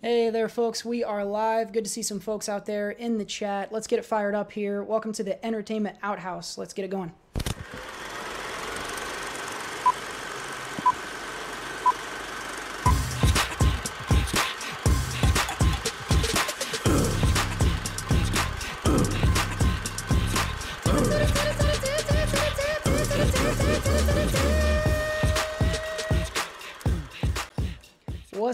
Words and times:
Hey 0.00 0.30
there, 0.30 0.48
folks. 0.48 0.84
We 0.84 1.02
are 1.02 1.24
live. 1.24 1.72
Good 1.72 1.82
to 1.82 1.90
see 1.90 2.04
some 2.04 2.20
folks 2.20 2.48
out 2.48 2.66
there 2.66 2.92
in 2.92 3.18
the 3.18 3.24
chat. 3.24 3.72
Let's 3.72 3.88
get 3.88 3.98
it 3.98 4.04
fired 4.04 4.32
up 4.32 4.52
here. 4.52 4.80
Welcome 4.80 5.12
to 5.14 5.24
the 5.24 5.44
Entertainment 5.44 5.98
Outhouse. 6.04 6.56
Let's 6.56 6.72
get 6.72 6.84
it 6.84 6.88
going. 6.92 7.12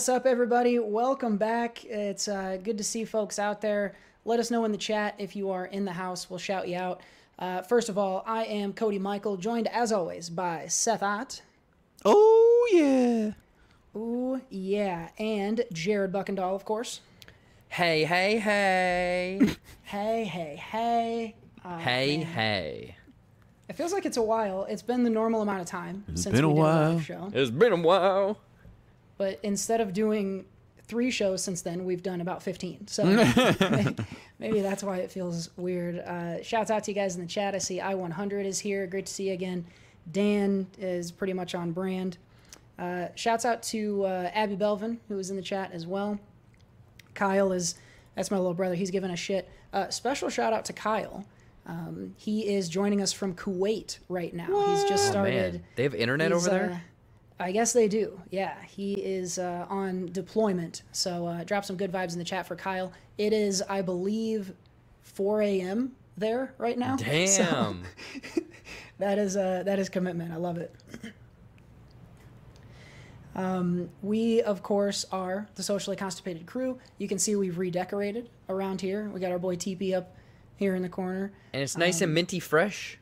What's 0.04 0.10
up, 0.10 0.26
everybody? 0.26 0.78
Welcome 0.78 1.38
back. 1.38 1.82
It's 1.86 2.28
uh, 2.28 2.58
good 2.62 2.76
to 2.76 2.84
see 2.84 3.06
folks 3.06 3.38
out 3.38 3.62
there. 3.62 3.94
Let 4.26 4.38
us 4.38 4.50
know 4.50 4.66
in 4.66 4.70
the 4.72 4.76
chat 4.76 5.14
if 5.16 5.34
you 5.34 5.48
are 5.48 5.64
in 5.64 5.86
the 5.86 5.92
house. 5.92 6.28
We'll 6.28 6.38
shout 6.38 6.68
you 6.68 6.76
out. 6.76 7.00
Uh, 7.38 7.62
first 7.62 7.88
of 7.88 7.96
all, 7.96 8.22
I 8.26 8.44
am 8.44 8.74
Cody 8.74 8.98
Michael, 8.98 9.38
joined 9.38 9.66
as 9.68 9.92
always 9.92 10.28
by 10.28 10.66
Seth 10.66 11.02
Ott. 11.02 11.40
Oh 12.04 12.68
yeah. 12.70 13.30
Ooh, 13.98 14.42
yeah. 14.50 15.08
And 15.18 15.64
Jared 15.72 16.12
Buckendahl, 16.12 16.54
of 16.54 16.66
course. 16.66 17.00
Hey, 17.68 18.04
hey, 18.04 18.38
hey. 18.38 19.56
Hey, 19.84 20.24
hey, 20.24 20.56
hey. 20.56 21.34
Uh, 21.64 21.78
hey, 21.78 22.18
man. 22.18 22.26
hey. 22.26 22.96
It 23.70 23.76
feels 23.76 23.94
like 23.94 24.04
it's 24.04 24.18
a 24.18 24.22
while. 24.22 24.66
It's 24.68 24.82
been 24.82 25.02
the 25.02 25.08
normal 25.08 25.40
amount 25.40 25.62
of 25.62 25.66
time 25.66 26.04
It's 26.08 26.24
since 26.24 26.34
been 26.34 26.44
a 26.44 26.48
we 26.48 26.56
did 26.56 26.60
a 26.60 26.62
while. 26.62 26.92
live 26.92 27.04
show. 27.06 27.30
It's 27.32 27.50
been 27.50 27.72
a 27.72 27.76
while. 27.76 28.38
But 29.16 29.38
instead 29.42 29.80
of 29.80 29.92
doing 29.92 30.44
three 30.86 31.10
shows 31.10 31.42
since 31.42 31.62
then, 31.62 31.84
we've 31.84 32.02
done 32.02 32.20
about 32.20 32.42
15. 32.42 32.88
So 32.88 33.04
maybe 34.38 34.60
that's 34.60 34.82
why 34.82 34.98
it 34.98 35.10
feels 35.10 35.50
weird. 35.56 35.98
Uh, 36.00 36.42
shouts 36.42 36.70
out 36.70 36.84
to 36.84 36.90
you 36.90 36.94
guys 36.94 37.14
in 37.14 37.22
the 37.22 37.26
chat. 37.28 37.54
I 37.54 37.58
see 37.58 37.78
I100 37.78 38.44
is 38.44 38.58
here. 38.58 38.86
Great 38.86 39.06
to 39.06 39.12
see 39.12 39.28
you 39.28 39.32
again. 39.34 39.64
Dan 40.10 40.66
is 40.78 41.10
pretty 41.10 41.32
much 41.32 41.54
on 41.54 41.72
brand. 41.72 42.18
Uh, 42.78 43.06
shouts 43.14 43.44
out 43.44 43.62
to 43.62 44.04
uh, 44.04 44.30
Abby 44.34 44.56
Belvin, 44.56 44.98
who 45.08 45.18
is 45.18 45.30
in 45.30 45.36
the 45.36 45.42
chat 45.42 45.70
as 45.72 45.86
well. 45.86 46.18
Kyle 47.14 47.52
is, 47.52 47.76
that's 48.16 48.30
my 48.30 48.36
little 48.36 48.54
brother. 48.54 48.74
He's 48.74 48.90
giving 48.90 49.10
a 49.10 49.16
shit. 49.16 49.48
Uh, 49.72 49.88
special 49.90 50.28
shout 50.28 50.52
out 50.52 50.64
to 50.66 50.72
Kyle. 50.72 51.24
Um, 51.66 52.14
he 52.18 52.52
is 52.54 52.68
joining 52.68 53.00
us 53.00 53.12
from 53.12 53.34
Kuwait 53.34 53.98
right 54.08 54.34
now. 54.34 54.46
He's 54.74 54.84
just 54.84 55.08
Oh, 55.08 55.10
started. 55.12 55.52
man. 55.54 55.64
They 55.76 55.84
have 55.84 55.94
internet 55.94 56.32
He's, 56.32 56.46
over 56.46 56.54
uh, 56.56 56.58
there? 56.68 56.82
I 57.38 57.50
guess 57.52 57.72
they 57.72 57.88
do. 57.88 58.20
Yeah, 58.30 58.54
he 58.62 58.94
is 58.94 59.38
uh, 59.38 59.66
on 59.68 60.06
deployment. 60.12 60.82
So 60.92 61.26
uh, 61.26 61.44
drop 61.44 61.64
some 61.64 61.76
good 61.76 61.90
vibes 61.90 62.12
in 62.12 62.18
the 62.18 62.24
chat 62.24 62.46
for 62.46 62.54
Kyle. 62.54 62.92
It 63.18 63.32
is, 63.32 63.62
I 63.62 63.82
believe, 63.82 64.52
4 65.02 65.42
a.m. 65.42 65.92
there 66.16 66.54
right 66.58 66.78
now. 66.78 66.96
So 67.26 67.42
Damn. 67.44 67.82
that 68.98 69.18
is 69.18 69.36
uh, 69.36 69.62
that 69.66 69.78
is 69.78 69.88
commitment. 69.88 70.32
I 70.32 70.36
love 70.36 70.58
it. 70.58 70.74
Um, 73.34 73.90
we 74.00 74.42
of 74.42 74.62
course 74.62 75.04
are 75.10 75.48
the 75.56 75.62
socially 75.62 75.96
constipated 75.96 76.46
crew. 76.46 76.78
You 76.98 77.08
can 77.08 77.18
see 77.18 77.34
we've 77.34 77.58
redecorated 77.58 78.30
around 78.48 78.80
here. 78.80 79.10
We 79.12 79.18
got 79.18 79.32
our 79.32 79.40
boy 79.40 79.56
TP 79.56 79.92
up 79.92 80.16
here 80.56 80.76
in 80.76 80.82
the 80.82 80.88
corner. 80.88 81.32
and 81.52 81.62
it's 81.62 81.76
nice 81.76 82.00
um, 82.00 82.04
and 82.04 82.14
minty 82.14 82.38
fresh. 82.38 82.98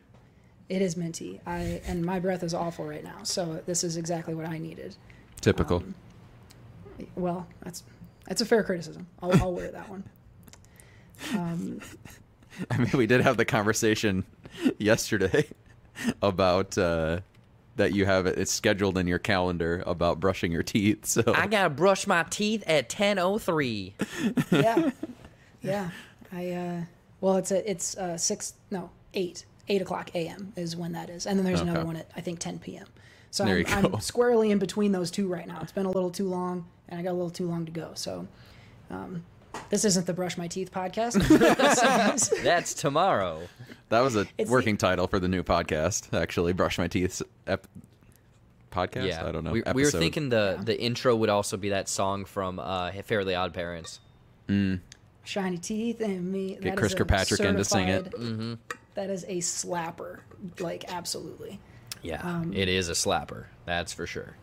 It 0.73 0.81
is 0.81 0.97
minty. 0.97 1.39
I 1.45 1.83
and 1.87 2.03
my 2.03 2.19
breath 2.19 2.43
is 2.43 2.55
awful 2.55 2.87
right 2.87 3.05
now. 3.05 3.25
So 3.25 3.61
this 3.67 3.85
is 3.85 3.99
exactly 3.99 4.33
what 4.33 4.47
I 4.49 4.57
needed. 4.57 4.97
Typical. 5.43 5.77
Um, 5.77 5.95
Well, 7.15 7.47
that's 7.63 7.83
that's 8.27 8.41
a 8.41 8.47
fair 8.47 8.65
criticism. 8.65 9.07
I'll, 9.21 9.35
I'll 9.43 9.53
wear 9.53 9.71
that 9.71 9.91
one. 9.91 10.05
Um, 11.35 11.81
I 12.71 12.79
mean, 12.79 12.93
we 12.95 13.07
did 13.07 13.21
have 13.21 13.37
the 13.37 13.45
conversation 13.45 14.25
yesterday 14.79 15.47
about 16.23 16.79
uh, 16.79 17.21
that 17.77 17.93
you 17.93 18.07
have 18.07 18.25
it 18.25 18.39
it's 18.39 18.51
scheduled 18.51 18.97
in 18.97 19.07
your 19.07 19.19
calendar 19.19 19.83
about 19.85 20.21
brushing 20.21 20.53
your 20.53 20.63
teeth. 20.63 21.05
So 21.05 21.23
I 21.35 21.49
gotta 21.49 21.69
brush 21.69 22.07
my 22.07 22.23
teeth 22.31 22.65
at 22.67 22.89
10:03. 22.89 23.93
yeah, 24.51 24.91
yeah. 25.61 25.91
I 26.33 26.51
uh, 26.53 26.81
well, 27.21 27.37
it's 27.37 27.51
a 27.51 27.71
it's 27.71 27.95
uh, 27.99 28.17
six 28.17 28.55
no 28.71 28.89
eight 29.13 29.45
eight 29.69 29.83
o'clock 29.83 30.11
a.m. 30.15 30.53
is 30.57 30.77
when 30.77 30.93
that 30.93 31.09
is, 31.11 31.27
and 31.27 31.39
then 31.39 31.45
there's 31.47 31.61
another 31.61 31.85
one 31.85 31.97
at 31.97 32.11
I 32.17 32.21
think 32.21 32.39
ten 32.39 32.59
p.m. 32.59 32.87
So 33.31 33.45
There 33.45 33.65
I'm, 33.69 33.85
you 33.85 33.91
I'm 33.95 34.01
squarely 34.01 34.51
in 34.51 34.59
between 34.59 34.93
those 34.93 35.11
two 35.11 35.27
right 35.29 35.47
now. 35.47 35.59
It's 35.63 35.73
been 35.73 35.87
a 35.87 35.91
little 35.91 36.11
too 36.11 36.29
long, 36.29 36.67
and 36.89 36.99
I 37.01 37.03
got 37.03 37.11
a 37.11 37.19
little 37.19 37.31
too 37.31 37.47
long 37.49 37.65
to 37.67 37.73
go. 37.73 37.91
So. 37.95 38.27
Um, 38.91 39.25
this 39.69 39.85
isn't 39.85 40.07
the 40.07 40.15
brush 40.15 40.37
my 40.39 40.49
teeth 40.49 40.71
podcast. 40.73 41.15
That's 42.43 42.73
tomorrow. 42.75 43.43
that 43.91 44.01
was 44.01 44.17
a 44.17 44.21
It's 44.39 44.49
the- 44.49 44.53
working 44.53 44.77
title 44.79 45.07
for 45.07 45.19
the 45.19 45.29
new 45.29 45.43
podcast. 45.43 46.19
Actually, 46.19 46.53
brush 46.55 46.79
my 46.79 46.89
teeth 46.89 47.21
ep- 47.47 47.67
podcast. 48.71 49.09
Yeah. 49.09 49.27
I 49.27 49.33
don't 49.33 49.45
know. 49.45 49.53
We, 49.53 49.63
we 49.75 49.83
were 49.85 49.91
thinking 49.91 50.31
the 50.31 50.59
the 50.63 50.79
intro 50.81 51.15
would 51.17 51.29
also 51.29 51.57
be 51.59 51.69
that 51.71 51.89
song 51.91 52.25
from 52.25 52.59
uh, 52.59 52.93
Fairly 53.05 53.35
Odd 53.35 53.53
Parents. 53.55 54.01
shiny 55.25 55.59
teeth 55.59 56.01
and 56.01 56.33
me. 56.33 56.51
Get 56.55 56.63
That 56.63 56.77
Chris 56.77 56.95
Kirkpatrick 56.95 57.41
in 57.41 57.57
to 57.57 57.65
sing 57.65 57.89
it. 57.89 58.05
certified- 58.07 58.59
that 58.95 59.11
is 59.11 59.25
a 59.25 59.39
slapper, 59.39 60.21
like 60.59 60.93
absolutely. 60.93 61.59
Yeah, 62.03 62.21
Um, 62.23 62.53
it 62.53 62.69
is 62.69 62.89
a 62.89 62.93
slapper. 62.93 63.47
That's 63.65 63.93
for 63.93 64.07
sure. 64.07 64.37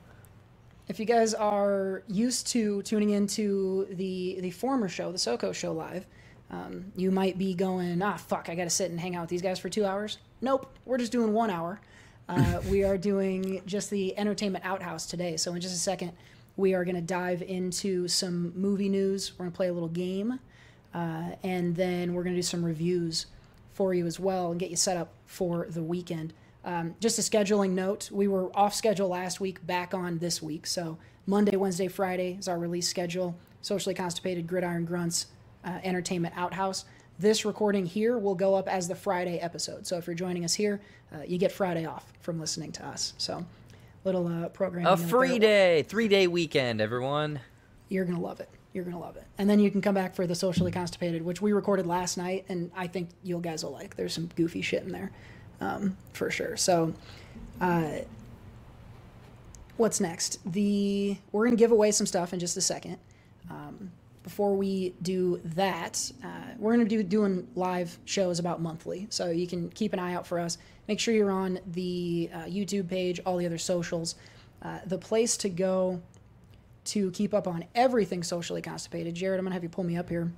If 0.88 1.00
you 1.00 1.06
guys 1.06 1.34
are 1.34 2.04
used 2.08 2.48
to 2.48 2.82
tuning 2.84 3.12
into 3.12 3.88
the 3.92 4.40
the 4.42 4.52
former 4.52 4.90
show, 4.90 5.12
the 5.12 5.18
SoCo 5.18 5.54
show 5.54 5.72
live, 5.74 6.06
um, 6.50 6.92
you 6.96 7.12
might 7.12 7.38
be 7.38 7.54
going, 7.54 8.02
ah, 8.02 8.18
fuck, 8.18 8.50
I 8.50 8.56
got 8.56 8.64
to 8.64 8.70
sit 8.70 8.90
and 8.90 9.00
hang 9.00 9.16
out 9.16 9.22
with 9.22 9.30
these 9.30 9.42
guys 9.42 9.60
for 9.60 9.70
two 9.70 9.86
hours. 9.86 10.18
Nope, 10.42 10.72
we're 10.86 10.98
just 10.98 11.12
doing 11.12 11.34
one 11.34 11.50
hour. 11.52 11.80
Uh, 12.28 12.62
we 12.70 12.84
are 12.84 12.98
doing 12.98 13.62
just 13.66 13.90
the 13.92 14.18
entertainment 14.18 14.66
outhouse 14.66 15.06
today. 15.06 15.38
So 15.38 15.54
in 15.54 15.62
just 15.62 15.76
a 15.76 15.80
second, 15.80 16.14
we 16.58 16.74
are 16.74 16.84
going 16.84 16.96
to 16.96 17.02
dive 17.02 17.42
into 17.44 18.08
some 18.08 18.52
movie 18.56 18.90
news. 18.90 19.34
We're 19.34 19.46
going 19.46 19.52
to 19.52 19.56
play 19.56 19.68
a 19.68 19.74
little 19.74 19.90
game, 19.90 20.40
uh, 20.94 21.32
and 21.44 21.76
then 21.76 22.14
we're 22.14 22.24
going 22.24 22.34
to 22.36 22.40
do 22.40 22.44
some 22.44 22.66
reviews 22.66 23.28
for 23.80 23.94
you 23.94 24.06
as 24.06 24.20
well 24.20 24.52
and 24.52 24.60
get 24.60 24.70
you 24.70 24.76
set 24.76 24.98
up 24.98 25.14
for 25.26 25.66
the 25.70 25.82
weekend. 25.82 26.34
Um, 26.66 26.96
just 27.00 27.18
a 27.18 27.22
scheduling 27.22 27.70
note: 27.70 28.12
we 28.12 28.28
were 28.28 28.54
off 28.54 28.76
schedule 28.76 29.08
last 29.08 29.40
week, 29.40 29.66
back 29.66 29.94
on 29.94 30.18
this 30.18 30.42
week. 30.44 30.68
So 30.68 30.98
Monday, 31.26 31.56
Wednesday, 31.56 31.88
Friday 31.88 32.36
is 32.38 32.50
our 32.50 32.60
release 32.60 32.90
schedule. 32.90 33.38
Socially 33.62 33.96
constipated, 33.96 34.48
gridiron 34.48 34.84
grunts, 34.84 35.28
uh, 35.64 35.80
entertainment 35.82 36.34
outhouse. 36.36 36.84
This 37.20 37.46
recording 37.46 37.86
here 37.86 38.18
will 38.18 38.36
go 38.36 38.54
up 38.54 38.68
as 38.68 38.90
the 38.90 38.96
Friday 38.96 39.40
episode. 39.40 39.88
So 39.88 39.98
if 39.98 40.08
you're 40.08 40.14
joining 40.14 40.44
us 40.44 40.54
here, 40.54 40.82
uh, 41.16 41.22
you 41.26 41.38
get 41.38 41.54
Friday 41.54 41.86
off 41.86 42.12
from 42.20 42.38
listening 42.38 42.74
to 42.74 42.86
us. 42.86 43.14
So 43.18 43.46
little 44.04 44.28
uh, 44.28 44.50
program. 44.50 44.88
A 44.88 44.98
free 44.98 45.40
day, 45.40 45.84
three 45.84 46.10
day 46.10 46.28
weekend, 46.28 46.82
everyone. 46.82 47.40
You're 47.88 48.04
gonna 48.04 48.20
love 48.20 48.42
it. 48.42 48.50
You're 48.74 48.84
gonna 48.84 49.00
love 49.00 49.18
it. 49.18 49.26
And 49.38 49.50
then 49.50 49.60
you 49.60 49.72
can 49.72 49.82
come 49.82 49.96
back 49.96 50.16
for 50.16 50.28
the 50.28 50.36
socially 50.36 50.72
constipated, 50.72 51.24
which 51.24 51.42
we 51.42 51.54
recorded 51.54 51.88
last 51.88 52.18
night, 52.18 52.46
and 52.50 52.72
I 52.76 52.88
think 52.88 53.10
you 53.24 53.40
guys 53.40 53.64
will 53.64 53.72
like. 53.72 53.96
There's 53.96 54.14
some 54.14 54.30
goofy 54.36 54.62
shit 54.62 54.84
in 54.84 54.92
there, 54.92 55.12
um, 55.60 55.98
for 56.14 56.30
sure. 56.30 56.56
So, 56.56 56.94
uh, 57.60 58.00
what's 59.78 60.00
next? 60.00 60.40
The 60.46 61.18
we're 61.32 61.46
gonna 61.46 61.58
give 61.58 61.72
away 61.72 61.92
some 61.92 62.06
stuff 62.06 62.32
in 62.32 62.40
just 62.40 62.58
a 62.58 62.62
second. 62.62 62.98
Um, 63.50 63.92
before 64.22 64.56
we 64.56 64.94
do 65.02 65.42
that, 65.44 66.12
uh, 66.24 66.54
we're 66.60 66.74
gonna 66.74 66.86
do 66.86 67.02
doing 67.02 67.48
live 67.56 67.98
shows 68.06 68.38
about 68.38 68.62
monthly, 68.62 69.08
so 69.10 69.32
you 69.32 69.48
can 69.48 69.70
keep 69.70 69.94
an 69.94 70.00
eye 70.00 70.14
out 70.14 70.28
for 70.28 70.38
us. 70.40 70.60
Make 70.88 71.00
sure 71.00 71.16
you're 71.16 71.32
on 71.32 71.60
the 71.66 72.30
uh, 72.32 72.44
YouTube 72.44 72.88
page, 72.88 73.20
all 73.26 73.38
the 73.38 73.48
other 73.48 73.58
socials. 73.58 74.14
Uh, 74.62 74.80
the 74.86 74.98
place 74.98 75.38
to 75.38 75.50
go 75.50 76.02
to 76.90 77.10
keep 77.12 77.34
up 77.34 77.48
on 77.48 77.64
everything 77.76 78.24
socially 78.24 78.62
constipated, 78.62 79.16
Jared, 79.16 79.40
I'm 79.40 79.46
going 79.46 79.52
to 79.52 79.56
have 79.56 79.64
you 79.64 79.70
pull 79.70 79.84
me 79.84 79.98
up 79.98 80.08
here, 80.10 80.32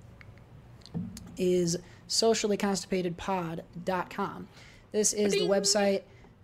is 1.38 1.78
sociallyconstipatedpod.com. 2.08 4.48
This 4.92 5.14
is 5.14 5.34
the 5.34 5.48
website. 5.48 6.02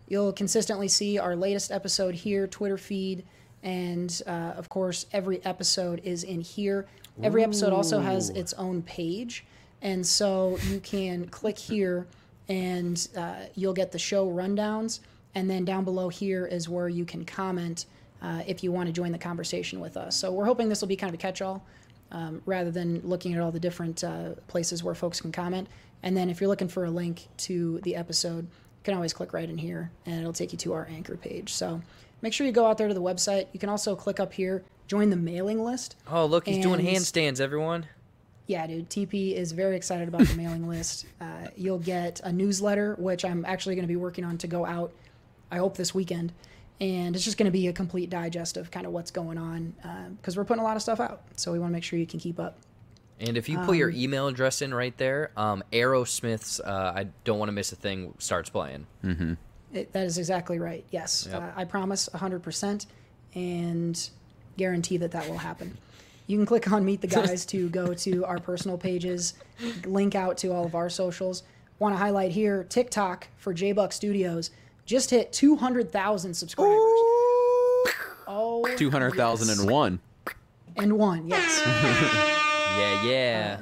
You'll 0.07 0.31
consistently 0.31 0.88
see 0.88 1.18
our 1.19 1.36
latest 1.36 1.71
episode 1.71 2.15
here, 2.15 2.48
Twitter 2.48 2.77
feed, 2.77 3.25
and 3.63 4.21
uh, 4.25 4.54
of 4.56 4.69
course, 4.69 5.07
every 5.12 5.44
episode 5.44 6.00
is 6.06 6.24
in 6.24 6.39
here. 6.39 6.88
Every 7.21 7.44
episode 7.44 7.74
also 7.74 8.00
has 8.00 8.30
its 8.30 8.54
own 8.54 8.81
page, 8.83 9.45
and 9.81 10.06
so 10.06 10.57
you 10.69 10.80
can 10.80 11.27
click 11.27 11.57
here 11.57 12.07
and 12.48 13.07
uh, 13.18 13.48
you'll 13.56 13.74
get 13.74 13.92
the 13.92 14.00
show 14.00 14.30
rundowns. 14.30 15.01
And 15.36 15.50
then 15.50 15.65
down 15.65 15.83
below 15.83 16.07
here 16.09 16.45
is 16.45 16.69
where 16.69 16.88
you 16.88 17.04
can 17.06 17.25
comment 17.25 17.88
uh, 18.22 18.44
if 18.48 18.64
you 18.64 18.72
want 18.72 18.88
to 18.88 18.94
join 18.94 19.12
the 19.12 19.18
conversation 19.18 19.80
with 19.80 19.98
us. 19.98 20.16
So 20.16 20.31
we're 20.31 20.46
hoping 20.46 20.69
this 20.69 20.81
will 20.81 20.88
be 20.88 20.96
kind 20.96 21.10
of 21.10 21.16
a 21.16 21.22
catch-all 21.22 21.64
um, 22.12 22.42
rather 22.46 22.72
than 22.72 23.02
looking 23.04 23.34
at 23.34 23.42
all 23.42 23.52
the 23.52 23.60
different 23.60 24.04
uh, 24.04 24.31
places 24.48 24.84
where 24.84 24.96
folks 24.96 25.22
can 25.22 25.31
comment. 25.31 25.68
And 26.04 26.16
then 26.16 26.30
if 26.30 26.40
you're 26.40 26.50
looking 26.50 26.68
for 26.68 26.86
a 26.86 26.92
link 26.92 27.28
to 27.38 27.80
the 27.81 27.96
episode, 27.96 28.46
you 28.46 28.84
can 28.84 28.94
always 28.94 29.14
click 29.14 29.34
right 29.34 29.50
in 29.50 29.58
here 29.58 29.92
and 30.06 30.19
it'll 30.19 30.34
take 30.34 30.52
you 30.52 30.58
to 30.60 30.74
our 30.74 30.88
anchor 30.90 31.18
page. 31.18 31.54
So 31.54 31.81
make 32.22 32.34
sure 32.34 32.48
you 32.48 32.54
go 32.54 32.66
out 32.68 32.78
there 32.78 32.88
to 32.88 32.94
the 32.94 33.02
website. 33.02 33.48
You 33.52 33.60
can 33.60 33.69
also 33.69 33.96
click 33.96 34.19
up 34.19 34.34
here 34.34 34.64
join 34.88 35.10
the 35.10 35.18
mailing 35.18 35.64
list. 35.64 35.96
Oh, 36.10 36.25
look, 36.25 36.48
he's 36.48 36.64
doing 36.64 36.86
handstands, 36.86 37.40
everyone. 37.40 37.86
Yeah, 38.48 38.66
dude. 38.66 38.90
TP 38.90 39.34
is 39.34 39.52
very 39.52 39.75
excited 39.75 40.08
about 40.08 40.22
the 40.22 40.36
mailing 40.36 40.68
list. 40.69 41.06
Uh, 41.19 41.48
you'll 41.56 41.80
get 41.80 42.22
a 42.24 42.31
newsletter, 42.31 42.96
which 42.98 43.25
I'm 43.25 43.46
actually 43.46 43.75
going 43.75 43.84
to 43.84 43.90
be 43.90 43.98
working 43.98 44.24
on 44.24 44.38
to 44.40 44.48
go 44.48 44.66
out. 44.66 44.92
I 45.52 45.58
hope 45.58 45.78
this 45.78 45.94
weekend, 45.94 46.34
and 46.79 47.15
it's 47.15 47.25
just 47.25 47.38
going 47.38 47.45
to 47.45 47.51
be 47.51 47.68
a 47.68 47.74
complete 47.74 48.09
digest 48.09 48.56
of 48.57 48.69
kind 48.71 48.85
of 48.85 48.91
what's 48.91 49.12
going 49.12 49.38
on 49.38 49.74
because 50.21 50.38
we're 50.38 50.44
putting 50.45 50.62
a 50.62 50.65
lot 50.65 50.75
of 50.75 50.81
stuff 50.83 51.00
out. 51.00 51.21
So 51.35 51.51
we 51.51 51.59
want 51.59 51.71
to 51.71 51.74
make 51.74 51.83
sure 51.83 51.97
you 51.97 52.06
can 52.07 52.19
keep 52.19 52.39
up. 52.39 52.57
And 53.19 53.35
if 53.35 53.50
you 53.50 53.57
put 53.59 53.77
your 53.77 53.89
Um, 53.89 53.95
email 53.95 54.27
address 54.27 54.62
in 54.62 54.71
right 54.74 54.95
there, 54.97 55.31
um, 55.35 55.63
Aerosmith's 55.74 56.59
uh, 56.59 56.94
I 56.95 57.07
Don't 57.24 57.39
Want 57.39 57.50
to 57.50 57.53
Miss 57.53 57.71
a 57.71 57.75
Thing 57.75 58.13
starts 58.19 58.50
playing. 58.51 58.85
It, 59.74 59.91
that 59.94 60.06
is 60.06 60.18
exactly 60.19 60.59
right. 60.59 60.85
Yes, 60.91 61.27
Yep. 61.29 61.41
uh, 61.41 61.51
I 61.59 61.65
promise 61.65 62.07
100% 62.13 62.85
and 63.35 64.09
guarantee 64.57 64.97
that 64.97 65.12
that 65.12 65.27
will 65.30 65.38
happen. 65.39 65.77
You 66.27 66.38
can 66.38 66.45
click 66.45 66.71
on 66.71 66.85
Meet 66.85 67.01
the 67.01 67.07
Guys 67.07 67.45
to 67.47 67.69
go 67.69 67.94
to 67.94 68.25
our 68.31 68.38
personal 68.39 68.77
pages, 68.77 69.33
link 69.85 70.13
out 70.15 70.38
to 70.39 70.50
all 70.53 70.65
of 70.65 70.75
our 70.75 70.89
socials. 70.89 71.44
Want 71.80 71.94
to 71.94 71.97
highlight 71.97 72.31
here 72.31 72.65
TikTok 72.69 73.27
for 73.38 73.53
J 73.53 73.71
Buck 73.71 73.94
Studios 73.94 74.51
just 74.88 75.12
hit 75.12 75.31
200,000 75.31 76.34
subscribers. 76.34 76.74
Oh, 78.25 78.68
200,001. 78.78 80.00
and 80.78 80.98
one, 80.98 81.28
yes. 81.28 82.34
Yeah, 82.78 83.04
yeah. 83.06 83.60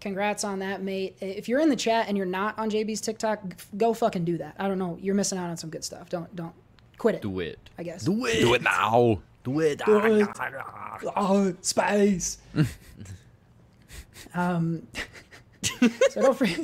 Congrats 0.00 0.42
on 0.42 0.58
that, 0.58 0.82
mate. 0.82 1.16
If 1.20 1.48
you're 1.48 1.60
in 1.60 1.68
the 1.68 1.76
chat 1.76 2.08
and 2.08 2.16
you're 2.16 2.26
not 2.26 2.58
on 2.58 2.68
JB's 2.70 3.00
TikTok, 3.00 3.40
go 3.76 3.94
fucking 3.94 4.24
do 4.24 4.36
that. 4.38 4.56
I 4.58 4.66
don't 4.66 4.80
know. 4.80 4.98
You're 5.00 5.14
missing 5.14 5.38
out 5.38 5.48
on 5.48 5.56
some 5.56 5.70
good 5.70 5.84
stuff. 5.84 6.08
Don't 6.08 6.34
don't 6.34 6.54
quit 6.98 7.14
it. 7.14 7.22
Do 7.22 7.38
it. 7.38 7.70
I 7.78 7.84
guess. 7.84 8.02
Do 8.02 8.26
it. 8.26 8.40
Do 8.40 8.54
it 8.54 8.62
now. 8.62 9.20
Do 9.44 9.60
it. 9.60 9.80
oh, 9.86 11.54
space. 11.60 12.38
um, 14.34 14.88
so 16.10 16.20
don't 16.20 16.36
forget, 16.36 16.60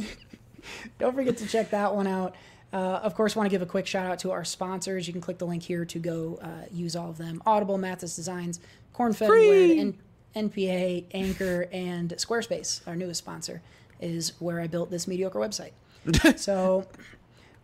don't 0.99 1.15
forget 1.15 1.37
to 1.37 1.47
check 1.47 1.71
that 1.71 1.95
one 1.95 2.09
out. 2.09 2.35
Uh, 2.73 3.01
of 3.03 3.15
course, 3.15 3.35
want 3.35 3.47
to 3.47 3.51
give 3.51 3.63
a 3.63 3.67
quick 3.67 3.87
shout 3.87 4.07
out 4.07 4.19
to 4.21 4.31
our 4.31 4.45
sponsors. 4.45 5.07
You 5.07 5.13
can 5.13 5.23
click 5.23 5.39
the 5.39 5.47
link 5.47 5.63
here 5.63 5.85
to 5.87 5.99
go 5.99 6.39
uh, 6.43 6.67
use 6.71 6.97
all 6.97 7.11
of 7.11 7.19
them: 7.19 7.43
Audible, 7.47 7.79
Mathis 7.79 8.15
Designs, 8.15 8.61
Cornfed 8.95 9.79
N- 9.79 9.99
NPA, 10.37 11.07
Anchor, 11.13 11.69
and 11.73 12.11
Squarespace. 12.11 12.87
Our 12.87 12.95
newest 12.95 13.19
sponsor 13.19 13.63
is 14.01 14.33
where 14.39 14.61
I 14.61 14.67
built 14.67 14.91
this 14.91 15.09
mediocre 15.09 15.39
website. 15.39 15.73
so, 16.39 16.87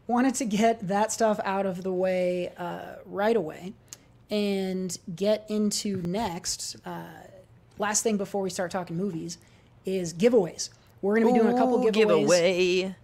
wanted 0.07 0.35
to 0.37 0.47
get 0.47 0.89
that 0.89 1.13
stuff 1.13 1.39
out 1.45 1.67
of 1.67 1.83
the 1.83 1.93
way 1.93 2.53
uh, 2.57 2.97
right 3.05 3.37
away 3.37 3.75
and 4.31 4.97
get 5.15 5.45
into 5.51 6.01
next. 6.03 6.77
Uh, 6.87 7.05
last 7.79 8.03
thing 8.03 8.17
before 8.17 8.41
we 8.41 8.51
start 8.51 8.71
talking 8.71 8.97
movies 8.97 9.39
is 9.85 10.15
giveaways. 10.15 10.71
We're 11.03 11.21
going 11.21 11.27
to 11.27 11.33
be 11.35 11.39
doing 11.39 11.55
a 11.55 11.59
couple 11.59 11.79
giveaways 11.81 11.93
giveaway. 11.93 12.97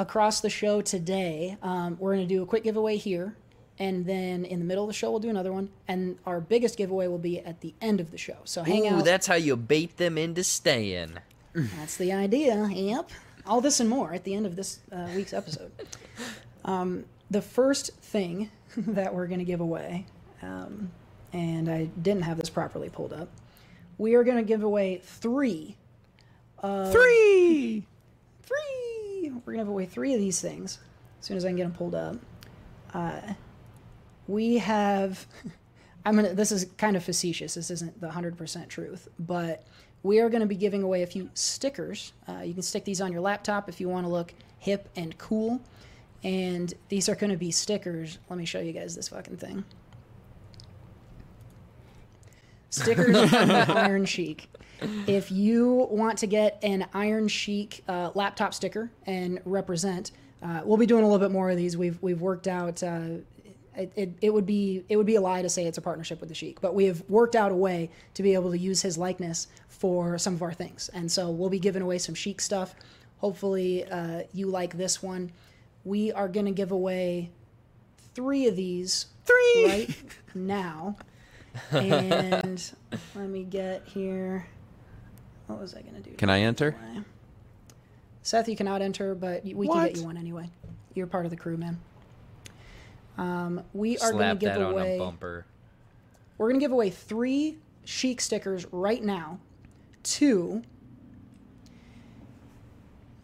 Across 0.00 0.40
the 0.40 0.48
show 0.48 0.80
today. 0.80 1.58
Um, 1.62 1.98
we're 2.00 2.14
going 2.14 2.26
to 2.26 2.34
do 2.34 2.42
a 2.42 2.46
quick 2.46 2.64
giveaway 2.64 2.96
here, 2.96 3.36
and 3.78 4.06
then 4.06 4.46
in 4.46 4.58
the 4.58 4.64
middle 4.64 4.82
of 4.82 4.88
the 4.88 4.94
show 4.94 5.10
we'll 5.10 5.20
do 5.20 5.28
another 5.28 5.52
one, 5.52 5.68
and 5.86 6.18
our 6.24 6.40
biggest 6.40 6.78
giveaway 6.78 7.06
will 7.06 7.18
be 7.18 7.38
at 7.40 7.60
the 7.60 7.74
end 7.82 8.00
of 8.00 8.10
the 8.10 8.16
show. 8.16 8.38
So 8.44 8.62
hang 8.62 8.86
Ooh, 8.86 8.96
out. 8.96 9.04
that's 9.04 9.26
how 9.26 9.34
you 9.34 9.56
bait 9.56 9.98
them 9.98 10.16
into 10.16 10.42
staying. 10.42 11.18
That's 11.54 11.96
the 11.96 12.12
idea. 12.12 12.68
Yep. 12.70 13.10
All 13.44 13.60
this 13.60 13.80
and 13.80 13.90
more 13.90 14.14
at 14.14 14.22
the 14.22 14.34
end 14.34 14.46
of 14.46 14.54
this 14.54 14.78
uh, 14.92 15.08
week's 15.14 15.32
episode. 15.32 15.70
Um, 16.62 17.06
the 17.30 17.40
first 17.40 17.94
thing 18.02 18.50
that 18.76 19.14
we're 19.14 19.26
going 19.26 19.38
to 19.38 19.46
give 19.46 19.60
away, 19.60 20.04
um, 20.42 20.90
and 21.32 21.70
I 21.70 21.84
didn't 22.02 22.24
have 22.24 22.36
this 22.36 22.50
properly 22.50 22.90
pulled 22.90 23.14
up, 23.14 23.30
we 23.96 24.14
are 24.14 24.24
going 24.24 24.36
to 24.36 24.42
give 24.44 24.62
away 24.62 25.00
three. 25.02 25.78
Three. 26.60 27.86
Three! 28.42 28.89
We're 29.28 29.52
going 29.52 29.58
to 29.58 29.64
give 29.64 29.68
away 29.68 29.86
three 29.86 30.14
of 30.14 30.20
these 30.20 30.40
things 30.40 30.78
as 31.20 31.26
soon 31.26 31.36
as 31.36 31.44
I 31.44 31.48
can 31.48 31.56
get 31.56 31.64
them 31.64 31.72
pulled 31.72 31.94
up. 31.94 32.16
Uh, 32.94 33.20
we 34.26 34.58
have. 34.58 35.26
I'm 36.06 36.16
gonna. 36.16 36.32
This 36.34 36.50
is 36.50 36.66
kind 36.78 36.96
of 36.96 37.04
facetious. 37.04 37.54
This 37.54 37.70
isn't 37.70 38.00
the 38.00 38.10
hundred 38.10 38.38
percent 38.38 38.70
truth, 38.70 39.08
but 39.18 39.66
we 40.02 40.20
are 40.20 40.30
going 40.30 40.40
to 40.40 40.46
be 40.46 40.56
giving 40.56 40.82
away 40.82 41.02
a 41.02 41.06
few 41.06 41.30
stickers. 41.34 42.12
Uh, 42.26 42.40
you 42.40 42.54
can 42.54 42.62
stick 42.62 42.84
these 42.84 43.00
on 43.00 43.12
your 43.12 43.20
laptop 43.20 43.68
if 43.68 43.80
you 43.80 43.88
want 43.88 44.06
to 44.06 44.10
look 44.10 44.32
hip 44.58 44.88
and 44.96 45.16
cool. 45.18 45.60
And 46.22 46.72
these 46.88 47.08
are 47.08 47.14
going 47.14 47.30
to 47.30 47.36
be 47.36 47.50
stickers. 47.50 48.18
Let 48.28 48.38
me 48.38 48.44
show 48.44 48.60
you 48.60 48.72
guys 48.72 48.94
this 48.94 49.08
fucking 49.08 49.36
thing. 49.38 49.64
Stickers 52.70 53.30
from 53.30 53.48
the 53.48 53.72
Iron 53.76 54.04
Sheik. 54.04 54.48
If 55.06 55.30
you 55.30 55.88
want 55.90 56.18
to 56.18 56.26
get 56.26 56.58
an 56.62 56.86
Iron 56.94 57.28
Sheik 57.28 57.82
uh, 57.88 58.10
laptop 58.14 58.54
sticker 58.54 58.90
and 59.06 59.40
represent, 59.44 60.12
uh, 60.42 60.62
we'll 60.64 60.78
be 60.78 60.86
doing 60.86 61.02
a 61.04 61.06
little 61.06 61.18
bit 61.18 61.32
more 61.32 61.50
of 61.50 61.56
these. 61.56 61.76
We've 61.76 61.98
we've 62.02 62.20
worked 62.20 62.48
out. 62.48 62.82
Uh, 62.82 63.18
it, 63.76 63.92
it, 63.94 64.10
it 64.20 64.34
would 64.34 64.46
be 64.46 64.84
it 64.88 64.96
would 64.96 65.06
be 65.06 65.14
a 65.14 65.20
lie 65.20 65.42
to 65.42 65.48
say 65.48 65.66
it's 65.66 65.78
a 65.78 65.82
partnership 65.82 66.20
with 66.20 66.28
the 66.28 66.34
Sheik, 66.34 66.60
but 66.60 66.74
we 66.74 66.84
have 66.86 67.02
worked 67.08 67.36
out 67.36 67.52
a 67.52 67.54
way 67.54 67.90
to 68.14 68.22
be 68.22 68.34
able 68.34 68.50
to 68.50 68.58
use 68.58 68.82
his 68.82 68.98
likeness 68.98 69.46
for 69.68 70.18
some 70.18 70.34
of 70.34 70.42
our 70.42 70.52
things, 70.52 70.90
and 70.92 71.10
so 71.10 71.30
we'll 71.30 71.50
be 71.50 71.58
giving 71.58 71.82
away 71.82 71.98
some 71.98 72.14
Sheik 72.14 72.40
stuff. 72.40 72.74
Hopefully, 73.18 73.84
uh, 73.84 74.22
you 74.32 74.46
like 74.46 74.76
this 74.76 75.02
one. 75.02 75.30
We 75.84 76.12
are 76.12 76.28
going 76.28 76.46
to 76.46 76.52
give 76.52 76.72
away 76.72 77.30
three 78.14 78.46
of 78.46 78.56
these 78.56 79.06
Three. 79.24 79.66
right 79.66 79.96
now, 80.34 80.96
and 81.70 82.72
let 83.14 83.28
me 83.28 83.44
get 83.44 83.82
here. 83.86 84.46
What 85.50 85.60
was 85.60 85.74
I 85.74 85.82
going 85.82 85.94
to 85.94 86.00
do? 86.10 86.16
Can 86.16 86.30
I 86.30 86.40
enter? 86.40 86.76
Seth, 88.22 88.48
you 88.48 88.56
cannot 88.56 88.82
enter, 88.82 89.14
but 89.14 89.44
we 89.44 89.66
can 89.66 89.84
get 89.86 89.96
you 89.96 90.04
one 90.04 90.16
anyway. 90.16 90.48
You're 90.94 91.06
part 91.06 91.24
of 91.24 91.30
the 91.30 91.36
crew, 91.36 91.56
man. 91.56 91.78
Um, 93.18 93.62
we 93.72 93.96
are 93.98 94.12
going 94.12 94.12
to 94.12 94.18
Slap 94.18 94.38
give 94.38 94.52
that 94.54 94.62
on 94.62 94.72
away. 94.72 94.96
a 94.96 94.98
bumper. 94.98 95.46
We're 96.38 96.48
going 96.48 96.60
to 96.60 96.64
give 96.64 96.72
away 96.72 96.90
three 96.90 97.58
Sheik 97.84 98.20
stickers 98.20 98.66
right 98.72 99.02
now. 99.02 99.38
Two. 100.02 100.62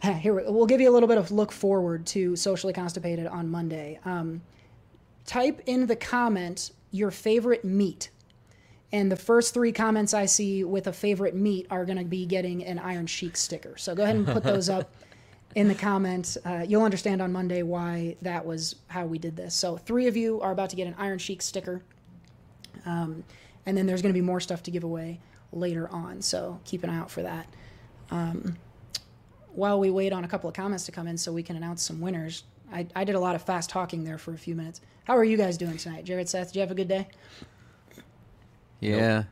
Here, 0.03 0.35
we- 0.35 0.51
we'll 0.51 0.67
give 0.67 0.81
you 0.81 0.91
a 0.91 0.93
little 0.95 1.09
bit 1.09 1.19
of 1.19 1.31
look 1.31 1.51
forward 1.53 2.07
to 2.09 2.37
Socially 2.37 2.73
Constipated 2.73 3.27
on 3.27 3.49
Monday. 3.51 3.99
Um, 4.05 4.43
type 5.25 5.63
in 5.67 5.87
the 5.87 5.97
comment 5.97 6.71
your 6.91 7.11
favorite 7.11 7.65
meat. 7.65 8.11
And 8.93 9.11
the 9.11 9.17
first 9.17 9.53
three 9.53 9.73
comments 9.73 10.15
I 10.15 10.27
see 10.27 10.65
with 10.65 10.87
a 10.87 10.93
favorite 10.93 11.35
meat 11.35 11.67
are 11.71 11.85
going 11.85 11.99
to 11.99 12.05
be 12.05 12.25
getting 12.25 12.65
an 12.65 12.79
Iron 12.79 13.07
Sheik 13.07 13.37
sticker. 13.37 13.77
So 13.77 13.95
go 13.95 14.05
ahead 14.05 14.17
and 14.17 14.27
put 14.27 14.45
those 14.45 14.69
up 14.69 14.95
in 15.57 15.69
the 15.69 15.75
comments. 15.75 16.39
Uh, 16.45 16.65
you'll 16.67 16.85
understand 16.85 17.21
on 17.21 17.33
Monday 17.33 17.63
why 17.63 18.17
that 18.23 18.47
was 18.47 18.77
how 18.89 19.05
we 19.07 19.19
did 19.19 19.37
this. 19.37 19.55
So 19.55 19.77
three 19.77 20.07
of 20.07 20.17
you 20.17 20.41
are 20.41 20.53
about 20.53 20.71
to 20.71 20.77
get 20.77 20.87
an 20.87 20.95
Iron 20.99 21.19
Sheik 21.19 21.43
sticker. 21.43 21.83
Um, 22.85 23.25
and 23.65 23.77
then 23.77 23.87
there's 23.87 24.03
going 24.03 24.15
to 24.15 24.19
be 24.19 24.25
more 24.25 24.41
stuff 24.41 24.63
to 24.65 24.71
give 24.71 24.85
away 24.85 25.21
later 25.53 25.89
on. 25.89 26.23
So 26.23 26.61
keep 26.65 26.85
an 26.85 26.91
eye 26.91 26.99
out 26.99 27.11
for 27.11 27.23
that. 27.23 27.49
Um, 28.11 28.57
while 29.49 29.81
we 29.81 29.91
wait 29.91 30.13
on 30.13 30.23
a 30.23 30.29
couple 30.29 30.49
of 30.49 30.55
comments 30.55 30.85
to 30.87 30.93
come 30.93 31.09
in 31.09 31.17
so 31.17 31.33
we 31.33 31.43
can 31.43 31.57
announce 31.57 31.83
some 31.83 32.01
winners, 32.01 32.45
I, 32.73 32.87
I 32.95 33.05
did 33.05 33.15
a 33.15 33.21
lot 33.21 33.35
of 33.35 33.43
fast 33.43 33.71
talking 33.71 34.05
there 34.05 34.19
for 34.19 34.33
a 34.33 34.39
few 34.39 34.55
minutes. 34.55 34.81
How 35.05 35.17
are 35.17 35.25
you 35.25 35.37
guys 35.37 35.57
doing 35.57 35.77
tonight? 35.77 36.05
Jared, 36.05 36.29
Seth, 36.29 36.49
did 36.49 36.57
you 36.57 36.61
have 36.61 36.71
a 36.71 36.75
good 36.75 36.89
day? 36.89 37.09
Yeah. 38.81 39.25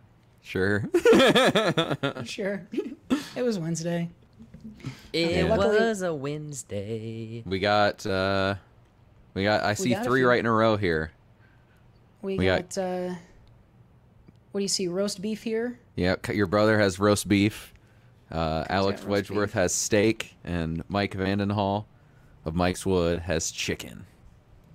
Sure. 0.42 0.84
Sure. 2.24 2.66
it 3.36 3.42
was 3.42 3.58
Wednesday. 3.58 4.10
It 5.12 5.48
luckily- 5.48 5.76
was 5.78 6.02
a 6.02 6.12
Wednesday. 6.14 7.42
we 7.46 7.58
got 7.58 8.04
uh 8.06 8.54
we 9.34 9.42
got 9.44 9.62
I 9.64 9.74
see 9.74 9.90
got 9.90 10.04
three 10.04 10.20
few. 10.20 10.28
right 10.28 10.38
in 10.38 10.46
a 10.46 10.52
row 10.52 10.76
here. 10.76 11.10
We, 12.22 12.38
We 12.38 12.44
got- 12.46 12.70
got, 12.74 12.78
uh, 12.82 13.14
what 14.52 14.60
do 14.60 14.62
you 14.62 14.68
see? 14.68 14.88
Roast 14.88 15.20
beef 15.20 15.42
here. 15.42 15.78
Yeah, 15.96 16.14
your 16.32 16.46
brother 16.46 16.78
has 16.78 16.98
roast 16.98 17.28
beef. 17.28 17.72
Uh, 18.30 18.64
Alex 18.70 19.02
Wedgeworth 19.02 19.46
beef. 19.48 19.52
has 19.52 19.74
steak, 19.74 20.34
and 20.44 20.82
Mike 20.88 21.14
Vandenhall 21.14 21.84
of 22.44 22.54
Mike's 22.54 22.86
Wood 22.86 23.18
has 23.20 23.50
chicken. 23.50 24.06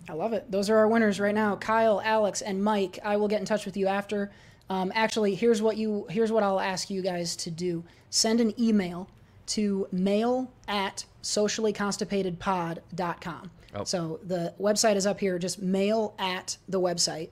I 0.07 0.13
love 0.13 0.33
it. 0.33 0.51
Those 0.51 0.69
are 0.69 0.77
our 0.77 0.87
winners 0.87 1.19
right 1.19 1.33
now. 1.35 1.55
Kyle, 1.55 2.01
Alex, 2.03 2.41
and 2.41 2.63
Mike. 2.63 2.99
I 3.03 3.17
will 3.17 3.27
get 3.27 3.39
in 3.39 3.45
touch 3.45 3.65
with 3.65 3.75
you 3.77 3.87
after. 3.87 4.31
Um, 4.69 4.91
actually, 4.93 5.35
here's 5.35 5.61
what 5.61 5.77
you 5.77 6.05
here's 6.09 6.31
what 6.31 6.43
I'll 6.43 6.59
ask 6.59 6.89
you 6.89 7.01
guys 7.01 7.35
to 7.37 7.51
do. 7.51 7.83
Send 8.09 8.41
an 8.41 8.53
email 8.59 9.07
to 9.47 9.87
mail 9.91 10.51
at 10.67 11.05
sociallyconstipatedpod.com. 11.23 13.51
Oh. 13.75 13.83
So 13.83 14.19
the 14.23 14.53
website 14.59 14.95
is 14.95 15.05
up 15.05 15.19
here. 15.19 15.37
Just 15.39 15.61
mail 15.61 16.15
at 16.19 16.57
the 16.67 16.79
website, 16.79 17.29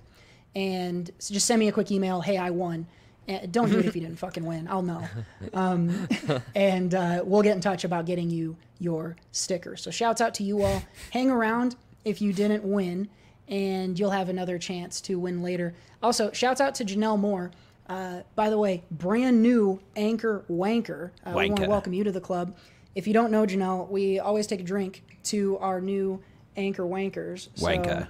and 0.55 1.09
just 1.19 1.45
send 1.45 1.59
me 1.59 1.67
a 1.67 1.71
quick 1.71 1.91
email. 1.91 2.21
Hey, 2.21 2.37
I 2.37 2.49
won. 2.49 2.87
Uh, 3.29 3.39
don't 3.51 3.69
do 3.69 3.77
it 3.79 3.85
if 3.85 3.95
you 3.95 4.01
didn't 4.03 4.19
fucking 4.19 4.45
win. 4.45 4.67
I'll 4.67 4.81
know. 4.81 5.07
Um, 5.53 6.07
and 6.55 6.93
uh, 6.93 7.23
we'll 7.25 7.41
get 7.41 7.55
in 7.55 7.61
touch 7.61 7.83
about 7.83 8.05
getting 8.05 8.29
you 8.29 8.55
your 8.79 9.15
sticker. 9.31 9.75
So 9.77 9.91
shouts 9.91 10.21
out 10.21 10.33
to 10.35 10.43
you 10.43 10.61
all. 10.61 10.83
Hang 11.11 11.31
around 11.31 11.75
if 12.05 12.21
you 12.21 12.31
didn't 12.33 12.63
win, 12.63 13.07
and 13.47 13.97
you'll 13.97 14.11
have 14.11 14.29
another 14.29 14.57
chance 14.57 15.01
to 15.01 15.19
win 15.19 15.41
later. 15.41 15.73
Also, 16.03 16.31
shouts 16.31 16.61
out 16.61 16.75
to 16.75 16.85
Janelle 16.85 17.17
Moore. 17.19 17.51
Uh, 17.87 18.21
by 18.35 18.49
the 18.49 18.57
way, 18.57 18.83
brand 18.91 19.41
new 19.41 19.79
Anchor 19.95 20.43
Wanker. 20.49 21.11
Uh, 21.25 21.33
we 21.35 21.49
want 21.49 21.61
to 21.61 21.67
welcome 21.67 21.93
you 21.93 22.03
to 22.03 22.11
the 22.11 22.19
club. 22.21 22.55
If 22.95 23.07
you 23.07 23.13
don't 23.13 23.31
know 23.31 23.45
Janelle, 23.45 23.89
we 23.89 24.19
always 24.19 24.47
take 24.47 24.59
a 24.59 24.63
drink 24.63 25.03
to 25.25 25.57
our 25.59 25.79
new 25.79 26.21
Anchor 26.57 26.83
Wankers. 26.83 27.47
So 27.55 27.65
Wanker. 27.67 28.07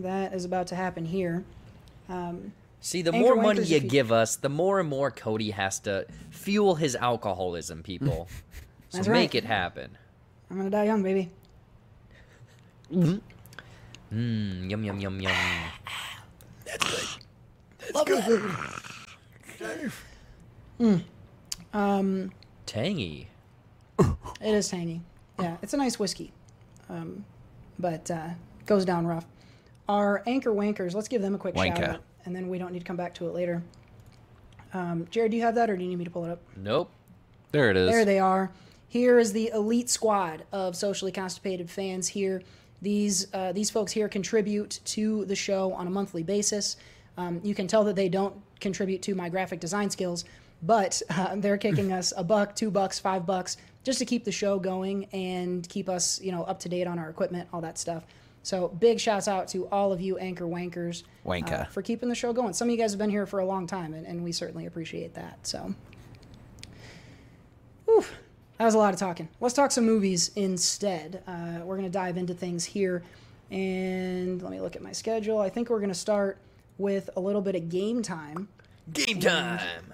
That 0.00 0.34
is 0.34 0.44
about 0.44 0.66
to 0.68 0.74
happen 0.76 1.04
here. 1.04 1.44
See, 2.80 3.00
the 3.00 3.14
Anchor 3.14 3.34
more 3.34 3.42
money 3.42 3.62
you 3.62 3.76
if 3.76 3.84
you- 3.84 3.88
give 3.88 4.12
us, 4.12 4.36
the 4.36 4.48
more 4.50 4.80
and 4.80 4.88
more 4.88 5.10
Cody 5.10 5.52
has 5.52 5.78
to 5.80 6.06
fuel 6.30 6.74
his 6.74 6.94
alcoholism, 6.96 7.82
people. 7.82 8.28
so 8.90 8.98
That's 8.98 9.08
make 9.08 9.32
right. 9.32 9.34
it 9.36 9.44
happen. 9.44 9.96
I'm 10.50 10.58
gonna 10.58 10.70
die 10.70 10.84
young, 10.84 11.02
baby. 11.02 11.30
Mm, 14.14 14.70
yum 14.70 14.84
yum 14.84 15.00
yum 15.00 15.20
yum. 15.20 15.32
That's 16.64 16.84
good. 16.84 17.94
Lovely 17.94 18.22
food. 18.22 19.92
Hmm. 20.78 20.96
Um 21.72 22.32
tangy. 22.66 23.28
It 23.98 24.54
is 24.54 24.68
tangy. 24.68 25.00
Yeah, 25.40 25.56
it's 25.62 25.74
a 25.74 25.76
nice 25.76 25.98
whiskey, 25.98 26.32
um, 26.88 27.24
but 27.78 28.10
uh, 28.10 28.28
goes 28.66 28.84
down 28.84 29.06
rough. 29.06 29.26
Our 29.88 30.22
anchor 30.26 30.50
wankers. 30.50 30.94
Let's 30.94 31.08
give 31.08 31.22
them 31.22 31.34
a 31.34 31.38
quick 31.38 31.56
shout 31.56 31.82
out, 31.82 32.02
and 32.24 32.36
then 32.36 32.48
we 32.48 32.58
don't 32.58 32.72
need 32.72 32.80
to 32.80 32.84
come 32.84 32.96
back 32.96 33.14
to 33.14 33.26
it 33.26 33.34
later. 33.34 33.62
Um, 34.72 35.06
Jared, 35.10 35.30
do 35.30 35.36
you 35.36 35.42
have 35.42 35.54
that, 35.56 35.70
or 35.70 35.76
do 35.76 35.82
you 35.82 35.88
need 35.88 35.96
me 35.96 36.04
to 36.04 36.10
pull 36.10 36.24
it 36.24 36.30
up? 36.30 36.40
Nope. 36.56 36.90
There 37.52 37.70
it 37.70 37.76
is. 37.76 37.90
There 37.90 38.04
they 38.04 38.18
are. 38.18 38.50
Here 38.88 39.18
is 39.18 39.32
the 39.32 39.50
elite 39.52 39.90
squad 39.90 40.44
of 40.52 40.76
socially 40.76 41.10
constipated 41.12 41.70
fans. 41.70 42.08
Here, 42.08 42.42
these 42.84 43.26
uh, 43.34 43.50
these 43.52 43.70
folks 43.70 43.90
here 43.90 44.08
contribute 44.08 44.78
to 44.84 45.24
the 45.24 45.34
show 45.34 45.72
on 45.72 45.88
a 45.88 45.90
monthly 45.90 46.22
basis. 46.22 46.76
Um, 47.16 47.40
you 47.42 47.54
can 47.54 47.66
tell 47.66 47.82
that 47.84 47.96
they 47.96 48.08
don't 48.08 48.34
contribute 48.60 49.02
to 49.02 49.14
my 49.14 49.28
graphic 49.28 49.58
design 49.58 49.90
skills, 49.90 50.24
but 50.62 51.02
uh, 51.10 51.34
they're 51.36 51.58
kicking 51.58 51.92
us 51.92 52.12
a 52.16 52.22
buck, 52.22 52.54
two 52.54 52.70
bucks, 52.70 52.98
five 53.00 53.26
bucks, 53.26 53.56
just 53.82 53.98
to 53.98 54.04
keep 54.04 54.24
the 54.24 54.32
show 54.32 54.58
going 54.58 55.06
and 55.12 55.68
keep 55.68 55.88
us, 55.88 56.20
you 56.20 56.30
know, 56.30 56.44
up 56.44 56.60
to 56.60 56.68
date 56.68 56.86
on 56.86 56.98
our 56.98 57.10
equipment, 57.10 57.48
all 57.52 57.60
that 57.62 57.78
stuff. 57.78 58.04
So 58.42 58.68
big 58.68 59.00
shouts 59.00 59.26
out 59.26 59.48
to 59.48 59.66
all 59.68 59.90
of 59.90 60.02
you 60.02 60.18
anchor 60.18 60.44
wankers 60.44 61.04
uh, 61.60 61.64
for 61.64 61.80
keeping 61.80 62.10
the 62.10 62.14
show 62.14 62.34
going. 62.34 62.52
Some 62.52 62.68
of 62.68 62.72
you 62.72 62.78
guys 62.78 62.92
have 62.92 62.98
been 62.98 63.08
here 63.08 63.24
for 63.24 63.40
a 63.40 63.46
long 63.46 63.66
time, 63.66 63.94
and, 63.94 64.06
and 64.06 64.22
we 64.22 64.32
certainly 64.32 64.66
appreciate 64.66 65.14
that. 65.14 65.46
So. 65.46 65.74
Whew, 67.86 68.04
that 68.64 68.68
was 68.68 68.74
a 68.76 68.78
lot 68.78 68.94
of 68.94 68.98
talking. 68.98 69.28
Let's 69.40 69.54
talk 69.54 69.70
some 69.72 69.84
movies 69.84 70.30
instead. 70.36 71.22
Uh, 71.26 71.58
we're 71.64 71.76
going 71.76 71.86
to 71.86 71.92
dive 71.92 72.16
into 72.16 72.32
things 72.32 72.64
here. 72.64 73.02
And 73.50 74.40
let 74.40 74.50
me 74.50 74.58
look 74.58 74.74
at 74.74 74.80
my 74.80 74.92
schedule. 74.92 75.38
I 75.38 75.50
think 75.50 75.68
we're 75.68 75.80
going 75.80 75.90
to 75.90 75.94
start 75.94 76.38
with 76.78 77.10
a 77.14 77.20
little 77.20 77.42
bit 77.42 77.56
of 77.56 77.68
game 77.68 78.00
time. 78.02 78.48
Game 78.90 79.20
time. 79.20 79.92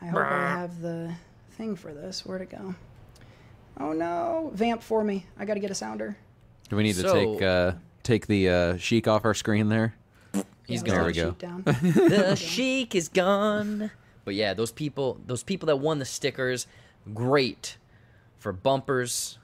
I 0.00 0.06
hope 0.06 0.20
I 0.20 0.38
have 0.58 0.80
the 0.80 1.14
thing 1.52 1.76
for 1.76 1.94
this. 1.94 2.26
Where'd 2.26 2.42
it 2.42 2.50
go? 2.50 2.74
Oh 3.78 3.92
no. 3.92 4.50
Vamp 4.52 4.82
for 4.82 5.04
me. 5.04 5.24
I 5.38 5.44
got 5.44 5.54
to 5.54 5.60
get 5.60 5.70
a 5.70 5.74
sounder. 5.76 6.16
Do 6.70 6.74
we 6.74 6.82
need 6.82 6.96
to 6.96 7.04
take 7.04 7.40
uh, 7.40 7.72
take 8.02 8.26
the 8.26 8.48
uh, 8.48 8.76
Sheik 8.78 9.06
off 9.06 9.24
our 9.24 9.34
screen 9.34 9.68
there? 9.68 9.94
He's 10.66 10.82
Yeah, 10.82 10.88
gone. 10.88 10.96
There 10.96 11.04
we 11.04 11.12
go. 11.12 11.34
the 11.82 12.34
Sheik 12.34 12.96
is 12.96 13.08
gone. 13.08 13.92
But 14.24 14.34
yeah, 14.34 14.54
those 14.54 14.72
people, 14.72 15.20
those 15.24 15.44
people 15.44 15.66
that 15.66 15.76
won 15.76 16.00
the 16.00 16.04
stickers, 16.04 16.66
great 17.14 17.76
for 18.42 18.52
bumpers, 18.52 19.38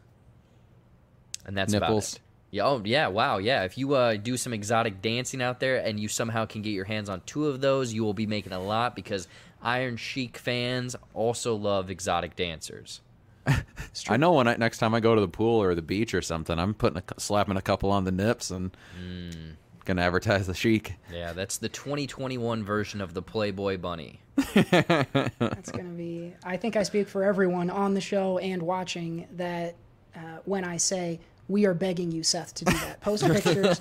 and 1.46 1.56
that's 1.56 1.72
Nipples. 1.72 2.12
About 2.12 2.16
it. 2.16 2.22
Yeah. 2.50 2.66
Oh 2.66 2.82
yeah. 2.84 3.08
Wow. 3.08 3.38
Yeah. 3.38 3.64
If 3.64 3.78
you 3.78 3.94
uh, 3.94 4.16
do 4.16 4.36
some 4.36 4.52
exotic 4.52 5.02
dancing 5.02 5.42
out 5.42 5.60
there 5.60 5.76
and 5.76 6.00
you 6.00 6.08
somehow 6.08 6.46
can 6.46 6.62
get 6.62 6.70
your 6.70 6.86
hands 6.86 7.08
on 7.08 7.20
two 7.26 7.46
of 7.46 7.60
those, 7.60 7.92
you 7.92 8.02
will 8.04 8.14
be 8.14 8.26
making 8.26 8.52
a 8.52 8.60
lot 8.60 8.96
because 8.96 9.28
Iron 9.62 9.96
Sheik 9.96 10.38
fans 10.38 10.96
also 11.14 11.54
love 11.54 11.90
exotic 11.90 12.36
dancers. 12.36 13.00
I 14.08 14.16
know 14.16 14.32
when 14.32 14.48
I, 14.48 14.56
next 14.56 14.78
time 14.78 14.94
I 14.94 15.00
go 15.00 15.14
to 15.14 15.20
the 15.20 15.28
pool 15.28 15.62
or 15.62 15.74
the 15.74 15.82
beach 15.82 16.14
or 16.14 16.22
something, 16.22 16.58
I'm 16.58 16.74
putting 16.74 16.98
a, 16.98 17.20
slapping 17.20 17.56
a 17.56 17.62
couple 17.62 17.90
on 17.90 18.04
the 18.04 18.12
nips 18.12 18.50
and 18.50 18.76
Mm. 18.98 19.54
Gonna 19.88 20.02
advertise 20.02 20.46
the 20.46 20.52
Sheik. 20.52 20.96
Yeah, 21.10 21.32
that's 21.32 21.56
the 21.56 21.70
2021 21.70 22.62
version 22.62 23.00
of 23.00 23.14
the 23.14 23.22
Playboy 23.22 23.78
Bunny. 23.78 24.20
That's 24.36 25.72
going 25.72 25.86
to 25.86 25.96
be. 25.96 26.34
I 26.44 26.58
think 26.58 26.76
I 26.76 26.82
speak 26.82 27.08
for 27.08 27.24
everyone 27.24 27.70
on 27.70 27.94
the 27.94 28.00
show 28.02 28.36
and 28.36 28.62
watching 28.62 29.26
that 29.36 29.76
uh, 30.14 30.40
when 30.44 30.62
I 30.62 30.76
say 30.76 31.20
we 31.48 31.64
are 31.64 31.72
begging 31.72 32.12
you, 32.12 32.22
Seth, 32.22 32.54
to 32.56 32.66
do 32.66 32.74
that. 32.74 33.00
Post 33.00 33.24
pictures. 33.32 33.80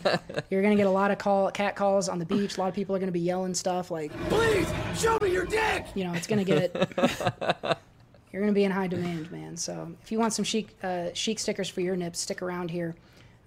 You're 0.49 0.61
going 0.61 0.77
to 0.77 0.81
get 0.81 0.87
a 0.87 0.89
lot 0.91 1.11
of 1.11 1.17
call 1.17 1.51
cat 1.51 1.75
calls 1.75 2.07
on 2.07 2.19
the 2.19 2.25
beach. 2.25 2.55
A 2.55 2.61
lot 2.61 2.69
of 2.69 2.73
people 2.73 2.95
are 2.95 2.99
going 2.99 3.09
to 3.09 3.11
be 3.13 3.19
yelling 3.19 3.53
stuff 3.53 3.91
like, 3.91 4.13
Please, 4.29 4.71
show 4.95 5.19
me 5.21 5.33
your 5.33 5.45
dick! 5.45 5.87
you 5.93 6.05
know, 6.05 6.13
it's 6.13 6.25
going 6.25 6.39
to 6.39 6.45
get. 6.45 6.73
You're 8.31 8.41
going 8.41 8.53
to 8.53 8.57
be 8.57 8.63
in 8.63 8.71
high 8.71 8.87
demand, 8.87 9.29
man. 9.29 9.57
So 9.57 9.91
if 10.01 10.09
you 10.09 10.19
want 10.19 10.31
some 10.31 10.45
Sheik, 10.45 10.73
uh, 10.81 11.09
Sheik 11.13 11.37
stickers 11.37 11.67
for 11.67 11.81
your 11.81 11.97
nips, 11.97 12.21
stick 12.21 12.41
around 12.41 12.71
here. 12.71 12.95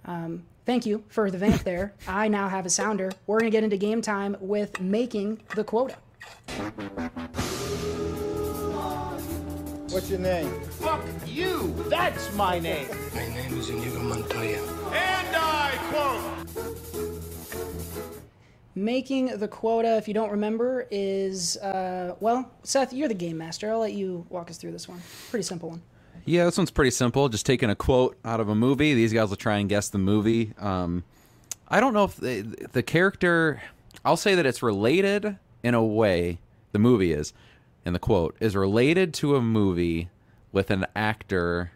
Um, 0.05 0.43
thank 0.65 0.85
you 0.85 1.03
for 1.07 1.29
the 1.31 1.37
vamp 1.37 1.63
there. 1.63 1.93
I 2.07 2.27
now 2.27 2.49
have 2.49 2.65
a 2.65 2.69
sounder. 2.69 3.11
We're 3.27 3.39
going 3.39 3.51
to 3.51 3.55
get 3.55 3.63
into 3.63 3.77
game 3.77 4.01
time 4.01 4.37
with 4.39 4.79
making 4.79 5.41
the 5.55 5.63
quota. 5.63 5.95
What's 9.89 10.09
your 10.09 10.19
name? 10.19 10.49
Fuck 10.79 11.03
you! 11.27 11.73
That's 11.89 12.33
my 12.35 12.59
name! 12.59 12.87
My 13.13 13.27
name 13.27 13.57
is 13.57 13.69
Inigo 13.69 13.99
Montoya. 13.99 14.61
And 14.93 15.35
I 15.35 15.77
quote! 15.91 16.21
Making 18.73 19.37
the 19.37 19.49
quota, 19.49 19.97
if 19.97 20.07
you 20.07 20.13
don't 20.13 20.31
remember, 20.31 20.87
is 20.91 21.57
uh, 21.57 22.15
well, 22.21 22.49
Seth, 22.63 22.93
you're 22.93 23.09
the 23.09 23.13
game 23.13 23.37
master. 23.37 23.69
I'll 23.69 23.79
let 23.79 23.91
you 23.91 24.25
walk 24.29 24.49
us 24.49 24.57
through 24.57 24.71
this 24.71 24.87
one. 24.87 25.01
Pretty 25.29 25.43
simple 25.43 25.69
one. 25.69 25.81
Yeah, 26.25 26.45
this 26.45 26.57
one's 26.57 26.71
pretty 26.71 26.91
simple. 26.91 27.29
Just 27.29 27.45
taking 27.45 27.69
a 27.69 27.75
quote 27.75 28.17
out 28.23 28.39
of 28.39 28.49
a 28.49 28.55
movie. 28.55 28.93
These 28.93 29.13
guys 29.13 29.29
will 29.29 29.37
try 29.37 29.57
and 29.57 29.67
guess 29.69 29.89
the 29.89 29.97
movie. 29.97 30.53
Um, 30.59 31.03
I 31.67 31.79
don't 31.79 31.93
know 31.93 32.03
if 32.05 32.15
the, 32.17 32.41
the 32.73 32.83
character. 32.83 33.61
I'll 34.05 34.17
say 34.17 34.35
that 34.35 34.45
it's 34.45 34.61
related 34.63 35.37
in 35.63 35.73
a 35.73 35.83
way. 35.83 36.39
The 36.71 36.79
movie 36.79 37.11
is, 37.11 37.33
and 37.85 37.93
the 37.93 37.99
quote 37.99 38.35
is 38.39 38.55
related 38.55 39.13
to 39.15 39.35
a 39.35 39.41
movie 39.41 40.09
with 40.51 40.71
an 40.71 40.85
actor 40.95 41.71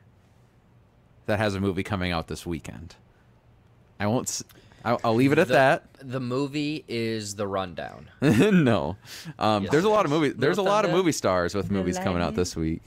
that 1.26 1.40
has 1.40 1.56
a 1.56 1.60
movie 1.60 1.84
coming 1.84 2.12
out 2.12 2.28
this 2.28 2.46
weekend. 2.46 2.96
I 4.00 4.08
won't. 4.08 4.28
s- 4.30 4.44
I'll, 4.84 5.02
I'll 5.04 5.16
leave 5.16 5.32
it 5.32 5.40
at 5.40 5.48
The- 5.48 5.54
that. 5.54 5.84
The 6.02 6.20
movie 6.20 6.86
is 6.88 7.36
The 7.36 7.48
Rundown. 7.48 8.10
no, 8.22 8.96
um, 9.40 9.64
Yes, 9.64 9.72
there's 9.72 9.84
a 9.86 9.90
lot 9.90 10.06
of 10.06 10.12
movie. 10.12 10.30
There's 10.30 10.60
a 10.60 10.62
lot 10.64 10.86
of 10.86 10.92
movie 10.92 11.12
stars 11.12 11.56
with 11.56 11.72
movies 11.72 11.98
coming 11.98 12.22
out 12.22 12.36
this 12.36 12.56
week, 12.56 12.82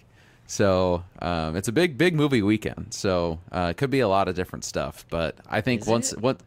so 0.48 1.04
um, 1.20 1.54
it's 1.56 1.68
a 1.68 1.72
big, 1.72 1.96
big 1.98 2.14
movie 2.14 2.40
weekend. 2.42 2.94
So 2.94 3.38
uh, 3.52 3.68
it 3.70 3.76
could 3.76 3.90
be 3.90 4.00
a 4.00 4.08
lot 4.08 4.26
of 4.28 4.34
different 4.34 4.64
stuff. 4.64 5.04
But 5.10 5.36
I 5.48 5.60
think 5.60 5.82
Is 5.82 5.86
once, 5.86 6.12
it? 6.14 6.20
what, 6.20 6.40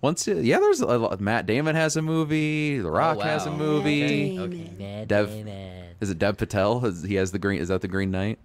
once, 0.00 0.26
it- 0.28 0.44
yeah, 0.44 0.60
there's 0.60 0.80
a 0.80 0.86
lot, 0.96 1.20
Matt 1.20 1.46
Damon 1.46 1.74
has 1.74 1.96
a 1.96 2.02
movie. 2.02 2.78
The 2.78 2.90
Rock 2.90 3.20
has 3.20 3.46
a 3.46 3.50
wow. 3.50 3.56
movie. 3.56 4.36
Damon. 4.36 4.52
Okay. 4.52 4.70
Mad 4.78 5.08
Dev- 5.08 5.28
Damon. 5.30 5.84
Is 6.00 6.10
it 6.10 6.18
Dev 6.18 6.38
Patel? 6.38 6.86
Is, 6.86 7.02
he 7.02 7.16
has 7.16 7.32
the 7.32 7.38
green. 7.40 7.60
Is 7.60 7.68
that 7.68 7.80
the 7.80 7.88
Green 7.88 8.10
Knight? 8.12 8.38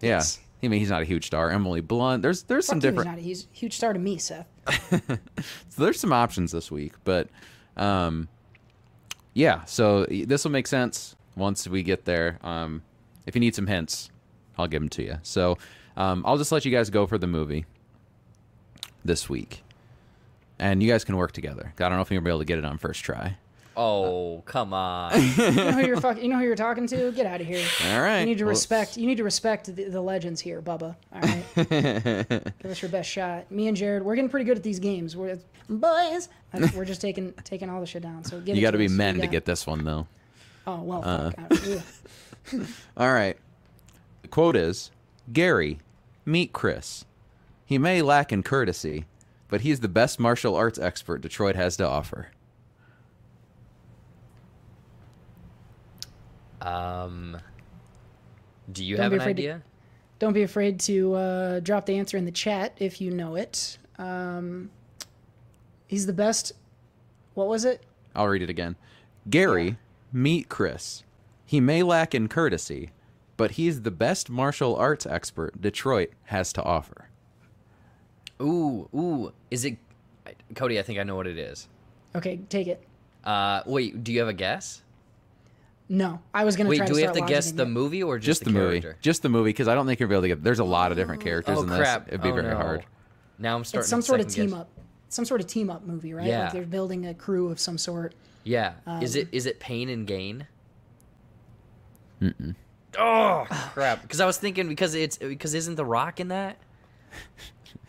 Yeah. 0.00 0.08
Yes. 0.16 0.40
I 0.62 0.68
mean, 0.68 0.80
he's 0.80 0.90
not 0.90 1.02
a 1.02 1.04
huge 1.04 1.26
star. 1.26 1.50
Emily 1.50 1.82
Blunt. 1.82 2.22
There's 2.22 2.42
there's 2.44 2.66
some 2.66 2.80
Fuck 2.80 2.84
you, 2.84 2.90
he's 2.90 2.96
different. 2.98 3.18
not. 3.18 3.24
He's 3.24 3.44
a 3.44 3.56
huge 3.56 3.74
star 3.76 3.92
to 3.92 3.98
me, 3.98 4.16
Seth. 4.18 4.48
So 5.68 5.82
there's 5.84 6.00
some 6.00 6.12
options 6.14 6.50
this 6.50 6.70
week, 6.70 6.94
but 7.04 7.28
um, 7.76 8.26
yeah. 9.34 9.64
So 9.66 10.06
this 10.06 10.42
will 10.44 10.50
make 10.50 10.66
sense 10.66 11.14
once 11.36 11.68
we 11.68 11.82
get 11.82 12.06
there. 12.06 12.38
Um, 12.42 12.82
if 13.26 13.34
you 13.36 13.40
need 13.40 13.54
some 13.54 13.66
hints, 13.66 14.10
I'll 14.58 14.66
give 14.66 14.80
them 14.82 14.88
to 14.90 15.02
you. 15.02 15.18
So 15.22 15.58
um, 15.96 16.22
I'll 16.26 16.38
just 16.38 16.52
let 16.52 16.64
you 16.64 16.70
guys 16.70 16.90
go 16.90 17.06
for 17.06 17.18
the 17.18 17.26
movie 17.26 17.64
this 19.04 19.28
week, 19.28 19.62
and 20.58 20.82
you 20.82 20.90
guys 20.90 21.04
can 21.04 21.16
work 21.16 21.32
together. 21.32 21.72
I 21.76 21.82
don't 21.82 21.92
know 21.92 22.00
if 22.00 22.10
you're 22.10 22.20
gonna 22.20 22.24
be 22.28 22.30
able 22.30 22.40
to 22.40 22.44
get 22.44 22.58
it 22.58 22.64
on 22.64 22.78
first 22.78 23.04
try. 23.04 23.36
Oh, 23.78 24.42
come 24.46 24.72
on. 24.72 25.12
You 25.36 25.50
know 25.52 25.72
who 25.72 25.86
you're 25.86 26.00
fuck, 26.00 26.20
You 26.22 26.28
know 26.28 26.38
who 26.38 26.44
you're 26.44 26.56
talking 26.56 26.86
to. 26.86 27.12
Get 27.12 27.26
out 27.26 27.42
of 27.42 27.46
here. 27.46 27.62
All 27.88 28.00
right. 28.00 28.20
You 28.20 28.26
need 28.26 28.38
to 28.38 28.44
Well- 28.44 28.50
respect. 28.50 28.96
You 28.96 29.06
need 29.06 29.18
to 29.18 29.24
respect 29.24 29.66
the, 29.76 29.84
the 29.84 30.00
legends 30.00 30.40
here, 30.40 30.62
Bubba. 30.62 30.96
All 31.12 31.20
right. 31.20 31.44
Give 32.62 32.70
us 32.70 32.80
your 32.80 32.90
best 32.90 33.10
shot. 33.10 33.50
Me 33.52 33.68
and 33.68 33.76
Jared, 33.76 34.02
we're 34.02 34.14
getting 34.14 34.30
pretty 34.30 34.46
good 34.46 34.56
at 34.56 34.62
these 34.62 34.78
games. 34.78 35.14
We're 35.14 35.38
boys. 35.68 36.30
We're 36.74 36.86
just 36.86 37.02
taking 37.02 37.34
taking 37.44 37.68
all 37.68 37.80
the 37.80 37.86
shit 37.86 38.02
down. 38.02 38.24
So 38.24 38.40
give 38.40 38.56
You 38.56 38.62
got 38.62 38.68
got 38.68 38.70
to 38.72 38.78
be 38.78 38.88
men 38.88 39.20
to 39.20 39.26
get 39.26 39.44
this 39.44 39.66
one 39.66 39.84
though. 39.84 40.06
Oh 40.66 40.80
well. 40.80 41.02
Fuck. 41.02 41.34
Uh. 42.54 42.60
All 42.96 43.12
right. 43.12 43.36
The 44.26 44.30
quote 44.30 44.56
is 44.56 44.90
Gary, 45.32 45.78
meet 46.24 46.52
Chris. 46.52 47.04
He 47.64 47.78
may 47.78 48.02
lack 48.02 48.32
in 48.32 48.42
courtesy, 48.42 49.04
but 49.46 49.60
he's 49.60 49.78
the 49.78 49.88
best 49.88 50.18
martial 50.18 50.56
arts 50.56 50.80
expert 50.80 51.20
Detroit 51.20 51.54
has 51.54 51.76
to 51.76 51.86
offer. 51.86 52.32
Um, 56.60 57.36
do 58.72 58.84
you 58.84 58.96
Don't 58.96 59.04
have 59.04 59.12
an 59.12 59.20
afraid 59.20 59.36
to- 59.36 59.42
idea? 59.44 59.62
Don't 60.18 60.32
be 60.32 60.42
afraid 60.42 60.80
to 60.80 61.14
uh, 61.14 61.60
drop 61.60 61.86
the 61.86 61.96
answer 61.96 62.16
in 62.16 62.24
the 62.24 62.32
chat 62.32 62.72
if 62.78 63.00
you 63.00 63.12
know 63.12 63.36
it. 63.36 63.78
Um, 63.96 64.70
he's 65.86 66.06
the 66.06 66.12
best. 66.12 66.50
What 67.34 67.46
was 67.46 67.64
it? 67.64 67.80
I'll 68.12 68.26
read 68.26 68.42
it 68.42 68.50
again. 68.50 68.74
Gary, 69.30 69.78
meet 70.12 70.48
Chris. 70.48 71.04
He 71.44 71.60
may 71.60 71.84
lack 71.84 72.12
in 72.12 72.26
courtesy, 72.26 72.90
but 73.36 73.52
he's 73.52 73.82
the 73.82 73.90
best 73.90 74.30
martial 74.30 74.76
arts 74.76 75.06
expert 75.06 75.60
Detroit 75.60 76.10
has 76.24 76.52
to 76.54 76.62
offer. 76.62 77.08
Ooh, 78.40 78.88
ooh. 78.94 79.32
Is 79.50 79.64
it 79.64 79.78
Cody? 80.54 80.78
I 80.78 80.82
think 80.82 80.98
I 80.98 81.02
know 81.02 81.16
what 81.16 81.26
it 81.26 81.38
is. 81.38 81.68
Okay, 82.14 82.40
take 82.48 82.66
it. 82.66 82.82
Uh, 83.24 83.62
wait. 83.66 84.02
Do 84.04 84.12
you 84.12 84.20
have 84.20 84.28
a 84.28 84.32
guess? 84.32 84.82
No, 85.88 86.20
I 86.34 86.44
was 86.44 86.56
gonna. 86.56 86.68
Wait, 86.68 86.78
try 86.78 86.86
do 86.86 86.92
to 86.94 86.96
we 86.96 87.02
have 87.02 87.14
to 87.14 87.20
guess 87.22 87.52
the 87.52 87.62
it. 87.62 87.66
movie 87.68 88.02
or 88.02 88.18
just, 88.18 88.40
Just, 88.40 88.44
the, 88.44 88.50
movie, 88.50 88.80
character? 88.80 88.98
just 89.02 89.22
the 89.22 89.28
movie, 89.28 89.50
because 89.50 89.68
I 89.68 89.74
don't 89.74 89.86
think 89.86 90.00
you'll 90.00 90.08
be 90.08 90.14
able 90.16 90.22
to 90.22 90.28
get. 90.28 90.42
There's 90.42 90.58
a 90.58 90.64
lot 90.64 90.90
of 90.90 90.96
different 90.96 91.22
characters 91.22 91.56
Oh 91.58 91.62
in 91.62 91.68
this. 91.68 91.78
crap! 91.78 92.08
It'd 92.08 92.22
be 92.22 92.30
Oh, 92.30 92.34
very 92.34 92.50
no. 92.50 92.56
hard. 92.56 92.84
Now 93.38 93.54
I'm 93.56 93.64
starting. 93.64 93.82
It's 93.82 93.88
some 93.90 94.00
to 94.00 94.06
sort 94.06 94.20
of 94.20 94.26
team 94.28 94.50
guess. 94.50 94.58
up, 94.60 94.68
some 95.10 95.24
sort 95.24 95.40
of 95.40 95.46
team 95.46 95.70
up 95.70 95.84
movie, 95.86 96.12
right? 96.12 96.26
Yeah. 96.26 96.44
Like 96.44 96.52
they're 96.54 96.62
building 96.66 97.06
a 97.06 97.14
crew 97.14 97.50
of 97.50 97.60
some 97.60 97.78
sort. 97.78 98.14
Yeah. 98.42 98.72
is 99.00 99.14
Um, 99.16 99.22
it 99.22 99.28
is 99.32 99.46
it 99.46 99.60
Pain 99.60 99.88
and 99.88 100.06
Gain? 100.06 100.46
Oh 102.98 103.46
crap! 103.74 104.02
Because 104.02 104.20
I 104.20 104.26
was 104.26 104.38
thinking 104.38 104.68
because 104.68 104.94
it's 104.94 105.16
because 105.18 105.54
isn't 105.54 105.74
The 105.76 105.84
Rock 105.84 106.20
in 106.20 106.28
that? 106.28 106.56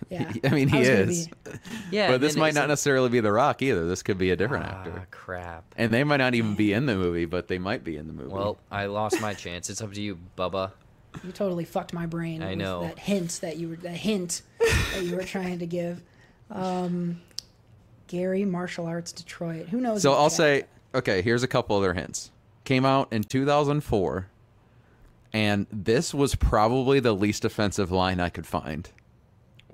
Yeah, 0.09 0.31
I 0.45 0.49
mean, 0.51 0.69
he 0.69 0.79
was 0.79 0.87
gonna 0.87 0.99
is. 1.01 1.27
be- 1.27 1.33
Yeah. 1.91 2.11
but 2.11 2.21
this 2.21 2.37
might 2.37 2.53
not 2.53 2.69
necessarily 2.69 3.09
be 3.09 3.19
The 3.19 3.31
Rock 3.33 3.61
either. 3.61 3.85
This 3.87 4.03
could 4.03 4.17
be 4.17 4.29
a 4.31 4.37
different 4.37 4.63
Ah, 4.65 4.69
actor. 4.79 5.05
crap. 5.11 5.65
And 5.75 5.91
they 5.91 6.05
might 6.05 6.17
not 6.17 6.33
even 6.33 6.55
be 6.55 6.71
in 6.71 6.85
the 6.85 6.95
movie, 6.95 7.25
but 7.25 7.49
they 7.49 7.57
might 7.57 7.83
be 7.83 7.97
in 7.97 8.07
the 8.07 8.13
movie. 8.13 8.33
Well, 8.33 8.57
I 8.71 8.85
lost 8.85 9.19
my 9.19 9.33
chance. 9.33 9.69
It's 9.69 9.81
up 9.81 9.91
to 9.91 10.01
you, 10.01 10.17
Bubba. 10.37 10.71
You 11.25 11.33
totally 11.33 11.65
fucked 11.65 11.91
my 11.93 12.05
brain. 12.05 12.41
I 12.41 12.51
with 12.51 12.59
know. 12.59 12.83
that 12.83 12.97
hint 12.99 13.39
that 13.41 13.57
you 13.57 13.67
were 13.67 13.75
the 13.75 13.89
hint 13.89 14.43
that 14.93 15.03
you 15.03 15.17
were 15.17 15.23
trying 15.25 15.59
to 15.59 15.65
give. 15.65 16.01
Um, 16.51 17.19
Gary 18.07 18.45
Martial 18.45 18.85
Arts 18.85 19.11
Detroit. 19.11 19.67
Who 19.67 19.81
knows? 19.81 20.03
so 20.03 20.13
I'll 20.13 20.29
say, 20.29 20.67
okay, 20.95 21.21
here's 21.21 21.43
a 21.43 21.47
couple 21.49 21.75
other 21.75 21.93
hints. 21.93 22.31
Came 22.63 22.85
out 22.85 23.11
in 23.11 23.23
2004, 23.25 24.27
and 25.33 25.67
this 25.71 26.13
was 26.13 26.35
probably 26.35 26.99
the 26.99 27.13
least 27.13 27.45
offensive 27.45 27.91
line 27.91 28.19
I 28.19 28.29
could 28.29 28.47
find. 28.47 28.89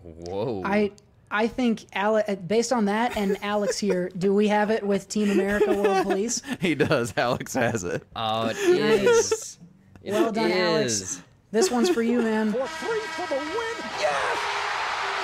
Whoa. 0.01 0.61
I 0.65 0.91
I 1.31 1.47
think 1.47 1.85
Ale- 1.95 2.23
uh, 2.27 2.35
based 2.35 2.71
on 2.73 2.85
that 2.85 3.17
and 3.17 3.37
Alex 3.41 3.79
here, 3.79 4.09
do 4.17 4.33
we 4.33 4.49
have 4.49 4.69
it 4.69 4.83
with 4.83 5.07
Team 5.09 5.31
America 5.31 5.73
World 5.73 6.03
Police? 6.03 6.41
He 6.59 6.75
does. 6.75 7.13
Alex 7.17 7.53
has 7.55 7.83
it. 7.83 8.03
Oh, 8.15 8.49
it 8.49 8.57
is. 8.57 9.57
It 10.03 10.11
Well 10.11 10.31
done, 10.31 10.51
Alex. 10.51 11.21
This 11.51 11.71
one's 11.71 11.89
for 11.89 12.01
you, 12.01 12.21
man. 12.21 12.51
For 12.51 12.67
three 12.67 12.99
for 12.99 13.27
the 13.27 13.35
win. 13.35 13.75
Yes! 13.99 14.39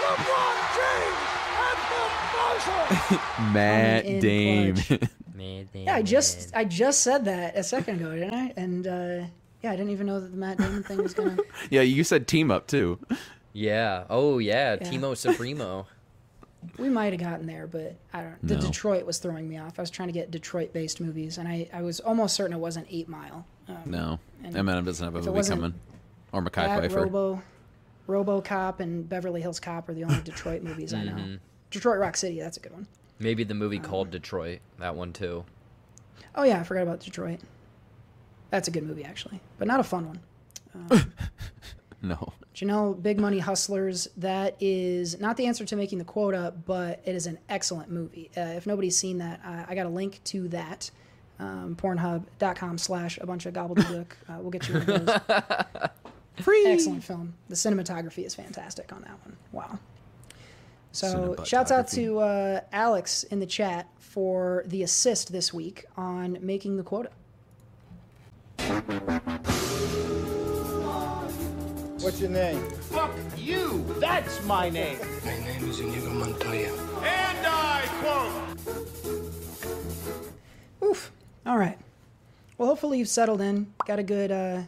LeBron 0.05 0.55
James 0.77 1.27
at 1.67 1.77
the 1.89 3.17
buzzer. 3.17 3.51
Matt 3.51 4.05
in 4.05 4.19
Dame. 4.19 4.75
clutch. 4.75 5.09
Yeah, 5.74 5.95
I 5.95 6.01
just 6.01 6.55
I 6.55 6.65
just 6.65 7.01
said 7.01 7.25
that 7.25 7.55
a 7.55 7.63
second 7.63 8.01
ago, 8.01 8.15
didn't 8.15 8.33
I? 8.33 8.53
And 8.57 8.88
uh, 8.88 9.25
yeah, 9.61 9.71
I 9.71 9.75
didn't 9.75 9.91
even 9.91 10.07
know 10.07 10.19
that 10.19 10.31
the 10.31 10.37
Matt 10.37 10.57
Damon 10.57 10.83
thing 10.83 11.01
was 11.01 11.13
gonna. 11.13 11.37
yeah, 11.69 11.81
you 11.81 12.03
said 12.03 12.27
team 12.27 12.51
up 12.51 12.67
too. 12.67 12.99
Yeah. 13.53 14.03
Oh, 14.09 14.37
yeah. 14.37 14.77
Yeah. 14.79 14.89
Timo 14.89 15.17
Supremo. 15.17 15.87
We 16.77 16.89
might 16.89 17.13
have 17.13 17.21
gotten 17.21 17.47
there, 17.47 17.67
but 17.67 17.95
I 18.13 18.21
don't. 18.21 18.47
The 18.47 18.55
No. 18.55 18.61
Detroit 18.61 19.05
was 19.05 19.17
throwing 19.17 19.47
me 19.47 19.57
off. 19.57 19.79
I 19.79 19.81
was 19.81 19.89
trying 19.89 20.09
to 20.09 20.13
get 20.13 20.29
Detroit-based 20.29 20.99
movies, 20.99 21.37
and 21.37 21.47
I, 21.47 21.69
I 21.73 21.81
was 21.81 21.99
almost 22.01 22.35
certain 22.35 22.53
it 22.55 22.59
wasn't 22.59 22.87
Eight 22.89 23.07
Mile. 23.07 23.45
Um, 23.67 23.77
No, 23.85 24.19
And 24.43 24.55
Eminem 24.55 24.85
doesn't 24.85 25.03
have 25.03 25.15
a 25.15 25.31
movie 25.31 25.47
coming. 25.47 25.73
Or 26.31 26.41
Mackay 26.41 26.61
that, 26.63 26.81
Pfeiffer. 26.81 27.03
Robo, 27.03 27.41
RoboCop, 28.07 28.79
and 28.81 29.07
Beverly 29.07 29.41
Hills 29.41 29.59
Cop 29.59 29.87
are 29.89 29.93
the 29.93 30.03
only 30.03 30.21
Detroit 30.21 30.61
movies 30.61 30.93
I 30.93 31.03
know. 31.03 31.37
Detroit 31.71 31.99
Rock 31.99 32.17
City, 32.17 32.39
that's 32.39 32.57
a 32.57 32.59
good 32.59 32.73
one. 32.73 32.87
Maybe 33.19 33.43
the 33.43 33.53
movie 33.53 33.79
called 33.79 34.11
Detroit. 34.11 34.59
That 34.79 34.95
one 34.95 35.13
too. 35.13 35.45
Oh 36.35 36.43
yeah, 36.43 36.59
I 36.59 36.63
forgot 36.63 36.83
about 36.83 36.99
Detroit. 36.99 37.39
That's 38.49 38.67
a 38.67 38.71
good 38.71 38.83
movie 38.83 39.03
actually, 39.03 39.39
but 39.57 39.67
not 39.67 39.79
a 39.79 39.83
fun 39.83 40.07
one. 40.07 41.05
No. 42.01 42.33
Do 42.53 42.65
you 42.65 42.67
know 42.67 42.93
Big 42.93 43.19
Money 43.19 43.39
Hustlers? 43.39 44.07
That 44.17 44.55
is 44.59 45.19
not 45.19 45.38
the 45.38 45.47
answer 45.47 45.65
to 45.65 45.75
making 45.75 45.97
the 45.97 46.05
quota, 46.05 46.53
but 46.65 47.01
it 47.05 47.15
is 47.15 47.27
an 47.27 47.38
excellent 47.49 47.91
movie. 47.91 48.31
Uh, 48.35 48.41
if 48.55 48.65
nobody's 48.65 48.97
seen 48.97 49.17
that, 49.19 49.41
uh, 49.45 49.65
I 49.67 49.75
got 49.75 49.85
a 49.85 49.89
link 49.89 50.21
to 50.25 50.47
that. 50.49 50.89
Um, 51.39 51.77
Pornhub.com 51.77 52.77
slash 52.77 53.17
a 53.19 53.25
bunch 53.25 53.45
of 53.45 53.53
gobbledygook. 53.53 54.07
Uh, 54.29 54.38
we'll 54.39 54.51
get 54.51 54.67
you 54.67 54.75
one 54.75 54.89
of 54.89 55.05
those. 55.05 55.89
Free. 56.41 56.65
Excellent 56.67 57.03
film. 57.03 57.33
The 57.47 57.55
cinematography 57.55 58.25
is 58.25 58.35
fantastic 58.35 58.93
on 58.93 59.01
that 59.01 59.17
one. 59.25 59.35
Wow. 59.51 59.79
So 60.91 61.35
shouts 61.43 61.71
out 61.71 61.88
to 61.89 62.19
uh, 62.19 62.62
Alex 62.71 63.23
in 63.23 63.39
the 63.39 63.45
chat 63.45 63.88
for 63.97 64.63
the 64.67 64.83
assist 64.83 65.31
this 65.31 65.53
week 65.53 65.85
on 65.97 66.38
making 66.41 66.77
the 66.77 66.83
quota. 66.83 67.09
What's 72.02 72.22
your 72.22 72.30
name? 72.30 72.62
Fuck 72.89 73.12
you. 73.38 73.86
That's 74.00 74.43
my 74.45 74.69
name. 74.69 75.00
My 75.26 75.38
name 75.39 75.69
is 75.69 75.80
Inigo 75.80 76.10
Montoya. 76.10 76.72
And 77.04 77.45
I 77.45 77.86
quote. 78.02 78.32
Oof. 80.84 81.12
All 81.45 81.58
right. 81.58 81.78
Well, 82.58 82.67
hopefully 82.67 83.00
you've 83.00 83.10
settled 83.10 83.41
in, 83.41 83.74
got 83.86 84.00
a 84.00 84.04
good, 84.04 84.32
uh, 84.32 84.63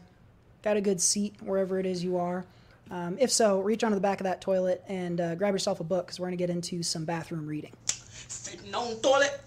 got 0.62 0.78
a 0.78 0.82
good 0.82 1.02
seat 1.02 1.36
wherever 1.42 1.80
it 1.80 1.86
is 1.86 2.04
you 2.04 2.18
are. 2.18 2.46
Um, 2.90 3.18
if 3.20 3.32
so, 3.32 3.60
reach 3.62 3.84
onto 3.84 3.96
the 3.96 4.02
back 4.02 4.20
of 4.20 4.26
that 4.26 4.42
toilet 4.42 4.84
and 4.88 5.20
uh, 5.20 5.36
grab 5.36 5.54
yourself 5.54 5.80
a 5.80 5.84
book 5.84 6.08
because 6.08 6.20
we're 6.20 6.28
going 6.28 6.38
to 6.38 6.42
get 6.42 6.50
into 6.50 6.84
some 6.84 7.06
bathroom 7.06 7.48
reading. 7.48 7.74
Fitting 7.88 8.76
on 8.76 8.96
toilet. 9.02 9.42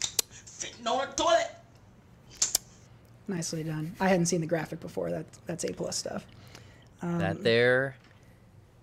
Fitting 0.00 0.86
on 0.86 1.08
a 1.08 1.12
toilet. 1.12 1.50
Nicely 3.28 3.62
done. 3.64 3.94
I 4.00 4.08
hadn't 4.08 4.26
seen 4.26 4.40
the 4.40 4.46
graphic 4.46 4.80
before. 4.80 5.10
That 5.10 5.26
that's 5.46 5.64
a 5.64 5.72
plus 5.72 5.96
stuff. 5.96 6.26
Um, 7.02 7.18
that 7.18 7.42
there 7.42 7.96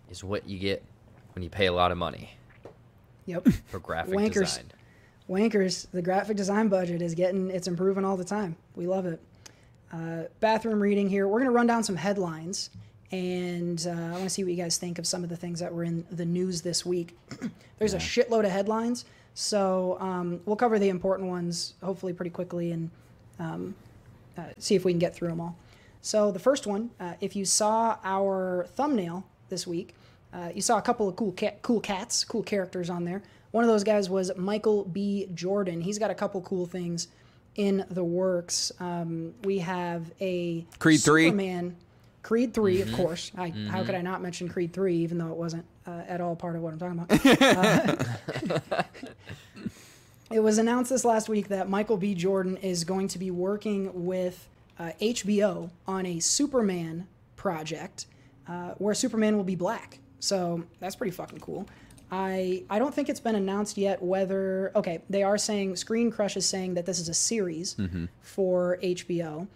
is 0.09 0.23
what 0.23 0.47
you 0.47 0.59
get 0.59 0.83
when 1.33 1.43
you 1.43 1.49
pay 1.49 1.65
a 1.65 1.73
lot 1.73 1.91
of 1.91 1.97
money 1.97 2.29
Yep. 3.25 3.47
for 3.67 3.79
graphic 3.79 4.13
Wankers. 4.13 4.33
design. 4.33 4.71
Wankers, 5.29 5.87
the 5.91 6.01
graphic 6.01 6.35
design 6.37 6.67
budget 6.67 7.01
is 7.01 7.15
getting 7.15 7.49
it's 7.49 7.67
improving 7.67 8.03
all 8.05 8.17
the 8.17 8.25
time. 8.25 8.55
We 8.75 8.87
love 8.87 9.05
it. 9.05 9.21
Uh, 9.91 10.23
bathroom 10.39 10.81
reading 10.81 11.07
here. 11.09 11.27
We're 11.27 11.39
gonna 11.39 11.51
run 11.51 11.67
down 11.67 11.83
some 11.83 11.95
headlines, 11.95 12.69
and 13.11 13.85
uh, 13.87 13.91
I 13.91 14.11
want 14.11 14.23
to 14.23 14.29
see 14.29 14.43
what 14.43 14.51
you 14.51 14.57
guys 14.61 14.77
think 14.77 14.99
of 14.99 15.07
some 15.07 15.23
of 15.23 15.29
the 15.29 15.37
things 15.37 15.59
that 15.61 15.73
were 15.73 15.83
in 15.85 16.05
the 16.11 16.25
news 16.25 16.61
this 16.61 16.85
week. 16.85 17.17
There's 17.79 17.93
a 17.93 17.97
shitload 17.99 18.43
of 18.45 18.51
headlines, 18.51 19.05
so 19.35 19.97
um, 20.01 20.41
we'll 20.45 20.55
cover 20.57 20.77
the 20.79 20.89
important 20.89 21.29
ones 21.29 21.75
hopefully 21.81 22.11
pretty 22.11 22.31
quickly 22.31 22.71
and 22.71 22.89
um, 23.39 23.75
uh, 24.37 24.43
see 24.57 24.75
if 24.75 24.85
we 24.85 24.91
can 24.91 24.99
get 24.99 25.13
through 25.15 25.29
them 25.29 25.41
all. 25.41 25.57
So 26.01 26.31
the 26.31 26.39
first 26.39 26.67
one, 26.67 26.91
uh, 26.99 27.13
if 27.21 27.35
you 27.35 27.45
saw 27.45 27.97
our 28.03 28.67
thumbnail 28.75 29.25
this 29.49 29.65
week, 29.65 29.95
uh, 30.33 30.49
you 30.53 30.61
saw 30.61 30.77
a 30.77 30.81
couple 30.81 31.07
of 31.07 31.15
cool 31.15 31.31
cat, 31.31 31.61
cool 31.61 31.79
cats, 31.79 32.23
cool 32.25 32.43
characters 32.43 32.89
on 32.89 33.05
there. 33.05 33.21
One 33.51 33.63
of 33.63 33.69
those 33.69 33.83
guys 33.83 34.09
was 34.09 34.31
Michael 34.35 34.83
B. 34.85 35.29
Jordan. 35.33 35.79
He's 35.81 35.99
got 35.99 36.09
a 36.11 36.15
couple 36.15 36.41
cool 36.41 36.65
things 36.65 37.07
in 37.55 37.85
the 37.89 38.03
works. 38.03 38.71
Um, 38.79 39.33
we 39.43 39.59
have 39.59 40.11
a 40.19 40.65
Creed 40.79 41.01
3? 41.01 41.25
Superman, 41.25 41.75
Creed 42.23 42.53
3 42.53 42.81
of 42.81 42.93
course. 42.93 43.31
I, 43.37 43.49
How 43.49 43.83
could 43.83 43.95
I 43.95 44.01
not 44.01 44.21
mention 44.21 44.49
Creed 44.49 44.73
three, 44.73 44.97
even 44.97 45.17
though 45.19 45.29
it 45.29 45.37
wasn't 45.37 45.65
uh, 45.85 46.01
at 46.07 46.19
all 46.19 46.35
part 46.35 46.55
of 46.55 46.61
what 46.61 46.73
I'm 46.73 46.79
talking 46.79 47.31
about? 47.31 48.75
Uh, 50.31 50.35
it 50.35 50.39
was 50.39 50.57
announced 50.57 50.89
this 50.89 51.05
last 51.05 51.29
week 51.29 51.49
that 51.49 51.69
Michael 51.69 51.97
B. 51.97 52.13
Jordan 52.15 52.57
is 52.57 52.83
going 52.83 53.07
to 53.09 53.19
be 53.19 53.31
working 53.31 54.05
with 54.05 54.47
uh, 54.79 54.91
HBO 55.01 55.69
on 55.87 56.05
a 56.05 56.19
Superman 56.19 57.07
project 57.35 58.07
uh, 58.47 58.71
where 58.77 58.93
Superman 58.93 59.37
will 59.37 59.43
be 59.43 59.55
black. 59.55 59.99
So 60.19 60.63
that's 60.79 60.95
pretty 60.95 61.11
fucking 61.11 61.39
cool. 61.39 61.67
I 62.11 62.63
I 62.69 62.79
don't 62.79 62.93
think 62.93 63.09
it's 63.09 63.19
been 63.19 63.35
announced 63.35 63.77
yet 63.77 64.01
whether 64.01 64.71
okay 64.75 65.01
they 65.09 65.23
are 65.23 65.37
saying 65.37 65.75
Screen 65.77 66.11
Crush 66.11 66.37
is 66.37 66.45
saying 66.45 66.75
that 66.75 66.85
this 66.85 66.99
is 66.99 67.09
a 67.09 67.13
series 67.13 67.75
for 68.21 68.77
HBO, 68.83 69.47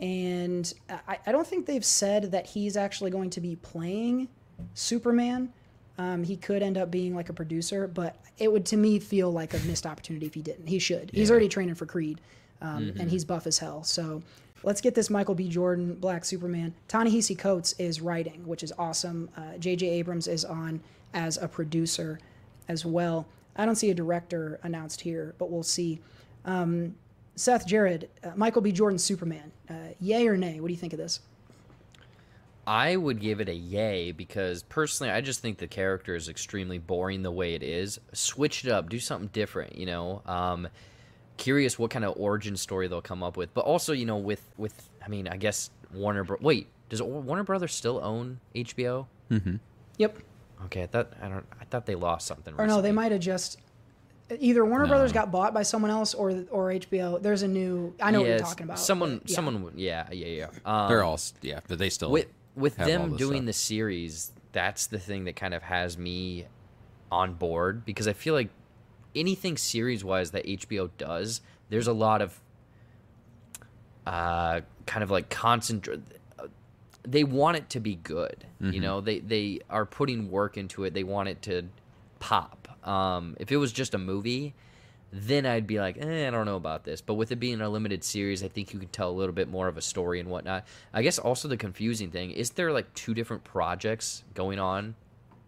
and 0.00 0.72
I, 1.08 1.18
I 1.26 1.32
don't 1.32 1.46
think 1.46 1.64
they've 1.66 1.84
said 1.84 2.32
that 2.32 2.46
he's 2.46 2.76
actually 2.76 3.10
going 3.10 3.30
to 3.30 3.40
be 3.40 3.56
playing 3.56 4.28
Superman. 4.74 5.52
Um, 5.98 6.24
he 6.24 6.36
could 6.36 6.62
end 6.62 6.78
up 6.78 6.90
being 6.90 7.14
like 7.14 7.28
a 7.28 7.32
producer, 7.32 7.86
but 7.86 8.16
it 8.38 8.50
would 8.50 8.64
to 8.66 8.76
me 8.76 8.98
feel 8.98 9.30
like 9.30 9.54
a 9.54 9.58
missed 9.60 9.86
opportunity 9.86 10.26
if 10.26 10.34
he 10.34 10.42
didn't. 10.42 10.66
He 10.66 10.78
should. 10.78 11.10
He's 11.12 11.30
already 11.30 11.48
training 11.48 11.74
for 11.74 11.86
Creed, 11.86 12.20
um, 12.60 12.92
and 12.98 13.10
he's 13.10 13.24
buff 13.24 13.46
as 13.46 13.58
hell. 13.58 13.84
So 13.84 14.22
let's 14.62 14.80
get 14.80 14.94
this 14.94 15.10
Michael 15.10 15.34
B. 15.34 15.48
Jordan 15.48 15.94
Black 15.94 16.24
Superman. 16.24 16.74
Ta-Nehisi 16.88 17.38
Coates 17.38 17.74
is 17.78 18.00
writing, 18.00 18.46
which 18.46 18.62
is 18.62 18.72
awesome. 18.78 19.28
Uh, 19.36 19.58
J.J. 19.58 19.88
Abrams 19.88 20.28
is 20.28 20.44
on 20.44 20.80
as 21.14 21.36
a 21.36 21.46
producer 21.48 22.18
as 22.68 22.86
well. 22.86 23.26
I 23.56 23.66
don't 23.66 23.76
see 23.76 23.90
a 23.90 23.94
director 23.94 24.58
announced 24.62 25.02
here, 25.02 25.34
but 25.38 25.50
we'll 25.50 25.62
see. 25.62 26.00
Um, 26.44 26.94
Seth 27.36 27.66
Jared, 27.66 28.08
uh, 28.24 28.30
Michael 28.34 28.62
B. 28.62 28.72
Jordan 28.72 28.98
Superman, 28.98 29.52
uh, 29.68 29.74
yay 30.00 30.26
or 30.26 30.36
nay? 30.36 30.60
What 30.60 30.68
do 30.68 30.72
you 30.72 30.78
think 30.78 30.92
of 30.92 30.98
this? 30.98 31.20
I 32.66 32.96
would 32.96 33.20
give 33.20 33.40
it 33.40 33.48
a 33.48 33.54
yay 33.54 34.12
because 34.12 34.62
personally, 34.62 35.12
I 35.12 35.20
just 35.20 35.40
think 35.40 35.58
the 35.58 35.66
character 35.66 36.14
is 36.14 36.28
extremely 36.28 36.78
boring 36.78 37.22
the 37.22 37.30
way 37.30 37.54
it 37.54 37.62
is. 37.62 37.98
Switch 38.12 38.64
it 38.64 38.70
up, 38.70 38.88
do 38.88 39.00
something 39.00 39.30
different. 39.32 39.76
You 39.76 39.86
know, 39.86 40.22
um, 40.26 40.68
curious 41.36 41.78
what 41.78 41.90
kind 41.90 42.04
of 42.04 42.14
origin 42.16 42.56
story 42.56 42.86
they'll 42.86 43.02
come 43.02 43.22
up 43.22 43.36
with. 43.36 43.52
But 43.52 43.64
also, 43.64 43.92
you 43.92 44.06
know, 44.06 44.18
with 44.18 44.42
with 44.56 44.90
I 45.04 45.08
mean, 45.08 45.26
I 45.26 45.36
guess 45.36 45.70
Warner. 45.92 46.22
Bro- 46.24 46.38
Wait, 46.40 46.68
does 46.88 47.02
Warner 47.02 47.42
Brothers 47.42 47.74
still 47.74 48.00
own 48.02 48.38
HBO? 48.54 49.06
Yep. 49.98 50.18
Okay, 50.66 50.84
I 50.84 50.86
thought 50.86 51.12
I 51.20 51.28
don't. 51.28 51.46
I 51.60 51.64
thought 51.64 51.86
they 51.86 51.96
lost 51.96 52.26
something. 52.26 52.54
Or 52.56 52.66
no, 52.66 52.80
they 52.80 52.92
might 52.92 53.10
have 53.10 53.20
just 53.20 53.58
either 54.38 54.64
Warner 54.64 54.86
Brothers 54.86 55.12
got 55.12 55.30
bought 55.30 55.52
by 55.52 55.62
someone 55.62 55.90
else 55.90 56.14
or 56.14 56.44
or 56.50 56.70
HBO. 56.70 57.20
There's 57.20 57.42
a 57.42 57.48
new. 57.48 57.94
I 58.00 58.10
know 58.10 58.20
what 58.20 58.28
you're 58.28 58.38
talking 58.38 58.64
about. 58.64 58.78
Someone, 58.78 59.18
but 59.18 59.30
yeah. 59.30 59.34
someone. 59.34 59.72
Yeah, 59.74 60.06
yeah, 60.12 60.26
yeah. 60.26 60.46
Um, 60.64 60.88
They're 60.88 61.02
all 61.02 61.18
yeah, 61.40 61.60
but 61.66 61.78
they 61.78 61.90
still 61.90 62.10
with 62.10 62.26
with 62.54 62.76
them 62.76 63.16
doing 63.16 63.38
stuff. 63.38 63.46
the 63.46 63.52
series. 63.52 64.32
That's 64.52 64.86
the 64.86 64.98
thing 64.98 65.24
that 65.24 65.36
kind 65.36 65.54
of 65.54 65.62
has 65.62 65.96
me 65.96 66.46
on 67.10 67.34
board 67.34 67.84
because 67.84 68.06
I 68.08 68.12
feel 68.12 68.34
like 68.34 68.50
anything 69.14 69.56
series 69.56 70.04
wise 70.04 70.30
that 70.32 70.44
HBO 70.46 70.90
does, 70.98 71.40
there's 71.70 71.86
a 71.86 71.92
lot 71.92 72.20
of 72.22 72.40
uh, 74.06 74.60
kind 74.86 75.02
of 75.02 75.10
like 75.10 75.30
concentrate. 75.30 76.00
They 77.04 77.24
want 77.24 77.56
it 77.56 77.70
to 77.70 77.80
be 77.80 77.96
good, 77.96 78.46
you 78.60 78.80
know. 78.80 79.00
They 79.00 79.18
they 79.18 79.60
are 79.68 79.84
putting 79.84 80.30
work 80.30 80.56
into 80.56 80.84
it. 80.84 80.94
They 80.94 81.02
want 81.04 81.28
it 81.28 81.42
to 81.42 81.64
pop. 82.20 82.68
Um, 82.86 83.36
if 83.40 83.50
it 83.50 83.56
was 83.56 83.72
just 83.72 83.94
a 83.94 83.98
movie, 83.98 84.54
then 85.12 85.44
I'd 85.44 85.66
be 85.66 85.78
like, 85.78 85.98
eh, 85.98 86.26
I 86.26 86.30
don't 86.30 86.46
know 86.46 86.56
about 86.56 86.84
this. 86.84 87.02
But 87.02 87.14
with 87.14 87.30
it 87.32 87.36
being 87.36 87.60
a 87.60 87.68
limited 87.68 88.02
series, 88.02 88.42
I 88.42 88.48
think 88.48 88.72
you 88.72 88.80
can 88.80 88.88
tell 88.88 89.10
a 89.10 89.12
little 89.12 89.34
bit 89.34 89.48
more 89.48 89.68
of 89.68 89.76
a 89.76 89.82
story 89.82 90.20
and 90.20 90.30
whatnot. 90.30 90.64
I 90.92 91.02
guess 91.02 91.18
also 91.18 91.48
the 91.48 91.56
confusing 91.56 92.10
thing 92.10 92.30
is 92.30 92.50
there 92.50 92.72
like 92.72 92.92
two 92.94 93.12
different 93.12 93.44
projects 93.44 94.24
going 94.34 94.58
on 94.58 94.94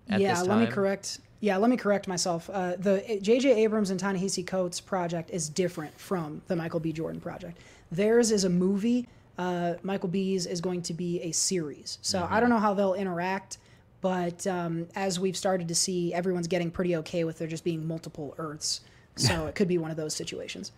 at 0.09 0.20
yeah, 0.20 0.35
this 0.35 0.46
let 0.46 0.59
me 0.59 0.66
correct. 0.66 1.20
Yeah, 1.40 1.57
let 1.57 1.70
me 1.70 1.77
correct 1.77 2.09
myself. 2.09 2.48
Uh, 2.50 2.77
the 2.77 3.18
J.J. 3.20 3.64
Abrams 3.64 3.90
and 3.90 4.00
Ta-Nehisi 4.00 4.46
Coates 4.46 4.81
project 4.81 5.31
is 5.31 5.48
different 5.48 5.98
from 5.98 6.40
the 6.46 6.57
Michael 6.57 6.81
B. 6.81 6.92
Jordan 6.92 7.20
project. 7.20 7.59
Theirs 7.90 8.31
is 8.31 8.44
a 8.44 8.48
movie. 8.50 9.07
Uh, 9.37 9.74
Michael 9.83 10.09
B's 10.09 10.46
is 10.46 10.61
going 10.61 10.81
to 10.83 10.94
be 10.94 11.20
a 11.22 11.33
series. 11.33 11.98
So 12.03 12.20
Mm-hmm. 12.20 12.35
I 12.35 12.40
don't 12.40 12.50
know 12.50 12.59
how 12.59 12.72
they'll 12.72 12.94
interact, 12.94 13.59
but 14.00 14.46
um, 14.46 14.87
as 14.94 15.18
we've 15.18 15.37
started 15.37 15.68
to 15.68 15.74
see, 15.74 16.14
everyone's 16.14 16.48
getting 16.48 16.70
pretty 16.70 16.96
okay 16.96 17.24
with 17.24 17.38
there 17.38 17.48
just 17.48 17.64
being 17.64 17.87
multiple 17.87 18.35
Earths. 18.38 18.81
So 19.16 19.46
it 19.48 19.55
could 19.55 19.68
be 19.68 19.79
one 19.79 19.90
of 19.90 19.96
those 19.96 20.14
situations. 20.14 20.72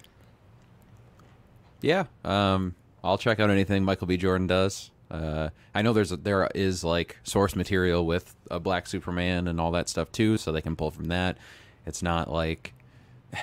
Yeah, 1.81 2.05
um, 2.25 2.75
I'll 3.05 3.18
check 3.18 3.38
out 3.38 3.51
anything 3.51 3.85
Michael 3.85 4.07
B. 4.07 4.16
Jordan 4.16 4.46
does. 4.46 4.90
Uh, 5.11 5.51
I 5.75 5.83
know 5.83 5.92
there's 5.92 6.11
a, 6.11 6.16
there 6.16 6.49
is 6.55 6.83
like 6.83 7.16
source 7.22 7.55
material 7.55 8.05
with 8.05 8.35
a 8.51 8.59
Black 8.59 8.87
Superman 8.87 9.46
and 9.46 9.61
all 9.61 9.70
that 9.72 9.88
stuff 9.88 10.11
too, 10.11 10.37
so 10.37 10.51
they 10.51 10.62
can 10.62 10.75
pull 10.75 10.90
from 10.90 11.07
that. 11.07 11.38
It's 11.85 12.03
not 12.03 12.31
like 12.31 12.72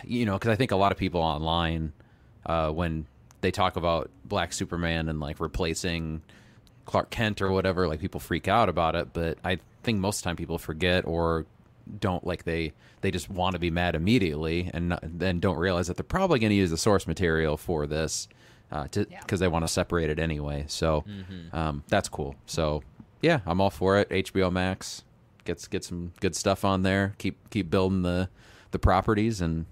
you 0.03 0.25
know, 0.25 0.33
because 0.33 0.49
I 0.49 0.55
think 0.55 0.71
a 0.71 0.75
lot 0.75 0.91
of 0.91 0.97
people 0.97 1.21
online 1.21 1.93
uh, 2.45 2.69
when 2.71 3.05
they 3.41 3.51
talk 3.51 3.75
about 3.75 4.09
Black 4.25 4.53
Superman 4.53 5.09
and 5.09 5.19
like 5.19 5.39
replacing 5.39 6.21
Clark 6.85 7.09
Kent 7.09 7.41
or 7.41 7.51
whatever, 7.51 7.87
like 7.87 7.99
people 7.99 8.19
freak 8.19 8.47
out 8.47 8.69
about 8.69 8.95
it. 8.95 9.13
But 9.13 9.37
I 9.43 9.59
think 9.83 9.99
most 9.99 10.19
of 10.19 10.23
the 10.23 10.29
time 10.29 10.35
people 10.35 10.57
forget 10.57 11.05
or 11.05 11.45
don't 11.99 12.25
like 12.25 12.43
they 12.43 12.73
they 13.01 13.11
just 13.11 13.29
want 13.29 13.53
to 13.53 13.59
be 13.59 13.69
mad 13.69 13.95
immediately 13.95 14.69
and 14.73 14.97
then 15.03 15.39
don't 15.39 15.57
realize 15.57 15.87
that 15.87 15.97
they're 15.97 16.03
probably 16.03 16.39
going 16.39 16.49
to 16.49 16.55
use 16.55 16.69
the 16.69 16.77
source 16.77 17.07
material 17.07 17.57
for 17.57 17.85
this 17.85 18.27
uh, 18.71 18.87
to 18.87 19.05
because 19.05 19.39
they 19.39 19.47
want 19.47 19.63
to 19.63 19.67
separate 19.67 20.09
it 20.09 20.19
anyway. 20.19 20.65
So 20.67 21.03
um, 21.51 21.83
that's 21.87 22.09
cool. 22.09 22.35
So 22.45 22.83
yeah, 23.21 23.39
I'm 23.45 23.61
all 23.61 23.69
for 23.69 23.99
it. 23.99 24.09
HBO 24.09 24.51
Max 24.51 25.03
gets 25.45 25.67
get 25.67 25.83
some 25.83 26.13
good 26.19 26.35
stuff 26.35 26.65
on 26.65 26.83
there. 26.83 27.13
Keep 27.17 27.49
keep 27.49 27.69
building 27.69 28.01
the 28.01 28.29
the 28.71 28.79
properties 28.79 29.41
and 29.41 29.65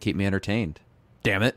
keep 0.00 0.16
me 0.16 0.26
entertained. 0.26 0.80
Damn 1.22 1.42
it. 1.42 1.56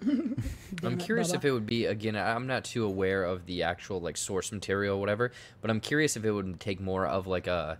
I'm 0.02 0.36
it, 0.84 0.98
curious 1.00 1.32
Bubba. 1.32 1.36
if 1.36 1.44
it 1.44 1.50
would 1.50 1.66
be 1.66 1.86
again. 1.86 2.16
I'm 2.16 2.46
not 2.46 2.64
too 2.64 2.84
aware 2.84 3.24
of 3.24 3.46
the 3.46 3.64
actual 3.64 4.00
like 4.00 4.16
source 4.16 4.52
material 4.52 4.96
or 4.96 5.00
whatever, 5.00 5.32
but 5.60 5.70
I'm 5.70 5.80
curious 5.80 6.16
if 6.16 6.24
it 6.24 6.30
would 6.30 6.60
take 6.60 6.80
more 6.80 7.06
of 7.06 7.26
like 7.26 7.46
a 7.46 7.78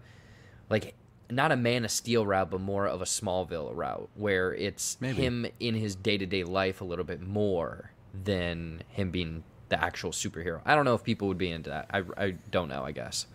like 0.71 0.95
not 1.31 1.53
a 1.53 1.57
Man 1.57 1.85
of 1.85 1.91
Steel 1.91 2.27
route, 2.27 2.51
but 2.51 2.61
more 2.61 2.87
of 2.87 3.03
a 3.03 3.05
Smallville 3.05 3.75
route 3.75 4.09
where 4.15 4.55
it's 4.55 4.97
Maybe. 5.01 5.23
him 5.23 5.47
in 5.61 5.75
his 5.75 5.95
day 5.95 6.17
to 6.19 6.27
day 6.27 6.45
life 6.45 6.81
a 6.81 6.85
little 6.85 7.05
bit 7.05 7.21
more 7.21 7.93
than 8.25 8.83
him 8.89 9.11
being 9.11 9.45
the 9.69 9.83
actual 9.83 10.11
superhero. 10.11 10.61
I 10.65 10.75
don't 10.75 10.85
know 10.85 10.95
if 10.95 11.05
people 11.05 11.29
would 11.29 11.39
be 11.39 11.51
into 11.51 11.71
that. 11.71 11.87
I, 11.93 12.03
I 12.17 12.31
don't 12.51 12.69
know. 12.69 12.85
I 12.85 12.93
guess. 12.93 13.27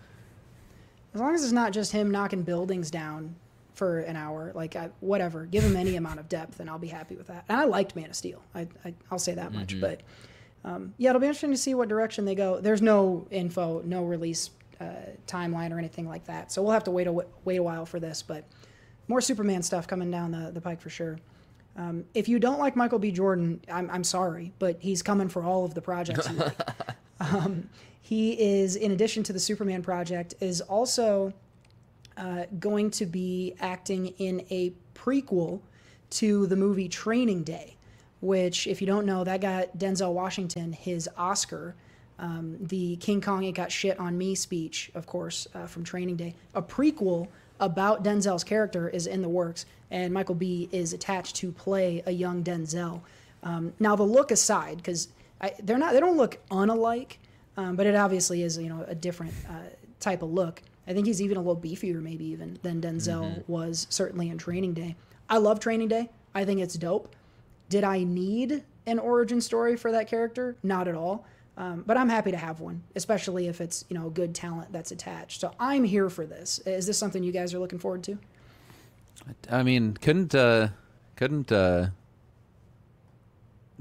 As 1.14 1.22
long 1.22 1.36
as 1.36 1.44
it's 1.44 1.54
not 1.54 1.72
just 1.74 1.92
him 1.92 2.10
knocking 2.10 2.42
buildings 2.42 2.90
down 2.90 3.36
for 3.76 4.00
an 4.00 4.16
hour, 4.16 4.52
like 4.56 4.76
I, 4.76 4.90
whatever, 5.00 5.46
give 5.46 5.64
him 5.64 5.76
any 5.76 5.96
amount 5.98 6.20
of 6.20 6.28
depth, 6.28 6.60
and 6.60 6.70
I'll 6.70 6.80
be 6.80 6.88
happy 6.88 7.16
with 7.16 7.28
that. 7.28 7.46
And 7.50 7.60
I 7.60 7.66
liked 7.66 7.96
Man 7.96 8.10
of 8.10 8.16
Steel. 8.16 8.42
I, 8.56 8.68
I 8.84 8.94
I'll 9.12 9.20
say 9.20 9.36
that 9.36 9.54
much. 9.54 9.80
But 9.80 10.02
um, 10.66 10.94
yeah, 10.98 11.10
it'll 11.12 11.20
be 11.22 11.28
interesting 11.28 11.52
to 11.52 11.58
see 11.58 11.76
what 11.76 11.90
direction 11.90 12.26
they 12.26 12.36
go. 12.36 12.60
There's 12.60 12.82
no 12.82 13.28
info, 13.30 13.82
no 13.86 14.04
release 14.04 14.50
uh, 14.80 14.86
timeline 15.28 15.72
or 15.72 15.80
anything 15.80 16.08
like 16.08 16.26
that, 16.26 16.52
so 16.52 16.62
we'll 16.62 16.72
have 16.74 16.84
to 16.86 16.92
wait 16.92 17.08
a 17.08 17.12
wait 17.12 17.58
a 17.58 17.64
while 17.64 17.86
for 17.86 18.00
this. 18.00 18.22
But 18.22 18.46
more 19.08 19.22
Superman 19.22 19.64
stuff 19.64 19.88
coming 19.88 20.12
down 20.12 20.32
the 20.32 20.52
the 20.52 20.62
pike 20.62 20.82
for 20.82 20.90
sure. 20.90 21.20
Um, 21.76 22.06
if 22.14 22.30
you 22.30 22.38
don't 22.38 22.60
like 22.60 22.76
Michael 22.76 23.00
B. 23.00 23.12
Jordan, 23.12 23.60
I'm, 23.72 23.90
I'm 23.90 24.04
sorry, 24.04 24.54
but 24.60 24.78
he's 24.80 25.02
coming 25.02 25.28
for 25.28 25.44
all 25.44 25.66
of 25.66 25.74
the 25.74 25.82
projects 25.82 26.32
like. 26.32 26.56
Um, 27.20 27.70
he 28.02 28.34
is, 28.34 28.76
in 28.76 28.92
addition 28.92 29.24
to 29.24 29.34
the 29.34 29.40
Superman 29.40 29.82
project, 29.82 30.34
is 30.42 30.60
also 30.60 31.32
uh, 32.18 32.44
going 32.60 32.92
to 32.92 33.06
be 33.06 33.56
acting 33.62 34.08
in 34.18 34.46
a 34.52 34.74
prequel 34.94 35.62
to 36.10 36.46
the 36.48 36.58
movie 36.58 36.90
Training 36.90 37.44
Day, 37.44 37.78
which, 38.20 38.68
if 38.68 38.82
you 38.82 38.88
don't 38.88 39.06
know, 39.06 39.24
that 39.24 39.40
got 39.40 39.78
Denzel 39.78 40.12
Washington 40.12 40.74
his 40.74 41.10
Oscar. 41.18 41.76
Um, 42.20 42.58
the 42.60 42.96
King 42.98 43.22
Kong 43.22 43.44
Ain't 43.44 43.56
Got 43.56 43.72
Shit 43.72 44.00
on 44.00 44.18
Me 44.18 44.36
speech, 44.36 44.92
of 44.94 45.06
course, 45.06 45.48
uh, 45.56 45.66
from 45.66 45.84
Training 45.84 46.16
Day. 46.16 46.36
A 46.54 46.62
prequel 46.62 47.28
about 47.60 48.04
Denzel's 48.04 48.44
character 48.44 48.88
is 48.90 49.08
in 49.08 49.22
the 49.22 49.30
works, 49.30 49.66
and 49.90 50.14
Michael 50.14 50.36
B. 50.36 50.70
is 50.72 50.94
attached 50.94 51.36
to 51.38 51.52
play 51.52 52.04
a 52.06 52.12
young 52.12 52.44
Denzel. 52.44 53.02
Um, 53.42 53.74
now, 53.80 53.96
the 53.96 54.04
look 54.04 54.32
aside, 54.32 54.78
because 54.78 55.08
they're 55.64 55.78
not, 55.78 55.94
they 55.94 56.00
don't 56.00 56.18
look 56.18 56.40
unalike, 56.50 57.18
um, 57.58 57.76
but 57.76 57.86
it 57.86 57.96
obviously 57.96 58.44
is, 58.44 58.58
you 58.58 58.70
know, 58.70 58.86
a 58.88 58.96
different 58.96 59.34
uh, 59.50 59.70
type 60.00 60.22
of 60.22 60.32
look. 60.32 60.62
I 60.88 60.94
think 60.94 61.08
he's 61.08 61.22
even 61.22 61.38
a 61.38 61.42
little 61.42 61.62
beefier, 61.62 62.02
maybe 62.02 62.26
even 62.26 62.60
than 62.62 62.82
Denzel 62.82 63.48
was 63.48 63.88
certainly 63.90 64.30
in 64.30 64.38
Training 64.38 64.74
Day. 64.74 64.96
I 65.30 65.38
love 65.38 65.60
Training 65.60 65.88
Day. 65.88 66.10
I 66.36 66.46
think 66.46 66.60
it's 66.60 66.76
dope. 66.76 67.16
Did 67.70 67.84
I 67.84 68.04
need 68.04 68.64
an 68.86 69.00
origin 69.00 69.40
story 69.40 69.78
for 69.78 69.92
that 69.94 70.08
character? 70.08 70.58
Not 70.62 70.88
at 70.88 70.96
all. 70.96 71.26
Um, 71.56 71.84
but 71.86 71.98
I'm 71.98 72.10
happy 72.10 72.32
to 72.32 72.38
have 72.38 72.60
one, 72.60 72.82
especially 72.96 73.48
if 73.48 73.62
it's 73.62 73.86
you 73.90 73.98
know 73.98 74.10
good 74.10 74.34
talent 74.34 74.72
that's 74.72 74.92
attached. 74.92 75.42
So 75.42 75.52
I'm 75.60 75.84
here 75.84 76.10
for 76.10 76.26
this. 76.26 76.60
Is 76.66 76.88
this 76.88 76.98
something 76.98 77.24
you 77.24 77.32
guys 77.32 77.54
are 77.54 77.60
looking 77.60 77.80
forward 77.80 78.04
to? 78.04 78.18
I 79.52 79.64
mean, 79.64 79.96
couldn't 79.96 80.34
uh 80.34 80.70
couldn't 81.16 81.52
uh 81.52 81.88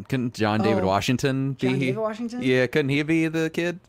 couldn't 0.08 0.34
John 0.34 0.60
David 0.60 0.84
Oh, 0.84 0.88
Washington 0.88 1.52
be 1.52 1.68
John 1.68 1.78
David 1.78 1.96
Washington? 1.98 2.42
Yeah, 2.42 2.66
couldn't 2.66 2.90
he 2.90 3.02
be 3.02 3.28
the 3.28 3.50
kid? 3.50 3.80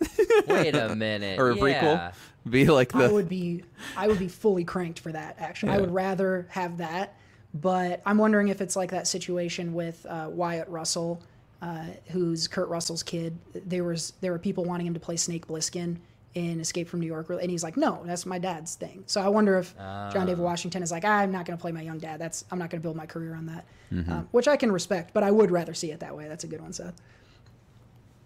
Wait 0.47 0.75
a 0.75 0.95
minute. 0.95 1.39
or 1.39 1.51
a 1.51 1.55
yeah. 1.55 1.61
prequel? 1.61 2.13
Be 2.49 2.65
like 2.67 2.93
I 2.95 3.07
would 3.07 3.29
be 3.29 3.63
I 3.97 4.07
would 4.07 4.19
be 4.19 4.27
fully 4.27 4.63
cranked 4.63 4.99
for 4.99 5.11
that. 5.11 5.35
Actually, 5.39 5.73
I 5.73 5.77
would 5.79 5.91
rather 5.93 6.47
have 6.49 6.77
that. 6.77 7.17
But 7.53 8.01
I'm 8.05 8.17
wondering 8.17 8.47
if 8.47 8.61
it's 8.61 8.75
like 8.75 8.91
that 8.91 9.07
situation 9.07 9.73
with 9.73 10.05
uh, 10.07 10.27
Wyatt 10.31 10.67
Russell, 10.69 11.21
uh, 11.63 11.85
who's 12.11 12.47
Kurt 12.47 12.67
Russell's 12.67 13.03
kid. 13.03 13.37
There 13.53 13.85
was 13.85 14.11
there 14.19 14.33
were 14.33 14.39
people 14.39 14.65
wanting 14.65 14.85
him 14.85 14.93
to 14.95 14.99
play 14.99 15.15
Snake 15.15 15.47
Plissken 15.47 15.95
in 16.33 16.59
Escape 16.59 16.89
from 16.89 16.99
New 16.99 17.07
York, 17.07 17.29
and 17.29 17.49
he's 17.49 17.63
like, 17.63 17.77
"No, 17.77 18.01
that's 18.05 18.25
my 18.25 18.37
dad's 18.37 18.75
thing." 18.75 19.03
So 19.07 19.21
I 19.21 19.29
wonder 19.29 19.57
if 19.57 19.73
John 19.77 20.25
David 20.25 20.39
Washington 20.39 20.83
is 20.83 20.91
like, 20.91 21.05
"I'm 21.05 21.31
not 21.31 21.45
going 21.45 21.57
to 21.57 21.61
play 21.61 21.71
my 21.71 21.81
young 21.81 21.99
dad. 21.99 22.19
That's 22.19 22.43
I'm 22.51 22.59
not 22.59 22.69
going 22.69 22.81
to 22.81 22.83
build 22.83 22.97
my 22.97 23.05
career 23.05 23.33
on 23.33 23.45
that," 23.45 23.65
um, 24.11 24.27
which 24.31 24.49
I 24.49 24.57
can 24.57 24.73
respect. 24.73 25.13
But 25.13 25.23
I 25.23 25.31
would 25.31 25.51
rather 25.51 25.73
see 25.73 25.91
it 25.91 26.01
that 26.01 26.17
way. 26.17 26.27
That's 26.27 26.43
a 26.43 26.47
good 26.47 26.59
one, 26.61 26.73
Seth. 26.73 26.95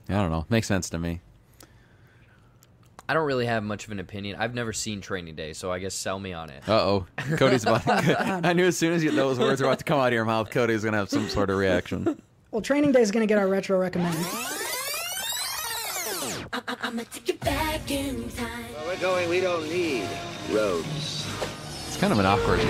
I 0.10 0.14
don't 0.14 0.32
know. 0.32 0.46
Makes 0.50 0.68
sense 0.68 0.90
to 0.90 0.98
me. 0.98 1.22
I 3.10 3.14
don't 3.14 3.26
really 3.26 3.46
have 3.46 3.64
much 3.64 3.86
of 3.86 3.92
an 3.92 4.00
opinion. 4.00 4.38
I've 4.38 4.54
never 4.54 4.74
seen 4.74 5.00
Training 5.00 5.36
Day, 5.36 5.54
so 5.54 5.72
I 5.72 5.80
guess 5.80 5.94
sell 5.94 6.20
me 6.20 6.34
on 6.34 6.50
it. 6.50 6.68
Uh 6.68 6.74
oh, 6.74 7.06
Cody's 7.38 7.64
about. 7.64 7.84
I 7.88 8.54
knew 8.54 8.66
as 8.66 8.78
soon 8.78 8.94
as 8.94 9.04
you, 9.04 9.12
those 9.12 9.38
words 9.38 9.62
were 9.62 9.68
about 9.68 9.78
to 9.80 9.86
come 9.86 10.00
out 10.00 10.08
of 10.08 10.14
your 10.14 10.26
mouth, 10.26 10.50
Cody 10.50 10.74
was 10.74 10.84
gonna 10.84 10.98
have 10.98 11.10
some 11.10 11.30
sort 11.30 11.52
of 11.52 11.58
reaction. 11.58 12.20
Well, 12.52 12.62
Training 12.62 12.92
Day 12.92 13.02
is 13.02 13.12
going 13.12 13.28
to 13.28 13.32
get 13.32 13.38
our 13.38 13.48
retro 13.48 13.80
recommended. 13.80 14.26
I'ma 16.82 17.04
take 17.12 17.28
you 17.28 17.34
back 17.36 17.92
in 17.92 18.30
time. 18.30 18.48
Where 18.74 18.88
we're 18.96 19.02
going, 19.02 19.30
we 19.30 19.42
don't 19.42 19.68
need 19.70 20.08
roads. 20.52 21.28
It's 21.88 21.98
kind 21.98 22.14
of 22.14 22.20
an 22.20 22.26
awkward, 22.26 22.62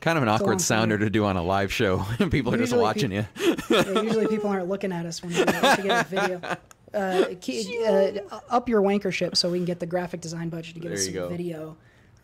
kind 0.00 0.16
of 0.16 0.22
an 0.22 0.28
awkward 0.30 0.60
sounder 0.60 0.96
to 0.98 1.10
do 1.10 1.24
on 1.24 1.36
a 1.36 1.42
live 1.42 1.72
show. 1.72 1.98
People 2.30 2.54
are 2.54 2.58
just 2.58 2.74
watching 2.74 3.10
peop- 3.10 3.26
you. 3.38 3.56
Yeah, 3.68 4.00
usually 4.02 4.26
people 4.28 4.48
aren't 4.50 4.68
looking 4.68 4.92
at 4.92 5.06
us 5.06 5.22
when 5.22 5.32
we, 5.32 5.38
we 5.38 5.44
get 5.44 5.86
a 5.86 6.04
video. 6.08 6.40
Uh, 6.94 7.24
key, 7.40 7.82
uh, 7.86 8.20
up 8.50 8.68
your 8.68 8.82
wankership 8.82 9.34
so 9.34 9.48
we 9.50 9.56
can 9.56 9.64
get 9.64 9.80
the 9.80 9.86
graphic 9.86 10.20
design 10.20 10.50
budget 10.50 10.74
to 10.74 10.80
get 10.80 10.92
us 10.92 11.06
There 11.06 11.14
you 11.14 11.20
some 11.20 11.28
go. 11.30 11.34
video. 11.34 11.76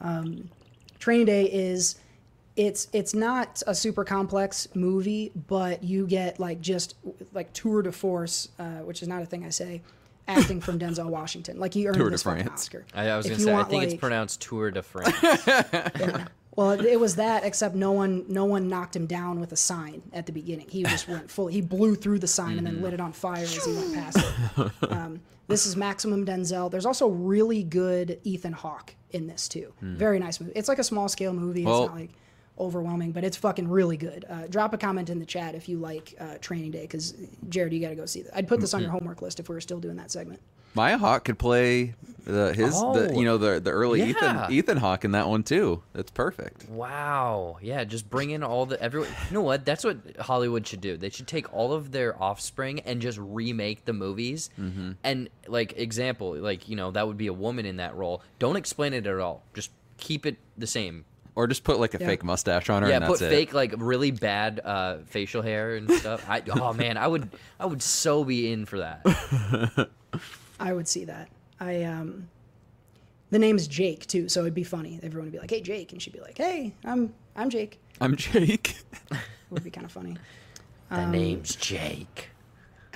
Um, 0.02 0.50
Training 0.98 1.24
Day 1.24 1.44
is 1.44 1.94
it's 2.58 2.88
it's 2.92 3.14
not 3.14 3.62
a 3.66 3.74
super 3.74 4.04
complex 4.04 4.68
movie, 4.74 5.30
but 5.46 5.82
you 5.84 6.06
get 6.06 6.38
like 6.40 6.60
just 6.60 6.96
like 7.32 7.52
tour 7.54 7.80
de 7.82 7.92
force, 7.92 8.48
uh, 8.58 8.80
which 8.80 9.00
is 9.00 9.08
not 9.08 9.22
a 9.22 9.26
thing 9.26 9.44
I 9.46 9.50
say, 9.50 9.80
acting 10.26 10.60
from 10.60 10.78
Denzel 10.80 11.06
Washington. 11.06 11.58
Like 11.60 11.72
he 11.72 11.86
earned 11.86 11.96
Tour 11.96 12.10
this 12.10 12.24
fucking 12.24 12.44
France. 12.44 12.62
Oscar. 12.62 12.84
I, 12.94 13.08
I 13.10 13.16
was 13.16 13.26
If 13.26 13.32
gonna 13.32 13.38
you 13.40 13.44
say 13.46 13.52
I 13.52 13.54
want, 13.54 13.70
think 13.70 13.84
it's 13.84 13.94
pronounced 13.94 14.40
Tour 14.42 14.70
de 14.72 14.82
France. 14.82 15.14
Well, 16.56 16.72
it, 16.72 16.84
it 16.84 16.98
was 16.98 17.14
that, 17.16 17.44
except 17.44 17.76
no 17.76 17.92
one 17.92 18.24
no 18.28 18.44
one 18.44 18.68
knocked 18.68 18.96
him 18.96 19.06
down 19.06 19.38
with 19.38 19.52
a 19.52 19.56
sign 19.56 20.02
at 20.12 20.26
the 20.26 20.32
beginning. 20.32 20.66
He 20.68 20.82
just 20.82 21.06
went 21.06 21.30
full. 21.30 21.46
He 21.46 21.60
blew 21.60 21.94
through 21.94 22.18
the 22.18 22.26
sign 22.26 22.58
and 22.58 22.66
then 22.66 22.82
lit 22.82 22.92
it 22.94 23.00
on 23.00 23.12
fire 23.12 23.44
as 23.44 23.64
he 23.64 23.72
went 23.72 23.94
past 23.94 24.16
it. 24.18 24.72
Um, 24.90 25.20
this 25.46 25.66
is 25.66 25.76
maximum 25.76 26.26
Denzel. 26.26 26.68
There's 26.68 26.84
also 26.84 27.06
really 27.06 27.62
good 27.62 28.18
Ethan 28.24 28.52
Hawke 28.54 28.96
in 29.12 29.28
this 29.28 29.46
too. 29.46 29.72
Very 29.80 30.18
nice 30.18 30.40
movie. 30.40 30.52
It's 30.56 30.68
like 30.68 30.80
a 30.80 30.84
small 30.84 31.08
scale 31.08 31.32
movie. 31.32 31.64
Well- 31.64 31.84
it's 31.84 31.90
not 31.92 31.96
like 32.00 32.10
overwhelming, 32.58 33.12
but 33.12 33.24
it's 33.24 33.36
fucking 33.36 33.68
really 33.68 33.96
good. 33.96 34.24
Uh, 34.28 34.46
drop 34.48 34.72
a 34.74 34.78
comment 34.78 35.10
in 35.10 35.18
the 35.18 35.26
chat 35.26 35.54
if 35.54 35.68
you 35.68 35.78
like 35.78 36.14
uh, 36.20 36.34
Training 36.40 36.70
Day, 36.72 36.82
because 36.82 37.14
Jared, 37.48 37.72
you 37.72 37.80
got 37.80 37.90
to 37.90 37.94
go 37.94 38.06
see 38.06 38.22
that. 38.22 38.36
I'd 38.36 38.48
put 38.48 38.60
this 38.60 38.74
on 38.74 38.82
your 38.82 38.90
homework 38.90 39.22
list 39.22 39.40
if 39.40 39.48
we 39.48 39.54
were 39.54 39.60
still 39.60 39.80
doing 39.80 39.96
that 39.96 40.10
segment. 40.10 40.40
Maya 40.74 40.98
Hawke 40.98 41.24
could 41.24 41.38
play 41.38 41.94
the 42.24 42.52
his 42.52 42.74
the 42.74 43.10
Oh. 43.10 43.18
you 43.18 43.24
know 43.24 43.38
the 43.38 43.58
the 43.58 43.70
early 43.70 44.00
Yeah. 44.00 44.06
Ethan 44.08 44.52
Ethan 44.52 44.76
Hawke 44.76 45.04
in 45.06 45.12
that 45.12 45.26
one 45.26 45.42
too. 45.42 45.82
That's 45.94 46.10
perfect. 46.10 46.68
Wow. 46.68 47.56
Yeah, 47.62 47.84
just 47.84 48.10
bring 48.10 48.30
in 48.30 48.42
all 48.42 48.66
the 48.66 48.80
everyone. 48.80 49.08
You 49.30 49.34
know 49.34 49.42
what? 49.42 49.64
That's 49.64 49.82
what 49.82 49.96
Hollywood 50.20 50.66
should 50.66 50.82
do. 50.82 50.98
They 50.98 51.08
should 51.08 51.26
take 51.26 51.52
all 51.54 51.72
of 51.72 51.90
their 51.90 52.22
offspring 52.22 52.80
and 52.80 53.00
just 53.00 53.18
remake 53.18 53.86
the 53.86 53.94
movies. 53.94 54.50
Mm-hmm. 54.60 54.92
And 55.02 55.30
like 55.46 55.72
example, 55.78 56.36
like 56.36 56.68
you 56.68 56.76
know 56.76 56.90
that 56.90 57.06
would 57.06 57.16
be 57.16 57.28
a 57.28 57.32
woman 57.32 57.64
in 57.64 57.76
that 57.78 57.96
role. 57.96 58.22
Don't 58.38 58.56
explain 58.56 58.92
it 58.92 59.06
at 59.06 59.18
all. 59.18 59.42
Just 59.54 59.70
keep 59.96 60.26
it 60.26 60.36
the 60.58 60.66
same. 60.66 61.06
Or 61.38 61.46
just 61.46 61.62
put 61.62 61.78
like 61.78 61.94
a 61.94 61.98
Yeah. 62.00 62.06
fake 62.08 62.24
mustache 62.24 62.68
on 62.68 62.82
her 62.82 62.88
Yeah, 62.88 62.96
and 62.96 63.04
that's 63.04 63.20
put 63.20 63.22
it. 63.22 63.28
fake 63.30 63.54
like 63.54 63.72
really 63.76 64.10
bad 64.10 64.60
uh, 64.64 64.96
facial 65.06 65.40
hair 65.40 65.76
and 65.76 65.88
stuff. 65.88 66.28
I, 66.28 66.42
oh 66.50 66.72
man, 66.72 66.96
I 66.96 67.06
would 67.06 67.30
I 67.60 67.66
would 67.66 67.80
so 67.80 68.24
be 68.24 68.50
in 68.50 68.66
for 68.66 68.78
that. 68.78 69.88
I 70.58 70.72
would 70.72 70.88
see 70.88 71.04
that. 71.04 71.28
I 71.60 71.84
um, 71.84 72.28
the 73.30 73.38
name's 73.38 73.68
Jake 73.68 74.04
too, 74.08 74.28
so 74.28 74.40
it'd 74.40 74.52
be 74.52 74.64
funny. 74.64 74.98
Everyone 75.00 75.26
would 75.26 75.32
be 75.32 75.38
like, 75.38 75.50
"Hey, 75.50 75.60
Jake," 75.60 75.92
and 75.92 76.02
she'd 76.02 76.12
be 76.12 76.18
like, 76.20 76.36
"Hey, 76.38 76.74
I'm 76.84 77.14
I'm 77.36 77.50
Jake." 77.50 77.78
I'm 78.00 78.16
Jake. 78.16 78.74
it 79.12 79.18
would 79.50 79.62
be 79.62 79.70
kind 79.70 79.84
of 79.84 79.92
funny. 79.92 80.16
The 80.90 81.02
Um, 81.02 81.12
name's 81.12 81.54
Jake. 81.54 82.30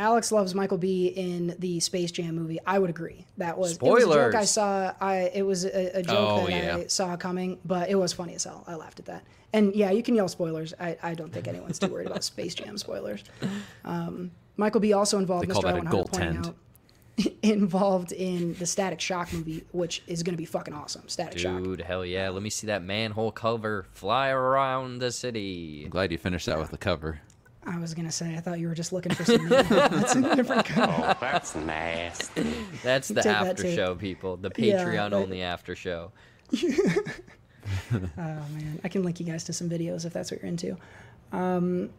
Alex 0.02 0.32
loves 0.32 0.52
Michael 0.52 0.78
B 0.78 1.06
in 1.06 1.54
the 1.60 1.78
Space 1.78 2.10
Jam 2.10 2.34
movie. 2.34 2.58
I 2.66 2.80
would 2.80 2.90
agree. 2.90 3.24
That 3.36 3.56
was 3.56 3.76
It 3.76 3.82
was 3.82 4.02
a 4.02 4.06
joke 4.12 4.34
I 4.34 4.44
saw. 4.44 4.92
I 5.00 5.30
it 5.32 5.42
was 5.42 5.64
a, 5.64 5.98
a 5.98 6.02
joke 6.02 6.42
Oh, 6.42 6.46
that 6.48 6.64
yeah. 6.64 6.76
I 6.78 6.86
saw 6.88 7.16
coming, 7.16 7.58
but 7.64 7.88
it 7.88 7.94
was 7.94 8.12
funny 8.12 8.34
as 8.34 8.42
hell. 8.42 8.64
I 8.66 8.74
laughed 8.74 8.98
at 8.98 9.04
that. 9.06 9.22
And 9.52 9.74
yeah, 9.76 9.90
you 9.92 10.02
can 10.02 10.16
yell 10.16 10.26
spoilers. 10.28 10.74
I, 10.80 10.96
I 11.02 11.14
don't 11.14 11.32
think 11.32 11.46
anyone's 11.46 11.78
too 11.78 11.86
worried 11.86 12.08
about 12.08 12.24
Space 12.24 12.54
Jam 12.54 12.76
spoilers. 12.78 13.22
Um, 13.84 14.32
Michael 14.56 14.80
B 14.80 14.92
also 14.92 15.18
involved. 15.18 15.46
They 15.48 15.52
call 15.52 15.62
Mr. 15.62 15.66
that 15.66 15.74
a 15.74 15.78
Owen 15.78 15.86
Hunter 15.86 16.10
goaltend. 16.10 16.46
out, 16.48 17.32
involved 17.42 18.10
in 18.12 18.54
the 18.54 18.66
Static 18.66 19.00
Shock 19.00 19.32
movie, 19.32 19.64
which 19.72 20.02
is 20.08 20.22
going 20.24 20.34
to 20.34 20.38
be 20.38 20.46
fucking 20.46 20.74
awesome. 20.74 21.08
Static 21.08 21.38
Shock. 21.38 21.62
Dude, 21.62 21.80
hell 21.82 22.04
yeah. 22.04 22.28
Let 22.30 22.42
me 22.42 22.50
see 22.50 22.66
that 22.66 22.82
manhole 22.82 23.30
cover 23.30 23.86
fly 23.92 24.30
around 24.30 24.98
the 24.98 25.12
city. 25.12 25.82
I'm 25.84 25.90
glad 25.90 26.10
you 26.10 26.18
finished 26.18 26.46
that 26.46 26.58
with 26.58 26.70
the 26.70 26.78
cover. 26.78 27.20
I 27.64 27.78
was 27.78 27.94
gonna 27.94 28.10
say. 28.12 28.34
I 28.36 28.40
thought 28.40 28.58
you 28.58 28.68
were 28.68 28.74
just 28.74 28.92
looking 28.92 29.14
for 29.14 29.24
some. 29.24 29.48
That's 29.48 30.14
a 30.16 30.34
different 30.34 30.64
cover. 30.64 31.16
That's 31.20 31.54
nasty. 31.54 32.42
That's 32.82 33.08
the 33.08 33.14
Take 33.16 33.24
that 33.24 33.46
after 33.46 33.72
show, 33.74 33.94
people. 33.94 34.36
The 34.36 34.50
Yeah, 34.56 34.84
Patreon 34.84 35.10
that- 35.10 35.16
only 35.16 35.42
after 35.42 35.74
show. 35.76 36.12
Oh 37.94 38.00
man, 38.18 38.80
I 38.82 38.88
can 38.88 39.04
link 39.04 39.20
you 39.20 39.26
guys 39.26 39.44
to 39.44 39.52
some 39.52 39.70
videos 39.70 40.04
if 40.04 40.12
that's 40.12 40.32
what 40.32 40.42
you're 40.42 40.48
into. 40.48 40.76
Um, 41.30 41.90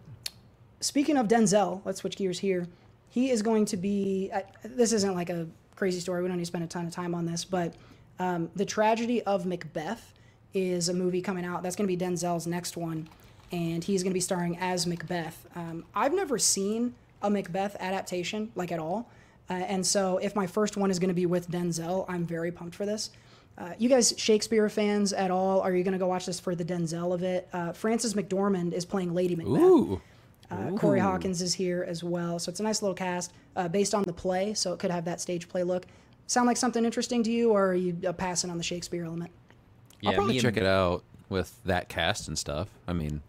speaking 0.81 1.15
of 1.17 1.27
Denzel, 1.29 1.81
let's 1.85 1.99
switch 2.01 2.17
gears 2.17 2.39
here. 2.39 2.67
He 3.09 3.29
is 3.29 3.41
going 3.41 3.65
to 3.65 3.77
be. 3.77 4.29
I, 4.33 4.43
this 4.63 4.91
isn't 4.91 5.15
like 5.15 5.29
a 5.29 5.47
crazy 5.75 6.01
story. 6.01 6.21
We 6.21 6.27
don't 6.27 6.37
need 6.37 6.43
to 6.43 6.47
spend 6.47 6.65
a 6.65 6.67
ton 6.67 6.85
of 6.85 6.91
time 6.91 7.15
on 7.15 7.25
this, 7.25 7.45
but 7.45 7.75
um, 8.19 8.49
the 8.55 8.65
tragedy 8.65 9.21
of 9.23 9.45
Macbeth 9.45 10.13
is 10.53 10.89
a 10.89 10.93
movie 10.93 11.21
coming 11.21 11.45
out. 11.45 11.63
That's 11.63 11.75
going 11.77 11.87
to 11.87 11.95
be 11.95 12.03
Denzel's 12.03 12.45
next 12.45 12.75
one, 12.75 13.07
and 13.53 13.83
he's 13.83 14.03
going 14.03 14.11
to 14.11 14.15
be 14.15 14.19
starring 14.19 14.57
as 14.59 14.85
Macbeth. 14.85 15.45
Um, 15.55 15.85
I've 15.95 16.13
never 16.13 16.37
seen 16.37 16.95
a 17.21 17.29
Macbeth 17.29 17.77
adaptation 17.79 18.51
like 18.55 18.71
at 18.71 18.79
all, 18.79 19.09
uh, 19.49 19.53
and 19.53 19.85
so 19.85 20.17
if 20.17 20.35
my 20.35 20.47
first 20.47 20.75
one 20.75 20.91
is 20.91 20.99
going 20.99 21.09
to 21.09 21.13
be 21.13 21.25
with 21.25 21.49
Denzel, 21.49 22.05
I'm 22.09 22.25
very 22.25 22.51
pumped 22.51 22.75
for 22.75 22.85
this. 22.85 23.11
Uh, 23.55 23.73
you 23.77 23.87
guys 23.87 24.13
Shakespeare 24.17 24.67
fans 24.67 25.13
at 25.13 25.29
all? 25.29 25.61
Are 25.61 25.73
you 25.75 25.83
going 25.83 25.93
to 25.93 25.99
go 25.99 26.07
watch 26.07 26.25
this 26.25 26.39
for 26.39 26.55
the 26.55 26.65
Denzel 26.65 27.13
of 27.13 27.21
it? 27.21 27.47
Uh, 27.53 27.71
Frances 27.71 28.15
McDormand 28.15 28.73
is 28.73 28.83
playing 28.83 29.13
Lady 29.13 29.35
Macbeth. 29.35 29.61
Ooh. 29.61 30.01
Uh, 30.49 30.71
Corey 30.71 30.99
Hawkins 30.99 31.41
is 31.41 31.53
here 31.53 31.85
as 31.87 32.03
well. 32.03 32.37
So 32.39 32.49
it's 32.49 32.59
a 32.59 32.63
nice 32.63 32.81
little 32.81 32.95
cast 32.95 33.31
uh, 33.55 33.67
based 33.67 33.95
on 33.95 34.03
the 34.03 34.13
play, 34.13 34.53
so 34.53 34.73
it 34.73 34.79
could 34.79 34.91
have 34.91 35.05
that 35.05 35.21
stage 35.21 35.47
play 35.47 35.63
look. 35.63 35.85
Sound 36.27 36.47
like 36.47 36.57
something 36.57 36.85
interesting 36.85 37.23
to 37.23 37.31
you, 37.31 37.51
or 37.51 37.67
are 37.67 37.75
you 37.75 37.97
uh, 38.07 38.13
passing 38.13 38.49
on 38.49 38.57
the 38.57 38.63
Shakespeare 38.63 39.05
element? 39.05 39.31
Yeah, 40.01 40.09
I'll 40.09 40.15
probably 40.15 40.39
check 40.39 40.57
it 40.57 40.65
out 40.65 41.03
with 41.29 41.59
that 41.65 41.89
cast 41.89 42.27
and 42.27 42.37
stuff. 42.37 42.69
I 42.87 42.93
mean, 42.93 43.21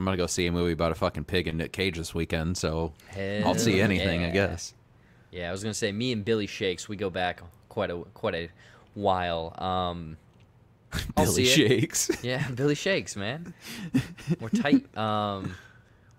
I'm 0.00 0.06
gonna 0.06 0.16
go 0.16 0.26
see 0.26 0.46
a 0.46 0.52
movie 0.52 0.72
about 0.72 0.92
a 0.92 0.94
fucking 0.94 1.24
pig 1.24 1.46
and 1.46 1.58
Nick 1.58 1.72
Cage 1.72 1.98
this 1.98 2.14
weekend, 2.14 2.56
so 2.56 2.94
I'll 3.14 3.54
see 3.54 3.76
Hell 3.76 3.84
anything, 3.84 4.24
I 4.24 4.30
guess. 4.30 4.72
Yeah, 5.30 5.50
I 5.50 5.52
was 5.52 5.62
gonna 5.62 5.74
say 5.74 5.92
me 5.92 6.10
and 6.12 6.24
Billy 6.24 6.46
Shakes. 6.46 6.88
We 6.88 6.96
go 6.96 7.10
back 7.10 7.42
quite 7.68 7.90
a 7.90 7.98
quite 8.14 8.34
a 8.34 8.48
while. 8.94 9.54
Um, 9.62 10.16
Billy 11.16 11.44
see 11.44 11.64
it. 11.64 11.68
Shakes. 11.68 12.10
Yeah, 12.22 12.48
Billy 12.48 12.74
Shakes, 12.74 13.14
man. 13.14 13.52
We're 14.40 14.48
tight. 14.48 14.96
Um, 14.96 15.54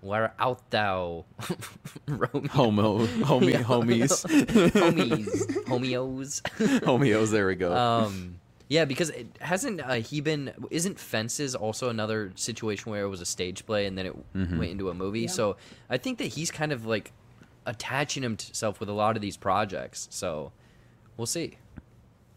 where 0.02 0.36
out 0.38 0.70
thou, 0.70 1.26
Romeo? 2.08 2.48
Homo, 2.50 3.06
homie, 3.08 3.56
homies, 3.63 4.24
homies, 4.74 5.65
homios. 5.65 6.41
homios. 6.84 7.32
There 7.32 7.48
we 7.48 7.56
go. 7.56 7.76
Um, 7.76 8.36
yeah, 8.71 8.86
because 8.86 9.10
it 9.10 9.27
hasn't 9.41 9.81
uh, 9.81 9.95
he 9.95 10.21
been? 10.21 10.53
Isn't 10.69 10.97
Fences 10.97 11.55
also 11.55 11.89
another 11.89 12.31
situation 12.36 12.89
where 12.89 13.03
it 13.03 13.10
was 13.10 13.19
a 13.19 13.25
stage 13.25 13.65
play 13.65 13.86
and 13.86 13.97
then 13.97 14.05
it 14.05 14.15
went 14.34 14.71
into 14.71 14.89
a 14.89 14.93
movie? 14.93 15.27
So 15.27 15.57
I 15.89 15.97
think 15.97 16.19
that 16.19 16.27
he's 16.27 16.51
kind 16.51 16.71
of 16.71 16.86
like 16.86 17.12
attaching 17.65 18.23
himself 18.23 18.79
with 18.79 18.88
a 18.88 18.93
lot 18.93 19.17
of 19.17 19.21
these 19.21 19.36
projects. 19.36 20.07
So 20.10 20.53
we'll 21.17 21.25
see. 21.27 21.57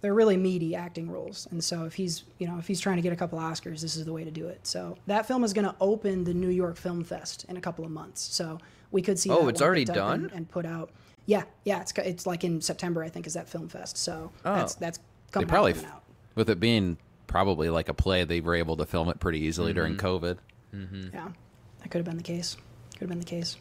They're 0.01 0.13
really 0.13 0.37
meaty 0.37 0.75
acting 0.75 1.09
roles, 1.09 1.47
and 1.53 1.63
so 1.63 1.85
if 1.85 1.95
he's 1.95 2.25
you 2.39 2.49
know 2.49 2.59
if 2.59 2.67
he's 2.67 2.81
trying 2.81 2.97
to 2.97 3.03
get 3.03 3.13
a 3.13 3.17
couple 3.17 3.39
Oscars, 3.39 3.81
this 3.81 3.95
is 3.95 4.05
the 4.05 4.13
way 4.13 4.25
to 4.25 4.33
do 4.33 4.49
it. 4.49 4.67
So 4.67 4.99
that 5.07 5.27
film 5.27 5.45
is 5.45 5.53
going 5.53 5.67
to 5.67 5.77
open 5.81 6.25
the 6.25 6.35
New 6.35 6.51
York 6.51 6.77
Film 6.77 7.05
Fest 7.05 7.47
in 7.49 7.57
a 7.57 7.61
couple 7.61 7.85
of 7.85 7.93
months, 7.93 8.21
so 8.23 8.59
we 8.91 9.03
could 9.03 9.21
see. 9.21 9.31
Oh, 9.31 9.43
that 9.45 9.51
it's 9.51 9.63
already 9.63 9.87
picked 9.87 9.99
up 9.99 10.15
and- 10.15 10.29
done? 10.31 10.37
and, 10.37 10.51
put 10.51 10.67
out. 10.67 10.91
Yeah, 11.27 11.45
yeah, 11.65 11.81
it's 11.81 11.93
it's 11.99 12.27
like 12.27 12.43
in 12.43 12.61
September, 12.61 13.05
I 13.05 13.09
think, 13.09 13.29
is 13.29 13.35
that 13.35 13.49
Film 13.49 13.69
Fest. 13.69 13.97
So 13.97 14.33
Oh. 14.45 14.57
that's 14.57 14.75
that's 14.75 14.99
they 14.99 15.05
coming 15.31 15.49
probably, 15.49 15.73
coming 15.75 15.91
out. 15.91 16.04
With 16.35 16.51
it 16.51 16.61
being 16.61 16.99
probably 17.27 17.69
like 17.71 17.89
a 17.89 17.95
play, 17.95 18.25
they 18.25 18.41
were 18.41 18.55
able 18.55 18.77
to 18.77 18.87
film 18.87 19.09
it 19.09 19.21
pretty 19.21 19.41
easily 19.41 19.73
during 19.73 19.97
COVID. 19.97 20.39
Yeah, 21.13 21.29
that 21.81 21.91
could 21.91 21.99
have 21.99 22.05
been 22.05 22.17
the 22.17 22.23
case. 22.23 22.57
Could 22.93 23.01
have 23.01 23.09
been 23.09 23.21
the 23.21 23.25
case. 23.25 23.57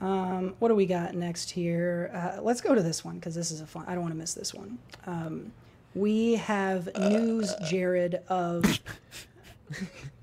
Um, 0.00 0.54
what 0.58 0.68
do 0.68 0.74
we 0.74 0.86
got 0.86 1.14
next 1.14 1.50
here? 1.50 2.10
Uh, 2.12 2.42
let's 2.42 2.60
go 2.60 2.74
to 2.74 2.82
this 2.82 3.04
one 3.04 3.16
because 3.16 3.34
this 3.36 3.52
is 3.52 3.60
a 3.60 3.66
fun. 3.66 3.84
I 3.86 3.94
don't 3.94 4.02
want 4.02 4.12
to 4.12 4.18
miss 4.18 4.34
this 4.34 4.52
one. 4.52 4.78
Um, 5.06 5.52
we 5.94 6.34
have 6.34 6.88
news, 6.98 7.54
Jared, 7.68 8.20
of. 8.28 8.64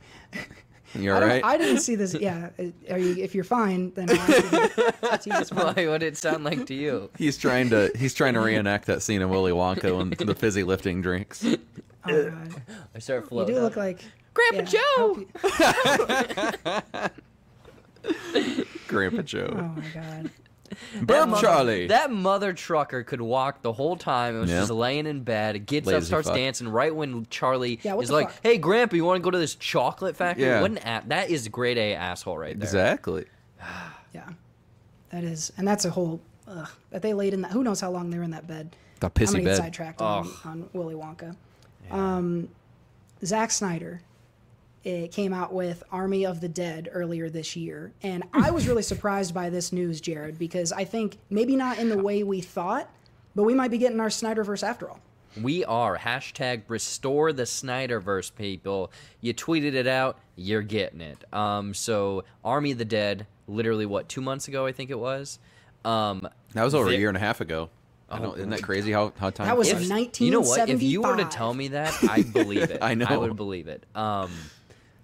You 0.96 1.14
I, 1.14 1.24
right? 1.24 1.44
I 1.44 1.58
didn't 1.58 1.82
see 1.82 1.96
this. 1.96 2.14
Yeah, 2.14 2.50
uh, 2.58 2.64
are 2.90 2.98
you? 2.98 3.22
If 3.22 3.36
you're 3.36 3.44
fine, 3.44 3.92
then 3.92 4.10
I'll 4.10 4.18
ask 4.18 4.30
you 4.52 4.60
to- 5.10 5.18
to 5.18 5.30
you 5.30 5.36
just 5.38 5.54
fine. 5.54 5.76
Why? 5.76 5.88
What 5.88 6.00
did 6.00 6.08
it 6.08 6.18
sound 6.18 6.44
like 6.44 6.66
to 6.68 6.74
you? 6.74 7.10
He's 7.18 7.38
trying 7.38 7.70
to 7.70 7.92
he's 7.96 8.14
trying 8.14 8.34
to 8.34 8.40
reenact 8.40 8.86
that 8.88 9.02
scene 9.04 9.22
in 9.22 9.30
Willy 9.30 9.52
Wonka 9.52 10.00
and 10.02 10.12
the 10.18 10.36
fizzy 10.36 10.64
lifting 10.64 11.02
drinks. 11.02 11.46
Oh, 11.46 12.30
God. 12.30 12.62
I 12.96 13.00
start 13.00 13.28
floating. 13.30 13.56
You 13.56 13.60
floating. 13.62 13.62
do 13.62 13.62
look 13.62 13.76
like 13.76 14.04
Grandpa 14.34 14.72
yeah, 14.72 14.82
Joe. 14.98 15.26
Grandpa 18.88 19.22
Joe. 19.22 19.50
Oh 19.54 19.80
my 19.80 19.84
God. 19.94 20.32
Burp 21.02 21.40
Charlie. 21.40 21.88
That 21.88 22.12
mother 22.12 22.54
trucker 22.54 23.04
could 23.04 23.22
walk 23.22 23.62
the 23.62 23.74
whole 23.74 23.96
time. 23.96 24.36
It 24.36 24.40
was 24.40 24.50
Yeah. 24.52 24.60
just 24.60 24.72
laying 24.72 25.06
in 25.08 25.24
bed, 25.24 25.66
gets 25.66 25.88
up, 25.88 26.04
starts 26.04 26.28
fuck. 26.28 26.36
dancing 26.38 26.68
right 26.68 26.94
when 26.96 27.26
Charlie 27.30 27.80
Yeah, 27.84 27.94
what 27.94 28.04
is 28.04 28.10
the 28.10 28.16
like, 28.16 28.32
fuck? 28.32 28.44
"Hey, 28.44 28.58
Grandpa, 28.58 28.96
you 28.96 29.06
want 29.06 29.18
to 29.18 29.24
go 29.24 29.32
to 29.32 29.38
this 29.38 29.56
chocolate 29.56 30.16
factory?" 30.16 30.46
Yeah. 30.46 30.62
What 30.62 30.72
an 30.72 30.78
a- 30.80 31.04
that 31.08 31.30
is 31.30 31.48
grade 31.48 31.78
A 31.78 31.94
asshole 31.96 32.38
right 32.38 32.58
there. 32.60 32.68
exactly. 32.68 33.26
Yeah, 34.14 34.28
that 35.12 35.24
is, 35.24 35.52
and 35.58 35.68
that's 35.68 35.86
a 35.86 35.92
whole. 35.92 36.20
Ugh, 36.48 36.68
that 36.90 37.04
they 37.04 37.14
laid 37.14 37.34
in 37.36 37.42
that. 37.42 37.52
Who 37.52 37.64
knows 37.64 37.80
how 37.80 37.92
long 37.92 38.10
they 38.10 38.18
were 38.18 38.24
in 38.24 38.32
that 38.32 38.48
bed? 38.48 38.76
The 39.02 39.06
I'm 39.08 39.12
pissy 39.12 39.26
gonna 39.34 39.38
get 39.40 39.46
bed. 39.46 39.58
sidetracked 39.58 40.02
on, 40.02 40.28
on 40.44 40.70
Willy 40.74 40.96
Wonka. 40.96 41.36
Um, 41.92 42.50
Zack 43.24 43.52
Snyder 43.52 44.02
it 44.84 45.12
came 45.12 45.34
out 45.34 45.54
with 45.54 45.84
Army 45.92 46.26
of 46.26 46.42
the 46.42 46.50
Dead 46.50 46.90
earlier 46.92 47.30
this 47.30 47.56
year, 47.56 47.92
and 48.02 48.24
I 48.34 48.52
was 48.52 48.68
really 48.68 48.82
surprised 48.94 49.34
by 49.34 49.50
this 49.50 49.72
news, 49.74 50.00
Jared, 50.02 50.40
because 50.40 50.72
I 50.72 50.86
think 50.86 51.18
maybe 51.30 51.56
not 51.56 51.80
in 51.80 51.90
the 51.90 51.98
way 51.98 52.24
we 52.24 52.42
thought, 52.42 52.90
but 53.36 53.44
we 53.44 53.54
might 53.54 53.72
be 53.72 53.78
getting 53.78 54.00
our 54.00 54.08
Snyderverse 54.10 54.64
after 54.68 54.90
all. 54.90 55.00
We 55.40 55.64
are 55.66 55.98
hashtag 55.98 56.64
restore 56.68 57.32
the 57.34 57.44
Snyderverse 57.44 58.34
people. 58.36 58.92
You 59.22 59.34
tweeted 59.34 59.74
it 59.76 59.86
out, 59.86 60.18
you're 60.36 60.64
getting 60.64 61.02
it. 61.02 61.24
Um, 61.32 61.74
so 61.74 62.24
Army 62.44 62.72
of 62.72 62.80
the 62.80 62.86
Dead, 62.86 63.28
literally 63.48 63.86
what 63.86 64.10
two 64.10 64.22
months 64.22 64.48
ago 64.48 64.66
I 64.66 64.72
think 64.72 64.90
it 64.90 64.98
was. 65.00 65.38
Um, 65.86 66.28
That 66.54 66.64
was 66.64 66.74
over 66.74 66.90
a 66.90 66.96
year 66.96 67.10
and 67.10 67.18
a 67.18 67.22
half 67.22 67.42
ago. 67.42 67.70
I 68.10 68.18
don't, 68.18 68.38
isn't 68.38 68.50
that 68.50 68.64
crazy 68.64 68.92
how, 68.92 69.14
how 69.20 69.30
time 69.30 69.46
That 69.46 69.56
was 69.58 69.70
flies? 69.72 69.90
a 69.92 70.26
you 70.26 70.32
know 70.32 70.42
what? 70.42 70.68
If 70.68 70.82
you 70.82 71.04
were 71.04 71.16
to 71.16 71.26
tell 71.26 71.54
me 71.54 71.70
that, 71.70 71.96
I'd 72.10 72.34
believe 72.34 72.64
it. 72.72 72.80
I 72.82 72.96
know. 72.96 73.06
I 73.08 73.18
would 73.18 73.36
believe 73.36 73.68
it. 73.68 73.86
Um, 73.94 74.32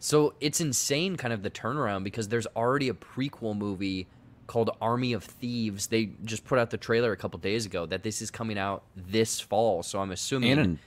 so 0.06 0.36
it's 0.39 0.62
insane, 0.62 1.15
kind 1.15 1.34
of 1.34 1.41
the 1.41 1.50
turnaround 1.50 2.04
because 2.04 2.28
there's 2.28 2.46
already 2.56 2.89
a 2.89 2.94
prequel 2.94 3.58
movie 3.58 4.06
called 4.46 4.70
Army 4.80 5.13
of 5.13 5.24
Thieves. 5.24 5.88
They 5.88 6.12
just 6.24 6.46
put 6.46 6.60
out 6.60 6.70
the 6.70 6.78
trailer 6.78 7.12
a 7.12 7.18
couple 7.18 7.39
days 7.39 7.65
ago 7.65 7.88
that 7.88 8.04
this 8.04 8.22
is 8.22 8.30
coming 8.30 8.60
out 8.60 8.84
this 8.96 9.39
fall. 9.39 9.82
So 9.82 10.00
I'm 10.00 10.12
assuming 10.12 10.52
and 10.52 10.62
an, 10.62 10.80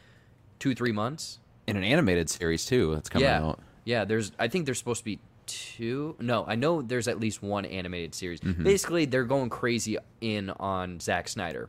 two 0.60 0.72
three 0.72 0.92
months. 0.92 1.40
in 1.66 1.76
an 1.76 1.82
animated 1.82 2.30
series 2.30 2.64
too. 2.64 2.94
That's 2.94 3.08
coming 3.08 3.26
yeah, 3.26 3.42
out. 3.42 3.60
yeah. 3.84 4.04
There's 4.04 4.30
I 4.38 4.46
think 4.46 4.66
there's 4.66 4.78
supposed 4.78 5.00
to 5.00 5.04
be 5.04 5.18
two. 5.46 6.14
No, 6.20 6.44
I 6.46 6.54
know 6.54 6.80
there's 6.80 7.08
at 7.08 7.18
least 7.18 7.42
one 7.42 7.64
animated 7.64 8.14
series. 8.14 8.38
Mm-hmm. 8.38 8.62
Basically, 8.62 9.04
they're 9.04 9.24
going 9.24 9.50
crazy 9.50 9.98
in 10.20 10.50
on 10.50 11.00
Zack 11.00 11.26
Snyder. 11.26 11.68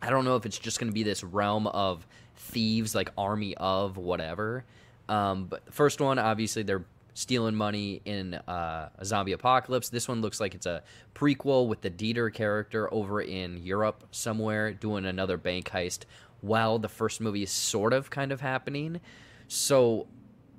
I 0.00 0.08
don't 0.08 0.24
know 0.24 0.36
if 0.36 0.46
it's 0.46 0.58
just 0.58 0.80
going 0.80 0.88
to 0.88 0.94
be 0.94 1.02
this 1.02 1.22
realm 1.22 1.66
of 1.66 2.06
thieves, 2.36 2.94
like 2.94 3.10
army 3.18 3.54
of 3.58 3.98
whatever. 3.98 4.64
Um, 5.10 5.44
but 5.46 5.62
first 5.74 6.00
one, 6.00 6.18
obviously, 6.18 6.62
they're 6.62 6.84
stealing 7.14 7.54
money 7.54 8.00
in 8.04 8.34
uh, 8.34 8.88
a 8.96 9.04
zombie 9.04 9.32
apocalypse. 9.32 9.88
This 9.88 10.08
one 10.08 10.22
looks 10.22 10.40
like 10.40 10.54
it's 10.54 10.66
a 10.66 10.82
prequel 11.14 11.66
with 11.66 11.80
the 11.80 11.90
Dieter 11.90 12.32
character 12.32 12.92
over 12.94 13.20
in 13.20 13.58
Europe 13.58 14.04
somewhere 14.12 14.72
doing 14.72 15.04
another 15.04 15.36
bank 15.36 15.68
heist 15.70 16.04
while 16.40 16.78
the 16.78 16.88
first 16.88 17.20
movie 17.20 17.42
is 17.42 17.50
sort 17.50 17.92
of 17.92 18.08
kind 18.08 18.32
of 18.32 18.40
happening. 18.40 19.00
So 19.48 20.06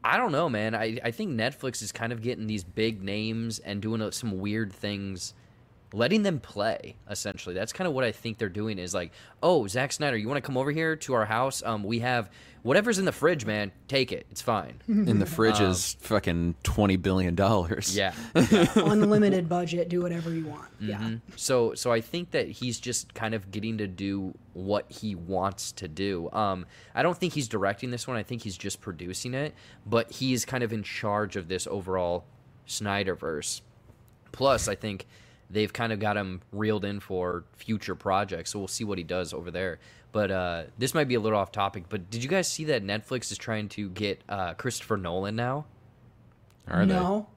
I 0.04 0.18
don't 0.18 0.32
know, 0.32 0.50
man. 0.50 0.76
I, 0.76 1.00
I 1.04 1.12
think 1.12 1.32
Netflix 1.32 1.82
is 1.82 1.92
kind 1.92 2.12
of 2.12 2.22
getting 2.22 2.48
these 2.48 2.64
big 2.64 3.02
names 3.02 3.60
and 3.60 3.82
doing 3.82 4.02
uh, 4.02 4.12
some 4.12 4.38
weird 4.40 4.74
things, 4.74 5.34
letting 5.94 6.24
them 6.24 6.40
play. 6.40 6.96
Essentially, 7.10 7.56
that's 7.56 7.74
kind 7.74 7.88
of 7.88 7.94
what 7.94 8.04
I 8.04 8.12
think 8.12 8.38
they're 8.38 8.50
doing. 8.50 8.80
Is 8.80 8.94
like, 8.94 9.12
oh, 9.44 9.68
Zack 9.68 9.92
Snyder, 9.92 10.18
you 10.18 10.28
want 10.28 10.38
to 10.38 10.42
come 10.42 10.58
over 10.58 10.72
here 10.72 10.96
to 10.96 11.14
our 11.14 11.26
house? 11.26 11.62
Um, 11.64 11.84
we 11.84 12.00
have 12.00 12.30
whatever's 12.64 13.00
in 13.00 13.06
the 13.06 13.12
fridge, 13.12 13.46
man. 13.46 13.72
Take 13.88 14.12
it. 14.12 14.26
It's 14.32 14.42
fine. 14.42 14.82
in 14.88 15.20
the 15.20 15.26
fridge 15.26 15.60
is 15.60 15.98
fucking 16.00 16.56
twenty 16.64 16.96
billion 16.96 17.36
dollars. 17.36 17.96
yeah. 17.98 18.14
unlimited 18.76 19.50
budget, 19.50 19.90
do 19.90 20.02
whatever 20.02 20.34
you 20.34 20.48
want. 20.48 20.70
Yeah. 20.80 20.98
Mm-hmm. 20.98 21.16
So 21.36 21.74
so 21.74 21.92
I 21.92 22.02
think 22.02 22.32
that 22.32 22.48
he's 22.50 22.80
just 22.80 23.14
kind 23.14 23.34
of 23.34 23.52
getting 23.52 23.78
to 23.80 23.88
do 23.88 24.34
what 24.54 24.92
he 24.92 25.16
wants 25.16 25.72
to 25.74 25.88
do. 25.88 26.30
Um, 26.32 26.66
I 26.96 27.04
don't 27.04 27.18
think 27.18 27.34
he's 27.34 27.48
directing 27.48 27.92
this 27.92 28.08
one. 28.08 28.18
I 28.18 28.24
think 28.24 28.44
he's 28.44 28.58
just 28.58 28.82
producing 28.82 29.34
it, 29.34 29.54
but 29.86 30.12
he's 30.12 30.46
kind 30.46 30.64
of 30.64 30.74
in 30.74 30.84
charge 30.84 31.36
of 31.36 31.48
this 31.48 31.68
overall 31.68 32.26
Snyderverse. 32.68 33.62
Plus, 34.32 34.68
I 34.68 34.76
think 34.76 35.08
they've 35.52 35.72
kind 35.72 35.92
of 35.92 36.00
got 36.00 36.18
him 36.18 36.42
reeled 36.52 36.86
in 36.86 37.00
for 37.00 37.44
future 37.56 37.96
projects, 37.96 38.52
so 38.52 38.60
we'll 38.60 38.68
see 38.68 38.84
what 38.84 38.98
he 38.98 39.04
does 39.04 39.34
over 39.34 39.52
there. 39.52 39.80
But 40.12 40.32
uh, 40.32 40.64
this 40.78 40.94
might 40.94 41.08
be 41.08 41.16
a 41.16 41.20
little 41.20 41.40
off 41.40 41.52
topic. 41.52 41.86
But 41.88 42.10
did 42.10 42.24
you 42.24 42.30
guys 42.30 42.48
see 42.48 42.66
that 42.66 42.84
Netflix 42.84 43.32
is 43.32 43.38
trying 43.38 43.70
to 43.70 43.90
get 43.90 44.22
uh, 44.28 44.54
Christopher 44.56 44.98
Nolan 44.98 45.36
now? 45.36 45.66
Are 46.68 46.86
they? 46.86 46.94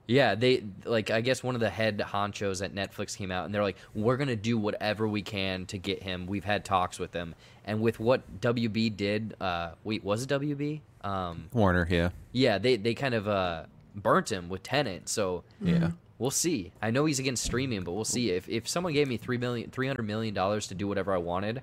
Yeah, 0.07 0.35
they 0.35 0.63
like 0.85 1.09
I 1.09 1.21
guess 1.21 1.43
one 1.43 1.55
of 1.55 1.61
the 1.61 1.69
head 1.69 1.97
honchos 1.99 2.63
at 2.63 2.75
Netflix 2.75 3.17
came 3.17 3.31
out 3.31 3.45
and 3.45 3.53
they're 3.53 3.63
like, 3.63 3.77
"We're 3.93 4.17
going 4.17 4.27
to 4.27 4.35
do 4.35 4.57
whatever 4.57 5.07
we 5.07 5.21
can 5.23 5.65
to 5.67 5.77
get 5.77 6.03
him. 6.03 6.25
We've 6.27 6.43
had 6.43 6.63
talks 6.63 6.99
with 6.99 7.11
him." 7.13 7.33
And 7.65 7.81
with 7.81 7.99
what 7.99 8.41
WB 8.41 8.95
did, 8.95 9.35
uh 9.41 9.71
wait, 9.83 10.03
was 10.03 10.23
it 10.23 10.29
WB? 10.29 10.81
Um 11.01 11.47
Warner, 11.53 11.87
yeah. 11.89 12.09
yeah, 12.31 12.59
they 12.59 12.77
they 12.77 12.93
kind 12.93 13.15
of 13.15 13.27
uh 13.27 13.63
burnt 13.95 14.31
him 14.31 14.47
with 14.47 14.61
Tenet. 14.63 15.09
So 15.09 15.43
Yeah. 15.59 15.91
We'll 16.17 16.31
see. 16.31 16.71
I 16.81 16.91
know 16.91 17.05
he's 17.05 17.19
against 17.19 17.43
streaming, 17.43 17.83
but 17.83 17.93
we'll 17.93 18.05
see. 18.05 18.31
If 18.31 18.47
if 18.49 18.67
someone 18.67 18.93
gave 18.93 19.07
me 19.07 19.17
3 19.17 19.37
million 19.37 19.69
300 19.69 20.03
million 20.03 20.33
dollars 20.33 20.67
to 20.67 20.75
do 20.75 20.87
whatever 20.87 21.13
I 21.13 21.17
wanted, 21.17 21.61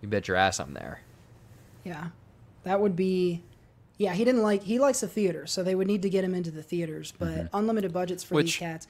you 0.00 0.08
bet 0.08 0.28
your 0.28 0.36
ass 0.36 0.60
I'm 0.60 0.74
there. 0.74 1.02
Yeah. 1.84 2.08
That 2.64 2.80
would 2.80 2.96
be 2.96 3.42
Yeah, 3.98 4.14
he 4.14 4.24
didn't 4.24 4.42
like 4.42 4.62
he 4.62 4.78
likes 4.78 5.00
the 5.00 5.08
theater, 5.08 5.46
so 5.46 5.62
they 5.62 5.74
would 5.74 5.86
need 5.86 6.02
to 6.02 6.10
get 6.10 6.24
him 6.24 6.34
into 6.34 6.50
the 6.50 6.62
theaters, 6.62 7.12
but 7.18 7.28
mm-hmm. 7.28 7.56
unlimited 7.56 7.92
budgets 7.92 8.24
for 8.24 8.42
these 8.42 8.56
cats. 8.56 8.86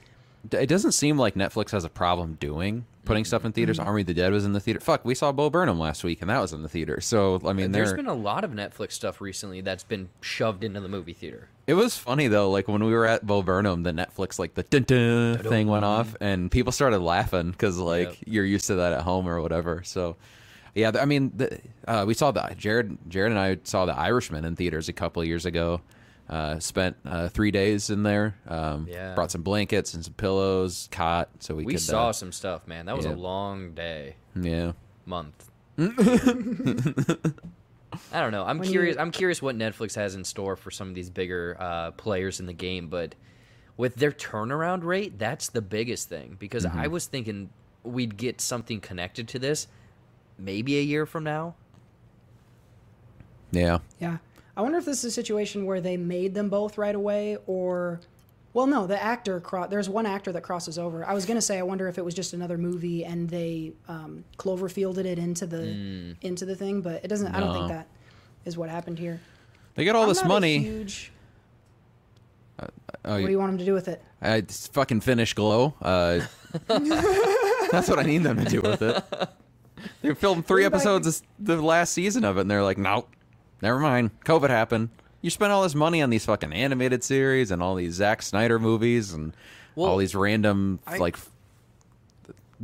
It 0.53 0.69
doesn't 0.69 0.93
seem 0.93 1.19
like 1.19 1.35
Netflix 1.35 1.71
has 1.73 1.85
a 1.85 1.91
problem 1.91 2.39
doing 2.41 2.87
putting 3.11 3.25
stuff 3.25 3.45
in 3.45 3.53
theaters. 3.53 3.79
Army 3.79 4.03
of 4.03 4.07
the 4.07 4.15
Dead 4.15 4.33
was 4.33 4.45
in 4.45 4.53
the 4.53 4.61
theater. 4.61 4.81
Fuck, 4.81 5.05
we 5.05 5.15
saw 5.15 5.33
Bo 5.33 5.51
Burnham 5.51 5.79
last 5.79 6.05
week, 6.05 6.21
and 6.21 6.31
that 6.31 6.39
was 6.41 6.53
in 6.53 6.63
the 6.63 6.69
theater. 6.69 7.01
So 7.01 7.41
I 7.45 7.53
mean, 7.53 7.73
There's 7.73 7.93
been 7.93 8.07
a 8.07 8.15
lot 8.15 8.45
of 8.45 8.53
Netflix 8.53 8.93
stuff 8.93 9.21
recently 9.21 9.61
that's 9.61 9.85
been 9.85 10.09
shoved 10.21 10.63
into 10.65 10.81
the 10.81 10.89
movie 10.89 11.13
theater. 11.13 11.49
It 11.67 11.75
was 11.75 11.97
funny 11.97 12.29
though, 12.29 12.51
like 12.51 12.69
when 12.69 12.83
we 12.85 12.93
were 12.93 13.07
at 13.07 13.27
Bo 13.27 13.43
Burnham, 13.43 13.83
the 13.83 13.93
Netflix 13.93 14.39
like 14.39 14.55
the 14.55 14.63
dun 14.63 14.85
dun 14.85 15.39
thing 15.39 15.67
went 15.67 15.85
off, 15.85 16.17
and 16.21 16.51
people 16.51 16.73
started 16.73 17.01
laughing 17.01 17.51
because 17.51 17.79
like 17.79 18.09
Yep. 18.09 18.17
you're 18.27 18.45
used 18.45 18.67
to 18.69 18.77
that 18.77 18.93
at 18.93 19.03
home 19.03 19.29
or 19.29 19.41
whatever. 19.41 19.83
So, 19.85 20.17
yeah, 20.75 20.93
I 21.01 21.05
mean, 21.05 21.33
the, 21.37 21.61
uh, 21.87 22.05
we 22.07 22.15
saw 22.15 22.31
the 22.31 22.55
Jared, 22.57 22.97
Jared 23.09 23.33
and 23.33 23.41
I 23.41 23.59
saw 23.65 23.87
the 23.87 23.97
Irishman 23.97 24.45
in 24.45 24.57
theaters 24.57 24.89
a 24.89 24.93
couple 24.93 25.21
of 25.23 25.29
years 25.29 25.47
ago. 25.47 25.81
Uh, 26.31 26.61
spent 26.61 26.97
uh, 27.05 27.29
three 27.29 27.51
days 27.51 27.91
in 27.91 28.05
there. 28.05 28.37
Um, 28.47 28.87
Yeah. 28.89 29.15
Brought 29.17 29.33
some 29.33 29.43
blankets 29.43 29.95
and 29.95 30.05
some 30.05 30.15
pillows, 30.15 30.89
cot, 30.93 31.29
so 31.41 31.57
we, 31.57 31.65
We 31.65 31.73
could. 31.73 31.83
saw 31.83 32.11
uh, 32.11 32.13
some 32.13 32.31
stuff, 32.31 32.69
man. 32.69 32.87
That 32.87 32.97
was 32.97 33.05
yeah. 33.05 33.15
a 33.15 33.17
long 33.17 33.73
day, 33.75 34.15
yeah. 34.37 34.73
month. 35.07 35.51
I 38.13 38.21
don't 38.21 38.31
know. 38.31 38.45
I'm 38.45 38.59
When 38.59 38.69
you- 38.69 38.73
curious. 38.73 38.97
I'm 38.97 39.11
curious 39.11 39.43
what 39.43 39.57
Netflix 39.57 39.97
has 39.97 40.15
in 40.15 40.23
store 40.25 40.55
for 40.57 40.71
some 40.71 40.89
of 40.89 40.95
these 40.95 41.11
bigger 41.11 41.57
uh, 41.59 41.91
players 41.93 42.39
in 42.39 42.47
the 42.47 42.53
game, 42.53 42.89
but 42.89 43.15
with 43.77 43.97
their 43.97 44.13
turnaround 44.13 44.85
rate, 44.85 45.19
that's 45.19 45.49
the 45.49 45.63
biggest 45.63 46.09
thing. 46.09 46.37
Because 46.39 46.65
I 46.65 46.71
Mm-hmm. 46.71 46.93
was 46.93 47.07
thinking 47.07 47.51
we'd 47.83 48.17
get 48.17 48.41
something 48.41 48.81
connected 48.81 49.27
to 49.29 49.39
this 49.39 49.67
maybe 50.39 50.79
a 50.79 50.83
year 50.83 51.07
from 51.07 51.25
now. 51.25 51.55
Yeah. 53.51 53.79
Yeah. 53.99 54.19
I 54.61 54.63
wonder 54.63 54.77
if 54.77 54.85
this 54.85 54.99
is 54.99 55.05
a 55.07 55.11
situation 55.11 55.65
where 55.65 55.81
they 55.81 55.97
made 55.97 56.35
them 56.35 56.51
both 56.51 56.77
right 56.77 56.95
away 56.95 57.39
or 57.47 57.99
well 58.53 58.67
no, 58.67 58.87
the 58.87 59.03
actor 59.03 59.41
cro- 59.41 59.67
there's 59.69 59.89
one 59.89 60.05
actor 60.05 60.33
that 60.33 60.43
crosses 60.43 60.79
over. 60.79 61.03
I 61.07 61.15
was 61.15 61.25
going 61.25 61.39
to 61.39 61.41
say 61.43 61.59
I 61.59 61.63
wonder 61.63 61.89
if 61.89 61.97
it 61.97 62.05
was 62.05 62.13
just 62.15 62.35
another 62.35 62.59
movie 62.59 63.05
and 63.07 63.27
they 63.31 63.73
um 63.89 64.23
Cloverfielded 64.37 65.07
it 65.07 65.19
into 65.19 65.47
the 65.47 66.15
into 66.21 66.45
the 66.45 66.55
thing, 66.55 66.83
but 66.83 67.03
it 67.03 67.09
doesn't 67.09 67.35
I 67.35 67.41
don't 67.41 67.55
think 67.55 67.69
that 67.69 67.87
is 68.45 68.59
what 68.59 68.69
happened 68.69 68.99
here. 68.99 69.19
They 69.77 69.87
got 69.87 69.97
all 69.97 70.03
I'm 70.03 70.09
this 70.11 70.23
money. 70.25 70.59
huge- 70.59 71.11
Oh, 73.03 73.13
what 73.13 73.25
do 73.25 73.31
you- 73.31 73.39
want 73.39 73.53
them 73.53 73.59
to 73.59 73.65
do 73.65 73.73
with 73.73 73.89
it? 73.89 74.03
I 74.21 74.43
fucking 74.43 75.01
finish 75.01 75.33
Glow. 75.33 75.73
Uh, 75.81 76.21
that's 76.67 77.89
what 77.89 77.99
I 77.99 78.03
need 78.03 78.19
them 78.19 78.37
to 78.37 78.45
do 78.45 78.61
with 78.61 78.83
it. 78.83 79.03
They 80.03 80.15
filmed 80.15 80.47
three 80.47 80.57
Bring 80.65 80.67
it 80.67 80.71
back. 80.73 80.81
episodes 80.81 81.07
this, 81.07 81.23
the 81.39 81.63
last 81.63 81.95
season 81.95 82.25
of 82.27 82.37
it, 82.37 82.43
and 82.43 82.51
they're 82.51 82.63
like, 82.63 82.77
nope, 82.77 83.09
never 83.63 83.79
mind. 83.79 84.11
COVID 84.25 84.49
happened. 84.51 84.91
You 85.23 85.31
spent 85.31 85.53
all 85.53 85.63
this 85.63 85.75
money 85.75 86.01
on 86.03 86.11
these 86.11 86.25
fucking 86.25 86.53
animated 86.53 87.05
series 87.05 87.51
and 87.51 87.63
all 87.63 87.75
these 87.75 87.95
Zack 87.95 88.23
Snyder 88.23 88.59
movies 88.59 89.13
and 89.13 89.35
all 89.77 89.97
these 89.99 90.15
random 90.15 90.79
I- 90.87 90.97
like 90.99 91.17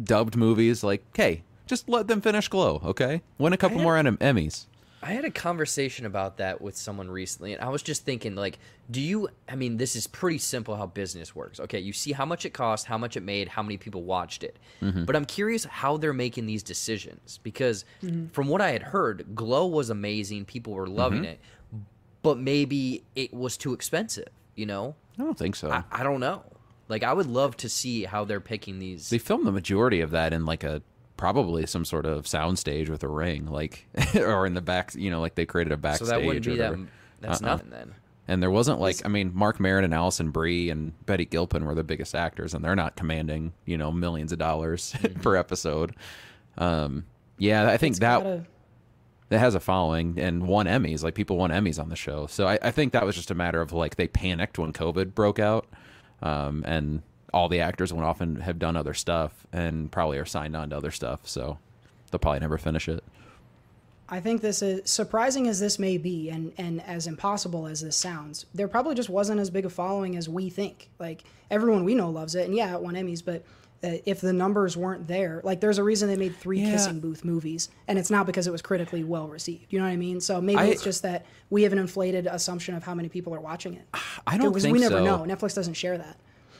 dubbed 0.02 0.36
movies. 0.36 0.82
Like, 0.82 1.02
hey, 1.16 1.42
just 1.66 1.88
let 1.88 2.06
them 2.08 2.20
finish 2.20 2.48
Glow, 2.48 2.80
okay? 2.84 3.22
Win 3.38 3.52
a 3.52 3.56
couple 3.56 3.78
more 3.80 3.96
Em- 3.96 4.16
Emmys. 4.18 4.66
I 5.06 5.10
had 5.10 5.24
a 5.24 5.30
conversation 5.30 6.04
about 6.04 6.38
that 6.38 6.60
with 6.60 6.76
someone 6.76 7.08
recently, 7.08 7.52
and 7.52 7.62
I 7.62 7.68
was 7.68 7.80
just 7.80 8.04
thinking, 8.04 8.34
like, 8.34 8.58
do 8.90 9.00
you? 9.00 9.28
I 9.48 9.54
mean, 9.54 9.76
this 9.76 9.94
is 9.94 10.08
pretty 10.08 10.38
simple 10.38 10.74
how 10.74 10.86
business 10.86 11.32
works. 11.32 11.60
Okay, 11.60 11.78
you 11.78 11.92
see 11.92 12.10
how 12.10 12.24
much 12.24 12.44
it 12.44 12.50
cost, 12.50 12.86
how 12.86 12.98
much 12.98 13.16
it 13.16 13.22
made, 13.22 13.46
how 13.46 13.62
many 13.62 13.76
people 13.76 14.02
watched 14.02 14.42
it. 14.42 14.58
Mm-hmm. 14.82 15.04
But 15.04 15.14
I'm 15.14 15.24
curious 15.24 15.64
how 15.64 15.96
they're 15.96 16.12
making 16.12 16.46
these 16.46 16.64
decisions 16.64 17.38
because, 17.44 17.84
mm-hmm. 18.02 18.26
from 18.28 18.48
what 18.48 18.60
I 18.60 18.72
had 18.72 18.82
heard, 18.82 19.36
Glow 19.36 19.68
was 19.68 19.90
amazing, 19.90 20.44
people 20.44 20.72
were 20.72 20.88
loving 20.88 21.22
mm-hmm. 21.22 21.30
it, 21.30 21.40
but 22.22 22.36
maybe 22.36 23.04
it 23.14 23.32
was 23.32 23.56
too 23.56 23.74
expensive. 23.74 24.28
You 24.56 24.66
know, 24.66 24.96
I 25.20 25.22
don't 25.22 25.38
think 25.38 25.54
so. 25.54 25.70
I, 25.70 25.84
I 25.92 26.02
don't 26.02 26.18
know. 26.18 26.42
Like, 26.88 27.04
I 27.04 27.12
would 27.12 27.26
love 27.26 27.56
to 27.58 27.68
see 27.68 28.04
how 28.04 28.24
they're 28.24 28.40
picking 28.40 28.80
these. 28.80 29.10
They 29.10 29.18
filmed 29.18 29.46
the 29.46 29.52
majority 29.52 30.00
of 30.00 30.10
that 30.10 30.32
in 30.32 30.44
like 30.44 30.64
a 30.64 30.82
probably 31.16 31.66
some 31.66 31.84
sort 31.84 32.06
of 32.06 32.24
soundstage 32.24 32.88
with 32.88 33.02
a 33.02 33.08
ring, 33.08 33.46
like 33.46 33.86
or 34.16 34.46
in 34.46 34.54
the 34.54 34.60
back. 34.60 34.94
You 34.94 35.10
know, 35.10 35.20
like 35.20 35.34
they 35.34 35.46
created 35.46 35.72
a 35.72 35.76
backstage. 35.76 36.08
so 36.08 36.14
backstage. 36.14 36.22
that 36.22 36.26
wouldn't 36.26 36.44
be 36.46 36.56
that. 36.56 36.70
whatever. 36.70 36.88
That's 37.20 37.42
Uh-uh. 37.42 37.48
nothing 37.50 37.70
then. 37.70 37.94
And 38.28 38.42
there 38.42 38.50
wasn't 38.50 38.80
like 38.80 39.04
I 39.04 39.08
mean, 39.08 39.30
Marc 39.34 39.60
Maron 39.60 39.84
and 39.84 39.94
Alison 39.94 40.30
Brie 40.30 40.68
and 40.68 40.92
Betty 41.06 41.24
Gilpin 41.24 41.64
were 41.64 41.74
the 41.76 41.84
biggest 41.84 42.14
actors, 42.14 42.54
and 42.54 42.64
they're 42.64 42.74
not 42.76 42.96
commanding 42.96 43.52
you 43.64 43.78
know 43.78 43.92
millions 43.92 44.32
of 44.32 44.38
dollars 44.38 44.94
per 45.22 45.36
episode. 45.36 45.94
Um, 46.58 47.04
yeah, 47.38 47.68
I 47.68 47.76
think 47.76 47.92
It's 47.92 48.00
that 48.00 48.22
gotta- 48.22 48.46
that 49.28 49.38
has 49.38 49.54
a 49.54 49.60
following 49.60 50.18
and 50.18 50.46
won 50.46 50.66
Emmys. 50.66 51.02
Like 51.04 51.14
people 51.14 51.36
won 51.36 51.50
Emmys 51.50 51.80
on 51.80 51.88
the 51.88 51.96
show, 51.96 52.26
so 52.26 52.46
I, 52.48 52.58
I 52.62 52.70
think 52.72 52.92
that 52.94 53.06
was 53.06 53.14
just 53.14 53.30
a 53.30 53.34
matter 53.34 53.60
of 53.60 53.72
like 53.72 53.94
they 53.96 54.08
panicked 54.08 54.58
when 54.58 54.72
COVID 54.72 55.14
broke 55.14 55.38
out, 55.38 55.66
um, 56.22 56.64
and 56.66 57.02
all 57.34 57.48
the 57.48 57.60
actors 57.60 57.92
went 57.92 58.04
off 58.06 58.20
and 58.20 58.42
have 58.42 58.58
done 58.58 58.76
other 58.76 58.94
stuff 58.94 59.46
and 59.52 59.90
probably 59.90 60.18
are 60.18 60.24
signed 60.24 60.56
on 60.56 60.70
to 60.70 60.76
other 60.76 60.90
stuff. 60.90 61.20
So 61.24 61.58
they'll 62.10 62.18
probably 62.18 62.40
never 62.40 62.58
finish 62.58 62.88
it. 62.88 63.02
I 64.08 64.20
think 64.20 64.40
this 64.40 64.62
is 64.62 64.88
surprising 64.88 65.48
as 65.48 65.58
this 65.58 65.78
may 65.80 65.98
be, 65.98 66.30
and 66.30 66.52
and 66.58 66.80
as 66.82 67.08
impossible 67.08 67.66
as 67.66 67.80
this 67.80 67.96
sounds. 67.96 68.46
There 68.54 68.68
probably 68.68 68.94
just 68.94 69.08
wasn't 69.10 69.40
as 69.40 69.50
big 69.50 69.64
a 69.64 69.68
following 69.70 70.16
as 70.16 70.28
we 70.28 70.48
think. 70.48 70.90
Like 71.00 71.24
everyone 71.50 71.84
we 71.84 71.96
know 71.96 72.10
loves 72.10 72.36
it, 72.36 72.46
and 72.46 72.54
yeah, 72.54 72.72
it 72.74 72.80
won 72.80 72.94
Emmys. 72.94 73.24
But 73.24 73.42
uh, 73.82 73.98
if 74.06 74.20
the 74.20 74.32
numbers 74.32 74.76
weren't 74.76 75.08
there, 75.08 75.40
like 75.42 75.60
there's 75.60 75.78
a 75.78 75.82
reason 75.82 76.08
they 76.08 76.16
made 76.16 76.36
three 76.36 76.60
Yeah. 76.60 76.70
kissing 76.70 77.00
booth 77.00 77.24
movies, 77.24 77.68
and 77.88 77.98
it's 77.98 78.08
not 78.08 78.26
because 78.26 78.46
it 78.46 78.52
was 78.52 78.62
critically 78.62 79.02
well 79.02 79.26
received. 79.26 79.72
You 79.72 79.80
know 79.80 79.86
what 79.86 79.90
I 79.90 79.96
mean? 79.96 80.20
So 80.20 80.40
maybe 80.40 80.60
I- 80.60 80.66
it's 80.66 80.84
just 80.84 81.02
that 81.02 81.26
we 81.50 81.64
have 81.64 81.72
an 81.72 81.80
inflated 81.80 82.28
assumption 82.28 82.76
of 82.76 82.84
how 82.84 82.94
many 82.94 83.08
people 83.08 83.34
are 83.34 83.40
watching 83.40 83.74
it. 83.74 83.88
I 84.24 84.38
don't 84.38 84.52
because 84.52 84.68
we 84.70 84.78
never 84.78 84.98
so. 84.98 85.04
know. 85.04 85.18
Netflix 85.34 85.56
doesn't 85.56 85.74
share 85.74 85.98
that. 85.98 86.16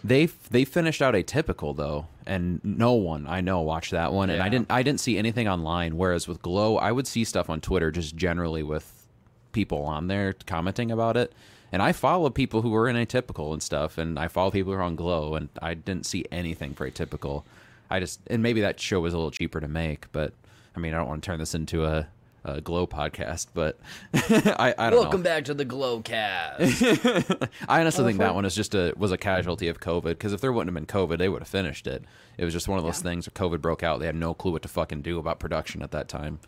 They 0.07 0.27
they 0.27 0.65
finished 0.65 1.03
out 1.03 1.15
Atypical 1.15 1.77
though, 1.77 2.07
and 2.27 2.61
no 2.63 2.93
one 2.93 3.27
I 3.27 3.41
know 3.41 3.61
watched 3.63 3.91
that 3.91 4.13
one, 4.13 4.31
and 4.31 4.41
I 4.41 4.49
didn't 4.49 4.71
I 4.71 4.85
didn't 4.85 5.01
see 5.01 5.19
anything 5.19 5.49
online. 5.49 5.97
Whereas 5.97 6.29
with 6.29 6.43
Glow, 6.43 6.77
I 6.77 6.93
would 6.93 7.09
see 7.09 7.25
stuff 7.25 7.51
on 7.51 7.61
Twitter 7.61 7.91
just 7.91 8.15
generally 8.15 8.63
with 8.63 9.09
people 9.51 9.83
on 9.83 10.07
there 10.07 10.35
commenting 10.47 10.93
about 10.93 11.17
it, 11.17 11.33
and 11.73 11.83
I 11.83 11.91
follow 11.93 12.31
people 12.31 12.63
who 12.63 12.71
were 12.71 12.89
in 12.89 12.95
Atypical 12.95 13.53
and 13.53 13.61
stuff, 13.63 13.99
and 13.99 14.17
I 14.19 14.29
follow 14.29 14.53
people 14.53 14.73
who 14.73 14.79
are 14.79 14.83
on 14.83 14.95
Glow, 14.95 15.35
and 15.35 15.49
I 15.61 15.75
didn't 15.75 16.07
see 16.07 16.25
anything 16.31 16.75
for 16.75 16.89
Atypical. 16.89 17.43
I 17.91 17.99
just 17.99 18.21
and 18.29 18.43
maybe 18.43 18.61
that 18.61 18.79
show 18.79 19.01
was 19.01 19.13
a 19.13 19.17
little 19.17 19.33
cheaper 19.33 19.61
to 19.61 19.69
make, 19.69 20.11
but 20.13 20.33
I 20.77 20.79
mean 20.79 20.95
I 20.95 20.99
don't 20.99 21.09
want 21.09 21.25
to 21.25 21.27
turn 21.27 21.41
this 21.41 21.55
into 21.55 21.85
a, 21.85 22.07
a 22.47 22.61
Glow 22.61 22.87
podcast, 22.87 23.49
but 23.53 23.79
I 24.15 24.75
I 24.79 24.91
don't 24.91 25.01
Welcome 25.01 25.21
know. 25.21 25.25
back 25.25 25.45
to 25.47 25.55
the 25.55 25.67
Glowcast. 25.67 27.49
I 27.69 27.81
honestly 27.81 28.05
think 28.05 28.19
that 28.21 28.35
one 28.35 28.45
is 28.45 28.55
just 28.55 28.75
a 28.75 28.95
was 28.97 29.13
a 29.13 29.19
casualty 29.19 29.69
of 29.69 29.81
COVID 29.81 30.11
because 30.11 30.33
if 30.33 30.41
there 30.41 30.53
wouldn't 30.53 30.75
have 30.75 30.87
been 30.87 30.87
COVID, 31.09 31.19
they 31.19 31.29
would 31.29 31.43
have 31.43 31.49
finished 31.49 31.87
it. 31.87 32.05
It 32.39 32.45
was 32.45 32.55
just 32.55 32.69
one 32.69 32.79
of 32.79 32.85
those 32.85 33.01
things 33.01 33.29
where 33.29 33.49
COVID 33.49 33.61
broke 33.61 33.83
out. 33.83 33.99
They 34.01 34.07
had 34.07 34.15
no 34.15 34.33
clue 34.33 34.53
what 34.53 34.63
to 34.63 34.69
fucking 34.69 35.03
do 35.03 35.19
about 35.19 35.41
production 35.41 35.83
at 35.83 35.91
that 35.91 36.09
time. 36.09 36.39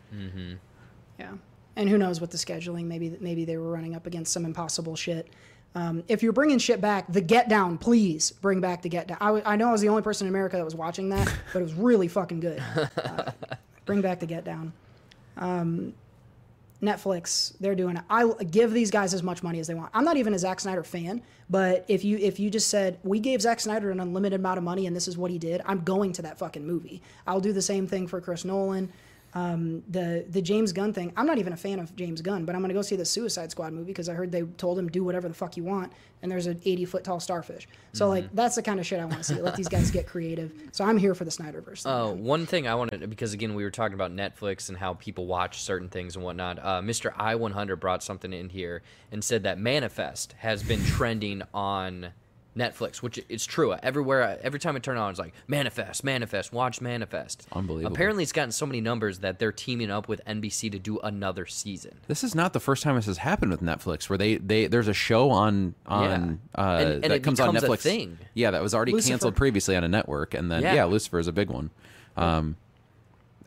Yeah, 1.18 1.32
and 1.76 1.88
who 1.88 1.98
knows 1.98 2.20
what 2.20 2.30
the 2.30 2.36
scheduling? 2.38 2.84
Maybe 2.84 3.16
maybe 3.20 3.44
they 3.44 3.56
were 3.56 3.70
running 3.70 3.94
up 3.96 4.06
against 4.06 4.32
some 4.32 4.44
impossible 4.44 4.94
shit. 4.96 5.28
Um, 5.74 6.02
if 6.08 6.22
you're 6.22 6.32
bringing 6.32 6.58
shit 6.58 6.80
back, 6.80 7.04
the 7.12 7.20
Get 7.20 7.48
Down, 7.48 7.76
please 7.76 8.30
bring 8.30 8.60
back 8.60 8.80
the 8.82 8.88
Get 8.88 9.06
Down. 9.08 9.18
I, 9.20 9.26
w- 9.26 9.42
I 9.44 9.56
know 9.56 9.68
I 9.68 9.72
was 9.72 9.82
the 9.82 9.88
only 9.90 10.00
person 10.02 10.26
in 10.26 10.32
America 10.32 10.56
that 10.56 10.64
was 10.64 10.74
watching 10.74 11.10
that, 11.10 11.32
but 11.52 11.58
it 11.60 11.62
was 11.62 11.74
really 11.74 12.08
fucking 12.08 12.40
good. 12.40 12.62
Uh, 12.96 13.30
bring 13.84 14.00
back 14.00 14.18
the 14.20 14.26
Get 14.26 14.44
Down. 14.44 14.72
Um, 15.38 15.94
Netflix, 16.82 17.54
they're 17.58 17.74
doing 17.74 17.96
it. 17.96 18.04
I 18.08 18.30
give 18.44 18.72
these 18.72 18.90
guys 18.90 19.12
as 19.12 19.22
much 19.22 19.42
money 19.42 19.58
as 19.58 19.66
they 19.66 19.74
want. 19.74 19.90
I'm 19.94 20.04
not 20.04 20.16
even 20.16 20.32
a 20.32 20.38
Zack 20.38 20.60
Snyder 20.60 20.84
fan, 20.84 21.22
but 21.50 21.84
if 21.88 22.04
you 22.04 22.18
if 22.18 22.38
you 22.38 22.50
just 22.50 22.68
said 22.68 22.98
we 23.02 23.18
gave 23.18 23.42
Zack 23.42 23.58
Snyder 23.58 23.90
an 23.90 23.98
unlimited 23.98 24.38
amount 24.38 24.58
of 24.58 24.64
money 24.64 24.86
and 24.86 24.94
this 24.94 25.08
is 25.08 25.18
what 25.18 25.30
he 25.30 25.38
did, 25.38 25.60
I'm 25.64 25.82
going 25.82 26.12
to 26.12 26.22
that 26.22 26.38
fucking 26.38 26.64
movie. 26.64 27.02
I'll 27.26 27.40
do 27.40 27.52
the 27.52 27.62
same 27.62 27.88
thing 27.88 28.06
for 28.06 28.20
Chris 28.20 28.44
Nolan. 28.44 28.92
Um, 29.38 29.84
the 29.88 30.24
the 30.28 30.42
James 30.42 30.72
Gunn 30.72 30.92
thing. 30.92 31.12
I'm 31.16 31.26
not 31.26 31.38
even 31.38 31.52
a 31.52 31.56
fan 31.56 31.78
of 31.78 31.94
James 31.94 32.20
Gunn, 32.22 32.44
but 32.44 32.56
I'm 32.56 32.60
gonna 32.60 32.74
go 32.74 32.82
see 32.82 32.96
the 32.96 33.04
Suicide 33.04 33.52
Squad 33.52 33.72
movie 33.72 33.86
because 33.92 34.08
I 34.08 34.14
heard 34.14 34.32
they 34.32 34.42
told 34.42 34.78
him 34.78 34.88
do 34.88 35.04
whatever 35.04 35.28
the 35.28 35.34
fuck 35.34 35.56
you 35.56 35.62
want, 35.62 35.92
and 36.22 36.32
there's 36.32 36.46
an 36.46 36.60
80 36.64 36.84
foot 36.86 37.04
tall 37.04 37.20
starfish. 37.20 37.68
So 37.92 38.08
like 38.08 38.34
that's 38.34 38.56
the 38.56 38.62
kind 38.62 38.80
of 38.80 38.86
shit 38.86 38.98
I 38.98 39.04
want 39.04 39.18
to 39.18 39.24
see. 39.24 39.40
Let 39.40 39.54
these 39.54 39.68
guys 39.68 39.90
get 39.92 40.06
creative. 40.08 40.52
So 40.72 40.84
I'm 40.84 40.96
here 40.96 41.14
for 41.14 41.24
the 41.24 41.30
Snyderverse. 41.30 41.82
Oh, 41.86 42.14
man. 42.14 42.24
one 42.24 42.46
thing 42.46 42.66
I 42.66 42.74
wanted 42.74 43.08
because 43.08 43.32
again 43.32 43.54
we 43.54 43.62
were 43.62 43.70
talking 43.70 43.94
about 43.94 44.10
Netflix 44.10 44.68
and 44.70 44.78
how 44.78 44.94
people 44.94 45.26
watch 45.26 45.62
certain 45.62 45.88
things 45.88 46.16
and 46.16 46.24
whatnot. 46.24 46.58
Uh, 46.58 46.80
Mr. 46.80 47.12
I 47.16 47.36
100 47.36 47.76
brought 47.76 48.02
something 48.02 48.32
in 48.32 48.48
here 48.48 48.82
and 49.12 49.22
said 49.22 49.44
that 49.44 49.58
Manifest 49.58 50.34
has 50.38 50.62
been 50.64 50.84
trending 50.84 51.42
on 51.54 52.08
Netflix, 52.56 52.96
which 52.96 53.20
it's 53.28 53.44
true. 53.46 53.72
Everywhere, 53.82 54.38
every 54.42 54.58
time 54.58 54.74
I 54.74 54.80
turn 54.80 54.96
on, 54.96 55.10
it's 55.10 55.18
like 55.18 55.32
Manifest, 55.46 56.02
Manifest, 56.02 56.52
watch 56.52 56.80
Manifest. 56.80 57.46
Unbelievable. 57.52 57.94
Apparently, 57.94 58.22
it's 58.24 58.32
gotten 58.32 58.50
so 58.50 58.66
many 58.66 58.80
numbers 58.80 59.20
that 59.20 59.38
they're 59.38 59.52
teaming 59.52 59.90
up 59.90 60.08
with 60.08 60.20
NBC 60.26 60.72
to 60.72 60.78
do 60.78 60.98
another 61.00 61.46
season. 61.46 61.98
This 62.08 62.24
is 62.24 62.34
not 62.34 62.52
the 62.52 62.60
first 62.60 62.82
time 62.82 62.96
this 62.96 63.06
has 63.06 63.18
happened 63.18 63.50
with 63.52 63.62
Netflix, 63.62 64.08
where 64.10 64.18
they, 64.18 64.36
they 64.36 64.66
there's 64.66 64.88
a 64.88 64.94
show 64.94 65.30
on 65.30 65.74
on 65.86 66.40
Yeah. 66.56 66.60
uh, 66.62 66.78
And- 66.78 66.92
and 66.94 67.02
that 67.04 67.12
it 67.12 67.22
comes 67.22 67.38
on 67.40 67.54
Netflix. 67.54 67.80
thing. 67.80 68.18
Yeah, 68.34 68.50
that 68.50 68.62
was 68.62 68.74
already 68.74 68.92
Lucifer. 68.92 69.12
canceled 69.12 69.36
previously 69.36 69.76
on 69.76 69.84
a 69.84 69.88
network, 69.88 70.34
and 70.34 70.50
then 70.50 70.62
Yeah. 70.62 70.74
yeah, 70.74 70.84
Lucifer 70.86 71.18
is 71.18 71.28
a 71.28 71.32
big 71.32 71.50
one. 71.50 71.70
Um, 72.16 72.56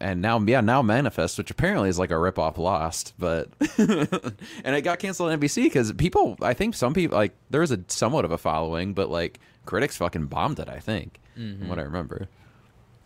and 0.02 0.22
now 0.22 0.40
yeah, 0.40 0.62
now 0.62 0.82
Manifest, 0.82 1.38
which 1.38 1.52
apparently 1.52 1.88
is 1.90 1.98
like 2.00 2.12
a 2.12 2.18
rip 2.20 2.38
off 2.40 2.58
Lost, 2.58 3.14
but 3.20 3.50
and 3.78 4.76
it 4.76 4.82
got 4.84 5.00
canceled 5.00 5.32
on 5.32 5.40
NBC 5.40 5.64
because 5.64 5.92
people, 5.94 6.38
I 6.42 6.54
think 6.54 6.76
some 6.76 6.94
people 6.94 7.18
like 7.18 7.34
there 7.50 7.62
was 7.62 7.72
a 7.72 7.80
somewhat 7.88 8.26
of 8.26 8.32
a 8.32 8.38
following, 8.38 8.94
but 8.94 9.10
like 9.10 9.40
critics 9.66 9.98
fucking 9.98 10.26
bombed 10.26 10.60
it. 10.60 10.68
I 10.70 10.80
think, 10.80 11.20
from 11.36 11.68
what 11.70 11.80
I 11.80 11.84
remember. 11.84 12.28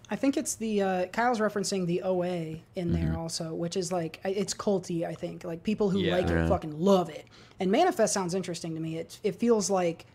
I 0.09 0.15
think 0.15 0.37
it's 0.37 0.53
the 0.55 0.81
uh, 0.83 1.05
Kyle's 1.07 1.39
referencing 1.39 1.87
the 1.87 2.03
OA 2.03 2.59
in 2.75 2.91
there 2.93 3.17
also, 3.17 3.55
which 3.55 3.75
is 3.75 3.91
like 3.91 4.19
it's 4.23 4.53
culty. 4.53 5.03
I 5.05 5.15
think 5.15 5.43
like 5.43 5.63
people 5.63 5.89
who 5.89 5.99
Yeah. 5.99 6.15
like 6.17 6.27
it 6.29 6.47
fucking 6.47 6.79
love 6.79 7.09
it. 7.09 7.25
And 7.59 7.71
Manifest 7.71 8.13
sounds 8.13 8.35
interesting 8.35 8.75
to 8.75 8.79
me. 8.81 8.97
It 8.97 9.19
it 9.23 9.35
feels 9.35 9.69
like 9.69 10.05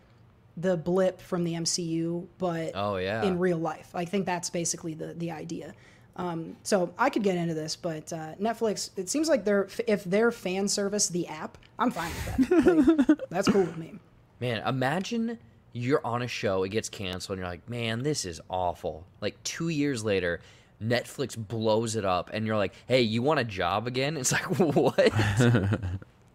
the 0.57 0.77
blip 0.77 1.19
from 1.19 1.43
the 1.43 1.53
MCU, 1.55 2.27
but 2.37 2.71
Oh, 2.75 2.97
yeah. 2.97 3.23
in 3.23 3.37
real 3.39 3.57
life. 3.57 3.89
I 3.93 4.05
think 4.05 4.25
that's 4.25 4.49
basically 4.49 4.93
the 4.93 5.13
the 5.13 5.31
idea. 5.31 5.73
Um, 6.21 6.55
so 6.63 6.93
I 6.99 7.09
could 7.09 7.23
get 7.23 7.35
into 7.37 7.53
this, 7.53 7.75
but 7.75 8.11
uh, 8.13 8.35
Netflix. 8.39 8.91
It 8.95 9.09
seems 9.09 9.27
like 9.27 9.43
they're 9.43 9.67
if 9.87 10.03
they're 10.03 10.31
fan 10.31 10.67
service 10.67 11.07
the 11.09 11.27
app, 11.27 11.57
I'm 11.79 11.89
fine 11.91 12.11
with 12.37 12.49
that. 12.49 13.07
Like, 13.09 13.17
that's 13.29 13.47
cool 13.49 13.61
with 13.63 13.77
me. 13.77 13.95
Man, 14.39 14.61
imagine 14.67 15.37
you're 15.73 16.05
on 16.05 16.21
a 16.21 16.27
show, 16.27 16.63
it 16.63 16.69
gets 16.69 16.89
canceled, 16.89 17.37
and 17.37 17.43
you're 17.43 17.49
like, 17.51 17.67
man, 17.69 18.03
this 18.03 18.25
is 18.25 18.39
awful. 18.49 19.05
Like 19.21 19.41
two 19.43 19.69
years 19.69 20.03
later, 20.03 20.41
Netflix 20.83 21.35
blows 21.37 21.95
it 21.95 22.05
up, 22.05 22.29
and 22.33 22.45
you're 22.45 22.57
like, 22.57 22.73
hey, 22.87 23.01
you 23.01 23.21
want 23.21 23.39
a 23.39 23.43
job 23.43 23.87
again? 23.87 24.15
It's 24.17 24.31
like, 24.31 24.43
what? 24.59 24.99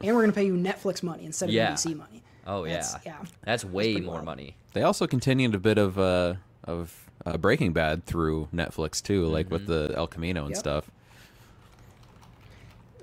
And 0.01 0.15
we're 0.15 0.23
gonna 0.23 0.33
pay 0.33 0.47
you 0.47 0.55
Netflix 0.55 1.03
money 1.03 1.25
instead 1.25 1.49
of 1.49 1.55
Yeah. 1.55 1.73
NBC 1.73 1.97
money. 1.97 2.23
Oh, 2.47 2.65
yeah. 2.65 2.75
That's- 2.75 2.97
yeah. 3.05 3.17
That's 3.45 3.65
way 3.65 3.93
pretty 3.95 4.07
more 4.07 4.15
wild. 4.17 4.25
money. 4.27 4.57
They 4.73 4.83
also 4.83 5.07
continued 5.07 5.55
a 5.55 5.59
bit 5.59 5.79
of 5.79 5.99
uh, 5.99 6.35
of 6.65 7.06
uh, 7.25 7.37
Breaking 7.39 7.73
Bad 7.73 8.05
through 8.05 8.49
Netflix 8.55 9.03
too, 9.03 9.27
like 9.27 9.51
with 9.51 9.67
the 9.67 9.93
El 9.97 10.07
Camino 10.07 10.43
and 10.43 10.51
Yep. 10.51 10.59
stuff. 10.59 10.91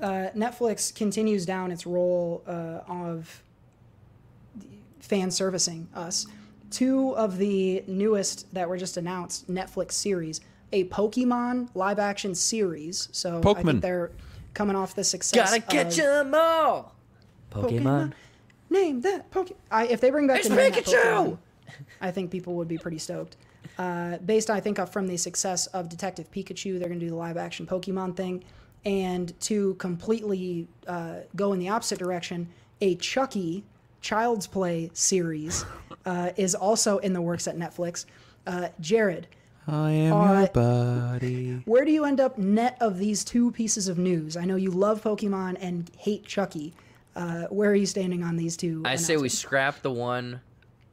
uh, 0.01 0.29
Netflix 0.35 0.93
continues 0.93 1.45
down 1.45 1.71
its 1.71 1.85
role 1.85 2.43
uh, 2.47 2.79
of 2.87 3.43
fan 4.99 5.31
servicing 5.31 5.87
us. 5.95 6.25
Two 6.69 7.15
of 7.15 7.37
the 7.37 7.83
newest 7.87 8.51
that 8.53 8.67
were 8.67 8.77
just 8.77 8.97
announced 8.97 9.49
Netflix 9.49 9.91
series, 9.93 10.41
a 10.71 10.85
Pokemon 10.85 11.69
live 11.75 11.99
action 11.99 12.33
series. 12.33 13.09
So 13.11 13.37
I 13.37 13.41
Pokemon. 13.41 13.63
think 13.65 13.81
they're 13.81 14.11
coming 14.53 14.75
off 14.75 14.95
the 14.95 15.03
success. 15.03 15.51
Gotta 15.51 15.61
catch 15.61 15.99
of 15.99 16.25
'em 16.27 16.33
all! 16.35 16.95
Pokemon. 17.51 17.69
Pokemon. 17.83 18.13
Name 18.71 19.01
that 19.01 19.29
Pokemon. 19.31 19.55
I, 19.69 19.85
if 19.87 20.01
they 20.01 20.09
bring 20.09 20.25
back 20.27 20.39
It's 20.39 20.49
the 20.49 20.55
name 20.55 20.71
Pikachu! 20.71 20.93
Pokemon, 21.03 21.37
I 22.01 22.09
think 22.11 22.31
people 22.31 22.55
would 22.55 22.67
be 22.67 22.77
pretty 22.79 22.97
stoked. 22.97 23.37
Uh, 23.77 24.17
based, 24.19 24.49
I 24.49 24.59
think, 24.59 24.77
from 24.89 25.07
the 25.07 25.17
success 25.17 25.67
of 25.67 25.89
Detective 25.89 26.31
Pikachu, 26.31 26.79
they're 26.79 26.87
going 26.89 26.99
to 26.99 27.05
do 27.05 27.09
the 27.09 27.15
live 27.15 27.37
action 27.37 27.65
Pokemon 27.65 28.15
thing. 28.15 28.43
And 28.85 29.39
to 29.41 29.75
completely 29.75 30.67
uh, 30.87 31.19
go 31.35 31.53
in 31.53 31.59
the 31.59 31.69
opposite 31.69 31.99
direction, 31.99 32.47
a 32.81 32.95
Chucky 32.95 33.63
Child's 34.01 34.45
Play 34.45 34.91
series 34.93 35.65
uh, 36.05 36.31
is 36.35 36.53
also 36.53 36.97
in 36.99 37.13
the 37.13 37.21
works 37.21 37.47
at 37.47 37.57
Netflix. 37.57 38.05
Uh, 38.45 38.67
Jared, 38.81 39.27
I 39.67 39.91
am 39.91 40.13
Uh, 40.13 40.39
your 40.39 40.47
buddy. 40.49 41.61
where 41.65 41.85
do 41.85 41.91
you 41.91 42.03
end 42.03 42.19
up 42.19 42.37
net 42.37 42.75
of 42.81 42.99
these 42.99 43.23
two 43.23 43.51
pieces 43.51 43.87
of 43.87 43.97
news? 43.97 44.35
I 44.35 44.43
know 44.43 44.57
you 44.57 44.69
love 44.71 45.01
Pokemon 45.01 45.57
and 45.61 45.89
hate 45.97 46.25
Chucky. 46.25 46.73
Uh, 47.15 47.43
where 47.45 47.71
are 47.71 47.75
you 47.75 47.85
standing 47.85 48.23
on 48.23 48.35
these 48.35 48.57
two? 48.57 48.81
I 48.85 48.97
say 48.97 49.15
we 49.15 49.29
scrap 49.29 49.81
the 49.81 49.91
one 49.91 50.41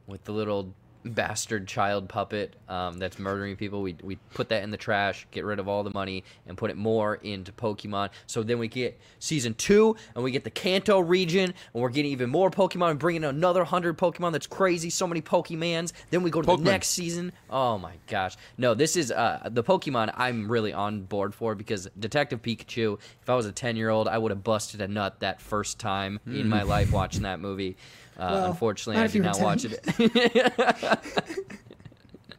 with 0.07 0.23
the 0.23 0.31
little 0.31 0.73
bastard 1.03 1.67
child 1.67 2.09
puppet 2.09 2.55
um, 2.69 2.97
that's 2.97 3.19
murdering 3.19 3.55
people. 3.55 3.81
We, 3.81 3.95
we 4.01 4.17
put 4.33 4.49
that 4.49 4.63
in 4.63 4.71
the 4.71 4.77
trash, 4.77 5.27
get 5.31 5.45
rid 5.45 5.59
of 5.59 5.67
all 5.67 5.83
the 5.83 5.91
money, 5.93 6.23
and 6.47 6.57
put 6.57 6.69
it 6.69 6.77
more 6.77 7.15
into 7.15 7.51
Pokemon. 7.51 8.09
So 8.27 8.43
then 8.43 8.59
we 8.59 8.67
get 8.67 8.99
season 9.19 9.53
two, 9.53 9.95
and 10.15 10.23
we 10.23 10.31
get 10.31 10.43
the 10.43 10.49
Kanto 10.49 10.99
region, 10.99 11.53
and 11.73 11.83
we're 11.83 11.89
getting 11.89 12.11
even 12.11 12.29
more 12.29 12.51
Pokemon, 12.51 12.91
and 12.91 12.99
bringing 12.99 13.23
another 13.23 13.63
hundred 13.63 13.97
Pokemon. 13.97 14.31
That's 14.31 14.47
crazy. 14.47 14.89
So 14.89 15.07
many 15.07 15.21
Pokemans. 15.21 15.93
Then 16.09 16.23
we 16.23 16.29
go 16.29 16.41
to 16.41 16.47
Pokemon. 16.47 16.57
the 16.63 16.71
next 16.71 16.89
season. 16.89 17.31
Oh 17.49 17.77
my 17.77 17.93
gosh! 18.07 18.37
No, 18.57 18.73
this 18.73 18.95
is 18.95 19.11
uh, 19.11 19.49
the 19.51 19.63
Pokemon. 19.63 20.13
I'm 20.15 20.51
really 20.51 20.73
on 20.73 21.01
board 21.03 21.33
for 21.33 21.55
because 21.55 21.89
Detective 21.99 22.41
Pikachu. 22.41 22.99
If 23.21 23.29
I 23.29 23.35
was 23.35 23.45
a 23.45 23.51
ten 23.51 23.75
year 23.75 23.89
old, 23.89 24.07
I 24.07 24.17
would 24.17 24.31
have 24.31 24.43
busted 24.43 24.81
a 24.81 24.87
nut 24.87 25.19
that 25.21 25.41
first 25.41 25.79
time 25.79 26.19
in 26.25 26.47
my 26.47 26.63
life 26.63 26.91
watching 26.91 27.23
that 27.23 27.39
movie. 27.39 27.77
Uh, 28.17 28.27
Well, 28.31 28.45
unfortunately, 28.51 29.01
I 29.01 29.07
did 29.07 29.21
not 29.23 29.35
10. 29.35 29.43
watch 29.43 29.65
it. 29.65 29.79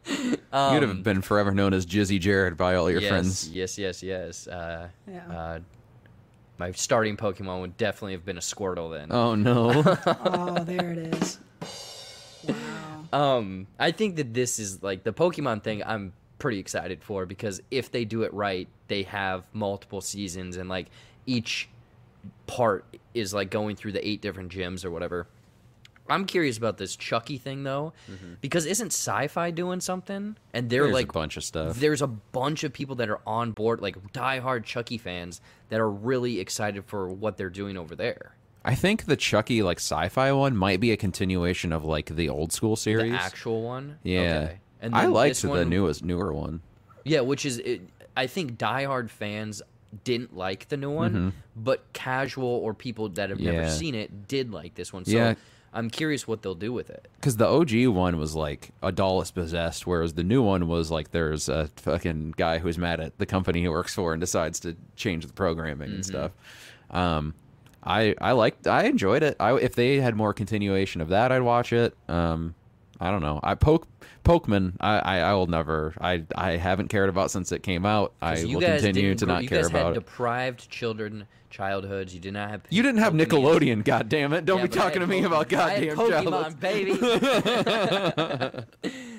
You'd 0.05 0.39
Um, 0.51 0.81
have 0.81 1.03
been 1.03 1.21
forever 1.21 1.51
known 1.51 1.73
as 1.73 1.85
Jizzy 1.85 2.19
Jared 2.19 2.57
by 2.57 2.75
all 2.75 2.91
your 2.91 2.99
yes, 3.01 3.09
friends. 3.09 3.49
yes, 3.49 3.77
yes, 3.77 4.03
yes. 4.03 4.47
Uh, 4.47 4.89
Yeah. 5.09 5.27
uh, 5.31 5.59
my 6.59 6.71
starting 6.73 7.17
Pokemon 7.17 7.61
would 7.61 7.77
definitely 7.77 8.11
have 8.13 8.25
been 8.25 8.37
a 8.37 8.41
Squirtle 8.41 8.91
then. 8.93 9.11
Oh 9.11 9.35
no. 9.35 9.69
Oh, 10.25 10.63
there 10.63 10.91
it 10.91 10.97
is. 11.15 11.39
Wow. 12.47 13.37
Um, 13.37 13.67
I 13.79 13.91
think 13.91 14.17
that 14.17 14.33
this 14.33 14.59
is 14.59 14.83
like 14.83 15.03
the 15.03 15.13
Pokemon 15.13 15.63
thing. 15.63 15.81
I'm 15.85 16.13
pretty 16.37 16.59
excited 16.59 17.01
for 17.01 17.25
because 17.25 17.61
if 17.71 17.89
they 17.91 18.03
do 18.05 18.23
it 18.23 18.33
right, 18.33 18.67
they 18.89 19.03
have 19.03 19.45
multiple 19.53 20.01
seasons 20.01 20.57
and 20.57 20.67
like 20.69 20.87
each 21.25 21.69
part 22.47 22.83
is 23.13 23.33
like 23.33 23.49
going 23.49 23.75
through 23.77 23.93
the 23.93 24.05
eight 24.07 24.21
different 24.21 24.51
gyms 24.51 24.83
or 24.85 24.91
whatever. 24.91 25.27
I'm 26.09 26.25
curious 26.25 26.57
about 26.57 26.77
this 26.77 26.95
Chucky 26.95 27.37
thing 27.37 27.63
though, 27.63 27.93
because 28.41 28.65
isn't 28.65 28.91
Sci-Fi 28.91 29.51
doing 29.51 29.79
something? 29.79 30.35
And 30.53 30.69
they're 30.69 30.81
Mm-hmm. 30.83 30.91
There's 30.91 30.93
like 30.93 31.09
a 31.09 31.13
bunch 31.13 31.37
of 31.37 31.43
stuff. 31.43 31.77
There's 31.79 32.01
a 32.01 32.07
bunch 32.07 32.63
of 32.63 32.73
people 32.73 32.95
that 32.95 33.09
are 33.09 33.21
on 33.25 33.51
board, 33.51 33.79
like 33.81 34.11
die-hard 34.11 34.65
Chucky 34.65 34.97
fans, 34.97 35.39
that 35.69 35.79
are 35.79 35.89
really 35.89 36.39
excited 36.39 36.85
for 36.85 37.07
what 37.07 37.37
they're 37.37 37.49
doing 37.49 37.77
over 37.77 37.95
there. 37.95 38.35
I 38.65 38.75
think 38.75 39.05
the 39.05 39.15
Chucky 39.15 39.61
like 39.63 39.77
sci-fi 39.77 40.31
one 40.33 40.55
might 40.57 40.79
be 40.79 40.91
a 40.91 40.97
continuation 40.97 41.71
of 41.71 41.83
like 41.85 42.15
the 42.15 42.29
old 42.29 42.51
school 42.53 42.75
series. 42.75 43.11
The 43.11 43.17
actual 43.17 43.63
one, 43.63 43.97
yeah, 44.03 44.19
Okay. 44.45 44.59
And 44.81 44.93
I 44.95 45.05
liked 45.05 45.41
the 45.41 45.47
one- 45.49 45.69
newest 45.69 46.03
newer 46.03 46.33
one. 46.33 46.61
Yeah, 47.05 47.21
which 47.21 47.45
is 47.45 47.57
it, 47.59 47.81
I 48.15 48.27
think 48.27 48.57
die-hard 48.57 49.09
fans 49.09 49.61
didn't 50.03 50.35
like 50.35 50.67
the 50.69 50.75
new 50.77 50.89
one, 50.91 51.33
but 51.55 51.83
casual 51.93 52.47
or 52.47 52.73
people 52.73 53.09
that 53.09 53.29
have 53.29 53.39
never 53.39 53.59
Mm-hmm. 53.59 53.77
Seen 53.77 53.95
it 53.95 54.27
did 54.27 54.51
like 54.51 54.75
this 54.75 54.91
one. 54.91 55.05
So 55.05 55.11
Yeah. 55.11 55.35
I'm 55.73 55.89
curious 55.89 56.27
what 56.27 56.41
they'll 56.41 56.53
do 56.55 56.71
with 56.71 56.89
it. 56.89 57.07
Because 57.15 57.37
the 57.37 57.47
OG 57.47 57.87
one 57.87 58.17
was 58.17 58.35
like 58.35 58.69
a 58.81 58.91
doll 58.91 59.21
is 59.21 59.31
possessed, 59.31 59.87
whereas 59.87 60.13
the 60.13 60.23
new 60.23 60.41
one 60.43 60.67
was 60.67 60.91
like 60.91 61.11
there's 61.11 61.49
a 61.49 61.67
fucking 61.77 62.35
guy 62.37 62.59
who's 62.59 62.77
mad 62.77 62.99
at 62.99 63.17
the 63.17 63.25
company 63.25 63.61
he 63.61 63.67
works 63.67 63.93
for 63.95 64.13
and 64.13 64.21
decides 64.21 64.59
to 64.61 64.75
change 64.95 65.25
the 65.25 65.33
programming 65.33 65.91
and 65.91 66.05
stuff. 66.05 66.31
Um, 66.91 67.33
I 67.83 68.15
I 68.21 68.31
liked 68.33 68.67
I 68.67 68.83
enjoyed 68.83 69.23
it. 69.23 69.35
I 69.39 69.55
if 69.55 69.75
they 69.75 69.99
had 69.99 70.15
more 70.15 70.33
continuation 70.33 71.01
of 71.01 71.09
that, 71.09 71.31
I'd 71.31 71.41
watch 71.41 71.73
it. 71.73 71.95
Um, 72.07 72.55
I 72.99 73.11
don't 73.11 73.21
know. 73.21 73.39
I 73.43 73.55
poke 73.55 73.87
Pokemon. 74.23 74.73
I, 74.79 74.99
I 74.99 75.17
I 75.19 75.33
will 75.33 75.47
never. 75.47 75.93
I 75.99 76.23
I 76.35 76.51
haven't 76.57 76.87
cared 76.89 77.09
about 77.09 77.31
since 77.31 77.51
it 77.51 77.61
came 77.63 77.85
out. 77.85 78.13
I 78.21 78.35
'Cause 78.35 78.45
you 78.45 78.55
will 78.57 78.61
guys 78.61 78.81
continue 78.81 79.15
to 79.15 79.25
not 79.25 79.43
you 79.43 79.49
care 79.49 79.63
guys 79.63 79.71
had 79.71 79.79
about 79.81 79.91
it. 79.91 79.95
deprived 79.95 80.69
children 80.69 81.25
childhoods. 81.49 82.13
You 82.15 82.19
did 82.19 82.33
not 82.33 82.49
have. 82.49 82.61
You 82.69 82.81
didn't 82.83 82.99
have 83.01 83.13
Pokemon. 83.13 83.25
Nickelodeon, 83.27 83.83
God 83.85 84.09
damn 84.09 84.33
it! 84.33 84.45
Don't 84.45 84.59
Yeah, 84.59 84.63
be 84.63 84.69
talking 84.69 85.01
to 85.01 85.05
had 85.07 85.09
me 85.09 85.23
about 85.23 85.49
Pokemon. 85.49 85.57
I 85.59 85.69
had 85.71 85.95
goddamn 85.95 86.25
Pokemon, 86.27 86.55
childhoods. 86.55 86.55
baby. 86.55 86.93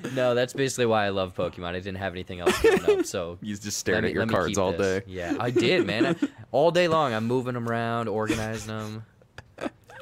no, 0.15 0.35
that's 0.35 0.53
basically 0.53 0.85
why 0.85 1.05
I 1.05 1.09
love 1.09 1.35
Pokemon. 1.35 1.67
I 1.69 1.73
didn't 1.73 1.95
have 1.97 2.13
anything 2.13 2.39
else 2.39 2.59
growing 2.61 2.99
up, 2.99 3.05
so 3.05 3.37
You 3.43 3.53
just 3.55 3.65
let 3.65 3.73
stared 3.73 4.03
me- 4.03 4.09
at 4.09 4.13
your 4.15 4.25
me 4.25 4.33
cards 4.33 4.49
keep 4.49 4.57
all 4.57 4.71
this. 4.73 5.03
day. 5.03 5.11
Yeah, 5.11 5.35
I 5.39 5.49
did, 5.51 5.85
man. 5.85 6.05
I- 6.07 6.15
all 6.51 6.71
day 6.71 6.87
long, 6.87 7.13
I'm 7.13 7.25
moving 7.27 7.53
them 7.53 7.67
around, 7.69 8.07
organizing 8.07 8.67
them. 8.67 9.05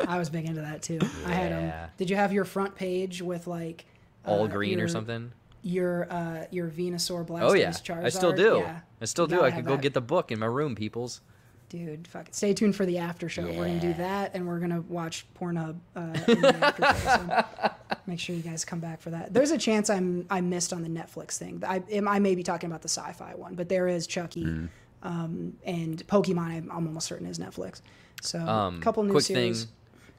I 0.07 0.17
was 0.17 0.29
big 0.29 0.45
into 0.45 0.61
that 0.61 0.81
too. 0.81 0.99
I 1.25 1.31
had 1.33 1.51
them. 1.51 1.65
Yeah. 1.65 1.87
Did 1.97 2.09
you 2.09 2.15
have 2.15 2.33
your 2.33 2.45
front 2.45 2.75
page 2.75 3.21
with 3.21 3.47
like 3.47 3.85
All 4.25 4.43
uh, 4.43 4.47
green 4.47 4.77
your- 4.77 4.85
or 4.85 4.89
something. 4.89 5.31
Your 5.65 6.11
uh, 6.11 6.45
your 6.51 6.67
Venusaur 6.67 7.25
Blastoise 7.25 7.41
Oh 7.49 7.53
yeah, 7.53 7.69
Charizard. 7.69 8.03
I 8.05 8.09
still 8.09 8.33
do. 8.33 8.57
Yeah. 8.65 8.79
I 9.01 9.05
still 9.05 9.27
do. 9.27 9.41
I 9.43 9.51
could 9.51 9.63
go 9.65 9.71
that. 9.77 9.81
get 9.81 9.93
the 9.93 10.01
book 10.01 10.29
in 10.31 10.39
my 10.39 10.45
room, 10.45 10.75
peoples. 10.75 11.21
Dude, 11.69 12.05
fuck 12.07 12.27
it. 12.27 12.35
Stay 12.35 12.53
tuned 12.53 12.75
for 12.75 12.85
the 12.85 12.97
after 12.97 13.29
show. 13.29 13.43
We're 13.45 13.67
gonna 13.67 13.79
do 13.79 13.93
that, 13.93 14.31
and 14.35 14.45
we're 14.45 14.59
gonna 14.59 14.81
watch 14.81 15.25
Pornhub 15.39 15.77
uh, 15.95 16.01
in 16.27 16.41
the 16.41 16.55
after 16.65 16.83
show. 16.83 17.45
So 17.89 17.97
make 18.05 18.19
sure 18.19 18.35
you 18.35 18.41
guys 18.43 18.65
come 18.65 18.79
back 18.81 18.99
for 19.01 19.09
that. 19.11 19.33
There's 19.33 19.51
a 19.51 19.57
chance 19.57 19.89
I'm 19.89 20.25
I 20.29 20.41
missed 20.41 20.73
on 20.73 20.81
the 20.83 20.89
Netflix 20.89 21.37
thing. 21.37 21.63
I 21.65 21.81
I 22.07 22.19
may 22.19 22.35
be 22.35 22.43
talking 22.43 22.69
about 22.69 22.81
the 22.81 22.89
sci-fi 22.89 23.33
one, 23.35 23.55
but 23.55 23.69
there 23.69 23.87
is 23.87 24.05
Chucky, 24.05 24.43
Mm. 24.43 24.69
um, 25.03 25.53
and 25.65 26.05
Pokemon. 26.07 26.39
I'm, 26.47 26.71
I'm 26.71 26.87
almost 26.87 27.07
certain 27.07 27.25
is 27.27 27.39
Netflix. 27.39 27.81
So 28.21 28.39
Um, 28.39 28.81
couple 28.81 29.03
new 29.03 29.11
quick 29.11 29.23
series. 29.23 29.63
thing, 29.63 29.73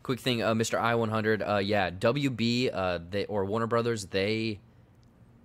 quick 0.04 0.20
thing. 0.20 0.40
Uh, 0.40 0.54
Mr. 0.54 0.78
I 0.78 0.94
100. 0.94 1.42
Uh, 1.42 1.56
yeah, 1.56 1.90
WB. 1.90 2.70
Uh, 2.72 3.00
they 3.10 3.24
or 3.24 3.44
Warner 3.44 3.66
Brothers. 3.66 4.06
They 4.06 4.60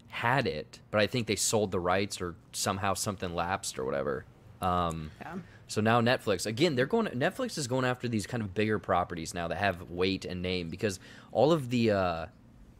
had 0.10 0.45
it, 0.45 0.80
but 0.91 1.01
I 1.01 1.07
think 1.07 1.26
they 1.26 1.36
sold 1.36 1.72
the 1.72 1.80
rights 1.80 2.22
or 2.22 2.36
somehow 2.51 2.93
something 2.93 3.34
lapsed 3.34 3.80
or 3.80 3.86
whatever. 3.86 4.26
Um, 4.62 5.10
Yeah. 5.22 5.36
So 5.68 5.82
now 5.82 6.01
Netflix 6.01 6.47
again. 6.47 6.76
They're 6.76 6.88
going. 6.88 7.07
Netflix 7.07 7.57
is 7.57 7.68
going 7.68 7.86
after 7.86 8.07
these 8.07 8.26
kind 8.26 8.41
of 8.41 8.53
bigger 8.55 8.80
properties 8.80 9.34
now 9.36 9.47
that 9.47 9.57
have 9.60 9.89
weight 9.89 10.26
and 10.26 10.41
name 10.41 10.70
because 10.70 10.99
all 11.32 11.51
of 11.51 11.70
the 11.70 11.91
uh, 11.91 12.26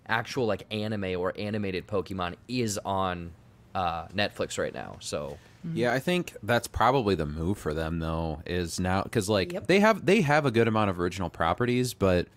actual 0.08 0.48
like 0.48 0.66
anime 0.72 1.16
or 1.16 1.32
animated 1.38 1.88
Pokemon 1.88 2.36
is 2.48 2.80
on 2.84 3.32
uh, 3.80 4.08
Netflix 4.10 4.58
right 4.58 4.74
now. 4.74 4.98
So 5.00 5.38
Yeah, 5.74 5.94
I 5.94 6.00
think 6.00 6.36
that's 6.44 6.68
probably 6.68 7.16
the 7.16 7.26
move 7.26 7.58
for 7.58 7.74
them 7.74 8.00
though. 8.00 8.42
Is 8.46 8.80
now 8.80 9.04
because 9.04 9.30
like 9.30 9.54
Yep. 9.54 9.68
they 9.68 9.80
have 9.80 10.06
they 10.06 10.22
have 10.22 10.46
a 10.46 10.52
good 10.52 10.68
amount 10.68 10.90
of 10.90 11.00
original 11.00 11.30
properties, 11.30 11.94
but 11.94 12.28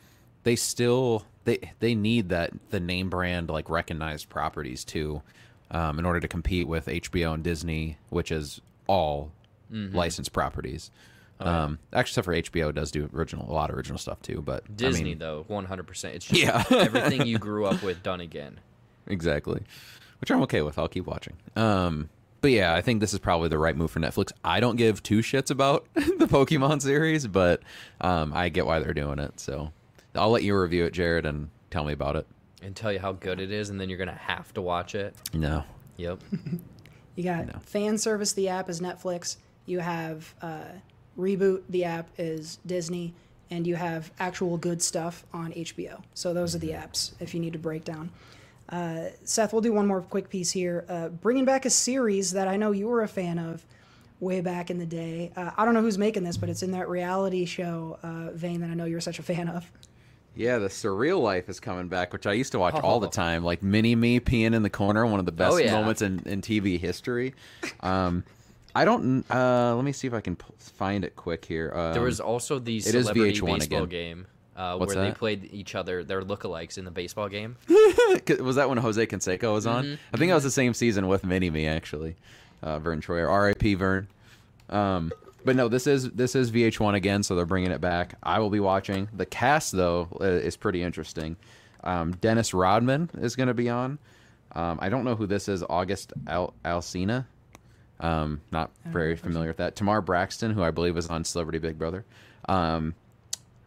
they 0.44 0.56
still 0.56 1.24
they 1.44 1.58
they 1.80 1.94
need 1.94 2.28
that 2.28 2.50
the 2.70 2.80
name 2.80 3.08
brand 3.10 3.48
like 3.50 3.68
recognized 3.70 4.28
properties 4.28 4.84
too, 4.84 5.22
um, 5.70 5.98
in 5.98 6.04
order 6.04 6.20
to 6.20 6.28
compete 6.28 6.66
with 6.68 6.86
HBO 6.86 7.34
and 7.34 7.42
Disney, 7.42 7.98
which 8.10 8.30
is 8.32 8.60
all 8.86 9.30
Mm-hmm. 9.72 9.96
licensed 9.96 10.34
properties. 10.34 10.90
Oh, 11.40 11.48
um, 11.50 11.78
actually, 11.94 12.10
except 12.10 12.24
for 12.26 12.34
HBO 12.34 12.74
does 12.74 12.90
do 12.90 13.08
original 13.14 13.50
a 13.50 13.54
lot 13.54 13.70
of 13.70 13.76
original 13.76 13.96
stuff 13.98 14.20
too. 14.20 14.42
But 14.42 14.76
Disney 14.76 15.00
I 15.00 15.04
mean, 15.04 15.18
though, 15.18 15.44
100. 15.48 15.86
percent 15.86 16.14
It's 16.16 16.26
just 16.26 16.40
Yeah. 16.46 16.62
everything 16.70 17.26
you 17.26 17.38
grew 17.38 17.64
up 17.64 17.82
with 17.82 18.02
done 18.02 18.20
again. 18.20 18.60
Exactly. 19.06 19.62
Which 20.22 20.30
I'm 20.30 20.40
okay 20.44 20.62
with. 20.62 20.78
I'll 20.78 20.88
keep 20.88 21.04
watching. 21.06 21.34
Um 21.56 22.08
but 22.40 22.50
yeah, 22.52 22.74
I 22.74 22.80
think 22.80 23.00
this 23.00 23.12
is 23.12 23.18
probably 23.20 23.48
the 23.50 23.58
right 23.58 23.76
move 23.76 23.90
for 23.90 24.00
Netflix. 24.00 24.32
I 24.42 24.58
don't 24.60 24.74
give 24.76 25.00
two 25.02 25.18
shits 25.18 25.50
about 25.50 25.86
the 25.94 26.26
Pokemon 26.26 26.80
series, 26.80 27.26
but 27.26 27.62
um 28.00 28.32
I 28.32 28.48
get 28.48 28.64
why 28.64 28.78
they're 28.78 28.94
doing 28.94 29.18
it. 29.18 29.38
So 29.38 29.72
I'll 30.14 30.30
let 30.30 30.42
you 30.42 30.56
review 30.58 30.84
it, 30.86 30.92
Jared, 30.92 31.26
and 31.26 31.50
tell 31.70 31.84
me 31.84 31.92
about 31.92 32.16
it. 32.16 32.26
and 32.62 32.74
tell 32.74 32.92
you 32.92 32.98
how 33.00 33.12
good 33.12 33.40
it 33.40 33.50
is, 33.50 33.70
and 33.70 33.80
then 33.80 33.88
you're 33.88 33.98
gonna 33.98 34.12
have 34.14 34.52
to 34.54 34.62
watch 34.62 34.94
it. 34.94 35.14
No. 35.34 35.64
Yep. 35.98 36.20
You 37.14 37.24
got 37.24 37.62
fan 37.66 37.98
service. 37.98 38.32
The 38.32 38.48
app 38.48 38.70
is 38.70 38.80
Netflix. 38.80 39.36
You 39.66 39.80
have 39.80 40.34
uh, 40.40 40.64
reboot. 41.18 41.60
The 41.68 41.84
app 41.84 42.08
is 42.16 42.58
Disney, 42.64 43.12
and 43.50 43.66
you 43.66 43.76
have 43.76 44.10
actual 44.18 44.56
good 44.56 44.80
stuff 44.80 45.26
on 45.30 45.52
HBO. 45.52 46.00
So 46.14 46.32
those 46.32 46.54
are 46.54 46.58
the 46.58 46.70
apps. 46.70 47.12
If 47.20 47.34
you 47.34 47.40
need 47.40 47.52
to 47.52 47.58
break 47.58 47.84
down. 47.84 48.10
Uh, 48.72 49.10
Seth, 49.24 49.52
we'll 49.52 49.60
do 49.62 49.72
one 49.72 49.86
more 49.86 50.00
quick 50.00 50.30
piece 50.30 50.50
here. 50.50 50.84
Uh, 50.88 51.08
bringing 51.10 51.44
back 51.44 51.66
a 51.66 51.70
series 51.70 52.32
that 52.32 52.48
I 52.48 52.56
know 52.56 52.72
you 52.72 52.88
were 52.88 53.02
a 53.02 53.08
fan 53.08 53.38
of 53.38 53.64
way 54.18 54.40
back 54.40 54.70
in 54.70 54.78
the 54.78 54.86
day. 54.86 55.30
Uh, 55.36 55.50
I 55.56 55.64
don't 55.64 55.74
know 55.74 55.82
who's 55.82 55.98
making 55.98 56.24
this, 56.24 56.36
but 56.38 56.48
it's 56.48 56.62
in 56.62 56.70
that 56.72 56.88
reality 56.88 57.44
show 57.44 57.98
uh, 58.02 58.30
vein 58.32 58.60
that 58.62 58.70
I 58.70 58.74
know 58.74 58.86
you're 58.86 59.00
such 59.00 59.18
a 59.18 59.22
fan 59.22 59.48
of. 59.48 59.70
Yeah, 60.34 60.56
the 60.58 60.68
surreal 60.68 61.20
life 61.20 61.50
is 61.50 61.60
coming 61.60 61.88
back, 61.88 62.14
which 62.14 62.26
I 62.26 62.32
used 62.32 62.52
to 62.52 62.58
watch 62.58 62.74
all 62.74 62.98
the 63.00 63.08
Oh. 63.08 63.10
time. 63.10 63.44
Like 63.44 63.62
mini 63.62 63.94
me 63.94 64.18
peeing 64.20 64.54
in 64.54 64.62
the 64.62 64.70
corner, 64.70 65.04
one 65.06 65.20
of 65.20 65.26
the 65.26 65.32
best 65.32 65.52
Oh, 65.52 65.58
yeah. 65.58 65.72
moments 65.72 66.00
in, 66.00 66.20
in 66.24 66.40
TV 66.40 66.80
history. 66.80 67.34
Um 67.80 68.24
I 68.74 68.86
don't 68.86 69.30
uh 69.30 69.74
let 69.76 69.84
me 69.84 69.92
see 69.92 70.06
if 70.06 70.14
I 70.14 70.22
can 70.22 70.36
p- 70.36 70.46
find 70.58 71.04
it 71.04 71.14
quick 71.16 71.44
here. 71.44 71.70
Um, 71.74 71.92
There 71.92 72.00
was 72.00 72.20
also 72.20 72.58
the 72.58 72.78
is 72.78 72.86
celebrity 72.86 73.38
VH1 73.38 73.58
baseball 73.58 73.82
again. 73.82 73.88
game 73.88 74.26
uh, 74.56 74.76
What's 74.76 74.94
where 74.94 75.04
they 75.04 75.12
played 75.12 75.48
each 75.52 75.74
other, 75.74 76.04
their 76.04 76.22
lookalikes 76.22 76.78
in 76.78 76.84
the 76.84 76.90
baseball 76.90 77.28
game. 77.28 77.56
was 78.40 78.56
that 78.56 78.68
when 78.68 78.78
Jose 78.78 79.06
Canseco 79.06 79.52
was 79.52 79.66
on? 79.66 79.98
I 80.12 80.16
think 80.16 80.30
that 80.30 80.34
was 80.34 80.44
the 80.44 80.50
same 80.50 80.74
season 80.74 81.08
with 81.08 81.24
Mini 81.24 81.50
Me 81.50 81.66
actually. 81.66 82.16
Uh, 82.62 82.78
Verne 82.78 83.00
Troyer, 83.00 83.28
R.I.P. 83.28 83.74
Verne. 83.74 84.08
Um, 84.68 85.12
but 85.44 85.56
no, 85.56 85.68
this 85.68 85.86
is 85.86 86.10
this 86.10 86.34
is 86.34 86.52
VH1 86.52 86.94
again, 86.94 87.22
so 87.22 87.34
they're 87.34 87.46
bringing 87.46 87.72
it 87.72 87.80
back. 87.80 88.14
I 88.22 88.38
will 88.38 88.50
be 88.50 88.60
watching. 88.60 89.08
The 89.12 89.26
cast 89.26 89.72
though 89.72 90.08
uh, 90.20 90.24
is 90.24 90.56
pretty 90.56 90.82
interesting. 90.82 91.36
Um, 91.82 92.12
Dennis 92.12 92.54
Rodman 92.54 93.10
is 93.20 93.34
going 93.34 93.48
to 93.48 93.54
be 93.54 93.68
on. 93.68 93.98
Um, 94.54 94.78
I 94.80 94.88
don't 94.88 95.04
know 95.04 95.16
who 95.16 95.26
this 95.26 95.48
is. 95.48 95.64
August 95.68 96.12
Al- 96.26 96.54
Alsina. 96.64 97.26
Um, 98.00 98.40
not 98.50 98.70
very 98.86 99.16
familiar 99.16 99.48
with 99.48 99.58
that. 99.58 99.76
Tamar 99.76 100.00
Braxton, 100.00 100.52
who 100.52 100.62
I 100.62 100.70
believe 100.70 100.96
is 100.96 101.08
on 101.08 101.24
Celebrity 101.24 101.58
Big 101.58 101.78
Brother. 101.78 102.04
Um, 102.48 102.94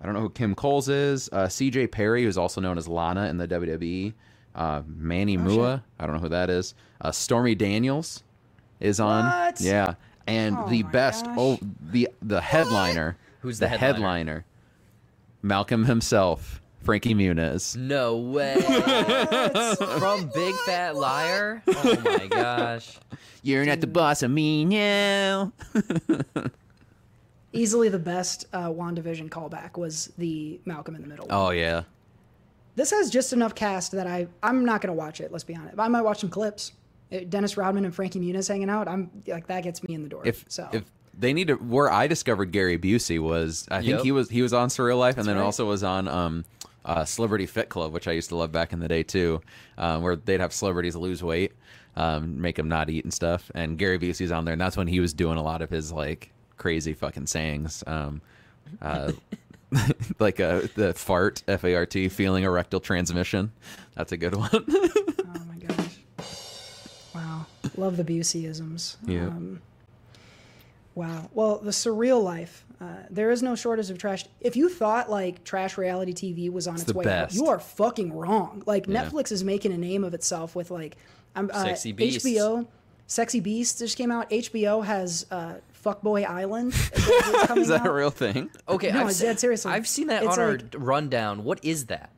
I 0.02 0.06
don't 0.06 0.14
know 0.14 0.22
who 0.22 0.30
Kim 0.30 0.56
Coles 0.56 0.90
is. 0.90 1.30
Uh, 1.32 1.48
C.J. 1.48 1.88
Perry, 1.88 2.24
who's 2.24 2.38
also 2.38 2.62
known 2.62 2.78
as 2.78 2.88
Lana 2.88 3.28
in 3.28 3.38
the 3.38 3.48
WWE. 3.48 4.14
Uh, 4.54 4.82
Manny 4.88 5.38
Mua, 5.38 5.84
I 6.00 6.06
don't 6.06 6.16
know 6.16 6.22
who 6.22 6.30
that 6.30 6.50
is. 6.50 6.76
Uh, 7.02 7.12
Stormy 7.12 7.56
Daniels 7.56 8.24
is 8.80 9.00
on. 9.00 9.26
What? 9.26 9.60
Yeah, 9.62 9.96
and 10.28 10.56
Oh 10.58 10.68
the 10.70 10.84
best, 10.84 11.26
gosh. 11.26 11.36
oh 11.38 11.60
the 11.92 12.10
the 12.22 12.40
headliner. 12.42 13.18
Who's 13.42 13.60
the 13.60 13.68
headliner? 13.68 13.94
headliner? 13.94 14.46
Malcolm 15.42 15.86
himself, 15.86 16.62
Frankie 16.84 17.14
Muniz. 17.14 17.76
No 17.76 18.18
way. 18.18 18.56
From 20.00 20.32
Big 20.34 20.56
Fat 20.66 20.96
Liar? 20.96 21.62
Oh 21.68 22.02
my 22.04 22.28
gosh. 22.28 22.98
You're 23.44 23.66
not 23.66 23.82
the 23.82 23.88
boss 23.88 24.24
of 24.24 24.32
me 24.32 24.66
now. 24.66 25.52
Easily 27.56 27.90
the 27.90 28.00
best 28.00 28.46
uh, 28.54 28.70
WandaVision 28.70 29.30
callback 29.30 29.78
was 29.78 30.12
the 30.18 30.60
Malcolm 30.66 30.96
in 30.96 31.02
the 31.02 31.08
Middle. 31.08 31.28
Oh 31.30 31.50
yeah, 31.52 31.84
This 32.76 32.92
has 32.92 33.10
just 33.10 33.34
enough 33.34 33.56
cast 33.56 33.92
that 33.94 34.08
I 34.08 34.28
I'm 34.44 34.66
not 34.66 34.82
gonna 34.82 34.94
watch 34.94 35.22
it. 35.22 35.32
Let's 35.32 35.44
be 35.44 35.56
honest. 35.56 35.80
I 35.80 35.88
might 35.88 36.02
watch 36.02 36.20
some 36.20 36.30
clips. 36.30 36.74
Uh, 37.12 37.20
Dennis 37.30 37.56
Rodman 37.58 37.86
and 37.86 37.94
Frankie 37.94 38.20
Muniz 38.20 38.48
hanging 38.48 38.70
out. 38.70 38.88
I'm 38.88 39.10
like 39.28 39.48
that 39.48 39.64
gets 39.64 39.84
me 39.84 39.96
in 39.96 40.04
the 40.04 40.10
door. 40.10 40.24
if 40.26 40.46
so 40.48 40.70
if 40.74 40.84
they 41.18 41.34
need 41.34 41.48
to 41.48 41.56
where 41.56 41.92
I 41.92 42.08
discovered 42.08 42.52
Gary 42.52 42.78
Busey 42.78 43.20
was 43.20 43.68
I 43.72 43.82
think 43.82 44.02
he 44.02 44.12
was 44.12 44.30
he 44.30 44.42
was 44.42 44.54
on 44.54 44.70
Surreal 44.70 45.00
Life 45.00 45.18
and 45.18 45.28
then 45.28 45.38
right. 45.38 45.44
also 45.44 45.66
was 45.66 45.84
on 45.84 46.08
um 46.08 46.46
uh, 46.84 47.04
Celebrity 47.04 47.48
Fit 47.48 47.70
Club, 47.70 47.94
which 47.94 48.08
I 48.08 48.12
used 48.12 48.30
to 48.30 48.36
love 48.36 48.52
back 48.52 48.72
in 48.72 48.80
the 48.80 48.88
day 48.88 49.02
too, 49.02 49.42
um, 49.78 50.04
where 50.04 50.16
they'd 50.16 50.40
have 50.40 50.54
celebrities 50.54 50.96
lose 50.96 51.24
weight. 51.24 51.54
um, 51.96 52.42
make 52.42 52.60
him 52.60 52.68
not 52.68 52.90
eat 52.90 53.04
and 53.04 53.14
stuff. 53.14 53.50
And 53.56 53.78
Gary 53.78 53.98
Busey's 53.98 54.32
on 54.32 54.46
there, 54.46 54.52
and 54.52 54.62
that's 54.62 54.78
when 54.78 54.88
he 54.88 55.00
was 55.00 55.14
doing 55.14 55.38
a 55.38 55.44
lot 55.44 55.62
of 55.62 55.70
his 55.70 55.92
like 55.92 56.32
crazy 56.58 56.94
fucking 56.94 57.28
sayings. 57.28 57.84
Um, 57.88 58.22
uh, 58.82 59.12
like 60.20 60.40
uh, 60.40 60.62
the 60.76 60.94
fart, 60.94 61.44
F 61.48 61.64
A 61.64 61.76
R 61.76 61.86
T, 61.86 62.10
feeling 62.10 62.44
erectile 62.44 62.80
transmission. 62.80 63.52
That's 63.96 64.12
a 64.12 64.18
good 64.18 64.36
one. 64.36 64.50
Oh 65.38 65.42
my 65.48 65.58
gosh. 65.58 65.98
Wow. 67.14 67.46
Love 67.76 67.98
the 67.98 68.04
Buseyisms. 68.04 68.96
Yeah. 69.06 69.28
Um, 69.28 69.62
wow. 70.96 71.30
Well, 71.34 71.58
the 71.58 71.72
surreal 71.72 72.24
life. 72.24 72.66
Uh, 72.80 72.86
there 73.10 73.32
is 73.32 73.42
no 73.42 73.56
shortage 73.56 73.90
of 73.90 73.98
trash. 73.98 74.26
If 74.42 74.56
you 74.56 74.70
thought 74.70 75.10
like 75.10 75.44
trash 75.44 75.78
reality 75.78 76.14
TV 76.14 76.52
was 76.52 76.68
on 76.68 76.76
its, 76.76 76.84
the 76.86 76.94
way 76.94 77.04
out, 77.06 77.28
best. 77.28 77.36
you 77.36 77.48
are 77.48 77.60
fucking 77.60 78.14
wrong. 78.14 78.64
Like 78.66 78.86
Yeah. 78.88 79.06
Netflix 79.06 79.32
is 79.32 79.44
making 79.44 79.72
a 79.72 79.78
name 79.78 80.04
of 80.04 80.14
itself 80.14 80.56
with 80.56 80.72
like 80.72 80.98
um, 81.36 81.50
uh, 81.54 81.64
Sexy 81.64 81.92
Beasts. 81.92 82.26
HBO. 82.26 82.68
Sexy 83.08 83.40
Beast 83.40 83.80
just 83.80 83.98
came 83.98 84.12
out. 84.12 84.30
HBO 84.30 84.84
has 84.86 85.26
uh, 85.32 85.56
Fuckboy 85.86 86.26
Island. 86.26 86.74
It's 86.74 87.46
coming 87.48 87.62
Is 87.62 87.68
that 87.68 87.86
a 87.86 87.94
real 87.94 88.10
thing? 88.10 88.50
Okay, 88.68 88.92
No, 88.92 89.02
I've, 89.02 89.10
it's 89.10 89.18
se- 89.18 89.26
dead 89.26 89.40
seriously. 89.40 89.72
I've 89.72 89.88
seen 89.88 90.08
that 90.08 90.24
It's 90.24 90.38
on 90.38 90.54
like- 90.54 90.76
our 90.76 90.80
rundown. 90.80 91.44
What 91.44 91.64
is 91.64 91.86
that? 91.86 92.10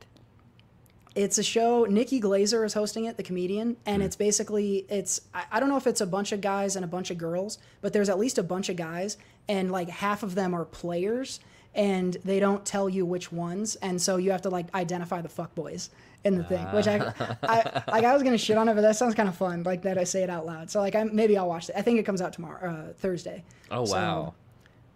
It's 1.14 1.36
a 1.36 1.42
show. 1.42 1.84
Nikki 1.84 2.20
Glazer 2.20 2.64
is 2.64 2.74
hosting 2.74 3.06
it, 3.06 3.16
the 3.16 3.24
comedian, 3.24 3.76
and 3.86 4.02
hmm. 4.02 4.06
it's 4.06 4.14
basically 4.14 4.86
it's. 4.88 5.20
I, 5.34 5.44
I 5.52 5.60
don't 5.60 5.68
know 5.68 5.76
if 5.76 5.88
it's 5.88 6.00
a 6.00 6.06
bunch 6.06 6.30
of 6.30 6.40
guys 6.40 6.76
and 6.76 6.84
a 6.84 6.88
bunch 6.88 7.10
of 7.10 7.18
girls, 7.18 7.58
but 7.80 7.92
there's 7.92 8.08
at 8.08 8.18
least 8.18 8.38
a 8.38 8.42
bunch 8.42 8.68
of 8.68 8.76
guys, 8.76 9.16
and 9.48 9.72
like 9.72 9.88
half 9.88 10.22
of 10.22 10.36
them 10.36 10.54
are 10.54 10.64
players, 10.64 11.40
and 11.74 12.16
they 12.24 12.38
don't 12.38 12.64
tell 12.64 12.88
you 12.88 13.04
which 13.04 13.32
ones, 13.32 13.74
and 13.76 14.00
so 14.00 14.16
you 14.16 14.30
have 14.30 14.42
to 14.42 14.48
like 14.48 14.72
identify 14.74 15.20
the 15.20 15.28
fuck 15.28 15.54
boys 15.56 15.90
in 16.24 16.36
the 16.36 16.44
thing. 16.44 16.64
Which 16.66 16.86
I, 16.86 17.12
I 17.42 17.82
like. 17.90 18.04
I 18.04 18.12
was 18.14 18.22
gonna 18.22 18.38
shit 18.38 18.56
on 18.56 18.68
it, 18.68 18.74
but 18.74 18.82
that 18.82 18.96
sounds 18.96 19.14
kind 19.14 19.28
of 19.28 19.36
fun. 19.36 19.62
Like 19.62 19.82
that, 19.82 19.98
I 19.98 20.04
say 20.04 20.22
it 20.22 20.30
out 20.30 20.46
loud. 20.46 20.70
So 20.70 20.80
like, 20.80 20.94
I 20.94 21.04
maybe 21.04 21.36
I'll 21.36 21.48
watch 21.48 21.68
it. 21.68 21.74
I 21.76 21.82
think 21.82 21.98
it 21.98 22.04
comes 22.04 22.20
out 22.20 22.32
tomorrow, 22.32 22.70
uh, 22.70 22.92
Thursday. 22.94 23.44
Oh 23.70 23.84
So, 23.84 23.94
wow. 23.94 24.34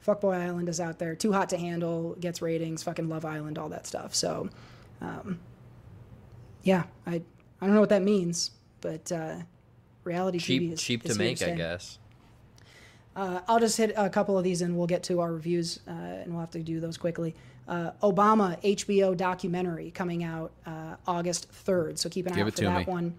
Fuckboy 0.07 0.37
Island 0.37 0.69
is 0.69 0.81
out 0.81 0.99
there. 0.99 1.15
Too 1.15 1.33
hot 1.33 1.49
to 1.51 1.57
handle. 1.59 2.17
Gets 2.19 2.43
ratings. 2.43 2.83
Fucking 2.83 3.09
Love 3.09 3.25
Island. 3.25 3.57
All 3.59 3.69
that 3.69 3.87
stuff. 3.87 4.15
So, 4.15 4.49
um, 5.01 5.39
yeah, 6.65 6.85
I 7.07 7.23
I 7.61 7.67
don't 7.67 7.75
know 7.75 7.81
what 7.81 7.91
that 7.91 8.03
means, 8.03 8.51
but 8.81 9.11
uh, 9.13 9.37
reality 10.05 10.39
TV 10.39 10.73
is 10.73 10.83
cheap 10.83 11.05
is 11.07 11.13
to 11.13 11.19
make, 11.19 11.41
I 11.43 11.51
guess. 11.53 11.99
Uh, 13.15 13.41
I'll 13.47 13.61
just 13.61 13.77
hit 13.77 13.93
a 13.97 14.09
couple 14.09 14.39
of 14.39 14.45
these 14.45 14.63
and 14.63 14.77
we'll 14.77 14.87
get 14.87 15.03
to 15.05 15.21
our 15.21 15.33
reviews, 15.33 15.81
uh, 15.87 15.91
and 15.91 16.33
we'll 16.33 16.41
have 16.41 16.51
to 16.53 16.63
do 16.63 16.81
those 16.81 16.97
quickly. 16.97 17.35
Uh, 17.69 17.93
Obama 18.03 18.61
HBO 18.63 19.17
documentary 19.17 19.91
coming 19.93 20.25
out 20.25 20.51
uh, 20.67 20.97
August 21.07 21.49
3rd, 21.65 21.99
so 21.99 22.09
keep 22.09 22.27
an 22.27 22.33
eye 22.33 22.41
out 22.43 22.53
for 22.55 22.61
that 22.63 22.79
me. 22.87 22.93
one. 22.93 23.15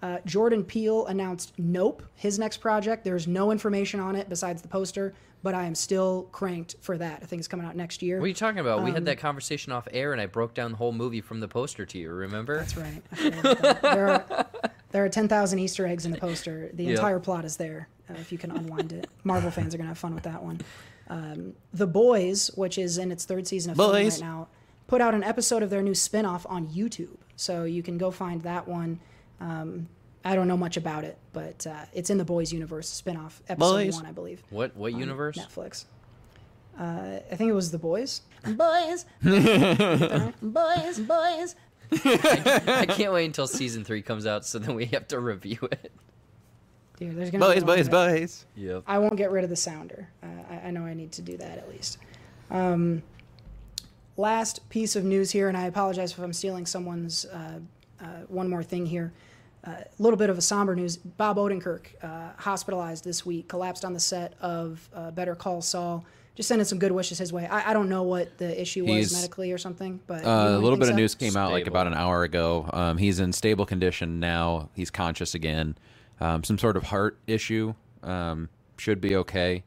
Uh, 0.00 0.18
Jordan 0.24 0.62
Peele 0.62 1.06
announced 1.06 1.52
Nope, 1.58 2.02
his 2.14 2.38
next 2.38 2.58
project. 2.58 3.02
There's 3.04 3.26
no 3.26 3.50
information 3.50 3.98
on 3.98 4.14
it 4.14 4.28
besides 4.28 4.62
the 4.62 4.68
poster, 4.68 5.12
but 5.42 5.54
I 5.54 5.64
am 5.64 5.74
still 5.74 6.28
cranked 6.30 6.76
for 6.80 6.96
that. 6.98 7.18
I 7.22 7.26
think 7.26 7.40
it's 7.40 7.48
coming 7.48 7.66
out 7.66 7.74
next 7.74 8.00
year. 8.00 8.18
What 8.20 8.26
are 8.26 8.28
you 8.28 8.34
talking 8.34 8.60
about? 8.60 8.84
we 8.84 8.90
Um, 8.90 8.94
had 8.94 9.04
that 9.06 9.18
conversation 9.18 9.72
off 9.72 9.88
air, 9.92 10.12
and 10.12 10.20
I 10.20 10.26
broke 10.26 10.54
down 10.54 10.70
the 10.70 10.76
whole 10.76 10.92
movie 10.92 11.20
from 11.20 11.40
the 11.40 11.48
poster 11.48 11.84
to 11.84 11.98
you. 11.98 12.10
Remember? 12.12 12.58
That's 12.58 12.76
right. 12.76 13.02
I 13.10 13.16
forgot 13.16 13.40
about 13.58 13.62
that. 13.62 13.82
there 13.82 14.08
are 14.08 14.46
there 14.92 15.04
are 15.04 15.08
ten 15.08 15.26
thousand 15.26 15.58
Easter 15.58 15.84
eggs 15.84 16.06
in 16.06 16.12
the 16.12 16.18
poster. 16.18 16.70
The 16.72 16.84
Yep. 16.84 16.94
entire 16.94 17.18
plot 17.18 17.44
is 17.44 17.56
there 17.56 17.88
uh, 18.08 18.14
if 18.14 18.30
you 18.30 18.38
can 18.38 18.52
unwind 18.52 18.92
it. 18.92 19.08
Marvel 19.24 19.50
fans 19.50 19.74
are 19.74 19.78
gonna 19.78 19.88
have 19.88 19.98
fun 19.98 20.14
with 20.14 20.22
that 20.24 20.42
one. 20.44 20.60
Um, 21.08 21.54
the 21.72 21.86
Boys, 21.86 22.50
which 22.54 22.76
is 22.78 22.98
in 22.98 23.10
its 23.10 23.24
third 23.24 23.46
season 23.46 23.70
of 23.70 23.76
filming 23.76 24.04
Boys. 24.04 24.20
right 24.20 24.28
now, 24.28 24.48
put 24.86 25.00
out 25.00 25.14
an 25.14 25.24
episode 25.24 25.62
of 25.62 25.70
their 25.70 25.82
new 25.82 25.94
spin-off 25.94 26.44
on 26.48 26.66
YouTube, 26.68 27.16
so 27.36 27.64
you 27.64 27.82
can 27.82 27.96
go 27.98 28.10
find 28.10 28.42
that 28.42 28.68
one. 28.68 29.00
Um, 29.40 29.88
I 30.24 30.34
don't 30.34 30.48
know 30.48 30.56
much 30.56 30.76
about 30.76 31.04
it, 31.04 31.16
but 31.32 31.66
uh, 31.66 31.84
it's 31.94 32.10
in 32.10 32.18
the 32.18 32.24
Boys 32.24 32.52
universe 32.52 32.88
spin-off 32.88 33.40
episode 33.48 33.72
Boys. 33.72 33.94
one, 33.96 34.06
I 34.06 34.12
believe. 34.12 34.42
What 34.50 34.76
what 34.76 34.92
universe? 34.92 35.38
Netflix. 35.38 35.84
Uh, 36.78 37.18
I 37.32 37.34
think 37.36 37.48
it 37.50 37.54
was 37.54 37.70
the 37.70 37.78
Boys. 37.78 38.20
Boys, 38.44 39.04
boys, 40.42 40.98
boys. 41.00 41.54
I 41.90 42.86
can't 42.88 43.12
wait 43.12 43.24
until 43.24 43.46
season 43.46 43.82
three 43.84 44.02
comes 44.02 44.26
out, 44.26 44.44
so 44.44 44.58
then 44.58 44.74
we 44.74 44.86
have 44.86 45.08
to 45.08 45.18
review 45.18 45.58
it. 45.72 45.90
Dude, 46.98 47.16
there's 47.16 47.30
gonna 47.30 47.44
be 47.44 47.52
Boys, 47.54 47.62
a 47.62 47.66
lot 47.66 47.76
boys, 47.76 47.86
of 47.86 47.90
that. 47.92 48.10
boys. 48.20 48.46
Yep. 48.56 48.82
I 48.86 48.98
won't 48.98 49.16
get 49.16 49.30
rid 49.30 49.44
of 49.44 49.50
the 49.50 49.56
sounder. 49.56 50.08
Uh, 50.22 50.26
I, 50.50 50.54
I 50.66 50.70
know 50.70 50.82
I 50.82 50.94
need 50.94 51.12
to 51.12 51.22
do 51.22 51.36
that 51.36 51.58
at 51.58 51.68
least. 51.70 51.98
Um, 52.50 53.02
last 54.16 54.68
piece 54.68 54.96
of 54.96 55.04
news 55.04 55.30
here, 55.30 55.48
and 55.48 55.56
I 55.56 55.66
apologize 55.66 56.12
if 56.12 56.18
I'm 56.18 56.32
stealing 56.32 56.66
someone's 56.66 57.24
uh, 57.26 57.60
uh, 58.00 58.04
one 58.28 58.48
more 58.48 58.62
thing 58.62 58.86
here. 58.86 59.12
A 59.64 59.84
little 59.98 60.16
bit 60.16 60.30
of 60.30 60.38
a 60.38 60.40
somber 60.40 60.74
news. 60.74 60.96
Bob 60.96 61.36
Odenkirk, 61.36 61.86
uh, 62.02 62.30
hospitalized 62.38 63.04
this 63.04 63.26
week, 63.26 63.48
collapsed 63.48 63.84
on 63.84 63.92
the 63.92 64.00
set 64.00 64.32
of 64.40 64.88
uh, 64.94 65.10
Better 65.10 65.34
Call 65.34 65.60
Saul. 65.60 66.06
Just 66.36 66.48
sending 66.48 66.64
some 66.64 66.78
good 66.78 66.92
wishes 66.92 67.18
his 67.18 67.32
way. 67.32 67.46
I, 67.46 67.70
I 67.70 67.72
don't 67.74 67.88
know 67.88 68.04
what 68.04 68.38
the 68.38 68.58
issue 68.58 68.84
was 68.86 68.94
He's- 68.94 69.12
medically 69.12 69.52
or 69.52 69.58
something, 69.58 70.00
but 70.06 70.24
Uh, 70.24 70.28
a 70.28 70.52
little 70.52 70.68
anything, 70.68 70.78
bit 70.80 70.88
of 70.90 70.94
news 70.96 71.14
came 71.16 71.36
out 71.36 71.50
like 71.52 71.66
about 71.66 71.86
an 71.86 71.94
hour 71.94 72.22
ago. 72.22 72.70
Um, 72.72 72.96
he's 72.96 73.18
in 73.20 73.32
stable 73.32 73.66
condition 73.66 74.20
now. 74.20 74.70
He's 74.74 74.90
conscious 74.90 75.34
again. 75.34 75.76
Um, 76.20 76.44
some 76.44 76.58
sort 76.58 76.76
of 76.76 76.84
heart 76.84 77.18
issue. 77.26 77.74
Um, 78.02 78.48
should 78.76 79.00
be 79.00 79.16
okay. 79.16 79.64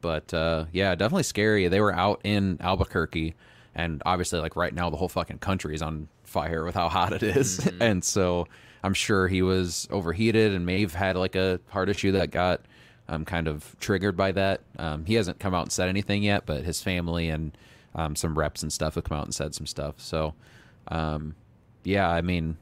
But 0.00 0.32
uh, 0.34 0.66
yeah, 0.72 0.94
definitely 0.94 1.22
scary. 1.24 1.68
They 1.68 1.80
were 1.80 1.94
out 1.94 2.20
in 2.24 2.58
Albuquerque, 2.60 3.34
and 3.74 4.02
obviously, 4.04 4.40
like 4.40 4.56
right 4.56 4.74
now, 4.74 4.90
the 4.90 4.96
whole 4.96 5.08
fucking 5.08 5.38
country 5.38 5.74
is 5.74 5.82
on 5.82 6.08
fire 6.24 6.64
with 6.64 6.74
how 6.74 6.88
hot 6.88 7.12
it 7.12 7.22
is. 7.22 7.66
and 7.80 8.02
so 8.02 8.48
I'm 8.82 8.94
sure 8.94 9.28
he 9.28 9.42
was 9.42 9.86
overheated 9.90 10.52
and 10.52 10.66
may 10.66 10.80
have 10.80 10.94
had 10.94 11.16
like 11.16 11.36
a 11.36 11.60
heart 11.68 11.88
issue 11.88 12.12
that 12.12 12.30
got 12.30 12.62
um, 13.08 13.24
kind 13.24 13.46
of 13.46 13.76
triggered 13.78 14.16
by 14.16 14.32
that. 14.32 14.60
Um, 14.78 15.04
he 15.04 15.14
hasn't 15.14 15.38
come 15.38 15.54
out 15.54 15.62
and 15.62 15.72
said 15.72 15.88
anything 15.88 16.22
yet, 16.22 16.46
but 16.46 16.64
his 16.64 16.82
family 16.82 17.28
and 17.28 17.56
um, 17.94 18.16
some 18.16 18.36
reps 18.36 18.62
and 18.62 18.72
stuff 18.72 18.96
have 18.96 19.04
come 19.04 19.18
out 19.18 19.24
and 19.24 19.34
said 19.34 19.54
some 19.54 19.66
stuff. 19.66 19.96
So, 19.98 20.34
um, 20.88 21.36
yeah, 21.84 22.08
I 22.08 22.22
mean, 22.22 22.56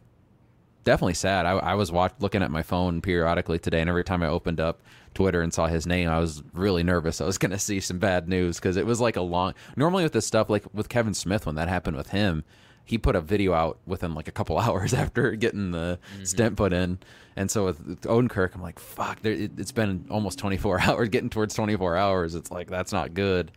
definitely 0.85 1.15
sad. 1.15 1.47
I, 1.47 1.53
I 1.53 1.75
was 1.75 1.93
watch, 1.93 2.13
looking 2.21 2.43
at 2.43 2.51
my 2.51 2.63
phone 2.63 3.01
periodically 3.01 3.59
today, 3.59 3.81
and 3.81 3.89
every 3.89 4.05
time 4.05 4.23
I 4.23 4.29
opened 4.29 4.61
up 4.61 4.83
Twitter 5.15 5.43
and 5.43 5.53
saw 5.53 5.67
his 5.67 5.87
name, 5.87 6.09
I 6.09 6.19
was 6.19 6.43
really 6.53 6.83
nervous. 6.83 7.21
I 7.21 7.27
was 7.27 7.39
going 7.39 7.51
to 7.53 7.59
see 7.59 7.81
some 7.81 7.99
bad 7.99 8.29
news 8.29 8.57
because 8.57 8.77
it 8.77 8.87
was 8.87 9.01
like 9.01 9.17
a 9.17 9.23
long. 9.23 9.55
Normally 9.77 10.03
with 10.03 10.13
this 10.13 10.27
stuff, 10.27 10.51
like 10.51 10.65
with 10.73 10.89
Kevin 10.89 11.15
Smith, 11.15 11.47
when 11.47 11.55
that 11.57 11.69
happened 11.69 11.97
with 11.97 12.11
him, 12.11 12.45
he 12.85 12.99
put 12.99 13.15
a 13.15 13.21
video 13.21 13.53
out 13.53 13.79
within 13.87 14.15
like 14.15 14.29
a 14.29 14.33
couple 14.33 14.59
hours 14.59 14.93
after 14.95 15.33
getting 15.37 15.71
the 15.71 15.99
stent 16.25 16.57
put 16.57 16.73
in. 16.73 16.99
And 17.37 17.51
so 17.51 17.67
with, 17.67 18.03
Odenkirk, 18.03 18.55
I'm 18.55 18.63
like, 18.63 18.79
fuck, 18.79 19.23
there, 19.23 19.33
it, 19.33 19.53
it's 19.59 19.73
been 19.73 20.07
almost 20.11 20.39
24 20.39 20.81
hours, 20.83 21.09
getting 21.09 21.31
towards 21.31 21.55
24 21.55 21.97
hours. 21.97 22.35
It's 22.35 22.51
like, 22.51 22.69
that's 22.69 22.93
not 22.93 23.15
good. 23.15 23.53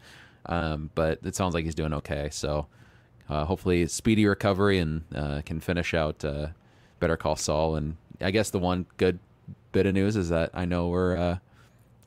Um, 0.45 0.89
but 0.93 1.19
it 1.23 1.35
sounds 1.35 1.53
like 1.53 1.63
he's 1.63 1.75
doing 1.75 1.93
okay. 1.93 2.29
So 2.31 2.67
uh, 3.29 3.45
hopefully, 3.45 3.87
speedy 3.87 4.25
recovery 4.25 4.79
and 4.79 5.03
uh, 5.15 5.41
can 5.45 5.59
finish 5.59 5.93
out 5.93 6.23
uh, 6.25 6.47
Better 7.03 7.17
Call 7.17 7.35
Saul. 7.35 7.75
And 7.75 7.97
I 8.21 8.31
guess 8.31 8.49
the 8.49 8.59
one 8.59 8.85
good 8.95 9.19
bit 9.73 9.85
of 9.85 9.93
news 9.93 10.15
is 10.15 10.29
that 10.29 10.51
I 10.53 10.63
know 10.63 10.87
we're 10.87 11.17
uh, 11.17 11.37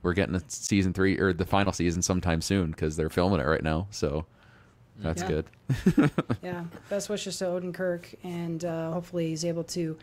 we're 0.02 0.14
getting 0.14 0.34
a 0.34 0.42
season 0.48 0.94
three 0.94 1.18
or 1.18 1.34
the 1.34 1.44
final 1.44 1.70
season 1.74 2.00
sometime 2.00 2.40
soon 2.40 2.70
because 2.70 2.96
they're 2.96 3.10
filming 3.10 3.40
it 3.40 3.44
right 3.44 3.62
now. 3.62 3.88
So 3.90 4.24
that's 5.00 5.20
Yeah. 5.20 5.28
good. 5.28 6.10
yeah, 6.42 6.64
best 6.88 7.10
wishes 7.10 7.36
to 7.40 7.44
Odenkirk, 7.44 8.14
and 8.24 8.64
uh, 8.64 8.92
hopefully 8.92 9.28
he's 9.28 9.44
able 9.44 9.64
to 9.64 9.98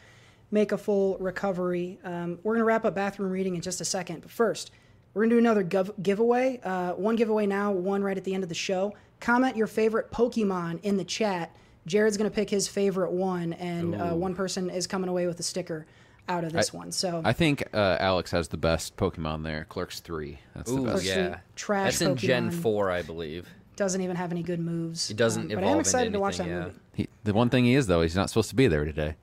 make 0.52 0.72
a 0.72 0.78
full 0.78 1.18
recovery. 1.18 1.98
Um, 2.04 2.38
we're 2.44 2.54
gonna 2.54 2.66
wrap 2.66 2.86
up 2.86 2.94
bathroom 2.94 3.32
reading 3.32 3.56
in 3.56 3.62
just 3.62 3.82
a 3.82 3.86
second, 3.86 4.22
but 4.22 4.30
first, 4.30 4.70
we're 5.16 5.24
gonna 5.24 5.34
do 5.34 5.39
another 5.39 5.64
gov- 5.64 6.00
giveaway. 6.04 6.60
Uh, 6.64 6.91
one 6.94 7.16
giveaway 7.16 7.48
now, 7.48 7.72
one 7.72 8.04
right 8.04 8.16
at 8.18 8.24
the 8.26 8.36
end 8.36 8.44
of 8.44 8.50
the 8.50 8.54
show. 8.56 8.94
Comment 9.20 9.58
your 9.58 9.66
favorite 9.66 10.12
Pokemon 10.12 10.82
in 10.84 10.98
the 10.98 11.04
chat. 11.06 11.56
Jared's 11.86 12.18
gonna 12.18 12.30
pick 12.30 12.50
his 12.50 12.68
favorite 12.68 13.12
one, 13.12 13.54
and 13.54 13.96
uh, 13.96 14.14
one 14.14 14.36
person 14.36 14.70
is 14.70 14.88
coming 14.88 15.10
away 15.10 15.28
with 15.28 15.40
a 15.40 15.44
sticker 15.44 15.86
out 16.30 16.44
of 16.44 16.54
this 16.54 16.72
one. 16.72 16.92
So 16.92 17.22
I 17.24 17.34
think 17.34 17.64
uh, 17.74 17.98
Alex 18.00 18.32
has 18.32 18.48
the 18.48 18.58
best 18.58 18.96
Pokemon 18.96 19.44
there. 19.44 19.66
Clerks 19.66 20.00
three. 20.00 20.40
That's 20.56 20.72
the 20.72 20.82
best. 20.82 21.06
yeah. 21.06 21.40
trash 21.56 22.00
That's 22.00 22.02
in 22.02 22.16
Gen 22.16 22.52
four, 22.52 22.90
I 22.90 23.02
believe. 23.02 23.48
doesn't 23.76 24.02
even 24.02 24.16
have 24.16 24.32
any 24.32 24.44
good 24.44 24.60
moves. 24.60 25.10
It 25.10 25.18
doesn't 25.18 25.52
Um, 25.52 25.56
but 25.56 25.64
I'm 25.64 25.72
into 25.72 25.80
excited 25.80 26.14
to 26.14 26.20
watch 26.20 26.38
that 26.38 26.44
anything, 26.44 26.60
yeah. 26.60 26.66
movie. 26.68 26.80
He, 26.94 27.10
the 27.24 27.34
one 27.34 27.50
thing 27.50 27.66
he 27.66 27.76
is 27.76 27.88
though, 27.88 28.02
he's 28.02 28.16
not 28.16 28.30
supposed 28.30 28.50
to 28.50 28.56
be 28.56 28.68
there 28.68 28.86
today. 28.86 29.16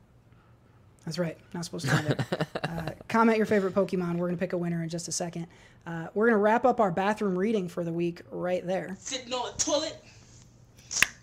That's 1.04 1.18
right. 1.18 1.38
Not 1.54 1.64
supposed 1.64 1.86
to 1.86 1.96
have 1.96 2.10
it. 2.10 2.20
uh, 2.64 2.90
comment 3.08 3.38
your 3.38 3.46
favorite 3.46 3.74
Pokemon. 3.74 4.12
We're 4.12 4.26
going 4.26 4.36
to 4.36 4.40
pick 4.40 4.52
a 4.52 4.58
winner 4.58 4.82
in 4.82 4.88
just 4.88 5.08
a 5.08 5.12
second. 5.12 5.46
Uh, 5.86 6.08
we're 6.14 6.26
going 6.26 6.34
to 6.34 6.42
wrap 6.42 6.66
up 6.66 6.78
our 6.78 6.90
bathroom 6.90 7.38
reading 7.38 7.68
for 7.68 7.84
the 7.84 7.92
week 7.92 8.20
right 8.30 8.64
there. 8.66 8.96
Sitting 9.00 9.32
on 9.32 9.50
the 9.50 9.58
toilet. 9.58 9.96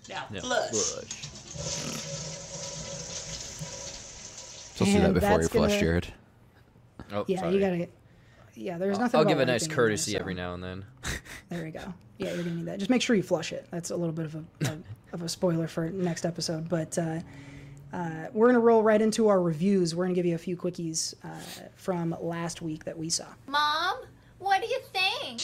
Now 0.09 0.25
flush. 0.41 0.73
Supposed 4.75 4.91
to 4.91 4.97
do 4.97 5.01
that 5.01 5.13
before 5.13 5.41
you 5.41 5.47
flush, 5.47 5.69
gonna- 5.71 5.79
Jared. 5.79 6.07
Oh, 7.11 7.25
Yeah, 7.27 7.39
sorry. 7.39 7.53
you 7.53 7.59
got 7.59 7.69
to. 7.71 7.87
Yeah, 8.55 8.77
there's 8.77 8.97
nothing. 8.99 9.19
I'll 9.19 9.25
give 9.25 9.39
a 9.39 9.45
nice 9.45 9.61
wiping 9.63 9.71
in 9.71 9.75
there, 9.77 9.85
courtesy 9.85 10.11
so 10.13 10.17
every 10.19 10.33
now 10.33 10.53
and 10.53 10.63
then. 10.63 10.85
There 11.49 11.63
we 11.63 11.71
go. 11.71 11.93
Yeah, 12.17 12.33
you're 12.33 12.43
gonna 12.43 12.55
need 12.55 12.65
that. 12.65 12.79
Just 12.79 12.89
make 12.89 13.01
sure 13.01 13.15
you 13.15 13.23
flush 13.23 13.53
it. 13.53 13.67
That's 13.71 13.91
a 13.91 13.95
little 13.95 14.11
bit 14.13 14.25
of 14.25 14.35
a, 14.35 14.43
of, 14.69 14.83
of 15.13 15.21
a 15.21 15.29
spoiler 15.29 15.67
for 15.67 15.89
next 15.89 16.25
episode. 16.25 16.67
But 16.69 16.97
uh, 16.97 17.19
Uh, 17.93 18.27
we're 18.33 18.47
gonna 18.47 18.59
roll 18.59 18.83
right 18.83 19.01
into 19.01 19.29
our 19.29 19.39
reviews. 19.41 19.95
We're 19.95 20.03
gonna 20.05 20.15
give 20.15 20.25
you 20.25 20.35
a 20.35 20.39
few 20.39 20.57
quickies 20.57 21.13
uh, 21.23 21.29
from 21.77 22.13
last 22.19 22.61
week 22.61 22.83
that 22.83 22.97
we 22.97 23.09
saw. 23.09 23.25
Mom, 23.47 23.97
what 24.39 24.61
do 24.61 24.67
you 24.67 24.79
think? 24.91 25.41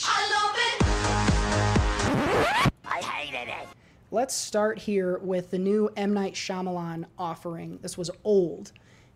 Let's 4.14 4.36
start 4.36 4.78
here 4.78 5.18
with 5.24 5.50
the 5.50 5.58
new 5.58 5.90
M 5.98 6.14
Night 6.14 6.36
Shyamalan 6.36 7.06
offering. 7.18 7.80
This 7.82 7.98
was 7.98 8.12
old, 8.24 8.72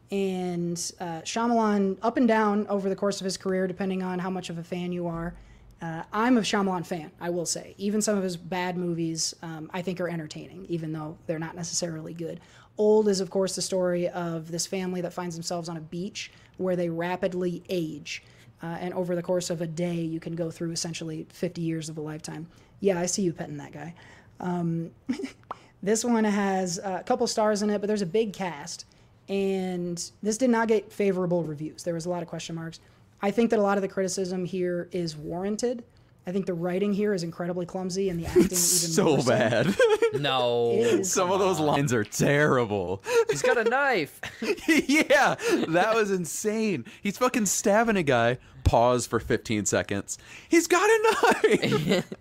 and 0.10 0.76
uh, 1.00 1.22
Shyamalan 1.22 2.00
up 2.02 2.18
and 2.18 2.28
down 2.28 2.66
over 2.66 2.90
the 2.90 2.96
course 2.96 3.22
of 3.22 3.26
his 3.26 3.38
career, 3.38 3.68
depending 3.68 4.02
on 4.02 4.18
how 4.18 4.32
much 4.32 4.50
of 4.50 4.58
a 4.58 4.64
fan 4.64 4.92
you 4.92 5.06
are. 5.06 5.36
Uh, 5.84 6.02
I'm 6.12 6.40
a 6.40 6.42
Shyamalan 6.42 6.84
fan, 6.84 7.12
I 7.22 7.30
will 7.30 7.46
say. 7.46 7.76
Even 7.78 8.02
some 8.02 8.18
of 8.18 8.24
his 8.24 8.36
bad 8.36 8.76
movies, 8.76 9.36
um, 9.44 9.70
I 9.72 9.84
think, 9.84 10.02
are 10.02 10.10
entertaining, 10.10 10.66
even 10.68 10.92
though 10.94 11.16
they're 11.28 11.38
not 11.38 11.56
necessarily 11.56 12.16
good. 12.16 12.40
Old 12.80 13.08
is, 13.08 13.20
of 13.20 13.30
course, 13.30 13.56
the 13.56 13.62
story 13.62 14.10
of 14.10 14.50
this 14.50 14.66
family 14.66 15.02
that 15.02 15.14
finds 15.14 15.36
themselves 15.36 15.70
on 15.70 15.78
a 15.78 15.82
beach 15.82 16.32
where 16.58 16.76
they 16.76 16.90
rapidly 16.90 17.62
age. 17.70 18.24
Uh, 18.64 18.78
and 18.80 18.96
over 18.96 19.16
the 19.16 19.22
course 19.22 19.52
of 19.52 19.62
a 19.62 19.68
day, 19.68 19.94
you 19.94 20.20
can 20.20 20.36
go 20.36 20.50
through 20.50 20.72
essentially 20.72 21.28
50 21.30 21.62
years 21.62 21.88
of 21.88 22.00
a 22.00 22.02
lifetime. 22.02 22.48
Yeah, 22.80 23.00
I 23.00 23.06
see 23.06 23.22
you 23.22 23.34
petting 23.34 23.58
that 23.58 23.72
guy. 23.72 23.94
Um, 24.40 24.92
this 25.84 26.04
one 26.04 26.24
has 26.24 26.78
a 26.80 27.04
couple 27.06 27.28
stars 27.28 27.62
in 27.62 27.70
it, 27.70 27.80
but 27.80 27.88
there's 27.88 28.02
a 28.02 28.08
big 28.08 28.34
cast. 28.34 28.86
And 29.30 30.12
this 30.24 30.38
did 30.38 30.50
not 30.50 30.68
get 30.68 30.92
favorable 30.92 31.44
reviews. 31.44 31.84
There 31.84 31.94
was 31.94 32.06
a 32.06 32.10
lot 32.10 32.24
of 32.24 32.30
question 32.30 32.56
marks. 32.56 32.80
I 33.22 33.32
think 33.32 33.50
that 33.50 33.60
a 33.60 33.62
lot 33.62 33.78
of 33.78 33.82
the 33.82 33.88
criticism 33.88 34.46
here 34.46 34.88
is 34.92 35.18
warranted. 35.18 35.84
I 36.26 36.32
think 36.34 36.46
the 36.46 36.54
writing 36.54 36.92
here 36.94 37.14
is 37.14 37.24
incredibly 37.24 37.66
clumsy 37.66 38.10
and 38.10 38.20
the 38.20 38.26
acting 38.28 38.44
even 38.44 38.58
so 38.58 39.06
more 39.18 39.24
bad. 39.24 39.76
No. 40.14 41.02
Some 41.04 41.32
of 41.32 41.40
those 41.40 41.60
lines 41.60 41.92
are 41.94 42.06
terrible. 42.06 43.04
He's 43.30 43.42
got 43.42 43.58
a 43.58 43.66
knife. 43.66 44.22
yeah, 44.68 45.36
that 45.68 45.92
was 45.94 46.12
insane. 46.12 46.86
He's 47.02 47.18
fucking 47.18 47.46
stabbing 47.46 47.98
a 47.98 48.04
guy. 48.04 48.38
Pause 48.64 49.06
for 49.08 49.20
15 49.20 49.66
seconds. 49.66 50.18
He's 50.48 50.68
got 50.68 50.90
a 50.90 51.16
knife. 51.34 52.14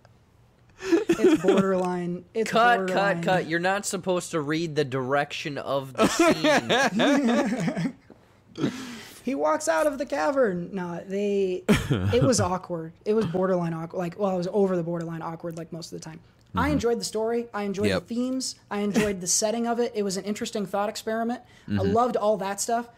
It's 0.80 1.42
borderline. 1.42 2.24
It's 2.34 2.50
cut, 2.50 2.78
borderline. 2.78 3.16
cut, 3.16 3.24
cut. 3.24 3.46
You're 3.48 3.58
not 3.60 3.86
supposed 3.86 4.30
to 4.32 4.40
read 4.40 4.76
the 4.76 4.84
direction 4.84 5.58
of 5.58 5.92
the 5.94 6.06
scene. 6.08 7.94
He 9.24 9.34
walks 9.34 9.66
out 9.68 9.88
of 9.88 9.98
the 9.98 10.06
cavern. 10.06 10.70
No, 10.72 11.02
they. 11.04 11.64
It 11.68 12.22
was 12.22 12.38
awkward. 12.40 12.92
It 13.04 13.12
was 13.14 13.26
borderline 13.26 13.74
awkward. 13.74 13.98
Like, 13.98 14.16
well, 14.18 14.30
it 14.32 14.36
was 14.36 14.46
over 14.52 14.76
the 14.76 14.84
borderline 14.84 15.20
awkward. 15.20 15.58
Like 15.58 15.72
most 15.72 15.92
of 15.92 15.98
the 15.98 16.04
time. 16.04 16.20
I 16.54 16.68
enjoyed 16.70 17.00
the 17.00 17.04
story. 17.04 17.48
I 17.52 17.64
enjoyed 17.64 17.88
Yep. 17.88 18.06
the 18.06 18.14
themes. 18.14 18.54
I 18.70 18.80
enjoyed 18.80 19.20
the 19.20 19.26
setting 19.26 19.66
of 19.66 19.80
it. 19.80 19.90
It 19.96 20.04
was 20.04 20.16
an 20.16 20.22
interesting 20.24 20.64
thought 20.64 20.88
experiment. 20.88 21.40
I 21.66 21.72
Mm-hmm. 21.72 21.92
loved 21.92 22.16
all 22.16 22.36
that 22.38 22.60
stuff. 22.60 22.88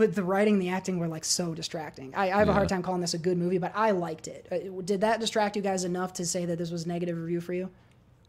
But 0.00 0.14
the 0.14 0.24
writing, 0.24 0.54
and 0.54 0.62
the 0.62 0.70
acting 0.70 0.98
were 0.98 1.08
like 1.08 1.26
so 1.26 1.52
distracting. 1.52 2.14
I, 2.14 2.30
I 2.30 2.38
have 2.38 2.48
a 2.48 2.54
hard 2.54 2.70
time 2.70 2.80
calling 2.80 3.02
this 3.02 3.12
a 3.12 3.18
good 3.18 3.36
movie, 3.36 3.58
but 3.58 3.70
I 3.74 3.90
liked 3.90 4.28
it. 4.28 4.46
Uh, 4.50 4.80
Did 4.82 5.02
that 5.02 5.20
distract 5.20 5.56
you 5.56 5.62
guys 5.62 5.84
enough 5.84 6.14
to 6.14 6.24
say 6.24 6.46
that 6.46 6.56
this 6.56 6.70
was 6.70 6.86
a 6.86 6.88
negative 6.88 7.18
review 7.18 7.42
for 7.42 7.52
you? 7.52 7.68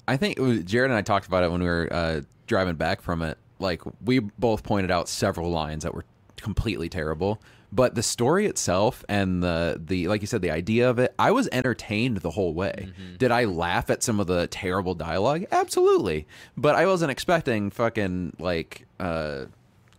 I 0.06 0.18
think 0.18 0.38
it 0.38 0.42
was, 0.42 0.64
Jared 0.64 0.92
and 0.92 0.98
I 0.98 1.02
talked 1.02 1.28
about 1.28 1.46
it 1.46 1.50
when 1.50 1.62
we 1.62 1.68
were 1.68 1.88
uh, 1.90 2.22
driving 2.46 2.76
back 2.76 3.02
from 3.02 3.22
it. 3.22 3.38
Like 3.60 3.84
we 4.04 4.20
both 4.20 4.64
pointed 4.64 4.92
out 4.92 5.08
several 5.08 5.50
lines 5.50 5.84
that 5.84 5.94
were 5.94 6.04
completely 6.36 6.90
terrible, 6.90 7.42
but 7.72 7.96
the 7.96 8.04
story 8.04 8.48
itself 8.48 9.06
and 9.08 9.42
the 9.42 9.82
the 9.82 10.10
like 10.10 10.20
you 10.20 10.28
said, 10.28 10.42
the 10.42 10.52
idea 10.52 10.90
of 10.90 11.00
it, 11.00 11.14
I 11.18 11.32
was 11.32 11.48
entertained 11.54 12.18
the 12.18 12.32
whole 12.32 12.54
way. 12.54 12.92
Did 13.18 13.32
I 13.32 13.46
laugh 13.46 13.90
at 13.90 14.04
some 14.04 14.20
of 14.20 14.28
the 14.28 14.48
terrible 14.48 14.94
dialogue? 14.94 15.46
Absolutely, 15.54 16.28
but 16.58 16.76
I 16.76 16.86
wasn't 16.86 17.12
expecting 17.12 17.70
fucking 17.70 18.36
like 18.40 18.88
uh, 19.00 19.46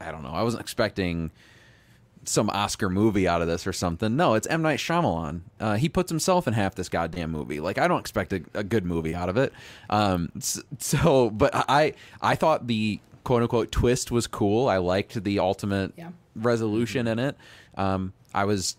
I 0.02 0.10
don't 0.10 0.22
know. 0.22 0.32
I 0.34 0.42
wasn't 0.42 0.60
expecting 0.60 1.30
some 2.24 2.48
Oscar 2.50 2.88
movie 2.88 3.26
out 3.26 3.42
of 3.42 3.48
this 3.48 3.66
or 3.66 3.72
something. 3.72 4.16
No, 4.16 4.34
it's 4.34 4.46
M 4.46 4.62
Night 4.62 4.78
Shyamalan. 4.78 5.40
Uh, 5.58 5.74
he 5.76 5.88
puts 5.88 6.10
himself 6.10 6.46
in 6.46 6.54
half 6.54 6.74
this 6.74 6.88
goddamn 6.88 7.30
movie. 7.32 7.60
Like 7.60 7.78
I 7.78 7.88
don't 7.88 8.00
expect 8.00 8.32
a, 8.32 8.42
a 8.54 8.62
good 8.64 8.84
movie 8.84 9.14
out 9.14 9.28
of 9.28 9.36
it. 9.36 9.52
Um, 9.90 10.30
so, 10.78 11.30
but 11.30 11.50
I 11.54 11.94
I 12.20 12.34
thought 12.36 12.66
the 12.66 13.00
quote 13.24 13.42
unquote 13.42 13.72
twist 13.72 14.10
was 14.10 14.26
cool. 14.26 14.68
I 14.68 14.78
liked 14.78 15.22
the 15.24 15.38
ultimate 15.38 15.92
Yeah. 15.96 16.10
resolution 16.36 17.06
in 17.06 17.18
it. 17.18 17.36
Um, 17.76 18.12
I 18.34 18.44
was 18.44 18.76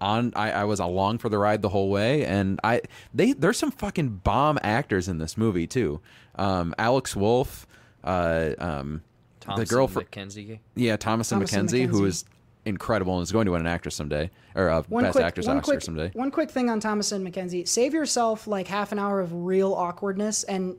on 0.00 0.32
I, 0.34 0.50
I 0.52 0.64
was 0.64 0.80
along 0.80 1.18
for 1.18 1.28
the 1.28 1.38
ride 1.38 1.62
the 1.62 1.68
whole 1.68 1.88
way 1.88 2.24
and 2.26 2.58
I 2.64 2.80
they 3.14 3.32
there's 3.34 3.56
some 3.56 3.70
fucking 3.70 4.20
bomb 4.24 4.58
actors 4.62 5.08
in 5.08 5.18
this 5.18 5.36
movie 5.36 5.66
too. 5.66 6.00
Um, 6.34 6.74
Alex 6.78 7.14
Wolff, 7.14 7.66
uh, 8.02 8.50
um, 8.58 9.02
Thompson 9.40 9.64
the 9.64 9.68
girl 9.68 9.86
from 9.86 10.04
McKenzie. 10.04 10.58
yeah, 10.74 10.96
Thomasin 10.96 11.38
Thomasin 11.42 11.68
McKenzie, 11.68 11.86
who 11.86 12.02
McKenzie. 12.02 12.06
is 12.06 12.24
incredible 12.64 13.14
and 13.16 13.22
is 13.22 13.32
going 13.32 13.46
to 13.46 13.52
win 13.52 13.60
an 13.60 13.66
actor 13.66 13.90
someday 13.90 14.30
or 14.54 14.68
a 14.68 14.82
One 14.82 15.04
best 15.04 15.12
quick, 15.12 15.24
actress 15.24 15.46
one 15.46 15.58
Oscar 15.58 15.72
quick, 15.72 15.82
someday. 15.82 16.10
one 16.14 16.30
quick 16.30 16.50
thing 16.50 16.70
on 16.70 16.80
Thomasin 16.80 17.28
McKenzie. 17.28 17.66
Save 17.66 17.92
yourself 17.94 18.46
like 18.46 18.68
half 18.68 18.92
an 18.92 18.98
hour 18.98 19.20
of 19.20 19.32
real 19.32 19.72
awkwardness, 19.74 20.44
and 20.44 20.76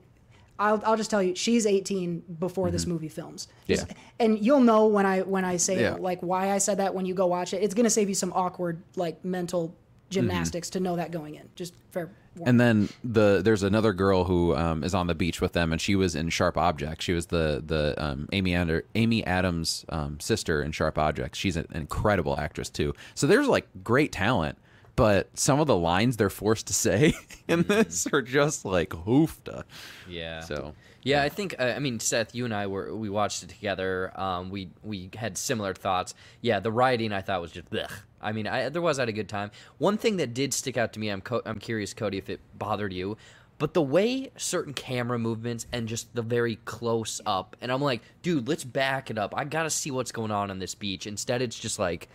I'll, 0.59 0.81
I'll 0.85 0.95
just 0.97 1.09
tell 1.09 1.21
you, 1.21 1.35
she's 1.35 1.65
18 1.65 2.23
before 2.39 2.71
this 2.71 2.85
movie 2.85 3.09
films. 3.09 3.47
Just- 3.67 3.87
Mm-hmm. 3.87 3.91
Yeah. 4.19 4.25
and 4.25 4.45
you'll 4.45 4.61
know 4.61 4.85
when 4.87 5.05
I 5.05 5.21
when 5.21 5.43
I 5.45 5.57
say 5.57 5.81
Yeah. 5.81 5.95
like 5.99 6.21
why 6.21 6.51
I 6.51 6.57
said 6.59 6.77
that 6.77 6.93
when 6.93 7.05
you 7.05 7.13
go 7.13 7.25
watch 7.27 7.53
it. 7.53 7.63
It's 7.63 7.73
gonna 7.73 7.89
save 7.89 8.07
you 8.07 8.15
some 8.15 8.31
awkward 8.33 8.81
like 8.95 9.23
mental 9.25 9.75
gymnastics 10.09 10.69
to 10.71 10.79
know 10.79 10.95
that 10.95 11.11
going 11.11 11.35
in. 11.35 11.49
Just 11.55 11.73
fair. 11.91 12.11
Mm-hmm. 12.35 12.47
And 12.47 12.59
then 12.59 12.89
the 13.03 13.41
there's 13.43 13.63
another 13.63 13.93
girl 13.93 14.23
who 14.23 14.55
um, 14.55 14.83
is 14.83 14.95
on 14.95 15.07
the 15.07 15.13
beach 15.13 15.39
with 15.39 15.53
them, 15.53 15.71
and 15.71 15.79
she 15.79 15.95
was 15.95 16.15
in 16.15 16.29
Sharp 16.29 16.57
Objects. 16.57 17.05
She 17.05 17.13
was 17.13 17.27
the 17.27 17.61
the 17.65 17.93
um, 18.03 18.27
Amy 18.31 18.55
Ander, 18.55 18.85
Amy 18.95 19.25
Adams' 19.25 19.85
um, 19.89 20.19
sister 20.19 20.63
in 20.63 20.71
Sharp 20.71 20.97
Objects. 20.97 21.37
She's 21.37 21.57
an 21.57 21.67
incredible 21.73 22.39
actress 22.39 22.69
too. 22.69 22.95
So 23.13 23.27
there's 23.27 23.47
like 23.47 23.67
great 23.83 24.11
talent, 24.11 24.57
but 24.95 25.29
some 25.37 25.59
of 25.59 25.67
the 25.67 25.77
lines 25.77 26.17
they're 26.17 26.31
forced 26.31 26.67
to 26.67 26.73
say 26.73 27.13
in 27.47 27.63
this 27.63 28.07
are 28.11 28.21
just 28.21 28.65
like 28.65 28.89
hoofda. 28.89 29.63
Yeah. 30.09 30.41
So 30.41 30.73
Yeah, 31.03 31.21
I 31.21 31.29
think 31.29 31.55
uh, 31.59 31.73
I 31.75 31.79
mean 31.79 31.99
Seth, 31.99 32.33
you 32.33 32.45
and 32.45 32.53
I 32.53 32.67
were 32.67 32.95
we 32.95 33.09
watched 33.09 33.43
it 33.43 33.49
together. 33.49 34.11
Um, 34.19 34.49
we 34.49 34.69
we 34.83 35.09
had 35.15 35.37
similar 35.37 35.73
thoughts. 35.73 36.15
Yeah, 36.41 36.59
the 36.59 36.71
writing 36.71 37.11
I 37.11 37.21
thought 37.21 37.41
was 37.41 37.51
just 37.51 37.69
blech. 37.69 37.91
I 38.21 38.31
mean, 38.31 38.47
I 38.47 38.63
otherwise 38.65 38.99
I 38.99 39.03
had 39.03 39.09
a 39.09 39.13
good 39.13 39.29
time. 39.29 39.51
One 39.77 39.97
thing 39.97 40.17
that 40.17 40.33
did 40.33 40.53
stick 40.53 40.77
out 40.77 40.93
to 40.93 40.99
me, 40.99 41.09
I'm 41.09 41.21
co- 41.21 41.41
I'm 41.45 41.59
curious, 41.59 41.93
Cody, 41.93 42.17
if 42.17 42.29
it 42.29 42.39
bothered 42.57 42.93
you, 42.93 43.17
but 43.57 43.73
the 43.73 43.81
way 43.81 44.31
certain 44.37 44.73
camera 44.73 45.19
movements 45.19 45.67
and 45.73 45.87
just 45.87 46.13
the 46.15 46.21
very 46.21 46.55
close 46.63 47.19
up, 47.25 47.57
and 47.61 47.71
I'm 47.71 47.81
like, 47.81 48.01
dude, 48.21 48.47
let's 48.47 48.63
back 48.63 49.11
it 49.11 49.17
up. 49.17 49.33
I 49.35 49.43
gotta 49.43 49.69
see 49.69 49.91
what's 49.91 50.13
going 50.13 50.31
on 50.31 50.49
on 50.49 50.59
this 50.59 50.73
beach. 50.73 51.05
Instead, 51.05 51.41
it's 51.41 51.59
just 51.59 51.79
like, 51.79 52.07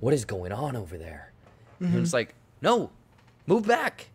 what 0.00 0.12
is 0.12 0.24
going 0.26 0.52
on 0.52 0.76
over 0.76 0.98
there? 0.98 1.32
And 1.80 1.96
it's 2.02 2.12
like, 2.12 2.34
no, 2.60 2.90
move 3.46 3.66
back. 3.66 4.08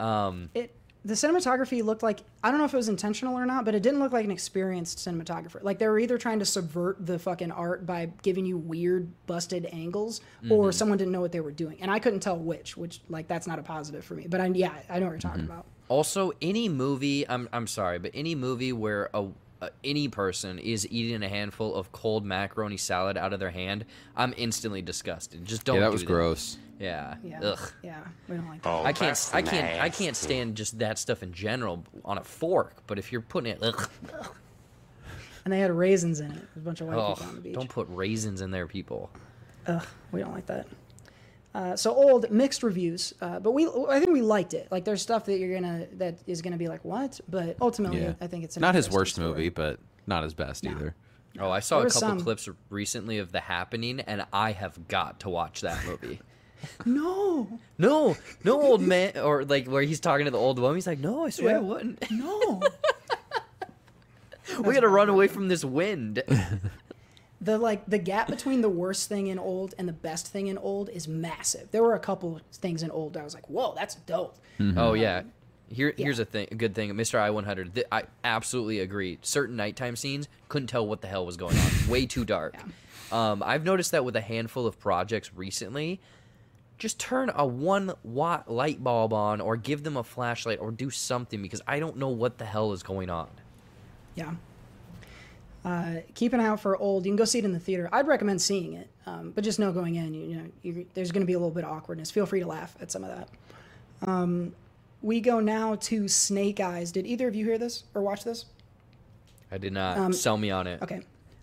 Um, 0.00 0.50
it 0.54 0.74
the 1.04 1.14
cinematography 1.14 1.84
looked 1.84 2.02
like 2.02 2.20
I 2.42 2.50
don't 2.50 2.58
know 2.58 2.64
if 2.64 2.72
it 2.72 2.76
was 2.78 2.88
intentional 2.88 3.36
or 3.36 3.44
not, 3.44 3.64
but 3.64 3.74
it 3.74 3.82
didn't 3.82 4.00
look 4.00 4.12
like 4.12 4.24
an 4.24 4.30
experienced 4.30 4.98
cinematographer. 4.98 5.62
Like 5.62 5.78
they 5.78 5.86
were 5.86 5.98
either 5.98 6.16
trying 6.16 6.38
to 6.38 6.44
subvert 6.44 7.04
the 7.04 7.18
fucking 7.18 7.50
art 7.50 7.84
by 7.84 8.10
giving 8.22 8.46
you 8.46 8.56
weird 8.56 9.10
busted 9.26 9.66
angles, 9.66 10.20
or 10.48 10.68
mm-hmm. 10.68 10.72
someone 10.72 10.98
didn't 10.98 11.12
know 11.12 11.20
what 11.20 11.32
they 11.32 11.40
were 11.40 11.52
doing, 11.52 11.78
and 11.80 11.90
I 11.90 11.98
couldn't 11.98 12.20
tell 12.20 12.38
which. 12.38 12.76
Which 12.76 13.00
like 13.08 13.28
that's 13.28 13.46
not 13.46 13.58
a 13.58 13.62
positive 13.62 14.04
for 14.04 14.14
me. 14.14 14.26
But 14.28 14.40
I 14.40 14.46
yeah 14.46 14.72
I 14.88 14.98
know 14.98 15.06
what 15.06 15.12
you're 15.12 15.18
talking 15.18 15.42
mm-hmm. 15.42 15.52
about. 15.52 15.66
Also, 15.88 16.32
any 16.40 16.70
movie, 16.70 17.28
I'm, 17.28 17.46
I'm 17.52 17.66
sorry, 17.66 17.98
but 17.98 18.12
any 18.14 18.34
movie 18.34 18.72
where 18.72 19.10
a, 19.12 19.26
a 19.64 19.70
any 19.82 20.08
person 20.08 20.58
is 20.58 20.86
eating 20.90 21.22
a 21.22 21.28
handful 21.28 21.74
of 21.74 21.92
cold 21.92 22.24
macaroni 22.24 22.76
salad 22.76 23.16
out 23.16 23.32
of 23.32 23.40
their 23.40 23.50
hand, 23.50 23.84
I'm 24.16 24.34
instantly 24.36 24.82
disgusted. 24.82 25.44
Just 25.44 25.64
don't. 25.64 25.76
yeah, 25.76 25.82
that 25.82 25.88
do 25.88 25.92
was 25.92 26.02
gross. 26.02 26.58
Yeah. 26.78 27.16
Yeah, 27.24 27.40
Ugh. 27.40 27.72
yeah, 27.82 28.00
we 28.28 28.36
don't 28.36 28.48
like 28.48 28.62
that. 28.62 28.68
Oh, 28.68 28.82
I 28.82 28.92
can't. 28.92 29.10
that's 29.10 29.32
I 29.32 29.42
can't. 29.42 29.80
I 29.80 29.88
can't 29.88 30.16
stand 30.16 30.56
just 30.56 30.78
that 30.80 30.98
stuff 30.98 31.22
in 31.22 31.32
general 31.32 31.84
on 32.04 32.18
a 32.18 32.24
fork. 32.24 32.82
But 32.86 32.98
if 32.98 33.12
you're 33.12 33.20
putting 33.20 33.52
it, 33.52 33.58
ugh, 33.62 33.88
And 35.44 35.52
they 35.52 35.60
had 35.60 35.70
raisins 35.70 36.20
in 36.20 36.32
it. 36.32 36.48
There's 36.54 36.56
a 36.56 36.60
bunch 36.60 36.80
of 36.80 36.88
white 36.88 36.96
oh, 36.96 37.14
people 37.14 37.28
on 37.28 37.34
the 37.36 37.40
beach. 37.42 37.54
don't 37.54 37.68
put 37.68 37.86
raisins 37.90 38.40
in 38.40 38.50
there, 38.50 38.66
people. 38.66 39.10
Ugh, 39.66 39.86
we 40.10 40.20
don't 40.20 40.32
like 40.32 40.46
that. 40.46 40.66
Uh, 41.54 41.76
so 41.76 41.94
old 41.94 42.30
mixed 42.32 42.64
reviews, 42.64 43.14
uh, 43.20 43.38
but 43.38 43.52
we 43.52 43.66
I 43.88 44.00
think 44.00 44.10
we 44.10 44.22
liked 44.22 44.54
it. 44.54 44.66
Like 44.72 44.84
there's 44.84 45.00
stuff 45.00 45.26
that 45.26 45.38
you're 45.38 45.54
gonna 45.54 45.86
that 45.98 46.18
is 46.26 46.42
gonna 46.42 46.56
be 46.56 46.66
like 46.68 46.84
what, 46.84 47.20
but 47.28 47.56
ultimately 47.60 48.00
Yeah, 48.02 48.14
I 48.20 48.26
think 48.26 48.42
it's 48.42 48.56
not 48.58 48.74
his 48.74 48.90
worst 48.90 49.14
story. 49.14 49.28
movie, 49.28 49.48
but 49.50 49.78
not 50.06 50.24
his 50.24 50.34
best 50.34 50.66
either. 50.66 50.96
Oh, 51.38 51.50
I 51.50 51.60
saw 51.60 51.78
There 51.78 51.86
a 51.86 51.90
couple 51.90 52.08
some- 52.08 52.20
clips 52.20 52.48
recently 52.70 53.18
of 53.18 53.30
The 53.32 53.40
Happening, 53.40 54.00
and 54.00 54.24
I 54.32 54.50
have 54.52 54.88
got 54.88 55.20
to 55.20 55.28
watch 55.28 55.60
that 55.62 55.84
movie. 55.86 56.20
No, 56.86 57.60
no, 57.76 58.16
no, 58.42 58.62
old 58.62 58.80
man, 58.80 59.18
or 59.18 59.44
like 59.44 59.66
where 59.68 59.82
he's 59.82 60.00
talking 60.00 60.24
to 60.24 60.30
the 60.30 60.38
old 60.38 60.58
woman. 60.58 60.76
He's 60.76 60.86
like, 60.86 60.98
"No, 60.98 61.26
I 61.26 61.28
swear 61.28 61.50
Yeah. 61.50 61.56
I 61.58 61.60
wouldn't." 61.60 62.10
no. 62.10 62.62
we 64.62 64.72
gotta 64.72 64.88
run 64.88 65.10
away 65.10 65.28
from 65.28 65.48
this 65.48 65.62
wind. 65.62 66.22
the 67.44 67.58
like 67.58 67.84
the 67.86 67.98
gap 67.98 68.28
between 68.28 68.62
the 68.62 68.68
worst 68.68 69.08
thing 69.08 69.26
in 69.26 69.38
old 69.38 69.74
and 69.78 69.86
the 69.86 69.92
best 69.92 70.28
thing 70.28 70.46
in 70.46 70.56
old 70.58 70.88
is 70.88 71.06
massive. 71.06 71.70
There 71.70 71.82
were 71.82 71.94
a 71.94 72.00
couple 72.00 72.40
things 72.52 72.82
in 72.82 72.90
old 72.90 73.12
that 73.14 73.20
I 73.20 73.24
was 73.24 73.34
like, 73.34 73.48
whoa, 73.48 73.74
that's 73.76 73.96
dope. 73.96 74.38
Oh 74.76 74.94
yeah, 74.94 75.22
Here, 75.68 75.92
here's 75.96 76.18
a 76.20 76.24
thing, 76.24 76.48
a 76.50 76.54
good 76.54 76.74
thing, 76.74 76.90
Mr. 76.92 77.18
I 77.18 77.30
100. 77.30 77.74
Th- 77.74 77.86
I 77.90 78.04
absolutely 78.22 78.80
agree. 78.80 79.18
Certain 79.22 79.56
nighttime 79.56 79.96
scenes 79.96 80.28
couldn't 80.48 80.68
tell 80.68 80.86
what 80.86 81.00
the 81.02 81.08
hell 81.08 81.26
was 81.26 81.36
going 81.36 81.56
on. 81.58 81.70
Way 81.88 82.06
too 82.06 82.24
dark. 82.24 82.54
Yeah. 82.54 82.62
Um, 83.30 83.42
I've 83.42 83.64
noticed 83.64 83.90
that 83.90 84.04
with 84.04 84.16
a 84.16 84.20
handful 84.20 84.66
of 84.66 84.78
projects 84.78 85.34
recently. 85.34 86.00
Just 86.78 86.98
turn 86.98 87.30
a 87.34 87.46
one 87.46 87.92
watt 88.02 88.50
light 88.50 88.82
bulb 88.82 89.12
on, 89.12 89.40
or 89.40 89.56
give 89.56 89.84
them 89.84 89.96
a 89.96 90.02
flashlight, 90.02 90.58
or 90.60 90.70
do 90.70 90.90
something 90.90 91.42
because 91.42 91.62
I 91.66 91.78
don't 91.78 91.96
know 91.96 92.08
what 92.08 92.38
the 92.38 92.44
hell 92.44 92.72
is 92.72 92.82
going 92.82 93.10
on. 93.10 93.28
Yeah. 94.14 94.34
Uh, 95.64 95.96
keep 96.14 96.32
an 96.34 96.40
eye 96.40 96.46
out 96.46 96.60
for 96.60 96.76
old. 96.76 97.06
You 97.06 97.10
can 97.10 97.16
go 97.16 97.24
see 97.24 97.38
it 97.38 97.44
in 97.44 97.52
the 97.52 97.58
theater. 97.58 97.88
I'd 97.90 98.06
recommend 98.06 98.42
seeing 98.42 98.74
it, 98.74 98.90
um, 99.06 99.30
but 99.34 99.44
just 99.44 99.58
know 99.58 99.72
going 99.72 99.94
in, 99.94 100.12
you, 100.12 100.26
you 100.26 100.36
know, 100.36 100.44
you, 100.62 100.86
there's 100.92 101.10
going 101.10 101.22
to 101.22 101.26
be 101.26 101.32
a 101.32 101.38
little 101.38 101.50
bit 101.54 101.64
of 101.64 101.70
awkwardness. 101.70 102.10
Feel 102.10 102.26
free 102.26 102.40
to 102.40 102.46
laugh 102.46 102.76
at 102.82 102.92
some 102.92 103.02
of 103.02 103.10
that. 103.16 103.28
Um, 104.06 104.54
we 105.00 105.20
go 105.20 105.40
now 105.40 105.76
to 105.76 106.06
Snake 106.08 106.60
Eyes. 106.60 106.92
Did 106.92 107.06
either 107.06 107.28
of 107.28 107.34
you 107.34 107.44
hear 107.46 107.56
this 107.56 107.84
or 107.94 108.02
watch 108.02 108.24
this? 108.24 108.44
I 109.50 109.58
did 109.58 109.72
not 109.72 109.96
Um, 109.96 110.12
sell 110.12 110.36
me 110.36 110.50
on 110.50 110.66
it. 110.66 110.82
Okay, 110.82 111.00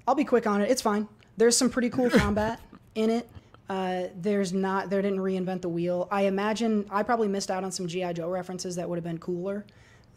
I'll 0.08 0.16
be 0.16 0.26
quick 0.26 0.46
on 0.46 0.62
it. 0.62 0.70
It's 0.70 0.82
fine. 0.82 1.08
There's 1.38 1.58
some 1.58 1.70
pretty 1.70 1.90
cool 1.90 2.10
combat 2.12 2.60
in 2.94 3.10
it. 3.10 3.28
Uh, 3.70 4.08
there's 4.22 4.52
not. 4.54 4.90
They 4.90 4.98
didn't 5.02 5.20
reinvent 5.20 5.62
the 5.62 5.70
wheel. 5.70 6.08
I 6.12 6.24
imagine 6.24 6.86
I 6.92 7.04
probably 7.04 7.28
missed 7.30 7.50
out 7.50 7.64
on 7.64 7.72
some 7.72 7.88
GI 7.88 8.14
Joe 8.14 8.30
references 8.30 8.76
that 8.76 8.88
would 8.90 8.98
have 8.98 9.04
been 9.04 9.18
cooler. 9.18 9.66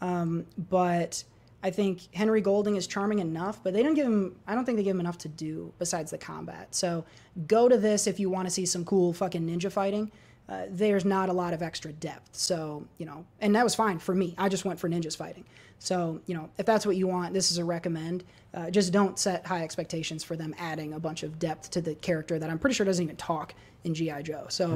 Um, 0.01 0.45
but 0.69 1.23
I 1.65 1.71
think 1.71 2.13
Henry 2.13 2.41
Golding 2.41 2.75
is 2.75 2.85
charming 2.85 3.17
enough. 3.17 3.59
But 3.63 3.73
they 3.73 3.81
didn't 3.81 3.95
give 3.95 4.05
him. 4.05 4.35
I 4.45 4.53
don't 4.53 4.65
think 4.65 4.77
they 4.77 4.83
give 4.83 4.95
him 4.95 4.99
enough 4.99 5.17
to 5.19 5.27
do 5.27 5.73
besides 5.79 6.11
the 6.11 6.17
combat. 6.19 6.75
So 6.75 7.05
go 7.47 7.67
to 7.67 7.75
this 7.75 8.05
if 8.05 8.19
you 8.19 8.29
want 8.29 8.45
to 8.45 8.51
see 8.51 8.67
some 8.67 8.85
cool 8.85 9.13
fucking 9.13 9.47
ninja 9.47 9.71
fighting. 9.71 10.11
Uh, 10.47 10.65
there's 10.69 11.05
not 11.05 11.27
a 11.27 11.33
lot 11.33 11.55
of 11.55 11.63
extra 11.63 11.91
depth. 11.91 12.35
So, 12.35 12.85
you 12.99 13.07
know, 13.07 13.25
and 13.41 13.55
that 13.55 13.63
was 13.63 13.73
fine 13.73 13.97
for 13.97 14.13
me. 14.13 14.35
I 14.37 14.47
just 14.47 14.63
went 14.63 14.79
for 14.79 14.87
ninjas 14.87 15.17
fighting. 15.17 15.43
So, 15.79 16.21
you 16.27 16.35
know, 16.35 16.51
if 16.59 16.67
that's 16.67 16.85
what 16.85 16.97
you 16.97 17.07
want, 17.07 17.33
this 17.33 17.49
is 17.49 17.57
a 17.57 17.65
recommend. 17.65 18.23
Uh, 18.53 18.69
just 18.69 18.93
don't 18.93 19.17
set 19.17 19.47
high 19.47 19.63
expectations 19.63 20.23
for 20.23 20.35
them 20.35 20.53
adding 20.59 20.93
a 20.93 20.99
bunch 20.99 21.23
of 21.23 21.39
depth 21.39 21.71
to 21.71 21.81
the 21.81 21.95
character 21.95 22.37
that 22.37 22.47
I'm 22.47 22.59
pretty 22.59 22.75
sure 22.75 22.85
doesn't 22.85 23.03
even 23.03 23.15
talk 23.15 23.55
in 23.83 23.95
G.I. 23.95 24.21
Joe. 24.21 24.45
So, 24.49 24.67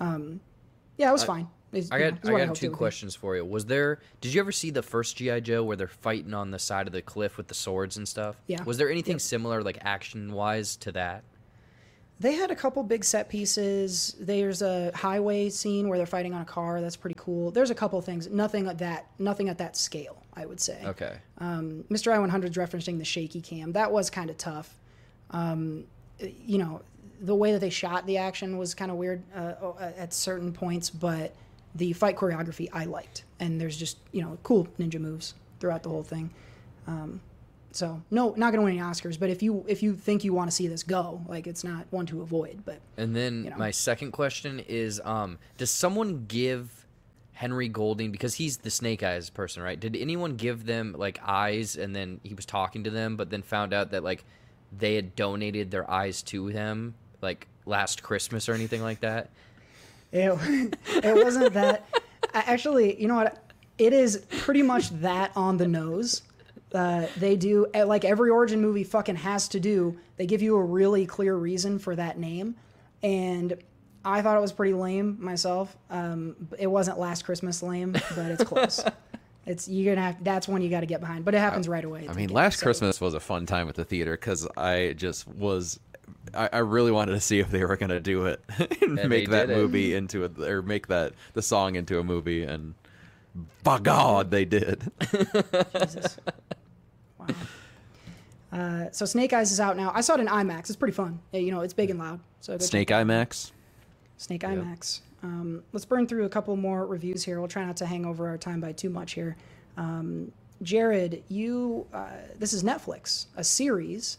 um, 0.00 0.40
yeah, 0.96 1.10
it 1.10 1.12
was 1.12 1.24
fine. 1.24 1.46
Hmm. 1.72 1.80
I 1.90 1.98
got 1.98 2.28
I 2.28 2.46
got 2.46 2.54
two 2.54 2.70
questions 2.70 3.14
for 3.14 3.34
you. 3.36 3.44
Was 3.44 3.66
there 3.66 4.00
did 4.20 4.34
you 4.34 4.40
ever 4.40 4.52
see 4.52 4.70
the 4.70 4.82
first 4.82 5.16
GI 5.16 5.40
Joe 5.40 5.64
where 5.64 5.76
they're 5.76 5.88
fighting 5.88 6.34
on 6.34 6.50
the 6.50 6.58
side 6.58 6.86
of 6.86 6.92
the 6.92 7.02
cliff 7.02 7.36
with 7.36 7.48
the 7.48 7.54
swords 7.54 7.96
and 7.96 8.06
stuff? 8.06 8.36
Yeah. 8.46 8.62
Was 8.64 8.76
there 8.76 8.90
anything 8.90 9.18
similar 9.18 9.62
like 9.62 9.78
action 9.82 10.32
wise 10.32 10.76
to 10.76 10.92
that? 10.92 11.24
They 12.20 12.34
had 12.34 12.52
a 12.52 12.54
couple 12.54 12.84
big 12.84 13.04
set 13.04 13.28
pieces. 13.28 14.14
There's 14.20 14.62
a 14.62 14.92
highway 14.94 15.48
scene 15.48 15.88
where 15.88 15.98
they're 15.98 16.06
fighting 16.06 16.34
on 16.34 16.42
a 16.42 16.44
car. 16.44 16.80
That's 16.80 16.94
pretty 16.94 17.16
cool. 17.18 17.50
There's 17.50 17.70
a 17.70 17.74
couple 17.74 18.00
things. 18.00 18.28
Nothing 18.28 18.68
at 18.68 18.78
that. 18.78 19.06
Nothing 19.18 19.48
at 19.48 19.58
that 19.58 19.76
scale. 19.76 20.22
I 20.34 20.46
would 20.46 20.60
say. 20.60 20.80
Okay. 20.84 21.16
Um, 21.38 21.84
Mr. 21.90 22.12
I 22.12 22.16
100's 22.16 22.56
referencing 22.56 22.98
the 22.98 23.04
shaky 23.04 23.40
cam. 23.40 23.72
That 23.72 23.92
was 23.92 24.08
kind 24.08 24.30
of 24.30 24.38
tough. 24.38 24.78
Um, 25.30 25.84
you 26.18 26.58
know, 26.58 26.82
the 27.20 27.34
way 27.34 27.52
that 27.52 27.60
they 27.60 27.70
shot 27.70 28.06
the 28.06 28.18
action 28.18 28.56
was 28.58 28.74
kind 28.74 28.90
of 28.90 28.96
weird 28.96 29.22
uh, 29.34 29.54
at 29.96 30.12
certain 30.12 30.52
points, 30.52 30.90
but 30.90 31.34
the 31.74 31.92
fight 31.92 32.16
choreography 32.16 32.68
I 32.72 32.84
liked. 32.84 33.24
And 33.40 33.60
there's 33.60 33.76
just, 33.76 33.98
you 34.12 34.22
know, 34.22 34.38
cool 34.42 34.66
ninja 34.78 35.00
moves 35.00 35.34
throughout 35.60 35.82
the 35.82 35.88
whole 35.88 36.02
thing. 36.02 36.30
Um, 36.86 37.20
so 37.72 38.02
no, 38.10 38.34
not 38.36 38.52
gonna 38.52 38.62
win 38.64 38.78
any 38.78 38.82
Oscars, 38.82 39.18
but 39.18 39.30
if 39.30 39.42
you 39.42 39.64
if 39.66 39.82
you 39.82 39.94
think 39.94 40.24
you 40.24 40.32
want 40.34 40.50
to 40.50 40.54
see 40.54 40.66
this, 40.68 40.82
go. 40.82 41.22
Like 41.26 41.46
it's 41.46 41.64
not 41.64 41.86
one 41.90 42.06
to 42.06 42.20
avoid, 42.20 42.62
but 42.64 42.80
And 42.96 43.16
then 43.16 43.44
You 43.44 43.50
know. 43.50 43.56
my 43.56 43.70
second 43.70 44.12
question 44.12 44.60
is 44.60 45.00
um 45.04 45.38
does 45.56 45.70
someone 45.70 46.26
give 46.28 46.86
Henry 47.32 47.68
Golding 47.68 48.12
because 48.12 48.34
he's 48.34 48.58
the 48.58 48.70
snake 48.70 49.02
eyes 49.02 49.30
person, 49.30 49.62
right? 49.62 49.80
Did 49.80 49.96
anyone 49.96 50.36
give 50.36 50.66
them 50.66 50.94
like 50.98 51.18
eyes 51.24 51.76
and 51.76 51.96
then 51.96 52.20
he 52.22 52.34
was 52.34 52.44
talking 52.44 52.84
to 52.84 52.90
them 52.90 53.16
but 53.16 53.30
then 53.30 53.42
found 53.42 53.72
out 53.72 53.92
that 53.92 54.04
like 54.04 54.24
they 54.76 54.94
had 54.94 55.16
donated 55.16 55.70
their 55.70 55.90
eyes 55.90 56.22
to 56.24 56.48
him 56.48 56.94
like 57.22 57.48
last 57.64 58.02
Christmas 58.02 58.48
or 58.50 58.52
anything 58.52 58.82
like 58.82 59.00
that? 59.00 59.30
It, 60.12 60.76
it 61.04 61.24
wasn't 61.24 61.54
that. 61.54 61.86
I- 62.34 62.44
Actually, 62.46 63.00
you 63.00 63.08
know 63.08 63.16
what? 63.16 63.38
It 63.78 63.92
is 63.92 64.24
pretty 64.38 64.62
much 64.62 64.90
that 65.00 65.32
on 65.34 65.56
the 65.56 65.66
nose. 65.66 66.22
Uh, 66.74 67.06
they 67.18 67.36
do 67.36 67.66
eh, 67.74 67.84
like 67.84 68.04
every 68.04 68.30
origin 68.30 68.60
movie 68.60 68.84
fucking 68.84 69.16
has 69.16 69.48
to 69.48 69.60
do. 69.60 69.98
They 70.16 70.26
give 70.26 70.40
you 70.42 70.56
a 70.56 70.62
really 70.62 71.04
clear 71.06 71.34
reason 71.36 71.78
for 71.78 71.94
that 71.96 72.18
name, 72.18 72.54
and 73.02 73.56
I 74.04 74.22
thought 74.22 74.36
it 74.36 74.40
was 74.40 74.52
pretty 74.52 74.72
lame 74.74 75.18
myself. 75.20 75.76
Um, 75.90 76.48
it 76.58 76.66
wasn't 76.66 76.98
Last 76.98 77.24
Christmas 77.24 77.62
lame, 77.62 77.92
but 77.92 78.30
it's 78.30 78.44
close. 78.44 78.82
it's 79.46 79.68
you're 79.68 79.94
gonna 79.94 80.06
have. 80.06 80.24
That's 80.24 80.48
one 80.48 80.62
you 80.62 80.70
got 80.70 80.80
to 80.80 80.86
get 80.86 81.00
behind, 81.00 81.24
but 81.26 81.34
it 81.34 81.38
happens 81.38 81.68
right 81.68 81.84
away. 81.84 82.06
I 82.08 82.12
mean, 82.14 82.30
last 82.30 82.58
so- 82.60 82.64
Christmas 82.64 83.00
was 83.00 83.12
a 83.14 83.20
fun 83.20 83.44
time 83.46 83.68
at 83.68 83.74
the 83.74 83.84
theater 83.84 84.12
because 84.12 84.46
I 84.56 84.94
just 84.96 85.26
was. 85.28 85.78
I, 86.34 86.48
I 86.54 86.58
really 86.58 86.92
wanted 86.92 87.12
to 87.12 87.20
see 87.20 87.38
if 87.40 87.50
they 87.50 87.64
were 87.64 87.76
going 87.76 87.90
to 87.90 88.00
do 88.00 88.26
it 88.26 88.42
and 88.82 88.98
And 88.98 89.08
make 89.10 89.30
that 89.30 89.48
did 89.48 89.56
it. 89.56 89.56
movie 89.56 89.94
into 89.94 90.24
a, 90.24 90.30
or 90.50 90.62
make 90.62 90.88
that 90.88 91.12
the 91.34 91.42
song 91.42 91.76
into 91.76 91.98
a 91.98 92.04
movie, 92.04 92.44
and 92.44 92.74
by 93.64 93.78
God, 93.80 94.30
they 94.30 94.44
did. 94.44 94.90
Jesus. 95.80 96.18
Wow. 97.18 97.26
Uh, 98.52 98.86
so 98.92 99.04
Snake 99.06 99.32
Eyes 99.32 99.52
is 99.52 99.60
out 99.60 99.76
now. 99.76 99.92
I 99.94 100.00
saw 100.02 100.14
it 100.14 100.20
in 100.20 100.26
IMAX. 100.26 100.60
It's 100.68 100.76
pretty 100.76 100.92
fun. 100.94 101.20
Yeah, 101.32 101.40
you 101.40 101.50
know, 101.52 101.60
it's 101.62 101.72
big 101.74 101.90
and 101.90 101.98
loud. 101.98 102.20
So 102.40 102.52
go 102.58 102.68
check 102.68 102.68
Snake 102.70 102.90
it 102.90 102.94
out. 102.94 103.00
Eye 103.00 103.04
Max. 103.04 103.52
Snake 104.18 104.42
IMAX. 104.42 105.00
Um, 105.22 105.62
let's 105.72 105.84
burn 105.84 106.06
through 106.06 106.24
a 106.24 106.28
couple 106.28 106.56
more 106.56 106.86
reviews 106.86 107.24
here. 107.24 107.38
We'll 107.38 107.48
try 107.48 107.64
not 107.64 107.76
to 107.78 107.86
hang 107.86 108.04
over 108.04 108.28
our 108.28 108.38
time 108.38 108.60
by 108.60 108.72
too 108.72 108.90
much 108.90 109.12
here. 109.12 109.36
Um, 109.76 110.32
Jared, 110.62 111.22
you 111.28 111.86
uh, 111.94 112.08
this 112.38 112.52
is 112.52 112.62
Netflix, 112.62 113.26
a 113.36 113.44
series, 113.44 114.18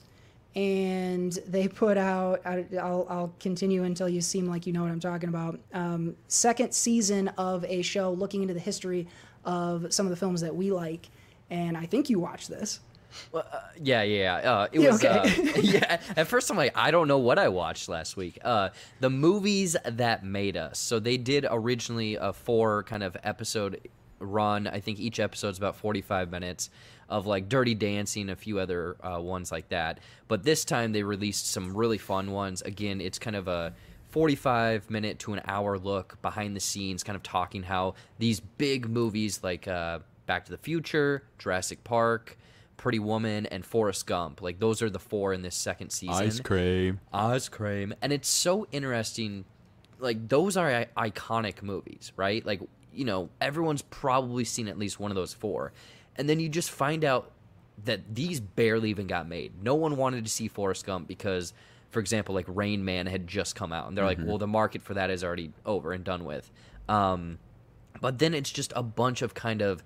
and 0.55 1.31
they 1.47 1.67
put 1.67 1.97
out. 1.97 2.41
I- 2.45 2.65
I'll, 2.79 3.07
I'll 3.09 3.33
continue 3.39 3.83
until 3.83 4.07
you 4.09 4.21
seem 4.21 4.47
like 4.47 4.67
you 4.67 4.73
know 4.73 4.83
what 4.83 4.91
I'm 4.91 4.99
talking 4.99 5.29
about. 5.29 5.59
Um, 5.73 6.15
second 6.27 6.73
season 6.73 7.29
of 7.29 7.65
a 7.65 7.81
show 7.81 8.11
looking 8.11 8.41
into 8.41 8.53
the 8.53 8.59
history 8.59 9.07
of 9.45 9.93
some 9.93 10.05
of 10.05 10.09
the 10.09 10.15
films 10.15 10.41
that 10.41 10.55
we 10.55 10.71
like, 10.71 11.09
and 11.49 11.77
I 11.77 11.85
think 11.85 12.09
you 12.09 12.19
watched 12.19 12.49
this. 12.49 12.79
Yeah, 13.79 14.01
yeah. 14.01 14.41
yeah. 14.41 14.51
Uh, 14.51 14.67
it 14.71 14.79
was. 14.79 15.03
okay. 15.03 15.17
Uh, 15.17 15.59
yeah. 15.61 16.01
At 16.15 16.27
first, 16.27 16.49
I'm 16.49 16.57
like, 16.57 16.75
I 16.75 16.91
don't 16.91 17.07
know 17.07 17.19
what 17.19 17.37
I 17.37 17.47
watched 17.49 17.89
last 17.89 18.17
week. 18.17 18.39
Uh, 18.43 18.69
the 18.99 19.09
movies 19.09 19.75
that 19.85 20.23
made 20.23 20.57
us. 20.57 20.79
So 20.79 20.99
they 20.99 21.17
did 21.17 21.45
originally 21.49 22.15
a 22.15 22.33
four 22.33 22.83
kind 22.83 23.03
of 23.03 23.15
episode 23.23 23.87
run. 24.19 24.67
I 24.67 24.79
think 24.79 24.99
each 24.99 25.19
episode's 25.19 25.57
about 25.57 25.75
45 25.75 26.31
minutes 26.31 26.69
of 27.13 27.27
like 27.27 27.47
Dirty 27.47 27.75
Dancing, 27.75 28.29
a 28.29 28.35
few 28.35 28.57
other 28.57 28.97
uh, 29.01 29.21
ones 29.21 29.51
like 29.51 29.69
that. 29.69 29.99
But 30.27 30.41
this 30.43 30.65
time 30.65 30.93
they 30.93 31.03
released 31.03 31.51
some 31.51 31.77
really 31.77 31.99
fun 31.99 32.31
ones. 32.31 32.63
Again, 32.63 32.99
it's 32.99 33.19
kind 33.19 33.35
of 33.35 33.47
a 33.47 33.75
45 34.09 34.89
minute 34.89 35.19
to 35.19 35.33
an 35.33 35.41
hour 35.45 35.77
look 35.77 36.19
behind 36.23 36.55
the 36.55 36.59
scenes, 36.59 37.03
kind 37.03 37.15
of 37.15 37.21
talking 37.21 37.61
how 37.61 37.93
these 38.17 38.39
big 38.39 38.89
movies 38.89 39.41
like 39.43 39.67
uh, 39.67 39.99
Back 40.25 40.45
to 40.45 40.51
the 40.51 40.57
Future, 40.57 41.23
Jurassic 41.37 41.83
Park. 41.83 42.37
Pretty 42.75 42.99
Woman 42.99 43.45
and 43.45 43.63
Forrest 43.63 44.07
Gump. 44.07 44.41
Like 44.41 44.59
those 44.59 44.81
are 44.81 44.89
the 44.89 44.99
four 44.99 45.31
in 45.31 45.43
this 45.43 45.55
second 45.55 45.91
season. 45.91 46.15
Ice 46.15 46.39
cream. 46.39 46.99
Ice 47.13 47.47
cream. 47.47 47.93
And 48.01 48.11
it's 48.11 48.27
so 48.27 48.67
interesting. 48.73 49.45
Like 49.99 50.27
those 50.27 50.57
are 50.57 50.67
I- 50.69 51.09
iconic 51.09 51.61
movies, 51.61 52.11
right? 52.17 52.43
Like 52.45 52.61
you 52.91 53.05
know 53.05 53.29
everyone's 53.39 53.83
probably 53.83 54.43
seen 54.43 54.67
at 54.67 54.77
least 54.77 54.99
one 54.99 55.11
of 55.11 55.15
those 55.15 55.33
four, 55.33 55.71
and 56.17 56.29
then 56.29 56.39
you 56.39 56.49
just 56.49 56.71
find 56.71 57.03
out 57.03 57.31
that 57.85 58.13
these 58.15 58.39
barely 58.39 58.89
even 58.91 59.07
got 59.07 59.27
made. 59.27 59.51
No 59.63 59.75
one 59.75 59.97
wanted 59.97 60.23
to 60.25 60.29
see 60.31 60.47
Forrest 60.47 60.85
Gump 60.85 61.07
because, 61.07 61.53
for 61.89 61.99
example, 61.99 62.35
like 62.35 62.45
Rain 62.47 62.85
Man 62.85 63.07
had 63.07 63.27
just 63.27 63.55
come 63.55 63.73
out, 63.73 63.87
and 63.87 63.97
they're 63.97 64.05
like, 64.05 64.19
well, 64.21 64.37
the 64.37 64.47
market 64.47 64.81
for 64.83 64.93
that 64.93 65.09
is 65.09 65.23
already 65.23 65.51
over 65.65 65.91
and 65.93 66.03
done 66.03 66.23
with. 66.25 66.51
Um, 66.87 67.39
but 68.01 68.19
then 68.19 68.33
it's 68.33 68.51
just 68.51 68.73
a 68.75 68.83
bunch 68.83 69.21
of 69.21 69.33
kind 69.33 69.61
of 69.61 69.83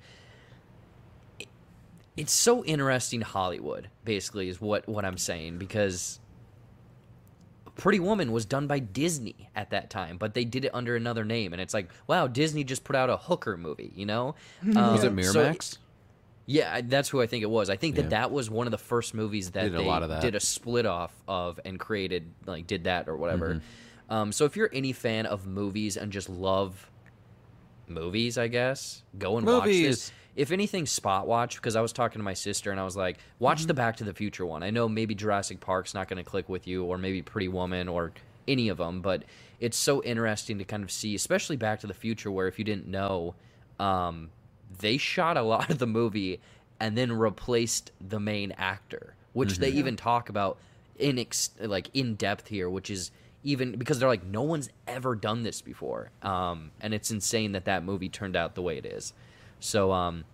it's 2.16 2.34
so 2.34 2.64
interesting 2.66 3.22
Hollywood 3.22 3.90
basically 4.04 4.50
is 4.50 4.60
what 4.60 4.88
what 4.88 5.06
I'm 5.06 5.18
saying 5.18 5.60
because 5.60 6.20
Pretty 7.76 8.00
Woman 8.00 8.32
was 8.32 8.44
done 8.46 8.66
by 8.66 8.80
Disney 8.80 9.50
at 9.56 9.70
that 9.70 9.92
time, 9.92 10.18
but 10.18 10.34
they 10.34 10.44
did 10.44 10.66
it 10.66 10.72
under 10.74 10.96
another 10.96 11.24
name, 11.24 11.54
and 11.54 11.62
it's 11.62 11.76
like, 11.76 11.90
wow, 12.08 12.26
Disney 12.26 12.64
just 12.64 12.84
put 12.84 12.96
out 12.96 13.08
a 13.12 13.18
hooker 13.18 13.56
movie, 13.56 13.92
you 13.96 14.08
know? 14.08 14.34
Was 14.66 15.04
it 15.04 15.10
Um, 15.12 15.22
so- 15.24 15.44
Miramax? 15.46 15.78
Yeah, 16.48 16.82
that's 16.84 17.10
who 17.10 17.22
I 17.22 17.28
think 17.28 17.44
it 17.44 17.50
was. 17.50 17.70
I 17.70 17.76
think 17.76 17.96
that 17.98 18.04
Yeah. 18.04 18.10
that 18.22 18.32
was 18.32 18.50
one 18.50 18.66
of 18.66 18.72
the 18.72 18.78
first 18.80 19.14
movies 19.14 19.52
that 19.52 19.64
They 19.64 19.70
did 19.70 19.76
a 19.76 19.84
they 19.84 19.86
lot 19.86 20.02
of 20.02 20.10
that. 20.10 20.22
did 20.22 20.34
a 20.34 20.40
split 20.40 20.86
off 20.88 21.14
of 21.28 21.60
and 21.66 21.80
created, 21.80 22.32
like, 22.48 22.66
did 22.66 22.86
that 22.86 23.08
or 23.08 23.16
whatever. 23.18 23.56
Mm-hmm. 23.56 24.14
Um, 24.14 24.32
so 24.32 24.46
if 24.46 24.56
you're 24.56 24.70
any 24.74 24.94
fan 24.94 25.26
of 25.26 25.46
movies 25.46 25.98
and 25.98 26.12
just 26.12 26.30
love 26.30 26.90
movies, 27.88 28.38
I 28.38 28.48
guess, 28.48 29.04
go 29.18 29.38
and 29.38 29.46
watch 29.46 29.66
Movies. 29.66 29.86
this. 29.88 30.12
If 30.36 30.52
anything, 30.52 30.86
spot 30.86 31.26
watch 31.28 31.56
because 31.56 31.76
I 31.76 31.82
was 31.82 31.92
talking 31.92 32.20
to 32.20 32.24
my 32.24 32.34
sister 32.36 32.70
and 32.72 32.80
I 32.80 32.84
was 32.84 32.96
like, 32.96 33.18
watch 33.40 33.60
Mm-hmm. 33.60 33.68
the 33.68 33.74
Back 33.74 33.98
to 33.98 34.04
the 34.04 34.14
Future 34.14 34.46
one. 34.46 34.62
I 34.64 34.70
know 34.70 34.88
maybe 34.88 35.16
Jurassic 35.16 35.60
Park's 35.60 35.94
not 35.94 36.08
going 36.08 36.24
to 36.24 36.30
click 36.30 36.48
with 36.48 36.68
you, 36.68 36.84
or 36.86 36.98
maybe 36.98 37.22
Pretty 37.22 37.48
Woman, 37.48 37.88
or 37.88 38.12
any 38.48 38.70
of 38.70 38.78
them, 38.78 39.02
but 39.02 39.24
it's 39.60 39.76
so 39.78 40.04
interesting 40.04 40.60
to 40.60 40.64
kind 40.64 40.84
of 40.84 40.92
see, 40.92 41.16
especially 41.16 41.58
Back 41.58 41.80
to 41.82 41.88
the 41.88 41.94
Future, 41.94 42.30
where 42.32 42.48
if 42.48 42.60
you 42.60 42.66
didn't 42.66 42.88
know, 42.88 43.34
um, 43.80 44.30
they 44.80 44.98
shot 44.98 45.38
a 45.38 45.42
lot 45.42 45.70
of 45.70 45.80
the 45.80 45.88
movie 45.88 46.40
and 46.80 46.98
then 46.98 47.12
replaced 47.12 47.92
the 48.06 48.20
main 48.20 48.52
actor, 48.54 49.16
which 49.34 49.58
they 49.58 49.70
even 49.70 49.96
talk 49.96 50.30
about 50.30 50.58
in 50.98 51.20
ex- 51.20 51.52
like 51.60 51.90
in 51.94 52.16
depth 52.16 52.48
here, 52.48 52.70
which 52.70 52.90
is 52.90 53.12
even 53.44 53.78
because 53.78 54.00
they're 54.00 54.10
like 54.10 54.26
no 54.26 54.42
one's 54.42 54.70
ever 54.88 55.16
done 55.16 55.44
this 55.44 55.62
before, 55.62 56.12
um, 56.22 56.72
and 56.82 56.94
it's 56.94 57.12
insane 57.12 57.54
that 57.54 57.66
that 57.66 57.84
movie 57.84 58.10
turned 58.10 58.36
out 58.36 58.56
the 58.56 58.62
way 58.62 58.78
it 58.78 58.86
is. 58.86 59.14
So 59.60 59.92
um, 59.92 60.26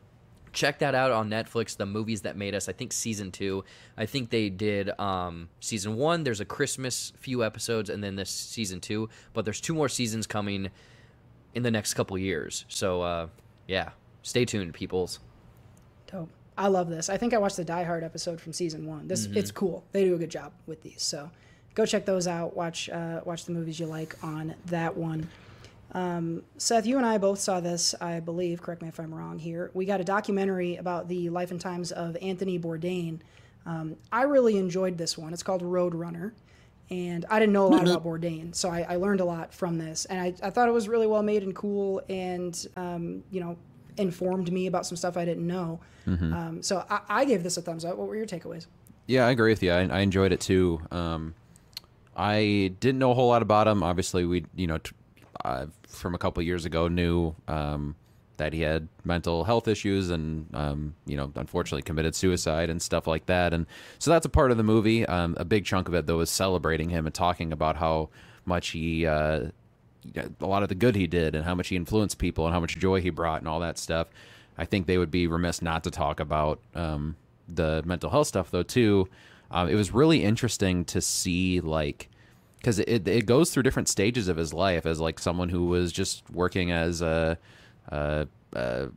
check 0.51 0.79
that 0.79 0.95
out 0.95 1.11
on 1.11 1.29
Netflix. 1.29 1.75
The 1.77 1.85
movies 1.85 2.21
that 2.21 2.37
made 2.37 2.55
us. 2.55 2.69
I 2.69 2.73
think 2.73 2.93
season 2.93 3.31
two. 3.31 3.63
I 3.97 4.05
think 4.05 4.29
they 4.29 4.49
did 4.49 4.97
um, 4.99 5.49
season 5.59 5.95
one. 5.95 6.23
There's 6.23 6.39
a 6.39 6.45
Christmas 6.45 7.13
few 7.17 7.43
episodes, 7.43 7.89
and 7.89 8.03
then 8.03 8.15
this 8.15 8.29
season 8.29 8.79
two. 8.79 9.09
But 9.33 9.45
there's 9.45 9.61
two 9.61 9.73
more 9.73 9.89
seasons 9.89 10.27
coming 10.27 10.69
in 11.53 11.63
the 11.63 11.71
next 11.71 11.93
couple 11.93 12.17
years. 12.17 12.65
So 12.67 13.01
uh, 13.01 13.27
yeah, 13.67 13.91
stay 14.23 14.45
tuned, 14.45 14.73
peoples. 14.73 15.19
Dope. 16.11 16.29
I 16.57 16.67
love 16.67 16.89
this. 16.89 17.09
I 17.09 17.17
think 17.17 17.33
I 17.33 17.37
watched 17.37 17.57
the 17.57 17.63
Die 17.65 17.83
Hard 17.83 18.03
episode 18.03 18.41
from 18.41 18.53
season 18.53 18.87
one. 18.87 19.07
This 19.07 19.25
it's 19.27 19.51
cool. 19.51 19.83
They 19.91 20.05
do 20.05 20.15
a 20.15 20.17
good 20.17 20.31
job 20.31 20.51
with 20.65 20.81
these. 20.81 21.01
So 21.01 21.29
go 21.75 21.85
check 21.85 22.05
those 22.05 22.27
out. 22.27 22.55
Watch 22.55 22.89
uh, 22.89 23.21
watch 23.25 23.45
the 23.45 23.51
movies 23.51 23.79
you 23.79 23.85
like 23.85 24.15
on 24.23 24.55
that 24.67 24.95
one. 24.95 25.29
Um, 25.93 26.43
Seth, 26.57 26.85
you 26.85 26.97
and 26.97 27.05
I 27.05 27.17
both 27.17 27.39
saw 27.39 27.59
this, 27.59 27.93
I 28.01 28.19
believe. 28.19 28.61
Correct 28.61 28.81
me 28.81 28.87
if 28.87 28.99
I'm 28.99 29.13
wrong 29.13 29.37
here. 29.37 29.69
We 29.73 29.85
got 29.85 30.01
a 30.01 30.03
documentary 30.03 30.77
about 30.77 31.07
the 31.07 31.29
life 31.29 31.51
and 31.51 31.61
times 31.61 31.91
of 31.91 32.17
Anthony 32.21 32.57
Bourdain. 32.57 33.19
Um, 33.65 33.95
I 34.11 34.23
really 34.23 34.57
enjoyed 34.57 34.97
this 34.97 35.17
one. 35.17 35.33
It's 35.33 35.43
called 35.43 35.61
Road 35.61 35.93
Runner. 35.93 36.33
And 36.89 37.25
I 37.29 37.39
didn't 37.39 37.53
know 37.53 37.65
a 37.65 37.69
lot 37.69 37.87
about 37.87 38.03
Bourdain, 38.03 38.53
so 38.53 38.69
I, 38.69 38.85
I 38.87 38.95
learned 38.97 39.21
a 39.21 39.25
lot 39.25 39.53
from 39.53 39.77
this. 39.77 40.05
And 40.05 40.19
I, 40.19 40.33
I 40.45 40.49
thought 40.49 40.67
it 40.67 40.73
was 40.73 40.89
really 40.89 41.07
well 41.07 41.23
made 41.23 41.41
and 41.41 41.55
cool 41.55 42.01
and, 42.09 42.67
um, 42.75 43.23
you 43.31 43.39
know, 43.39 43.57
informed 43.97 44.51
me 44.51 44.67
about 44.67 44.85
some 44.85 44.97
stuff 44.97 45.17
I 45.17 45.25
didn't 45.25 45.47
know. 45.47 45.79
Um, 46.05 46.61
so 46.61 46.85
I, 46.89 46.99
I 47.09 47.25
gave 47.25 47.43
this 47.43 47.57
a 47.57 47.61
thumbs 47.61 47.85
up. 47.85 47.95
What 47.97 48.07
were 48.07 48.15
your 48.15 48.25
takeaways? 48.25 48.67
Yeah, 49.07 49.25
I 49.25 49.31
agree 49.31 49.51
with 49.51 49.63
you. 49.63 49.71
I, 49.71 49.81
I 49.87 49.99
enjoyed 49.99 50.31
it 50.31 50.39
too. 50.41 50.81
Um, 50.91 51.33
I 52.15 52.73
didn't 52.79 52.99
know 52.99 53.11
a 53.11 53.13
whole 53.13 53.29
lot 53.29 53.41
about 53.41 53.67
him. 53.67 53.83
Obviously, 53.83 54.25
we 54.25 54.45
you 54.55 54.67
know 54.67 54.77
t- 54.77 54.91
uh, 55.43 55.67
from 55.87 56.15
a 56.15 56.17
couple 56.17 56.41
of 56.41 56.47
years 56.47 56.65
ago 56.65 56.87
knew 56.87 57.33
um, 57.47 57.95
that 58.37 58.53
he 58.53 58.61
had 58.61 58.87
mental 59.03 59.43
health 59.43 59.67
issues 59.67 60.09
and 60.09 60.53
um, 60.53 60.95
you 61.05 61.17
know 61.17 61.31
unfortunately 61.35 61.81
committed 61.81 62.15
suicide 62.15 62.69
and 62.69 62.81
stuff 62.81 63.07
like 63.07 63.25
that. 63.27 63.53
And 63.53 63.65
so 63.99 64.11
that's 64.11 64.25
a 64.25 64.29
part 64.29 64.51
of 64.51 64.57
the 64.57 64.63
movie. 64.63 65.05
Um, 65.05 65.35
a 65.37 65.45
big 65.45 65.65
chunk 65.65 65.87
of 65.87 65.93
it 65.93 66.05
though 66.05 66.19
is 66.19 66.29
celebrating 66.29 66.89
him 66.89 67.05
and 67.05 67.15
talking 67.15 67.51
about 67.53 67.77
how 67.77 68.09
much 68.45 68.69
he. 68.69 69.05
Uh, 69.07 69.49
a 70.15 70.45
lot 70.45 70.63
of 70.63 70.69
the 70.69 70.75
good 70.75 70.95
he 70.95 71.07
did 71.07 71.35
and 71.35 71.45
how 71.45 71.55
much 71.55 71.69
he 71.69 71.75
influenced 71.75 72.17
people 72.17 72.45
and 72.45 72.53
how 72.53 72.59
much 72.59 72.77
joy 72.77 73.01
he 73.01 73.09
brought 73.09 73.39
and 73.39 73.47
all 73.47 73.59
that 73.59 73.77
stuff. 73.77 74.07
I 74.57 74.65
think 74.65 74.85
they 74.85 74.97
would 74.97 75.11
be 75.11 75.27
remiss 75.27 75.61
not 75.61 75.83
to 75.85 75.91
talk 75.91 76.19
about 76.19 76.59
um, 76.75 77.15
the 77.47 77.81
mental 77.85 78.09
health 78.09 78.27
stuff 78.27 78.51
though 78.51 78.63
too. 78.63 79.07
Um, 79.51 79.69
it 79.69 79.75
was 79.75 79.91
really 79.91 80.23
interesting 80.23 80.85
to 80.85 81.01
see 81.01 81.61
like 81.61 82.09
because 82.57 82.79
it 82.79 83.07
it 83.07 83.25
goes 83.25 83.51
through 83.51 83.63
different 83.63 83.89
stages 83.89 84.27
of 84.27 84.37
his 84.37 84.53
life 84.53 84.85
as 84.85 84.99
like 84.99 85.19
someone 85.19 85.49
who 85.49 85.65
was 85.65 85.91
just 85.91 86.23
working 86.31 86.71
as 86.71 87.01
a, 87.01 87.37
a, 87.89 88.27
a 88.53 88.89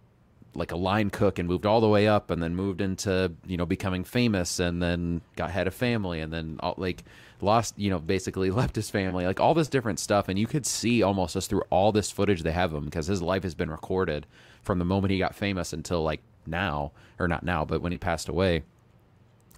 like 0.54 0.72
a 0.72 0.76
line 0.76 1.10
cook 1.10 1.38
and 1.38 1.48
moved 1.48 1.66
all 1.66 1.80
the 1.80 1.88
way 1.88 2.08
up 2.08 2.30
and 2.30 2.42
then 2.42 2.54
moved 2.54 2.80
into 2.80 3.32
you 3.46 3.56
know 3.56 3.66
becoming 3.66 4.04
famous 4.04 4.58
and 4.58 4.82
then 4.82 5.20
got 5.36 5.50
had 5.50 5.66
a 5.66 5.70
family 5.70 6.20
and 6.20 6.32
then 6.32 6.56
all, 6.60 6.74
like 6.78 7.04
lost 7.40 7.78
you 7.78 7.90
know 7.90 7.98
basically 7.98 8.50
left 8.52 8.76
his 8.76 8.90
family 8.90 9.26
like 9.26 9.40
all 9.40 9.54
this 9.54 9.68
different 9.68 9.98
stuff. 9.98 10.28
And 10.28 10.38
you 10.38 10.46
could 10.46 10.66
see 10.66 11.02
almost 11.02 11.34
just 11.34 11.50
through 11.50 11.62
all 11.70 11.92
this 11.92 12.10
footage 12.10 12.42
they 12.42 12.52
have 12.52 12.72
of 12.72 12.78
him 12.78 12.84
because 12.86 13.06
his 13.06 13.22
life 13.22 13.42
has 13.42 13.54
been 13.54 13.70
recorded 13.70 14.26
from 14.62 14.78
the 14.78 14.84
moment 14.84 15.12
he 15.12 15.18
got 15.18 15.34
famous 15.34 15.72
until 15.72 16.02
like 16.02 16.20
now 16.46 16.92
or 17.18 17.28
not 17.28 17.42
now 17.42 17.64
but 17.64 17.80
when 17.80 17.92
he 17.92 17.98
passed 17.98 18.28
away. 18.28 18.62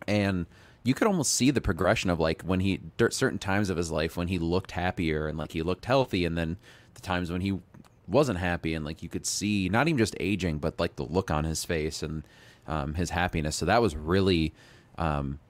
And 0.06 0.46
you 0.84 0.94
could 0.94 1.06
almost 1.06 1.34
see 1.34 1.50
the 1.50 1.60
progression 1.60 2.08
of 2.08 2.18
like 2.18 2.42
when 2.42 2.60
he 2.60 2.80
certain 3.10 3.38
times 3.38 3.68
of 3.70 3.76
his 3.76 3.90
life 3.90 4.16
when 4.16 4.28
he 4.28 4.38
looked 4.38 4.72
happier 4.72 5.26
and 5.26 5.36
like 5.36 5.52
he 5.52 5.62
looked 5.62 5.84
healthy 5.84 6.24
and 6.24 6.38
then 6.38 6.56
the 6.94 7.00
times 7.00 7.30
when 7.30 7.40
he 7.40 7.58
wasn't 8.06 8.38
happy 8.38 8.72
and 8.72 8.84
like 8.84 9.02
you 9.02 9.08
could 9.08 9.26
see 9.26 9.68
not 9.68 9.86
even 9.86 9.98
just 9.98 10.16
aging 10.18 10.58
but 10.58 10.80
like 10.80 10.96
the 10.96 11.04
look 11.04 11.30
on 11.30 11.44
his 11.44 11.64
face 11.64 12.02
and 12.02 12.22
um, 12.68 12.94
his 12.94 13.10
happiness. 13.10 13.56
So 13.56 13.66
that 13.66 13.82
was 13.82 13.96
really 13.96 14.52
um, 14.98 15.40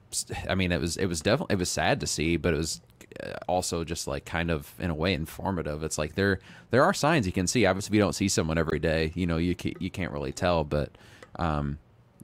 i 0.49 0.55
mean 0.55 0.71
it 0.71 0.79
was 0.79 0.97
it 0.97 1.05
was 1.05 1.21
definitely 1.21 1.53
it 1.53 1.59
was 1.59 1.69
sad 1.69 1.99
to 1.99 2.07
see 2.07 2.37
but 2.37 2.53
it 2.53 2.57
was 2.57 2.81
uh, 3.23 3.33
also 3.47 3.83
just 3.83 4.07
like 4.07 4.25
kind 4.25 4.51
of 4.51 4.73
in 4.79 4.89
a 4.89 4.95
way 4.95 5.13
informative 5.13 5.83
it's 5.83 5.97
like 5.97 6.15
there 6.15 6.39
there 6.71 6.83
are 6.83 6.93
signs 6.93 7.25
you 7.25 7.33
can 7.33 7.47
see 7.47 7.65
obviously 7.65 7.89
if 7.89 7.93
you 7.95 8.01
don't 8.01 8.13
see 8.13 8.27
someone 8.27 8.57
every 8.57 8.79
day 8.79 9.11
you 9.15 9.25
know 9.25 9.37
you 9.37 9.55
can't, 9.55 9.81
you 9.81 9.89
can't 9.89 10.11
really 10.11 10.31
tell 10.31 10.63
but 10.63 10.91
um, 11.37 11.77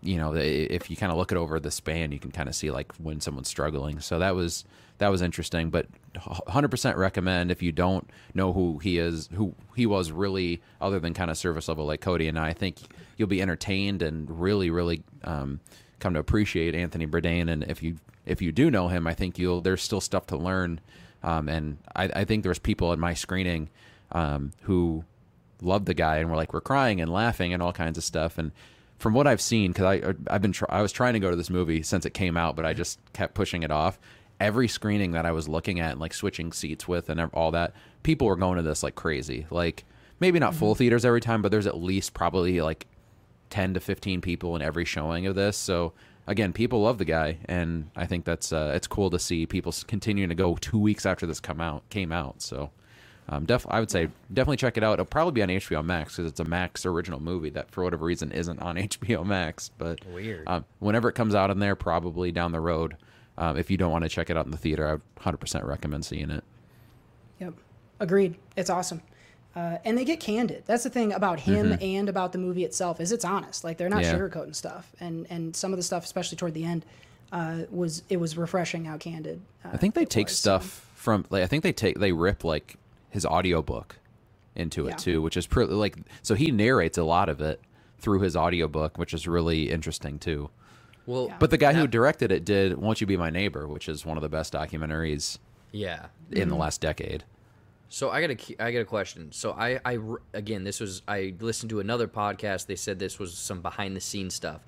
you 0.06 0.18
know, 0.18 0.34
if 0.36 0.90
you 0.90 0.96
kind 0.96 1.12
of 1.12 1.18
look 1.18 1.32
it 1.32 1.38
over 1.38 1.60
the 1.60 1.72
span, 1.72 2.12
you 2.12 2.20
can 2.20 2.32
kind 2.32 2.48
of 2.48 2.56
see 2.56 2.70
like 2.70 2.94
when 2.96 3.20
someone's 3.20 3.48
struggling. 3.48 4.00
So 4.00 4.20
that 4.20 4.36
was 4.36 4.64
that 5.00 5.10
was 5.10 5.22
interesting. 5.22 5.72
But 5.72 5.88
100% 6.16 6.96
recommend 6.96 7.52
if 7.52 7.64
you 7.64 7.72
don't 7.72 8.10
know 8.34 8.54
who 8.54 8.78
he 8.78 9.00
is, 9.00 9.30
who 9.34 9.56
he 9.76 9.86
was 9.86 10.12
really, 10.12 10.62
other 10.80 11.00
than 11.00 11.14
kind 11.14 11.32
of 11.32 11.38
service 11.38 11.68
level 11.68 11.86
like 11.86 12.02
Cody 12.02 12.28
and 12.28 12.38
I. 12.38 12.50
I 12.50 12.54
think 12.54 12.78
you'll 13.18 13.28
be 13.28 13.42
entertained 13.42 14.02
and 14.04 14.30
really, 14.40 14.70
really 14.70 15.04
um, 15.24 15.60
come 16.06 16.14
to 16.14 16.20
appreciate 16.20 16.76
Anthony 16.76 17.08
Bourdain. 17.08 17.50
And 17.50 17.64
if 17.64 17.82
you 17.82 17.98
if 18.28 18.40
you 18.40 18.52
do 18.52 18.70
know 18.70 18.90
him, 18.90 19.08
I 19.08 19.16
think 19.16 19.40
you'll 19.40 19.62
there's 19.62 19.82
still 19.82 20.02
stuff 20.02 20.28
to 20.28 20.38
learn. 20.38 20.80
Um, 21.24 21.50
and 21.50 21.80
I, 21.96 22.04
I 22.16 22.26
think 22.26 22.44
there's 22.44 22.60
people 22.60 22.94
in 22.94 23.00
my 23.00 23.16
screening 23.16 23.70
um, 24.12 24.52
who 24.62 25.04
loved 25.64 25.88
the 25.88 25.96
guy 25.96 26.18
and 26.18 26.30
were 26.30 26.36
like 26.36 26.54
we're 26.54 26.62
crying 26.62 27.02
and 27.02 27.12
laughing 27.12 27.54
and 27.54 27.64
all 27.64 27.74
kinds 27.74 27.98
of 27.98 28.04
stuff 28.04 28.38
and 28.38 28.52
from 29.00 29.14
what 29.14 29.26
I've 29.26 29.42
seen 29.42 29.72
because 29.72 29.86
I 29.86 30.14
I've 30.30 30.42
been 30.42 30.52
try, 30.52 30.68
I 30.70 30.82
was 30.82 30.92
trying 30.92 31.14
to 31.14 31.20
go 31.20 31.32
to 31.32 31.36
this 31.36 31.50
movie 31.50 31.82
since 31.82 32.06
it 32.06 32.14
came 32.14 32.38
out 32.38 32.56
but 32.56 32.66
I 32.66 32.74
just 32.74 33.00
kept 33.14 33.34
pushing 33.34 33.64
it 33.64 33.72
off 33.72 33.98
every 34.40 34.68
screening 34.68 35.14
that 35.14 35.26
I 35.26 35.32
was 35.32 35.48
looking 35.48 35.80
at 35.80 35.94
and 35.94 36.02
like 36.02 36.14
switching 36.14 36.52
seats 36.52 36.88
with 36.88 37.10
and 37.10 37.20
all 37.34 37.52
that 37.52 37.74
people 38.04 38.28
were 38.28 38.36
going 38.36 38.58
to 38.58 38.64
this 38.64 38.84
like 38.84 38.96
crazy 38.96 39.48
like 39.50 39.86
maybe 40.20 40.40
not 40.40 40.54
full 40.54 40.76
theaters 40.76 41.06
every 41.06 41.22
time 41.22 41.42
but 41.42 41.52
there's 41.52 41.68
at 41.68 41.82
least 41.82 42.14
probably 42.14 42.62
like 42.62 42.86
10 43.50 43.76
to 43.76 43.80
15 43.80 44.22
people 44.22 44.56
in 44.56 44.62
every 44.62 44.86
showing 44.86 45.28
of 45.28 45.36
this 45.36 45.58
so 45.58 45.94
again 46.28 46.54
people 46.54 46.82
love 46.82 46.98
the 46.98 47.06
guy 47.06 47.38
and 47.46 47.90
I 47.96 48.06
think 48.06 48.26
that's 48.26 48.52
uh, 48.52 48.72
it's 48.76 48.88
cool 48.88 49.10
to 49.12 49.20
see 49.20 49.46
people 49.46 49.74
continuing 49.88 50.30
to 50.30 50.36
go 50.36 50.56
2 50.56 50.78
weeks 50.78 51.06
after 51.06 51.26
this 51.26 51.40
come 51.40 51.62
out 51.62 51.88
came 51.90 52.12
out 52.12 52.42
so 52.42 52.72
um, 53.28 53.46
def- 53.46 53.66
I 53.70 53.80
would 53.80 53.90
say 53.90 54.10
definitely 54.32 54.58
check 54.58 54.78
it 54.78 54.84
out. 54.84 54.94
It'll 54.94 55.06
probably 55.06 55.32
be 55.32 55.42
on 55.42 55.50
HBO 55.50 55.84
Max 55.84 56.16
because 56.16 56.30
it's 56.30 56.40
a 56.40 56.44
Max 56.44 56.86
original 56.86 57.20
movie 57.20 57.50
that 57.52 57.72
for 57.72 57.84
whatever 57.84 58.06
reason 58.06 58.32
isn't 58.32 58.62
on 58.62 58.76
HBO 58.76 59.26
Max. 59.26 59.70
But 59.78 60.06
Weird. 60.06 60.48
Um, 60.48 60.66
whenever 60.80 61.10
it 61.10 61.14
comes 61.14 61.34
out 61.34 61.50
in 61.50 61.60
there, 61.60 61.76
probably 61.76 62.32
down 62.32 62.52
the 62.52 62.60
road. 62.60 62.98
Um, 63.38 63.58
if 63.58 63.70
you 63.72 63.78
don't 63.78 63.92
want 63.92 64.04
to 64.04 64.10
check 64.10 64.30
it 64.30 64.38
out 64.38 64.46
in 64.46 64.52
the 64.52 64.58
theater, 64.58 64.88
I 64.88 64.92
would 64.94 65.40
100% 65.40 65.66
recommend 65.66 66.06
seeing 66.06 66.30
it. 66.30 66.44
Yep. 67.40 67.54
Agreed. 68.00 68.36
It's 68.56 68.70
awesome. 68.70 69.02
Uh, 69.56 69.78
and 69.86 69.98
they 69.98 70.04
get 70.04 70.20
candid. 70.20 70.64
That's 70.66 70.84
the 70.84 70.90
thing 70.90 71.14
about 71.14 71.40
him 71.40 71.78
and 71.80 72.10
about 72.10 72.34
the 72.34 72.38
movie 72.38 72.66
itself 72.66 73.00
is 73.00 73.12
it's 73.14 73.24
honest. 73.24 73.64
Like 73.64 73.78
they're 73.78 73.88
not 73.90 74.04
Yeah. 74.04 74.14
sugarcoating 74.16 74.54
stuff. 74.56 74.92
And 75.00 75.26
and 75.30 75.56
some 75.56 75.72
of 75.72 75.78
the 75.78 75.84
stuff, 75.84 76.04
especially 76.04 76.36
toward 76.38 76.54
the 76.54 76.66
end, 76.66 76.86
uh, 77.32 77.60
was 77.72 78.04
it 78.10 78.18
was 78.18 78.38
refreshing 78.38 78.84
how 78.86 78.98
candid. 78.98 79.40
Uh, 79.64 79.70
I 79.74 79.78
think 79.78 79.96
they 79.96 80.04
take 80.06 80.28
was. 80.28 80.38
stuff 80.38 80.86
from 80.96 81.26
like 81.30 81.42
I 81.44 81.48
think 81.48 81.64
they 81.64 81.72
take 81.72 82.00
they 82.00 82.12
rip 82.12 82.44
like 82.44 82.76
his 83.12 83.26
audiobook 83.26 83.96
into 84.56 84.88
it 84.88 84.92
Yeah. 84.92 84.96
too, 84.98 85.22
which 85.22 85.38
is 85.38 85.48
pretty 85.48 85.72
like 85.74 85.98
so 86.22 86.36
he 86.36 86.52
narrates 86.52 86.98
a 86.98 87.04
lot 87.04 87.30
of 87.30 87.40
it 87.40 87.62
through 88.00 88.20
his 88.22 88.36
audiobook, 88.36 88.98
which 88.98 89.14
is 89.14 89.26
really 89.26 89.72
interesting 89.72 90.20
too. 90.20 90.50
Well, 91.06 91.32
But 91.40 91.50
the 91.52 91.58
guy 91.58 91.74
who 91.74 91.88
directed 91.88 92.32
it 92.32 92.44
did 92.44 92.78
"Won't 92.78 93.00
You 93.00 93.08
Be 93.08 93.16
My 93.16 93.30
Neighbor," 93.30 93.68
which 93.68 93.88
is 93.88 94.06
one 94.06 94.18
of 94.18 94.22
the 94.22 94.30
best 94.30 94.52
documentaries 94.54 95.38
yeah. 95.72 96.08
in 96.32 96.40
Mm-hmm. 96.42 96.50
the 96.50 96.56
last 96.56 96.82
decade. 96.82 97.24
So 97.90 98.10
I 98.10 98.22
got 98.22 98.32
a 98.32 98.64
I 98.64 98.72
got 98.72 98.80
a 98.80 98.86
question. 98.86 99.32
So 99.32 99.52
I 99.54 99.80
again 100.34 100.64
this 100.64 100.80
was 100.80 101.02
I 101.08 101.34
listened 101.40 101.70
to 101.70 101.80
another 101.80 102.08
podcast. 102.08 102.66
They 102.66 102.76
said 102.76 103.00
this 103.00 103.20
was 103.20 103.34
some 103.34 103.62
behind 103.62 103.96
the 103.96 104.02
scenes 104.02 104.34
stuff, 104.34 104.62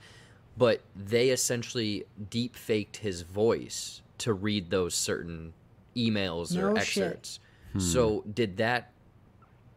but 0.57 0.81
they 0.95 1.29
essentially 1.29 2.05
deep 2.29 2.55
faked 2.55 2.97
his 2.97 3.23
voice 3.23 4.01
to 4.19 4.33
read 4.33 4.69
those 4.69 4.93
certain 4.95 5.53
emails 5.95 6.55
or 6.55 6.73
No 6.73 6.75
shit. 6.81 7.03
excerpts. 7.03 7.39
So 7.79 8.23
did 8.33 8.57
that? 8.57 8.91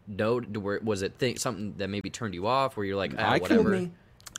No, 0.06 0.40
was 0.82 1.02
it 1.02 1.18
th- 1.18 1.38
something 1.38 1.74
that 1.78 1.88
maybe 1.88 2.08
turned 2.10 2.34
you 2.34 2.46
off? 2.46 2.76
Where 2.76 2.86
you're 2.86 2.96
like, 2.96 3.12
ah, 3.18 3.30
I 3.32 3.38
couldn't- 3.38 3.56
Fooled 3.58 3.66
whatever. 3.66 3.82
me. 3.84 3.90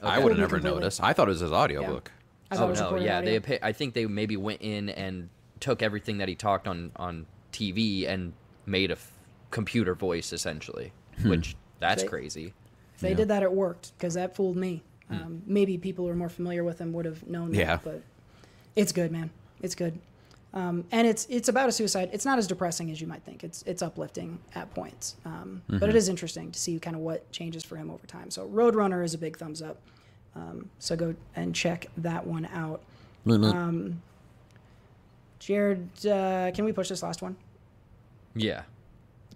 I 0.02 0.18
would 0.20 0.32
have 0.32 0.40
never 0.40 0.56
completely. 0.58 0.80
noticed. 0.80 1.04
I 1.04 1.14
thought 1.14 1.28
it 1.28 1.32
was 1.32 1.42
his 1.42 1.52
audiobook. 1.52 2.12
I 2.50 2.56
thought 2.56 2.70
Oh 2.70 2.96
it 2.96 3.00
no, 3.00 3.04
yeah, 3.06 3.20
audio. 3.20 3.40
they. 3.40 3.60
I 3.62 3.72
think 3.72 3.94
they 3.94 4.06
maybe 4.08 4.36
went 4.36 4.62
in 4.62 4.90
and 4.90 5.30
took 5.60 5.82
everything 5.84 6.18
that 6.18 6.28
he 6.28 6.34
talked 6.36 6.68
on 6.68 6.92
on 6.96 7.26
TV 7.54 8.08
and 8.08 8.34
made 8.66 8.92
a 8.92 8.96
f- 8.96 9.12
computer 9.50 9.96
voice 9.96 10.32
essentially, 10.34 10.92
which 11.26 11.56
that's 11.80 12.04
They- 12.04 12.08
crazy. 12.10 12.54
If 12.96 13.02
they 13.02 13.14
did 13.16 13.28
that, 13.30 13.42
it 13.44 13.52
worked 13.52 13.94
because 13.98 14.14
that 14.14 14.36
fooled 14.36 14.58
me. 14.58 14.84
Um, 15.10 15.42
maybe 15.46 15.78
people 15.78 16.06
who 16.06 16.12
are 16.12 16.16
more 16.16 16.30
familiar 16.30 16.64
with 16.64 16.80
him 16.80 16.94
would 16.94 17.04
have 17.06 17.28
known 17.28 17.52
that, 17.52 17.58
Yeah. 17.58 17.80
but 17.84 18.02
it's 18.76 18.92
good, 18.94 19.12
man. 19.12 19.30
It's 19.62 19.76
good. 19.76 20.00
Um, 20.54 20.86
and 20.92 21.08
it's 21.08 21.26
it's 21.30 21.50
about 21.50 21.68
a 21.68 21.72
suicide. 21.72 22.10
It's 22.14 22.26
not 22.26 22.38
as 22.38 22.46
depressing 22.48 22.92
as 22.92 23.02
you 23.02 23.08
might 23.08 23.24
think. 23.24 23.44
It's 23.44 23.64
it's 23.64 23.82
uplifting 23.82 24.38
at 24.56 24.74
points, 24.74 25.16
um, 25.26 25.62
but 25.68 25.90
it 25.90 25.96
is 25.96 26.08
interesting 26.10 26.52
to 26.52 26.60
see 26.60 26.78
kind 26.80 26.96
of 26.96 27.02
what 27.02 27.30
changes 27.32 27.64
for 27.64 27.76
him 27.78 27.90
over 27.90 28.06
time. 28.06 28.30
So 28.30 28.48
Roadrunner 28.48 29.04
is 29.04 29.14
a 29.14 29.18
big 29.18 29.38
thumbs 29.38 29.62
up. 29.62 29.78
Um, 30.36 30.70
so 30.80 30.96
go 30.96 31.16
and 31.36 31.54
check 31.56 31.88
that 31.98 32.26
one 32.28 32.46
out. 32.54 32.82
Um, 33.28 34.02
Jared, 35.40 35.90
uh, 36.06 36.52
can 36.54 36.66
we 36.66 36.72
push 36.72 36.90
this 36.90 37.02
last 37.04 37.22
one? 37.22 37.36
Yeah. 38.36 38.64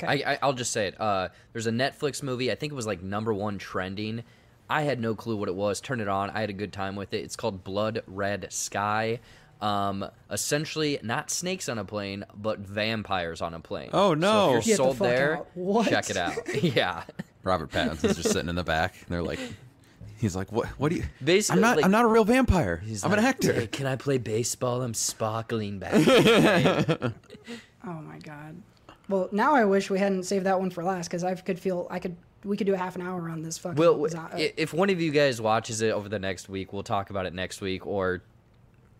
Okay. 0.03 0.23
I, 0.25 0.33
I 0.33 0.39
I'll 0.41 0.53
just 0.53 0.71
say 0.71 0.87
it. 0.87 0.99
Uh, 0.99 1.29
there's 1.53 1.67
a 1.67 1.71
Netflix 1.71 2.21
movie. 2.21 2.51
I 2.51 2.55
think 2.55 2.73
it 2.73 2.75
was 2.75 2.87
like 2.87 3.01
number 3.01 3.33
one 3.33 3.57
trending. 3.57 4.23
I 4.69 4.81
had 4.81 4.99
no 4.99 5.15
clue 5.15 5.37
what 5.37 5.47
it 5.47 5.55
was. 5.55 5.79
Turned 5.79 6.01
it 6.01 6.07
on. 6.07 6.29
I 6.31 6.41
had 6.41 6.49
a 6.49 6.53
good 6.53 6.73
time 6.73 6.95
with 6.95 7.13
it. 7.13 7.23
It's 7.23 7.35
called 7.35 7.63
Blood 7.63 8.01
Red 8.07 8.47
Sky. 8.51 9.19
Um, 9.61 10.05
essentially, 10.29 10.99
not 11.01 11.29
snakes 11.31 11.69
on 11.69 11.77
a 11.77 11.85
plane, 11.85 12.25
but 12.35 12.59
vampires 12.59 13.41
on 13.41 13.53
a 13.53 13.59
plane. 13.59 13.89
Oh, 13.93 14.09
So 14.13 14.15
no. 14.15 14.57
if 14.57 14.67
you're 14.67 14.75
the 14.77 14.83
sold 14.83 14.97
fuck 14.97 15.07
there. 15.07 15.41
What? 15.53 15.87
check 15.87 16.09
it 16.09 16.17
out. 16.17 16.33
yeah. 16.63 17.03
Robert 17.43 17.71
Pattinson's 17.71 18.17
just 18.17 18.31
sitting 18.31 18.49
in 18.49 18.55
the 18.55 18.63
back, 18.63 18.95
and 18.99 19.07
they're 19.09 19.23
like, 19.23 19.39
he's 20.17 20.35
like, 20.35 20.51
what? 20.51 20.67
What 20.79 20.89
do 20.89 20.95
you? 20.97 21.03
Basically, 21.23 21.57
I'm 21.59 21.61
not. 21.61 21.75
like- 21.77 21.85
I'm 21.85 21.91
not 21.91 22.03
a 22.03 22.07
real 22.07 22.25
vampire. 22.25 22.77
He's 22.83 23.03
I'm 23.05 23.13
an 23.13 23.19
like, 23.19 23.27
actor. 23.27 23.53
"Hey, 23.53 23.67
can 23.67 23.85
I 23.85 23.95
play 23.95 24.17
baseball? 24.17 24.81
I'm 24.81 24.93
sparkling 24.95 25.79
back. 25.79 25.93
Oh 27.87 28.01
my 28.01 28.17
god. 28.17 28.55
Well, 29.07 29.29
now 29.31 29.55
I 29.55 29.65
wish 29.65 29.89
we 29.89 29.99
hadn't 29.99 30.23
saved 30.23 30.45
that 30.45 30.59
one 30.59 30.69
for 30.69 30.83
last 30.83 31.07
because 31.07 31.23
I 31.23 31.35
could 31.35 31.59
feel 31.59 31.87
I 31.89 31.99
could 31.99 32.15
we 32.43 32.57
could 32.57 32.67
do 32.67 32.73
a 32.73 32.77
half 32.77 32.95
an 32.95 33.01
hour 33.01 33.29
on 33.29 33.41
this 33.41 33.57
fucking. 33.57 33.77
Well, 33.77 34.07
zo- 34.07 34.17
uh, 34.19 34.37
if 34.37 34.73
one 34.73 34.89
of 34.89 35.01
you 35.01 35.11
guys 35.11 35.41
watches 35.41 35.81
it 35.81 35.91
over 35.91 36.09
the 36.09 36.19
next 36.19 36.47
week, 36.49 36.73
we'll 36.73 36.83
talk 36.83 37.09
about 37.09 37.25
it 37.25 37.33
next 37.33 37.61
week, 37.61 37.85
or 37.85 38.21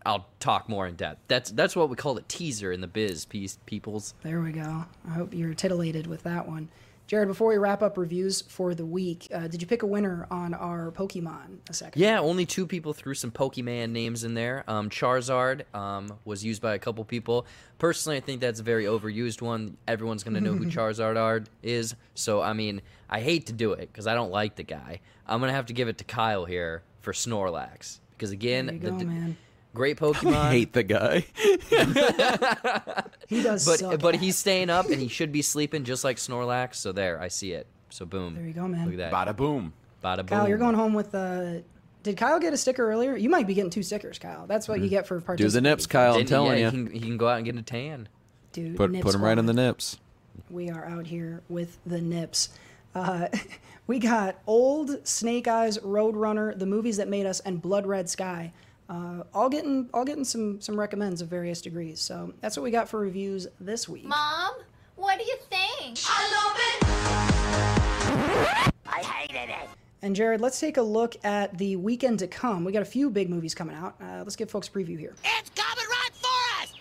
I'll 0.04 0.26
talk 0.40 0.68
more 0.68 0.86
in 0.86 0.94
depth. 0.94 1.20
That's 1.28 1.50
that's 1.50 1.74
what 1.74 1.88
we 1.90 1.96
call 1.96 2.16
a 2.16 2.22
teaser 2.22 2.72
in 2.72 2.80
the 2.80 2.86
biz, 2.86 3.24
piece 3.24 3.58
peoples. 3.66 4.14
There 4.22 4.40
we 4.40 4.52
go. 4.52 4.84
I 5.08 5.10
hope 5.10 5.34
you're 5.34 5.54
titillated 5.54 6.06
with 6.06 6.22
that 6.24 6.46
one. 6.48 6.68
Jared, 7.06 7.28
before 7.28 7.48
we 7.50 7.56
wrap 7.56 7.82
up 7.84 7.96
reviews 7.96 8.40
for 8.42 8.74
the 8.74 8.84
week, 8.84 9.28
uh, 9.32 9.46
did 9.46 9.62
you 9.62 9.68
pick 9.68 9.84
a 9.84 9.86
winner 9.86 10.26
on 10.28 10.52
our 10.54 10.90
Pokemon 10.90 11.58
a 11.70 11.72
second? 11.72 12.02
Yeah, 12.02 12.18
only 12.18 12.44
two 12.44 12.66
people 12.66 12.92
threw 12.92 13.14
some 13.14 13.30
Pokemon 13.30 13.90
names 13.90 14.24
in 14.24 14.34
there. 14.34 14.64
Um, 14.66 14.90
Charizard 14.90 15.72
um, 15.72 16.12
was 16.24 16.44
used 16.44 16.60
by 16.60 16.74
a 16.74 16.80
couple 16.80 17.04
people. 17.04 17.46
Personally, 17.78 18.16
I 18.16 18.20
think 18.20 18.40
that's 18.40 18.58
a 18.58 18.64
very 18.64 18.86
overused 18.86 19.40
one. 19.40 19.76
Everyone's 19.86 20.24
going 20.24 20.34
to 20.34 20.40
know 20.40 20.54
who 20.54 20.66
Charizard 20.66 21.16
are- 21.16 21.44
is. 21.62 21.94
So, 22.16 22.42
I 22.42 22.54
mean, 22.54 22.82
I 23.08 23.20
hate 23.20 23.46
to 23.46 23.52
do 23.52 23.72
it 23.72 23.88
because 23.92 24.08
I 24.08 24.14
don't 24.14 24.32
like 24.32 24.56
the 24.56 24.64
guy. 24.64 24.98
I'm 25.28 25.38
going 25.38 25.50
to 25.50 25.54
have 25.54 25.66
to 25.66 25.72
give 25.74 25.86
it 25.86 25.98
to 25.98 26.04
Kyle 26.04 26.44
here 26.44 26.82
for 27.02 27.12
Snorlax. 27.12 28.00
Because, 28.16 28.32
again, 28.32 28.66
There 28.66 28.74
you 28.74 28.80
the, 28.80 28.90
go, 28.90 28.98
the- 28.98 29.34
man. 29.76 29.94
great 29.94 30.02
I 30.02 30.04
Pokemon. 30.06 30.50
hate 30.50 30.72
the 30.72 30.82
guy. 30.82 31.26
He 33.28 33.42
does 33.42 33.66
but 33.66 33.78
suck 33.80 34.00
but 34.00 34.14
ass. 34.14 34.20
he's 34.20 34.36
staying 34.36 34.70
up 34.70 34.86
and 34.88 35.00
he 35.00 35.08
should 35.16 35.32
be 35.32 35.42
sleeping 35.42 35.84
just 35.84 36.04
like 36.04 36.16
Snorlax. 36.16 36.76
So 36.76 36.92
there, 36.92 37.20
I 37.20 37.28
see 37.28 37.52
it. 37.52 37.66
So 37.90 38.04
boom. 38.06 38.34
There 38.36 38.46
you 38.46 38.52
go, 38.52 38.68
man. 38.68 38.84
Look 38.88 39.00
at 39.00 39.10
that. 39.10 39.12
Bada 39.12 39.36
boom. 39.36 39.72
Bada 40.04 40.18
boom. 40.18 40.26
Kyle, 40.26 40.48
you're 40.48 40.58
going 40.58 40.76
home 40.76 40.94
with 40.94 41.12
uh 41.14 41.60
Did 42.04 42.16
Kyle 42.16 42.38
get 42.38 42.52
a 42.52 42.56
sticker 42.56 42.88
earlier? 42.88 43.16
You 43.16 43.28
might 43.28 43.46
be 43.48 43.54
getting 43.54 43.70
two 43.70 43.82
stickers, 43.82 44.18
Kyle. 44.18 44.46
That's 44.46 44.68
what 44.68 44.80
you 44.80 44.88
get 44.88 45.06
for 45.08 45.16
Mm-hmm. 45.16 45.22
Do 45.22 45.26
participating. 45.26 45.62
the 45.64 45.70
nips, 45.70 45.86
Kyle. 45.86 46.14
I'm 46.14 46.24
telling 46.24 46.58
yeah, 46.60 46.70
you. 46.70 46.78
He 46.78 46.84
can, 46.86 46.94
he 46.94 47.00
can 47.00 47.16
go 47.16 47.28
out 47.28 47.36
and 47.38 47.44
get 47.44 47.56
a 47.56 47.62
tan. 47.62 48.08
Dude, 48.52 48.76
Put 48.76 48.90
Nip 48.92 49.02
put 49.02 49.14
him 49.14 49.22
right 49.24 49.36
in 49.36 49.46
the 49.46 49.52
nips. 49.52 49.98
We 50.48 50.70
are 50.70 50.84
out 50.86 51.06
here 51.08 51.42
with 51.48 51.78
the 51.84 52.00
nips. 52.00 52.50
Uh, 52.94 53.28
we 53.86 53.98
got 53.98 54.36
old 54.46 55.06
Snake 55.06 55.48
Eyes, 55.48 55.78
Roadrunner, 55.78 56.56
the 56.58 56.64
movies 56.66 56.96
that 56.98 57.08
made 57.08 57.26
us, 57.26 57.40
and 57.40 57.60
Blood 57.60 57.86
Red 57.86 58.08
Sky. 58.08 58.52
Uh, 58.88 59.24
all 59.34 59.48
getting 59.48 59.90
all 59.92 60.04
getting 60.04 60.24
some 60.24 60.60
some 60.60 60.78
recommends 60.78 61.20
of 61.20 61.26
various 61.28 61.60
degrees. 61.60 62.00
So 62.00 62.32
that's 62.40 62.56
what 62.56 62.62
we 62.62 62.70
got 62.70 62.88
for 62.88 63.00
reviews 63.00 63.48
this 63.58 63.88
week. 63.88 64.04
Mom, 64.04 64.54
what 64.94 65.18
do 65.18 65.24
you 65.24 65.36
think? 65.50 65.98
I 66.08 66.30
love 66.36 66.56
it. 66.58 66.84
I 68.86 69.02
hated 69.02 69.50
it. 69.50 69.68
And 70.02 70.14
Jared, 70.14 70.40
let's 70.40 70.60
take 70.60 70.76
a 70.76 70.82
look 70.82 71.16
at 71.24 71.58
the 71.58 71.74
weekend 71.76 72.20
to 72.20 72.28
come. 72.28 72.64
We 72.64 72.70
got 72.70 72.82
a 72.82 72.84
few 72.84 73.10
big 73.10 73.28
movies 73.28 73.54
coming 73.54 73.74
out. 73.74 73.96
Uh, 74.00 74.18
let's 74.18 74.36
give 74.36 74.50
folks 74.50 74.68
a 74.68 74.70
preview 74.70 74.98
here. 74.98 75.14
It's 75.24 75.50
coming 75.50 75.84
right 75.88 76.10
for 76.12 76.62
us. 76.62 76.72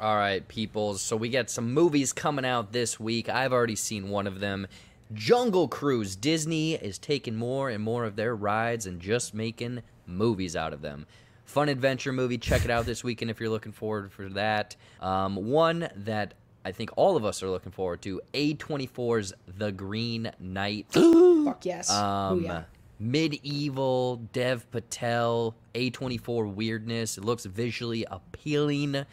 All 0.00 0.16
right, 0.16 0.46
peoples. 0.48 1.02
So 1.02 1.16
we 1.16 1.28
got 1.28 1.50
some 1.50 1.74
movies 1.74 2.12
coming 2.12 2.46
out 2.46 2.72
this 2.72 2.98
week. 2.98 3.28
I've 3.28 3.52
already 3.52 3.76
seen 3.76 4.08
one 4.08 4.26
of 4.26 4.40
them. 4.40 4.66
Jungle 5.14 5.68
Cruise. 5.68 6.16
Disney 6.16 6.74
is 6.74 6.98
taking 6.98 7.36
more 7.36 7.68
and 7.70 7.82
more 7.82 8.04
of 8.04 8.16
their 8.16 8.34
rides 8.34 8.86
and 8.86 9.00
just 9.00 9.34
making 9.34 9.82
movies 10.06 10.56
out 10.56 10.72
of 10.72 10.82
them. 10.82 11.06
Fun 11.44 11.68
adventure 11.68 12.12
movie. 12.12 12.38
Check 12.38 12.64
it 12.64 12.70
out 12.70 12.86
this 12.86 13.04
weekend 13.04 13.30
if 13.30 13.40
you're 13.40 13.50
looking 13.50 13.72
forward 13.72 14.12
for 14.12 14.28
that. 14.30 14.76
Um, 15.00 15.36
one 15.36 15.88
that 15.96 16.34
I 16.64 16.72
think 16.72 16.90
all 16.96 17.16
of 17.16 17.24
us 17.24 17.42
are 17.42 17.50
looking 17.50 17.72
forward 17.72 18.02
to. 18.02 18.20
A24's 18.32 19.34
The 19.58 19.72
Green 19.72 20.30
Knight. 20.38 20.86
Fuck 20.92 21.64
yes. 21.64 21.90
Um, 21.90 22.38
Ooh, 22.38 22.42
yeah. 22.42 22.62
medieval 22.98 24.16
Dev 24.32 24.70
Patel 24.70 25.54
A24 25.74 26.54
weirdness. 26.54 27.18
It 27.18 27.24
looks 27.24 27.44
visually 27.44 28.06
appealing. 28.10 29.04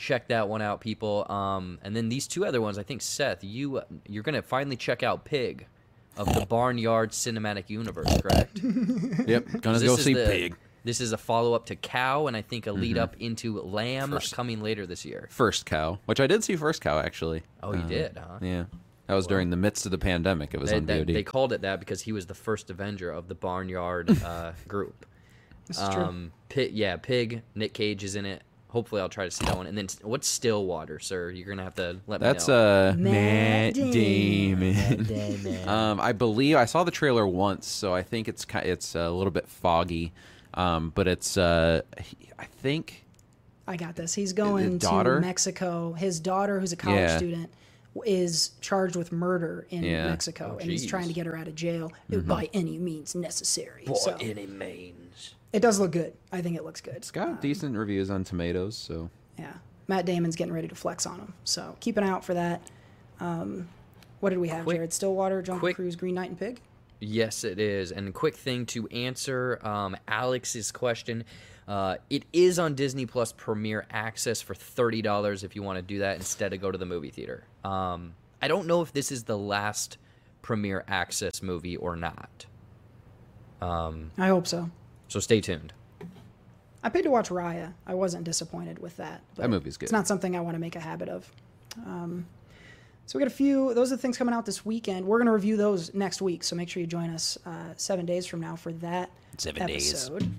Check 0.00 0.28
that 0.28 0.48
one 0.48 0.62
out, 0.62 0.80
people. 0.80 1.30
Um, 1.30 1.78
and 1.82 1.94
then 1.94 2.08
these 2.08 2.26
two 2.26 2.46
other 2.46 2.60
ones, 2.62 2.78
I 2.78 2.82
think 2.82 3.02
Seth, 3.02 3.44
you 3.44 3.82
you're 4.08 4.22
gonna 4.22 4.40
finally 4.40 4.76
check 4.76 5.02
out 5.02 5.26
Pig 5.26 5.66
of 6.16 6.32
the 6.34 6.46
Barnyard 6.46 7.10
Cinematic 7.10 7.68
Universe, 7.68 8.08
correct? 8.22 8.60
Yep. 9.26 9.60
Gonna 9.60 9.78
go 9.80 9.96
see 9.96 10.14
the- 10.14 10.24
Pig. 10.26 10.56
This 10.82 11.02
is 11.02 11.12
a 11.12 11.18
follow 11.18 11.52
up 11.52 11.66
to 11.66 11.76
Cow, 11.76 12.26
and 12.28 12.34
I 12.34 12.40
think 12.40 12.66
a 12.66 12.70
Mm-hmm. 12.70 12.80
lead 12.80 12.96
up 12.98 13.14
into 13.20 13.60
Lamb 13.60 14.18
coming 14.32 14.62
later 14.62 14.86
this 14.86 15.04
year. 15.04 15.28
First 15.30 15.66
cow, 15.66 15.98
which 16.06 16.18
I 16.20 16.26
did 16.26 16.42
see 16.42 16.56
first 16.56 16.80
cow 16.80 16.98
actually. 16.98 17.42
Oh, 17.62 17.74
you 17.74 17.82
Uh, 17.82 17.86
did, 17.88 18.16
huh? 18.16 18.38
Yeah. 18.40 18.64
That 19.06 19.14
was 19.14 19.26
during 19.26 19.50
the 19.50 19.56
midst 19.58 19.84
of 19.84 19.90
the 19.92 19.98
pandemic. 19.98 20.54
It 20.54 20.60
was 20.60 20.70
They, 20.70 20.76
on 20.78 20.86
they, 20.86 21.00
VOD. 21.04 21.12
they 21.12 21.22
called 21.22 21.52
it 21.52 21.60
that 21.62 21.80
because 21.80 22.00
he 22.00 22.12
was 22.12 22.24
the 22.26 22.34
first 22.34 22.70
Avenger 22.70 23.10
of 23.10 23.28
the 23.28 23.34
Barnyard 23.34 24.08
uh, 24.24 24.52
group. 24.66 25.04
This 25.66 25.78
is 25.78 25.88
true. 25.90 26.02
Um, 26.04 26.32
Pig, 26.48 26.72
yeah, 26.72 26.96
Pig. 26.96 27.42
Nick 27.54 27.74
Cage 27.74 28.02
is 28.02 28.16
in 28.16 28.24
it. 28.24 28.42
Hopefully, 28.70 29.00
I'll 29.00 29.08
try 29.08 29.24
to 29.24 29.30
see 29.30 29.44
that 29.44 29.56
one. 29.56 29.66
And 29.66 29.76
then, 29.76 29.88
what's 30.02 30.26
Stillwater, 30.28 30.98
sir? 30.98 31.30
You're 31.30 31.48
gonna 31.48 31.64
have 31.64 31.74
to 31.76 31.98
let 32.06 32.20
That's 32.20 32.48
me 32.48 32.54
know. 32.54 32.60
uh 32.90 32.94
Matt 32.96 33.76
Matt 33.76 33.92
Damon. 33.92 35.02
Damon. 35.04 35.68
um, 35.68 36.00
I 36.00 36.12
believe 36.12 36.56
I 36.56 36.64
saw 36.64 36.84
the 36.84 36.90
trailer 36.90 37.26
once, 37.26 37.66
so 37.66 37.94
I 37.94 38.02
think 38.02 38.28
it's 38.28 38.44
ki- 38.44 38.58
it's 38.60 38.94
a 38.94 39.10
little 39.10 39.30
bit 39.32 39.48
foggy. 39.48 40.12
Um, 40.54 40.90
but 40.94 41.06
it's 41.08 41.36
uh, 41.36 41.82
I 42.38 42.44
think 42.44 43.04
I 43.68 43.76
got 43.76 43.94
this. 43.96 44.14
He's 44.14 44.32
going 44.32 44.78
to 44.78 44.86
daughter? 44.86 45.20
Mexico. 45.20 45.92
His 45.92 46.18
daughter, 46.20 46.58
who's 46.58 46.72
a 46.72 46.76
college 46.76 46.98
Yeah. 46.98 47.16
student, 47.16 47.50
is 48.04 48.50
charged 48.60 48.96
with 48.96 49.12
murder 49.12 49.66
in 49.70 49.82
Yeah. 49.84 49.98
Mm-hmm. 50.02 50.08
Mexico, 50.10 50.52
Oh, 50.54 50.58
and 50.58 50.70
he's 50.70 50.86
trying 50.86 51.06
to 51.08 51.12
get 51.12 51.26
her 51.26 51.36
out 51.36 51.46
of 51.48 51.54
jail 51.54 51.92
by 52.08 52.48
any 52.52 52.78
means 52.78 53.14
necessary. 53.14 53.84
For 53.86 53.96
So 53.96 54.16
any 54.20 54.46
means. 54.46 54.99
It 55.52 55.60
does 55.60 55.80
look 55.80 55.92
good. 55.92 56.12
I 56.32 56.42
think 56.42 56.56
it 56.56 56.64
looks 56.64 56.80
good. 56.80 56.94
it's 56.96 57.10
got 57.10 57.40
decent 57.40 57.76
reviews 57.76 58.10
on 58.10 58.24
Tomatoes. 58.24 58.76
So 58.76 59.10
Yeah, 59.38 59.52
Matt 59.88 60.06
Damon's 60.06 60.36
getting 60.36 60.52
ready 60.54 60.68
to 60.68 60.74
flex 60.74 61.06
on 61.06 61.18
him, 61.18 61.32
so 61.44 61.76
keep 61.80 61.96
an 61.96 62.04
eye 62.04 62.08
out 62.10 62.24
for 62.24 62.34
that. 62.34 62.62
Um, 63.20 63.68
what 64.20 64.30
did 64.30 64.38
we 64.38 64.48
have, 64.48 64.64
Quick- 64.64 64.76
Jared? 64.76 64.92
Stillwater, 64.92 65.42
John 65.42 65.58
quick- 65.60 65.76
Cruise, 65.76 65.96
Green 65.96 66.14
Knight, 66.14 66.30
and 66.30 66.38
Pig. 66.38 66.60
Yes, 67.02 67.44
it 67.44 67.58
is. 67.58 67.92
And 67.92 68.12
quick 68.12 68.36
thing 68.36 68.66
to 68.66 68.86
answer 68.88 69.58
um, 69.66 69.96
Alex's 70.06 70.70
question. 70.70 71.24
Uh, 71.66 71.96
it 72.10 72.24
is 72.32 72.58
on 72.58 72.74
Disney 72.74 73.06
Plus 73.06 73.32
Premier 73.32 73.86
Access 73.90 74.42
for 74.42 74.54
thirty 74.54 75.00
dollars 75.02 75.42
if 75.44 75.56
you 75.56 75.62
want 75.62 75.76
to 75.78 75.82
do 75.82 76.00
that 76.00 76.16
instead 76.16 76.52
of 76.52 76.60
go 76.60 76.70
to 76.70 76.76
the 76.76 76.84
movie 76.84 77.08
theater. 77.10 77.44
Um, 77.64 78.14
I 78.42 78.48
don't 78.48 78.66
know 78.66 78.82
if 78.82 78.92
this 78.92 79.10
is 79.12 79.24
the 79.24 79.38
last 79.38 79.96
Premier 80.42 80.84
Access 80.88 81.42
movie 81.42 81.76
or 81.76 81.96
not. 81.96 82.44
Um, 83.62 84.10
I 84.18 84.28
hope 84.28 84.46
so. 84.46 84.70
So 85.10 85.18
stay 85.20 85.40
tuned. 85.40 85.72
I 86.82 86.88
paid 86.88 87.02
to 87.02 87.10
watch 87.10 87.28
Raya. 87.28 87.74
I 87.86 87.92
wasn't 87.94 88.24
disappointed 88.24 88.78
with 88.78 88.96
that. 88.96 89.20
but 89.36 89.50
movie's 89.50 89.76
good. 89.76 89.86
It's 89.86 89.92
not 89.92 90.06
something 90.06 90.34
I 90.34 90.40
want 90.40 90.54
to 90.54 90.58
make 90.60 90.76
a 90.76 90.80
habit 90.80 91.08
of. 91.10 91.30
Um, 91.84 92.26
so 93.06 93.18
we 93.18 93.24
got 93.24 93.30
a 93.30 93.34
few. 93.34 93.74
Those 93.74 93.92
are 93.92 93.96
the 93.96 94.02
things 94.02 94.16
coming 94.16 94.32
out 94.32 94.46
this 94.46 94.64
weekend. 94.64 95.04
We're 95.04 95.18
going 95.18 95.26
to 95.26 95.32
review 95.32 95.56
those 95.56 95.92
next 95.92 96.22
week. 96.22 96.42
So 96.44 96.54
make 96.56 96.68
sure 96.70 96.80
you 96.80 96.86
join 96.86 97.10
us 97.10 97.36
uh, 97.44 97.74
seven 97.76 98.06
days 98.06 98.24
from 98.24 98.40
now 98.40 98.56
for 98.56 98.72
that 98.74 99.10
Seven 99.36 99.66
days. 99.66 99.90
episode. 99.90 100.32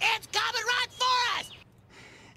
It's 0.00 0.26
coming 0.26 0.62
right 0.66 0.86
for 0.90 1.40
us! 1.40 1.50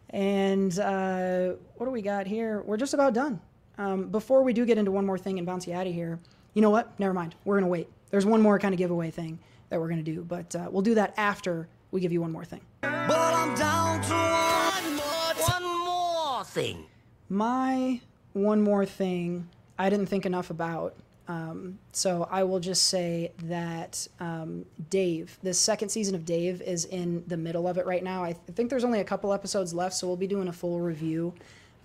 And 0.10 0.80
uh, 0.80 1.56
what 1.76 1.86
do 1.86 1.92
we 1.92 2.02
got 2.02 2.26
here? 2.26 2.62
We're 2.66 2.78
just 2.78 2.94
about 2.94 3.14
done. 3.14 3.40
Um, 3.78 4.08
before 4.10 4.42
we 4.44 4.54
do 4.54 4.66
get 4.66 4.78
into 4.78 4.92
one 4.92 5.06
more 5.06 5.18
thing 5.18 5.38
and 5.38 5.46
bounce 5.46 5.68
you 5.68 5.74
out 5.74 5.86
of 5.88 5.94
here, 5.94 6.20
you 6.54 6.62
know 6.62 6.70
what? 6.72 7.00
Never 7.00 7.14
mind. 7.14 7.36
We're 7.46 7.56
going 7.56 7.66
to 7.66 7.70
wait. 7.70 7.90
There's 8.10 8.26
one 8.26 8.42
more 8.42 8.58
kind 8.60 8.74
of 8.74 8.78
giveaway 8.80 9.12
thing 9.12 9.40
that 9.70 9.80
we're 9.80 9.88
going 9.88 10.04
to 10.04 10.12
do, 10.12 10.24
but 10.24 10.56
uh, 10.56 10.68
we'll 10.72 10.82
do 10.82 10.96
that 10.96 11.14
after 11.18 11.68
we 11.92 12.00
give 12.02 12.12
you 12.12 12.22
one 12.22 12.32
more 12.32 12.46
thing. 12.46 12.62
But 12.82 12.92
I'm 13.12 13.54
down 13.56 14.02
to 14.02 14.14
one 14.14 14.96
more, 14.96 15.48
one 15.50 15.86
more 15.86 16.44
thing. 16.46 16.86
My 17.30 18.02
one 18.34 18.62
more 18.62 18.86
thing 18.86 19.48
I 19.78 19.90
didn't 19.90 20.06
think 20.08 20.26
enough 20.26 20.50
about 20.50 20.96
Um, 21.28 21.78
so 21.94 22.28
I 22.32 22.44
will 22.44 22.60
just 22.60 22.86
say 22.86 23.32
that 23.44 24.06
um, 24.20 24.66
Dave, 24.90 25.38
the 25.44 25.54
second 25.54 25.90
season 25.90 26.14
of 26.16 26.26
Dave 26.26 26.62
is 26.62 26.86
in 26.86 27.24
the 27.28 27.38
middle 27.38 27.68
of 27.68 27.78
it 27.78 27.86
right 27.86 28.04
now. 28.04 28.24
I 28.24 28.34
th- 28.34 28.56
think 28.56 28.70
there's 28.70 28.84
only 28.84 29.00
a 29.00 29.04
couple 29.06 29.32
episodes 29.32 29.74
left, 29.74 29.96
so 29.96 30.08
we'll 30.08 30.18
be 30.18 30.28
doing 30.28 30.48
a 30.50 30.54
full 30.54 30.82
review 30.82 31.34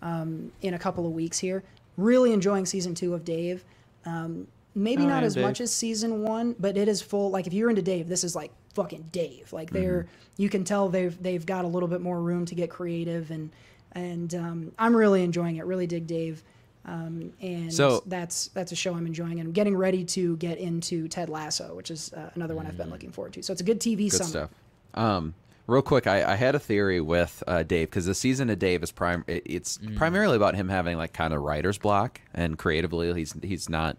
um, 0.02 0.50
in 0.62 0.74
a 0.74 0.78
couple 0.78 1.06
of 1.06 1.12
weeks 1.12 1.38
here. 1.38 1.62
Really 1.96 2.32
enjoying 2.32 2.66
season 2.66 2.94
two 2.94 3.14
of 3.14 3.24
Dave. 3.24 3.64
Um, 4.04 4.48
maybe 4.74 5.02
Oh, 5.04 5.06
not 5.08 5.20
yeah, 5.22 5.26
as 5.26 5.34
Dave. 5.34 5.44
much 5.44 5.60
as 5.60 5.72
season 5.72 6.22
one, 6.22 6.56
but 6.58 6.76
it 6.76 6.88
is 6.88 7.00
full. 7.00 7.30
Like 7.30 7.46
if 7.46 7.52
you're 7.52 7.70
into 7.70 7.82
Dave, 7.82 8.08
this 8.08 8.24
is 8.24 8.34
like 8.34 8.50
fucking 8.77 9.09
Dave. 9.11 9.53
Like 9.53 9.70
they're 9.70 10.03
Mm-hmm. 10.05 10.43
you 10.43 10.48
can 10.48 10.62
tell 10.65 10.89
they've 10.89 11.20
they've 11.20 11.44
got 11.44 11.65
a 11.65 11.69
little 11.69 11.89
bit 11.89 12.01
more 12.01 12.20
room 12.20 12.44
to 12.47 12.55
get 12.55 12.70
creative 12.70 13.31
and 13.32 13.51
and 13.93 14.35
um, 14.35 14.73
I'm 14.78 14.94
really 14.94 15.23
enjoying 15.24 15.57
it. 15.57 15.65
Really 15.65 15.86
dig 15.86 16.07
Dave. 16.07 16.43
Um, 16.85 17.32
and 17.40 17.73
So- 17.73 18.03
that's 18.07 18.48
that's 18.48 18.70
a 18.70 18.77
show 18.77 18.94
I'm 18.94 19.07
enjoying, 19.07 19.40
and 19.40 19.48
I'm 19.48 19.53
getting 19.53 19.74
ready 19.77 20.05
to 20.05 20.36
get 20.36 20.59
into 20.59 21.09
Ted 21.09 21.28
Lasso, 21.28 21.74
which 21.74 21.90
is 21.90 22.12
uh, 22.12 22.31
another 22.36 22.55
one 22.55 22.66
I've 22.66 22.77
been 22.77 22.90
looking 22.90 23.11
forward 23.11 23.32
to. 23.32 23.43
So 23.43 23.53
it's 23.53 23.61
a 23.62 23.65
good 23.65 23.81
TV 23.81 24.07
Mm. 24.07 24.11
Good 24.11 24.12
summer. 24.12 24.28
stuff. 24.31 24.51
Um, 24.94 25.35
real 25.66 25.82
quick, 25.82 26.07
I, 26.07 26.32
I 26.32 26.36
had 26.36 26.55
a 26.55 26.61
theory 26.61 27.01
with 27.01 27.43
uh, 27.48 27.65
Dave 27.65 27.89
because 27.90 28.07
the 28.07 28.15
season 28.15 28.51
of 28.51 28.59
Dave 28.61 28.82
is 28.85 28.93
prime. 28.93 29.24
It, 29.27 29.43
it's 29.47 29.78
primarily 29.97 30.36
about 30.36 30.55
him 30.55 30.69
having 30.69 30.97
like 30.97 31.12
kind 31.12 31.35
of 31.35 31.40
writer's 31.43 31.78
block 31.78 32.20
and 32.35 32.57
creatively 32.57 33.12
he's 33.15 33.35
he's 33.43 33.69
not 33.69 33.97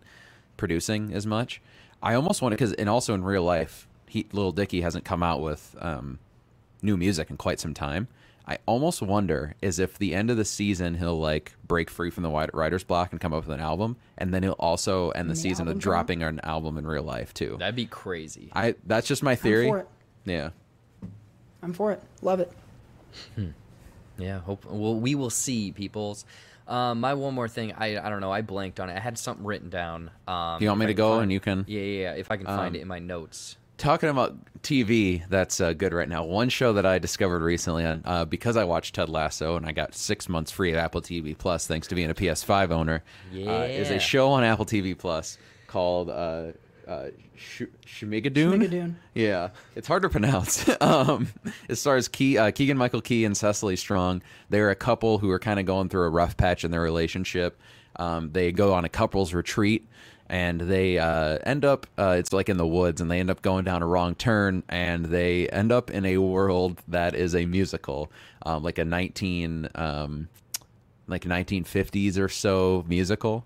producing 0.55 1.11
as 1.13 1.25
much. 1.27 1.61
I 2.01 2.13
almost 2.13 2.41
want 2.41 2.53
to 2.53 2.55
because 2.55 2.73
and 2.73 2.87
also 2.87 3.13
in 3.15 3.23
real 3.23 3.43
life, 3.43 3.87
he 4.07 4.27
Lil 4.31 4.51
Dicky 4.51 4.81
hasn't 4.81 5.05
come 5.05 5.21
out 5.23 5.41
with 5.41 5.75
um, 5.79 6.19
new 6.81 6.97
music 6.97 7.29
in 7.29 7.37
quite 7.37 7.59
some 7.59 7.73
time. 7.73 8.07
I 8.49 8.59
almost 8.65 9.01
wonder 9.01 9.55
is 9.61 9.77
if 9.77 9.97
the 9.97 10.15
end 10.15 10.29
of 10.31 10.37
the 10.37 10.45
season 10.45 10.95
he'll 10.95 11.19
like 11.19 11.53
break 11.67 11.89
free 11.89 12.09
from 12.09 12.23
the 12.23 12.29
writer's 12.53 12.85
block 12.85 13.11
and 13.11 13.19
come 13.19 13.33
up 13.33 13.45
with 13.45 13.53
an 13.53 13.59
album, 13.59 13.97
and 14.17 14.33
then 14.33 14.41
he'll 14.43 14.53
also 14.53 15.09
end 15.11 15.27
the 15.27 15.33
An 15.33 15.35
season 15.35 15.63
album 15.67 15.75
with 15.75 15.83
dropping 15.83 16.23
an 16.23 16.39
album 16.43 16.77
in 16.77 16.87
real 16.87 17.03
life 17.03 17.33
too. 17.33 17.57
That'd 17.59 17.75
be 17.75 17.85
crazy. 17.87 18.49
I 18.55 18.75
that's 18.85 19.05
just 19.07 19.21
my 19.21 19.35
theory. 19.35 19.67
for 19.67 19.79
it. 19.79 19.87
Yeah. 20.23 20.51
I'm 21.61 21.73
for 21.73 21.91
it. 21.91 22.01
Love 22.21 22.39
it. 22.39 22.51
Yeah, 24.17 24.39
hope 24.39 24.65
well 24.65 24.95
we 24.95 25.13
will 25.15 25.29
see, 25.29 25.71
peoples. 25.71 26.25
Um, 26.67 26.99
my 27.01 27.13
one 27.13 27.33
more 27.33 27.47
thing, 27.47 27.73
I 27.73 27.97
I 27.97 28.09
don't 28.09 28.19
know, 28.21 28.31
I 28.31 28.41
blanked 28.41 28.79
on 28.79 28.89
it. 28.89 28.95
I 28.95 28.99
had 28.99 29.17
something 29.17 29.45
written 29.45 29.69
down. 29.69 30.09
Um, 30.27 30.59
Do 30.59 30.65
you 30.65 30.69
want 30.71 30.79
me 30.79 30.85
to 30.87 30.93
go 30.93 31.11
find- 31.13 31.23
and 31.23 31.31
you 31.31 31.39
can- 31.39 31.65
Yeah, 31.67 31.81
yeah, 31.81 32.01
yeah. 32.01 32.11
If 32.13 32.31
I 32.31 32.37
can 32.37 32.45
find 32.45 32.69
Um, 32.69 32.75
it 32.75 32.81
in 32.81 32.87
my 32.87 32.99
notes. 32.99 33.57
Talking 33.77 34.09
about 34.09 34.35
TV, 34.61 35.23
that's 35.29 35.61
uh, 35.61 35.73
good 35.73 35.93
right 35.93 36.09
now. 36.09 36.23
One 36.23 36.49
show 36.49 36.73
that 36.73 36.85
I 36.85 36.97
discovered 36.97 37.43
recently, 37.43 37.85
on, 37.85 38.01
uh, 38.05 38.25
because 38.25 38.57
I 38.57 38.63
watched 38.63 38.95
Ted 38.95 39.07
Lasso 39.07 39.55
and 39.55 39.65
I 39.65 39.71
got 39.71 39.93
six 39.93 40.27
months 40.27 40.51
free 40.51 40.71
of 40.71 40.77
Apple 40.77 41.01
TV 41.01 41.37
Plus 41.37 41.67
thanks 41.67 41.87
to 41.87 41.95
being 41.95 42.09
a 42.09 42.15
PS5 42.15 42.71
owner, 42.71 43.03
uh, 43.33 43.67
is 43.69 43.91
a 43.91 43.99
show 43.99 44.29
on 44.31 44.43
Apple 44.43 44.65
TV 44.65 44.97
Plus 44.97 45.37
called 45.67 46.09
uh, 46.09 46.53
uh, 46.87 47.09
Sh- 47.35 47.63
Schmigadoon. 47.85 48.63
Schmigadoon. 48.63 48.95
Yeah, 49.13 49.49
it's 49.75 49.87
hard 49.87 50.01
to 50.03 50.09
pronounce. 50.09 50.67
um, 50.81 51.27
it 51.69 51.75
stars 51.75 52.07
Key, 52.07 52.37
uh, 52.37 52.51
Keegan 52.51 52.77
Michael 52.77 53.01
Key 53.01 53.25
and 53.25 53.37
Cecily 53.37 53.75
Strong. 53.75 54.23
They're 54.49 54.71
a 54.71 54.75
couple 54.75 55.19
who 55.19 55.29
are 55.29 55.39
kind 55.39 55.59
of 55.59 55.65
going 55.65 55.89
through 55.89 56.05
a 56.05 56.09
rough 56.09 56.35
patch 56.35 56.63
in 56.63 56.71
their 56.71 56.81
relationship. 56.81 57.59
Um, 57.97 58.31
they 58.31 58.51
go 58.51 58.73
on 58.73 58.85
a 58.85 58.89
couples 58.89 59.33
retreat 59.33 59.87
and 60.27 60.61
they 60.61 60.99
uh, 60.99 61.39
end 61.43 61.65
up, 61.65 61.87
uh, 61.97 62.15
it's 62.17 62.33
like 62.33 62.49
in 62.49 62.57
the 62.57 62.67
woods, 62.67 63.01
and 63.01 63.09
they 63.09 63.19
end 63.19 63.29
up 63.29 63.41
going 63.41 63.63
down 63.63 63.81
a 63.81 63.87
wrong 63.87 64.13
turn 64.15 64.63
and 64.69 65.05
they 65.05 65.47
end 65.49 65.71
up 65.71 65.89
in 65.89 66.05
a 66.05 66.17
world 66.17 66.81
that 66.87 67.15
is 67.15 67.35
a 67.35 67.45
musical, 67.45 68.11
um, 68.45 68.63
like 68.63 68.77
a 68.77 68.85
19. 68.85 69.69
Um, 69.75 70.29
like 71.07 71.23
1950s 71.23 72.19
or 72.19 72.29
so 72.29 72.85
musical, 72.87 73.45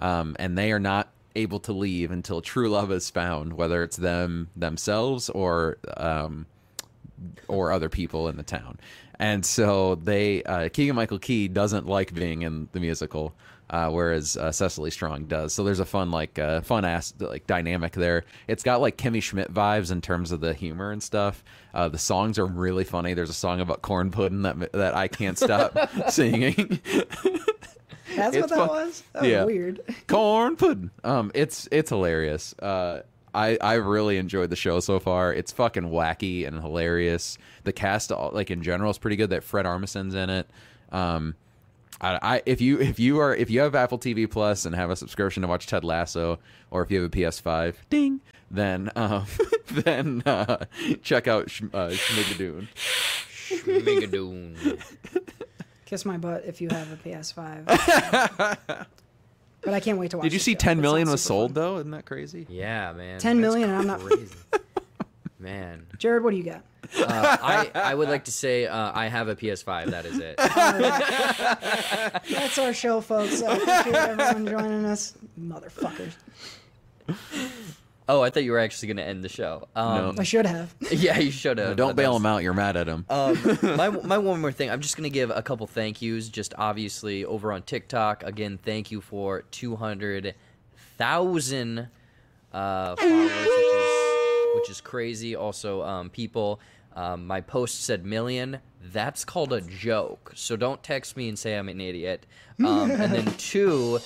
um, 0.00 0.36
and 0.38 0.56
they 0.56 0.72
are 0.72 0.80
not 0.80 1.08
able 1.36 1.60
to 1.60 1.72
leave 1.72 2.10
until 2.10 2.40
true 2.40 2.68
love 2.68 2.90
is 2.90 3.10
found, 3.10 3.52
whether 3.52 3.82
it's 3.82 3.96
them 3.96 4.48
themselves 4.56 5.28
or 5.28 5.78
um, 5.96 6.46
or 7.48 7.72
other 7.72 7.88
people 7.88 8.28
in 8.28 8.36
the 8.36 8.42
town. 8.42 8.78
And 9.18 9.44
so 9.44 9.96
they 9.96 10.42
uh, 10.44 10.68
Keegan 10.70 10.96
Michael 10.96 11.18
Key 11.18 11.48
doesn't 11.48 11.86
like 11.86 12.14
being 12.14 12.42
in 12.42 12.68
the 12.72 12.80
musical, 12.80 13.34
uh, 13.70 13.88
whereas 13.88 14.36
uh, 14.36 14.50
Cecily 14.52 14.90
Strong 14.90 15.26
does. 15.26 15.54
So 15.54 15.62
there's 15.64 15.80
a 15.80 15.84
fun 15.86 16.10
like 16.10 16.38
uh, 16.38 16.60
fun 16.60 16.84
ass 16.84 17.14
like 17.20 17.46
dynamic 17.46 17.92
there. 17.92 18.24
It's 18.48 18.62
got 18.64 18.80
like 18.80 18.96
Kimmy 18.96 19.22
Schmidt 19.22 19.54
vibes 19.54 19.90
in 19.92 20.00
terms 20.00 20.32
of 20.32 20.40
the 20.40 20.52
humor 20.52 20.90
and 20.90 21.02
stuff. 21.02 21.42
Uh, 21.72 21.88
the 21.88 21.98
songs 21.98 22.38
are 22.38 22.46
really 22.46 22.84
funny. 22.84 23.14
There's 23.14 23.30
a 23.30 23.34
song 23.34 23.60
about 23.60 23.80
corn 23.80 24.10
pudding 24.10 24.42
that 24.42 24.72
that 24.72 24.94
I 24.94 25.08
can't 25.08 25.38
stop 25.38 25.76
singing. 26.10 26.80
That's 28.16 28.34
It's 28.36 28.40
what 28.42 28.50
that 28.50 28.56
fun. 28.56 28.68
was. 28.68 29.02
That 29.12 29.22
was 29.22 29.30
Yeah. 29.30 29.44
weird. 29.44 29.80
corn 30.08 30.56
pudding. 30.56 30.90
Um, 31.04 31.30
it's 31.34 31.68
it's 31.70 31.90
hilarious. 31.90 32.54
Uh, 32.58 33.02
I 33.32 33.56
I 33.60 33.74
really 33.74 34.16
enjoyed 34.16 34.50
the 34.50 34.56
show 34.56 34.80
so 34.80 34.98
far. 34.98 35.32
It's 35.32 35.52
fucking 35.52 35.84
wacky 35.84 36.44
and 36.46 36.60
hilarious. 36.60 37.38
The 37.62 37.72
cast, 37.72 38.10
like 38.10 38.50
in 38.50 38.64
general, 38.64 38.90
is 38.90 38.98
pretty 38.98 39.14
good. 39.14 39.30
That 39.30 39.44
Fred 39.44 39.64
Armisen's 39.66 40.16
in 40.16 40.28
it. 40.28 40.50
Um, 40.90 41.36
I, 42.00 42.18
I 42.22 42.42
if 42.46 42.60
you 42.60 42.80
if 42.80 42.98
you 42.98 43.18
are 43.20 43.34
if 43.34 43.50
you 43.50 43.60
have 43.60 43.74
Apple 43.74 43.98
TV 43.98 44.30
Plus 44.30 44.64
and 44.64 44.74
have 44.74 44.90
a 44.90 44.96
subscription 44.96 45.42
to 45.42 45.48
watch 45.48 45.66
Ted 45.66 45.84
Lasso, 45.84 46.38
or 46.70 46.82
if 46.82 46.90
you 46.90 47.02
have 47.02 47.12
a 47.12 47.14
PS5, 47.16 47.74
ding, 47.90 48.20
then 48.50 48.90
um, 48.96 49.26
then 49.70 50.22
uh, 50.26 50.64
check 51.02 51.28
out 51.28 51.50
Sh- 51.50 51.62
uh, 51.74 51.88
Schmigadoon. 51.90 52.68
Megadoon. 53.50 54.80
Kiss 55.86 56.04
my 56.04 56.16
butt 56.16 56.44
if 56.46 56.60
you 56.60 56.68
have 56.70 56.92
a 56.92 56.96
PS5. 56.96 57.66
but 59.62 59.74
I 59.74 59.80
can't 59.80 59.98
wait 59.98 60.12
to 60.12 60.18
watch. 60.18 60.24
Did 60.24 60.32
you 60.32 60.38
the 60.38 60.42
see 60.44 60.52
show. 60.52 60.58
10 60.58 60.78
It 60.78 60.82
million 60.82 61.06
sounds 61.06 61.12
was 61.14 61.22
sold 61.22 61.54
fun. 61.54 61.62
though? 61.62 61.76
Isn't 61.78 61.90
that 61.90 62.06
crazy? 62.06 62.46
Yeah, 62.48 62.92
man. 62.92 63.18
10 63.18 63.40
that's 63.40 63.42
million 63.42 63.70
and 63.70 63.78
I'm 63.78 63.86
not- 63.86 64.00
crazy. 64.00 64.28
Man, 65.40 65.86
Jared, 65.98 66.22
what 66.22 66.30
do 66.32 66.36
you 66.36 66.42
got? 66.44 66.62
uh, 66.98 67.36
I 67.40 67.70
I 67.74 67.94
would 67.94 68.08
like 68.10 68.24
to 68.24 68.32
say 68.32 68.66
uh, 68.66 68.92
I 68.94 69.06
have 69.06 69.28
a 69.28 69.36
PS5. 69.36 69.86
That 69.90 70.04
is 70.04 70.18
it. 70.18 70.36
That's 72.28 72.58
our 72.58 72.74
show, 72.74 73.00
folks. 73.00 73.42
I 73.42 73.56
appreciate 73.56 73.94
everyone 73.94 74.46
joining 74.46 74.84
us, 74.84 75.14
motherfuckers. 75.40 76.12
Oh, 78.08 78.22
I 78.22 78.30
thought 78.30 78.42
you 78.42 78.50
were 78.52 78.58
actually 78.58 78.88
going 78.88 78.96
to 78.96 79.06
end 79.06 79.22
the 79.22 79.28
show. 79.28 79.68
Um, 79.76 80.18
I 80.18 80.24
should 80.24 80.44
have. 80.44 80.74
Yeah, 80.90 81.16
you 81.18 81.30
should 81.30 81.58
have. 81.58 81.76
Don't 81.76 81.94
bail 81.94 82.16
him 82.16 82.26
out. 82.26 82.42
You're 82.42 82.54
mad 82.54 82.76
at 82.76 82.88
him. 82.88 83.06
Um, 83.08 83.38
my 83.76 83.88
my 83.88 84.18
one 84.18 84.40
more 84.40 84.50
thing. 84.52 84.68
I'm 84.68 84.80
just 84.80 84.96
gonna 84.96 85.10
give 85.10 85.30
a 85.30 85.42
couple 85.42 85.66
thank 85.68 86.02
yous. 86.02 86.28
Just 86.28 86.52
obviously 86.58 87.24
over 87.24 87.52
on 87.52 87.62
TikTok. 87.62 88.24
Again, 88.24 88.58
thank 88.62 88.90
you 88.90 89.00
for 89.00 89.42
200,000 89.52 91.88
uh, 92.52 92.96
followers, 92.96 93.30
which 94.54 94.70
is 94.70 94.80
crazy. 94.80 95.34
Also, 95.34 95.82
um, 95.82 96.10
people. 96.10 96.60
Um, 96.96 97.26
my 97.26 97.40
post 97.40 97.84
said 97.84 98.04
million. 98.04 98.58
That's 98.92 99.24
called 99.24 99.52
a 99.52 99.60
joke. 99.60 100.32
So 100.34 100.56
don't 100.56 100.82
text 100.82 101.16
me 101.16 101.28
and 101.28 101.38
say 101.38 101.56
I'm 101.56 101.68
an 101.68 101.80
idiot. 101.80 102.26
Um, 102.60 102.90
and 102.90 103.10
then 103.10 103.24
two, 103.38 104.00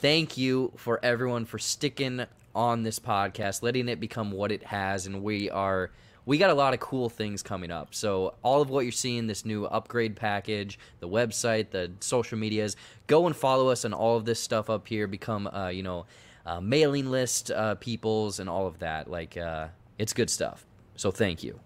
thank 0.00 0.36
you 0.36 0.72
for 0.76 1.00
everyone 1.02 1.46
for 1.46 1.58
sticking 1.58 2.26
on 2.54 2.82
this 2.82 2.98
podcast, 2.98 3.62
letting 3.62 3.88
it 3.88 3.98
become 3.98 4.30
what 4.30 4.52
it 4.52 4.62
has, 4.64 5.06
and 5.06 5.22
we 5.22 5.48
are 5.48 5.90
we 6.24 6.38
got 6.38 6.50
a 6.50 6.54
lot 6.54 6.72
of 6.74 6.80
cool 6.80 7.08
things 7.08 7.42
coming 7.42 7.70
up. 7.70 7.94
So 7.94 8.34
all 8.42 8.62
of 8.62 8.70
what 8.70 8.80
you're 8.80 8.92
seeing, 8.92 9.26
this 9.26 9.44
new 9.44 9.64
upgrade 9.64 10.14
package, 10.16 10.78
the 11.00 11.08
website, 11.08 11.70
the 11.70 11.92
social 12.00 12.38
medias, 12.38 12.76
go 13.06 13.26
and 13.26 13.34
follow 13.34 13.68
us 13.68 13.84
on 13.84 13.92
all 13.92 14.16
of 14.16 14.24
this 14.24 14.38
stuff 14.38 14.70
up 14.70 14.86
here. 14.86 15.06
Become 15.06 15.46
uh, 15.46 15.68
you 15.68 15.82
know 15.82 16.06
uh, 16.46 16.60
mailing 16.60 17.10
list 17.10 17.50
uh, 17.50 17.74
peoples 17.76 18.40
and 18.40 18.48
all 18.48 18.66
of 18.66 18.78
that. 18.80 19.10
Like 19.10 19.36
uh, 19.36 19.68
it's 19.98 20.12
good 20.12 20.30
stuff. 20.30 20.66
So 20.96 21.10
thank 21.10 21.42
you. 21.42 21.58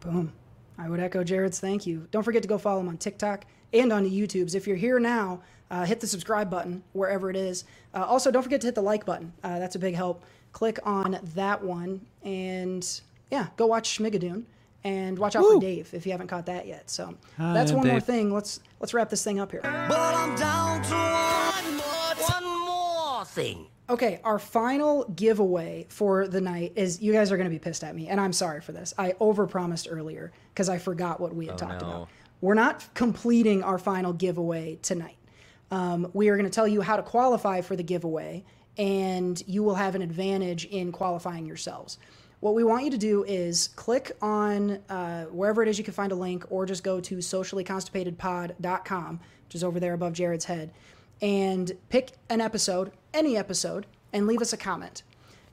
Boom. 0.00 0.32
I 0.78 0.88
would 0.88 1.00
echo 1.00 1.22
Jared's 1.22 1.60
thank 1.60 1.86
you. 1.86 2.08
Don't 2.10 2.22
forget 2.22 2.42
to 2.42 2.48
go 2.48 2.58
follow 2.58 2.80
him 2.80 2.88
on 2.88 2.96
TikTok 2.96 3.44
and 3.72 3.92
on 3.92 4.04
the 4.04 4.10
YouTubes. 4.10 4.54
If 4.54 4.66
you're 4.66 4.76
here 4.76 4.98
now, 4.98 5.42
uh, 5.70 5.84
hit 5.84 6.00
the 6.00 6.06
subscribe 6.06 6.50
button 6.50 6.82
wherever 6.92 7.30
it 7.30 7.36
is. 7.36 7.64
Uh, 7.94 8.04
also, 8.04 8.30
don't 8.30 8.42
forget 8.42 8.60
to 8.62 8.66
hit 8.66 8.74
the 8.74 8.82
like 8.82 9.06
button. 9.06 9.32
Uh, 9.42 9.58
that's 9.58 9.74
a 9.74 9.78
big 9.78 9.94
help. 9.94 10.24
Click 10.52 10.78
on 10.84 11.18
that 11.34 11.62
one 11.62 12.04
and 12.22 13.00
yeah, 13.30 13.46
go 13.56 13.66
watch 13.66 13.98
Schmigadoon 13.98 14.44
and 14.84 15.18
watch 15.18 15.36
out 15.36 15.44
for 15.44 15.60
Dave 15.60 15.94
if 15.94 16.04
you 16.04 16.12
haven't 16.12 16.26
caught 16.26 16.46
that 16.46 16.66
yet. 16.66 16.90
So 16.90 17.14
that's 17.38 17.72
one 17.72 17.86
more 17.86 18.00
thing. 18.00 18.32
Let's 18.32 18.60
let's 18.80 18.92
wrap 18.92 19.08
this 19.08 19.24
thing 19.24 19.40
up 19.40 19.50
here. 19.50 19.60
But 19.62 20.14
I'm 20.14 20.34
down 20.36 20.82
to 20.82 20.94
one 20.94 21.76
more, 21.76 22.28
one 22.28 22.66
more 22.66 23.24
thing. 23.24 23.66
Okay, 23.90 24.20
our 24.22 24.38
final 24.38 25.04
giveaway 25.04 25.86
for 25.88 26.28
the 26.28 26.40
night 26.40 26.72
is 26.76 27.02
you 27.02 27.12
guys 27.12 27.32
are 27.32 27.36
going 27.36 27.48
to 27.48 27.54
be 27.54 27.58
pissed 27.58 27.82
at 27.82 27.94
me, 27.94 28.08
and 28.08 28.20
I'm 28.20 28.32
sorry 28.32 28.60
for 28.60 28.72
this. 28.72 28.94
I 28.96 29.12
overpromised 29.12 29.88
earlier 29.90 30.32
because 30.54 30.68
I 30.68 30.78
forgot 30.78 31.20
what 31.20 31.34
we 31.34 31.46
had 31.46 31.58
talked 31.58 31.82
no. 31.82 31.88
about. 31.88 32.08
We're 32.40 32.54
not 32.54 32.88
completing 32.94 33.62
our 33.62 33.78
final 33.78 34.12
giveaway 34.12 34.78
tonight. 34.82 35.16
Um, 35.70 36.10
we 36.12 36.28
are 36.28 36.36
going 36.36 36.48
to 36.48 36.54
tell 36.54 36.68
you 36.68 36.80
how 36.80 36.96
to 36.96 37.02
qualify 37.02 37.60
for 37.60 37.76
the 37.76 37.82
giveaway, 37.82 38.44
and 38.78 39.42
you 39.46 39.62
will 39.62 39.74
have 39.74 39.94
an 39.94 40.02
advantage 40.02 40.64
in 40.66 40.92
qualifying 40.92 41.46
yourselves. 41.46 41.98
What 42.40 42.54
we 42.54 42.64
want 42.64 42.84
you 42.84 42.90
to 42.90 42.98
do 42.98 43.24
is 43.24 43.68
click 43.68 44.12
on 44.20 44.80
uh, 44.88 45.24
wherever 45.26 45.62
it 45.62 45.68
is 45.68 45.78
you 45.78 45.84
can 45.84 45.94
find 45.94 46.12
a 46.12 46.16
link, 46.16 46.44
or 46.50 46.66
just 46.66 46.84
go 46.84 47.00
to 47.00 47.16
sociallyconstipatedpod.com, 47.18 49.20
which 49.46 49.54
is 49.54 49.64
over 49.64 49.80
there 49.80 49.94
above 49.94 50.12
Jared's 50.12 50.44
head, 50.44 50.72
and 51.22 51.72
pick 51.88 52.10
an 52.28 52.40
episode, 52.40 52.92
any 53.14 53.36
episode, 53.36 53.86
and 54.12 54.26
leave 54.26 54.42
us 54.42 54.52
a 54.52 54.56
comment. 54.56 55.04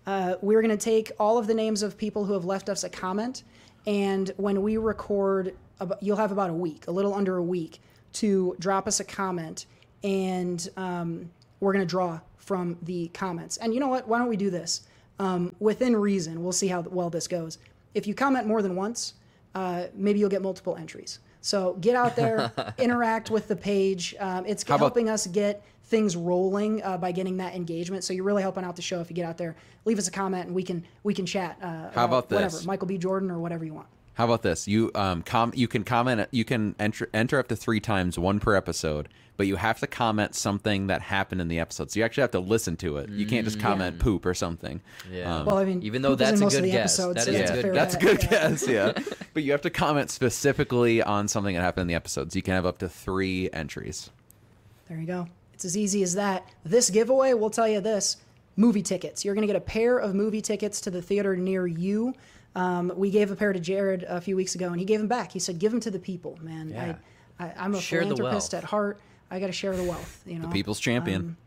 Uh, 0.05 0.35
we're 0.41 0.61
going 0.61 0.75
to 0.75 0.83
take 0.83 1.11
all 1.19 1.37
of 1.37 1.47
the 1.47 1.53
names 1.53 1.83
of 1.83 1.97
people 1.97 2.25
who 2.25 2.33
have 2.33 2.43
left 2.43 2.67
us 2.67 2.83
a 2.83 2.89
comment, 2.89 3.43
and 3.85 4.31
when 4.37 4.61
we 4.63 4.75
record, 4.77 5.55
you'll 6.01 6.17
have 6.17 6.31
about 6.31 6.49
a 6.49 6.53
week, 6.53 6.87
a 6.87 6.91
little 6.91 7.13
under 7.13 7.37
a 7.37 7.43
week, 7.43 7.79
to 8.13 8.55
drop 8.59 8.87
us 8.87 8.99
a 8.99 9.03
comment, 9.03 9.67
and 10.03 10.67
um, 10.75 11.29
we're 11.59 11.73
going 11.73 11.85
to 11.85 11.89
draw 11.89 12.19
from 12.37 12.77
the 12.81 13.07
comments. 13.09 13.57
And 13.57 13.73
you 13.73 13.79
know 13.79 13.87
what? 13.87 14.07
Why 14.07 14.17
don't 14.17 14.27
we 14.27 14.37
do 14.37 14.49
this? 14.49 14.81
Um, 15.19 15.55
within 15.59 15.95
reason, 15.95 16.41
we'll 16.41 16.51
see 16.51 16.67
how 16.67 16.81
well 16.81 17.09
this 17.09 17.27
goes. 17.27 17.59
If 17.93 18.07
you 18.07 18.15
comment 18.15 18.47
more 18.47 18.61
than 18.61 18.75
once, 18.75 19.13
uh, 19.53 19.85
maybe 19.93 20.19
you'll 20.19 20.29
get 20.29 20.41
multiple 20.41 20.75
entries. 20.75 21.19
So 21.41 21.73
get 21.81 21.95
out 21.95 22.15
there, 22.15 22.51
interact 22.77 23.29
with 23.31 23.47
the 23.47 23.55
page. 23.55 24.15
Um, 24.19 24.45
it's 24.45 24.63
How 24.63 24.75
about- 24.75 24.85
helping 24.85 25.09
us 25.09 25.27
get 25.27 25.63
things 25.85 26.15
rolling 26.15 26.83
uh, 26.83 26.97
by 26.97 27.11
getting 27.11 27.37
that 27.37 27.55
engagement. 27.55 28.03
So 28.03 28.13
you're 28.13 28.23
really 28.23 28.43
helping 28.43 28.63
out 28.63 28.75
the 28.75 28.81
show 28.81 29.01
if 29.01 29.09
you 29.09 29.15
get 29.15 29.25
out 29.25 29.37
there. 29.37 29.55
Leave 29.85 29.97
us 29.97 30.07
a 30.07 30.11
comment 30.11 30.45
and 30.47 30.55
we 30.55 30.61
can 30.63 30.85
we 31.03 31.13
can 31.13 31.25
chat. 31.25 31.57
Uh, 31.61 31.89
How 31.91 32.05
about 32.05 32.29
whatever, 32.29 32.51
this? 32.57 32.65
Michael 32.65 32.87
B. 32.87 32.97
Jordan 32.97 33.31
or 33.31 33.39
whatever 33.39 33.65
you 33.65 33.73
want. 33.73 33.87
How 34.19 34.25
about 34.25 34.41
this? 34.41 34.67
You 34.67 34.91
um 34.95 35.21
com 35.23 35.53
you 35.55 35.69
can 35.69 35.85
comment 35.85 36.27
you 36.31 36.43
can 36.43 36.75
enter 36.77 37.09
enter 37.13 37.39
up 37.39 37.47
to 37.47 37.55
three 37.55 37.79
times, 37.79 38.19
one 38.19 38.41
per 38.41 38.53
episode, 38.53 39.07
but 39.37 39.47
you 39.47 39.55
have 39.55 39.79
to 39.79 39.87
comment 39.87 40.35
something 40.35 40.87
that 40.87 41.01
happened 41.01 41.39
in 41.39 41.47
the 41.47 41.57
episode. 41.57 41.89
So 41.89 42.01
you 42.01 42.03
actually 42.05 42.23
have 42.23 42.31
to 42.31 42.41
listen 42.41 42.75
to 42.77 42.97
it. 42.97 43.09
You 43.09 43.25
can't 43.25 43.45
just 43.45 43.61
comment 43.61 43.97
poop 43.97 44.25
or 44.25 44.33
something. 44.33 44.81
Yeah. 45.09 45.37
Um, 45.37 45.45
Well, 45.45 45.57
I 45.57 45.63
mean, 45.63 45.81
Even 45.83 46.01
though 46.01 46.17
poop 46.17 46.21
is 46.21 46.33
in 46.33 46.39
that's 46.41 46.55
a 46.55 46.61
good 46.61 46.67
guess. 46.69 46.99
episodes, 46.99 47.15
That 47.15 47.25
so 47.25 47.31
is 47.31 47.49
a 47.49 47.53
that's 47.53 47.61
good- 47.63 47.75
that's 47.75 47.95
a 47.95 47.97
good 47.97 48.23
yeah. 48.23 48.29
guess, 48.29 48.67
yeah. 48.67 48.91
but 49.33 49.43
you 49.43 49.53
have 49.53 49.61
to 49.61 49.69
comment 49.69 50.11
specifically 50.11 51.01
on 51.01 51.29
something 51.29 51.55
that 51.55 51.61
happened 51.61 51.83
in 51.83 51.87
the 51.87 51.95
episodes. 51.95 52.35
You 52.35 52.41
can 52.41 52.55
have 52.55 52.65
up 52.65 52.79
to 52.79 52.89
three 52.89 53.49
entries. 53.53 54.09
There 54.89 54.99
you 54.99 55.07
go. 55.07 55.27
It's 55.53 55.63
as 55.63 55.77
easy 55.77 56.03
as 56.03 56.15
that. 56.15 56.45
This 56.65 56.89
giveaway, 56.89 57.33
we'll 57.35 57.51
tell 57.51 57.69
you 57.69 57.79
this 57.79 58.17
movie 58.57 58.81
tickets. 58.83 59.23
You're 59.23 59.33
going 59.35 59.47
to 59.47 59.53
get 59.53 59.55
a 59.55 59.61
pair 59.61 59.97
of 59.97 60.13
movie 60.13 60.41
tickets 60.41 60.81
to 60.81 60.91
the 60.91 61.01
theater 61.01 61.37
near 61.37 61.65
you. 61.65 62.13
Um, 62.59 62.91
we 62.97 63.09
gave 63.09 63.31
a 63.31 63.37
pair 63.37 63.53
to 63.53 63.59
Jared 63.59 64.03
a 64.03 64.19
few 64.19 64.35
weeks 64.35 64.53
ago, 64.53 64.67
and 64.67 64.79
he 64.79 64.85
gave 64.85 64.99
them 64.99 65.07
back. 65.07 65.31
He 65.31 65.39
said, 65.39 65.59
"Give 65.59 65.71
them 65.71 65.79
to 65.79 65.91
the 65.91 65.99
people, 65.99 66.37
man. 66.41 66.69
Yeah. 66.69 66.95
I, 67.39 67.45
I, 67.45 67.53
I'm 67.57 67.73
a 67.73 67.79
Share 67.79 68.01
philanthropist 68.01 68.53
at 68.53 68.65
heart. 68.65 68.99
I 69.31 69.39
got 69.39 69.47
to 69.47 69.53
share 69.53 69.75
the 69.77 69.83
wealth. 69.83 70.21
You 70.25 70.39
know, 70.39 70.47
The 70.47 70.51
people's 70.51 70.79
champion. 70.79 71.21
Um, 71.21 71.37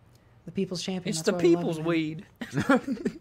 the 0.46 0.52
people's 0.52 0.82
champion. 0.82 1.10
It's 1.10 1.18
That's 1.18 1.26
the 1.26 1.32
why 1.32 1.54
love 1.54 1.60
people's 1.60 1.78
him, 1.78 1.84
weed. 1.84 2.26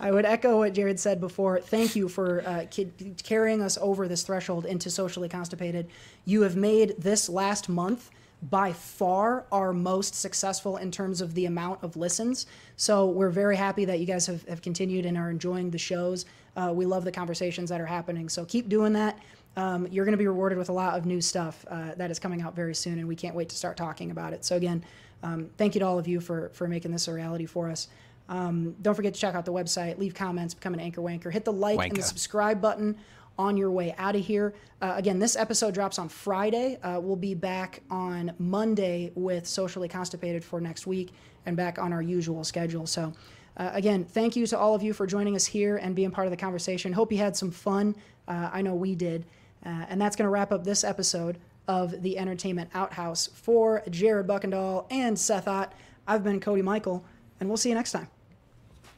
I 0.00 0.12
would 0.12 0.24
echo 0.24 0.58
what 0.58 0.74
Jared 0.74 1.00
said 1.00 1.20
before. 1.20 1.60
Thank 1.60 1.96
you 1.96 2.08
for 2.08 2.46
uh, 2.46 2.66
ki- 2.70 2.92
carrying 3.24 3.60
us 3.60 3.76
over 3.80 4.06
this 4.06 4.22
threshold 4.22 4.64
into 4.64 4.90
socially 4.90 5.28
constipated. 5.28 5.88
You 6.24 6.42
have 6.42 6.54
made 6.54 6.94
this 6.98 7.28
last 7.28 7.68
month 7.68 8.10
by 8.40 8.72
far 8.72 9.44
our 9.50 9.72
most 9.72 10.14
successful 10.14 10.76
in 10.76 10.92
terms 10.92 11.20
of 11.20 11.34
the 11.34 11.46
amount 11.46 11.82
of 11.82 11.96
listens. 11.96 12.46
So 12.76 13.06
we're 13.06 13.30
very 13.30 13.56
happy 13.56 13.84
that 13.86 13.98
you 13.98 14.06
guys 14.06 14.26
have, 14.26 14.46
have 14.46 14.62
continued 14.62 15.04
and 15.04 15.18
are 15.18 15.30
enjoying 15.30 15.70
the 15.72 15.78
shows. 15.78 16.24
Uh, 16.56 16.72
we 16.74 16.86
love 16.86 17.04
the 17.04 17.12
conversations 17.12 17.70
that 17.70 17.80
are 17.80 17.86
happening. 17.86 18.28
So 18.28 18.44
keep 18.44 18.68
doing 18.68 18.92
that. 18.94 19.18
Um, 19.56 19.88
you're 19.90 20.04
going 20.04 20.12
to 20.12 20.18
be 20.18 20.26
rewarded 20.26 20.58
with 20.58 20.68
a 20.68 20.72
lot 20.72 20.96
of 20.96 21.04
new 21.04 21.20
stuff 21.20 21.64
uh, 21.68 21.94
that 21.96 22.10
is 22.10 22.18
coming 22.18 22.42
out 22.42 22.54
very 22.54 22.74
soon, 22.74 22.98
and 22.98 23.08
we 23.08 23.16
can't 23.16 23.34
wait 23.34 23.48
to 23.48 23.56
start 23.56 23.76
talking 23.76 24.10
about 24.10 24.32
it. 24.32 24.44
So 24.44 24.56
again, 24.56 24.84
um, 25.22 25.50
thank 25.56 25.74
you 25.74 25.80
to 25.80 25.86
all 25.86 25.98
of 25.98 26.06
you 26.06 26.20
for 26.20 26.50
for 26.50 26.68
making 26.68 26.92
this 26.92 27.08
a 27.08 27.12
reality 27.12 27.46
for 27.46 27.68
us. 27.68 27.88
Um, 28.28 28.76
don't 28.82 28.94
forget 28.94 29.14
to 29.14 29.20
check 29.20 29.34
out 29.34 29.44
the 29.44 29.52
website, 29.52 29.98
leave 29.98 30.14
comments, 30.14 30.54
become 30.54 30.74
an 30.74 30.80
anchor 30.80 31.00
wanker, 31.00 31.32
hit 31.32 31.44
the 31.44 31.52
like 31.52 31.80
and 31.88 31.96
the 31.96 32.02
subscribe 32.02 32.60
button 32.60 32.96
on 33.38 33.56
your 33.56 33.70
way 33.70 33.94
out 33.98 34.16
of 34.16 34.24
here. 34.24 34.52
Uh, 34.82 34.94
again, 34.96 35.18
this 35.18 35.36
episode 35.36 35.72
drops 35.72 35.98
on 35.98 36.08
Friday. 36.08 36.76
Uh, 36.82 37.00
we'll 37.00 37.16
be 37.16 37.34
back 37.34 37.82
on 37.90 38.32
Monday 38.38 39.12
with 39.14 39.46
Socially 39.46 39.88
Constipated 39.88 40.44
for 40.44 40.60
next 40.60 40.86
week 40.86 41.12
and 41.46 41.56
back 41.56 41.78
on 41.78 41.92
our 41.92 42.02
usual 42.02 42.44
schedule. 42.44 42.86
So, 42.86 43.12
uh, 43.58 43.70
again, 43.74 44.04
thank 44.04 44.36
you 44.36 44.46
to 44.46 44.58
all 44.58 44.74
of 44.74 44.82
you 44.82 44.92
for 44.92 45.06
joining 45.06 45.34
us 45.34 45.44
here 45.44 45.76
and 45.76 45.94
being 45.94 46.10
part 46.10 46.26
of 46.26 46.30
the 46.30 46.36
conversation. 46.36 46.92
Hope 46.92 47.10
you 47.12 47.18
had 47.18 47.36
some 47.36 47.50
fun. 47.50 47.96
Uh, 48.26 48.50
I 48.52 48.62
know 48.62 48.74
we 48.74 48.94
did. 48.94 49.24
Uh, 49.66 49.86
and 49.88 50.00
that's 50.00 50.14
going 50.14 50.26
to 50.26 50.30
wrap 50.30 50.52
up 50.52 50.64
this 50.64 50.84
episode 50.84 51.38
of 51.66 52.02
the 52.02 52.16
Entertainment 52.18 52.70
Outhouse 52.74 53.26
for 53.34 53.82
Jared 53.90 54.26
Buckendahl 54.26 54.86
and 54.90 55.18
Seth 55.18 55.48
Ott. 55.48 55.72
I've 56.06 56.24
been 56.24 56.40
Cody 56.40 56.62
Michael, 56.62 57.04
and 57.40 57.48
we'll 57.48 57.58
see 57.58 57.68
you 57.68 57.74
next 57.74 57.92
time. 57.92 58.08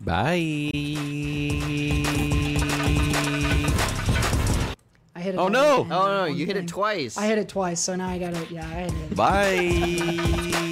Bye. 0.01 0.70
I 5.15 5.20
hit 5.20 5.35
it. 5.35 5.39
Oh, 5.39 5.49
no. 5.49 5.78
Oh 5.78 5.85
no, 5.85 6.20
one 6.20 6.37
you 6.37 6.47
hit 6.47 6.57
thing. 6.57 6.65
it 6.65 6.69
twice. 6.69 7.16
I 7.19 7.27
hit 7.27 7.39
it 7.39 7.49
twice, 7.49 7.81
so 7.81 7.97
now 7.97 8.09
I 8.09 8.19
got 8.19 8.35
to, 8.35 8.47
yeah, 8.55 8.66
I 8.66 8.74
hit 8.82 8.93
it. 8.93 9.16
Bye. 9.16 10.70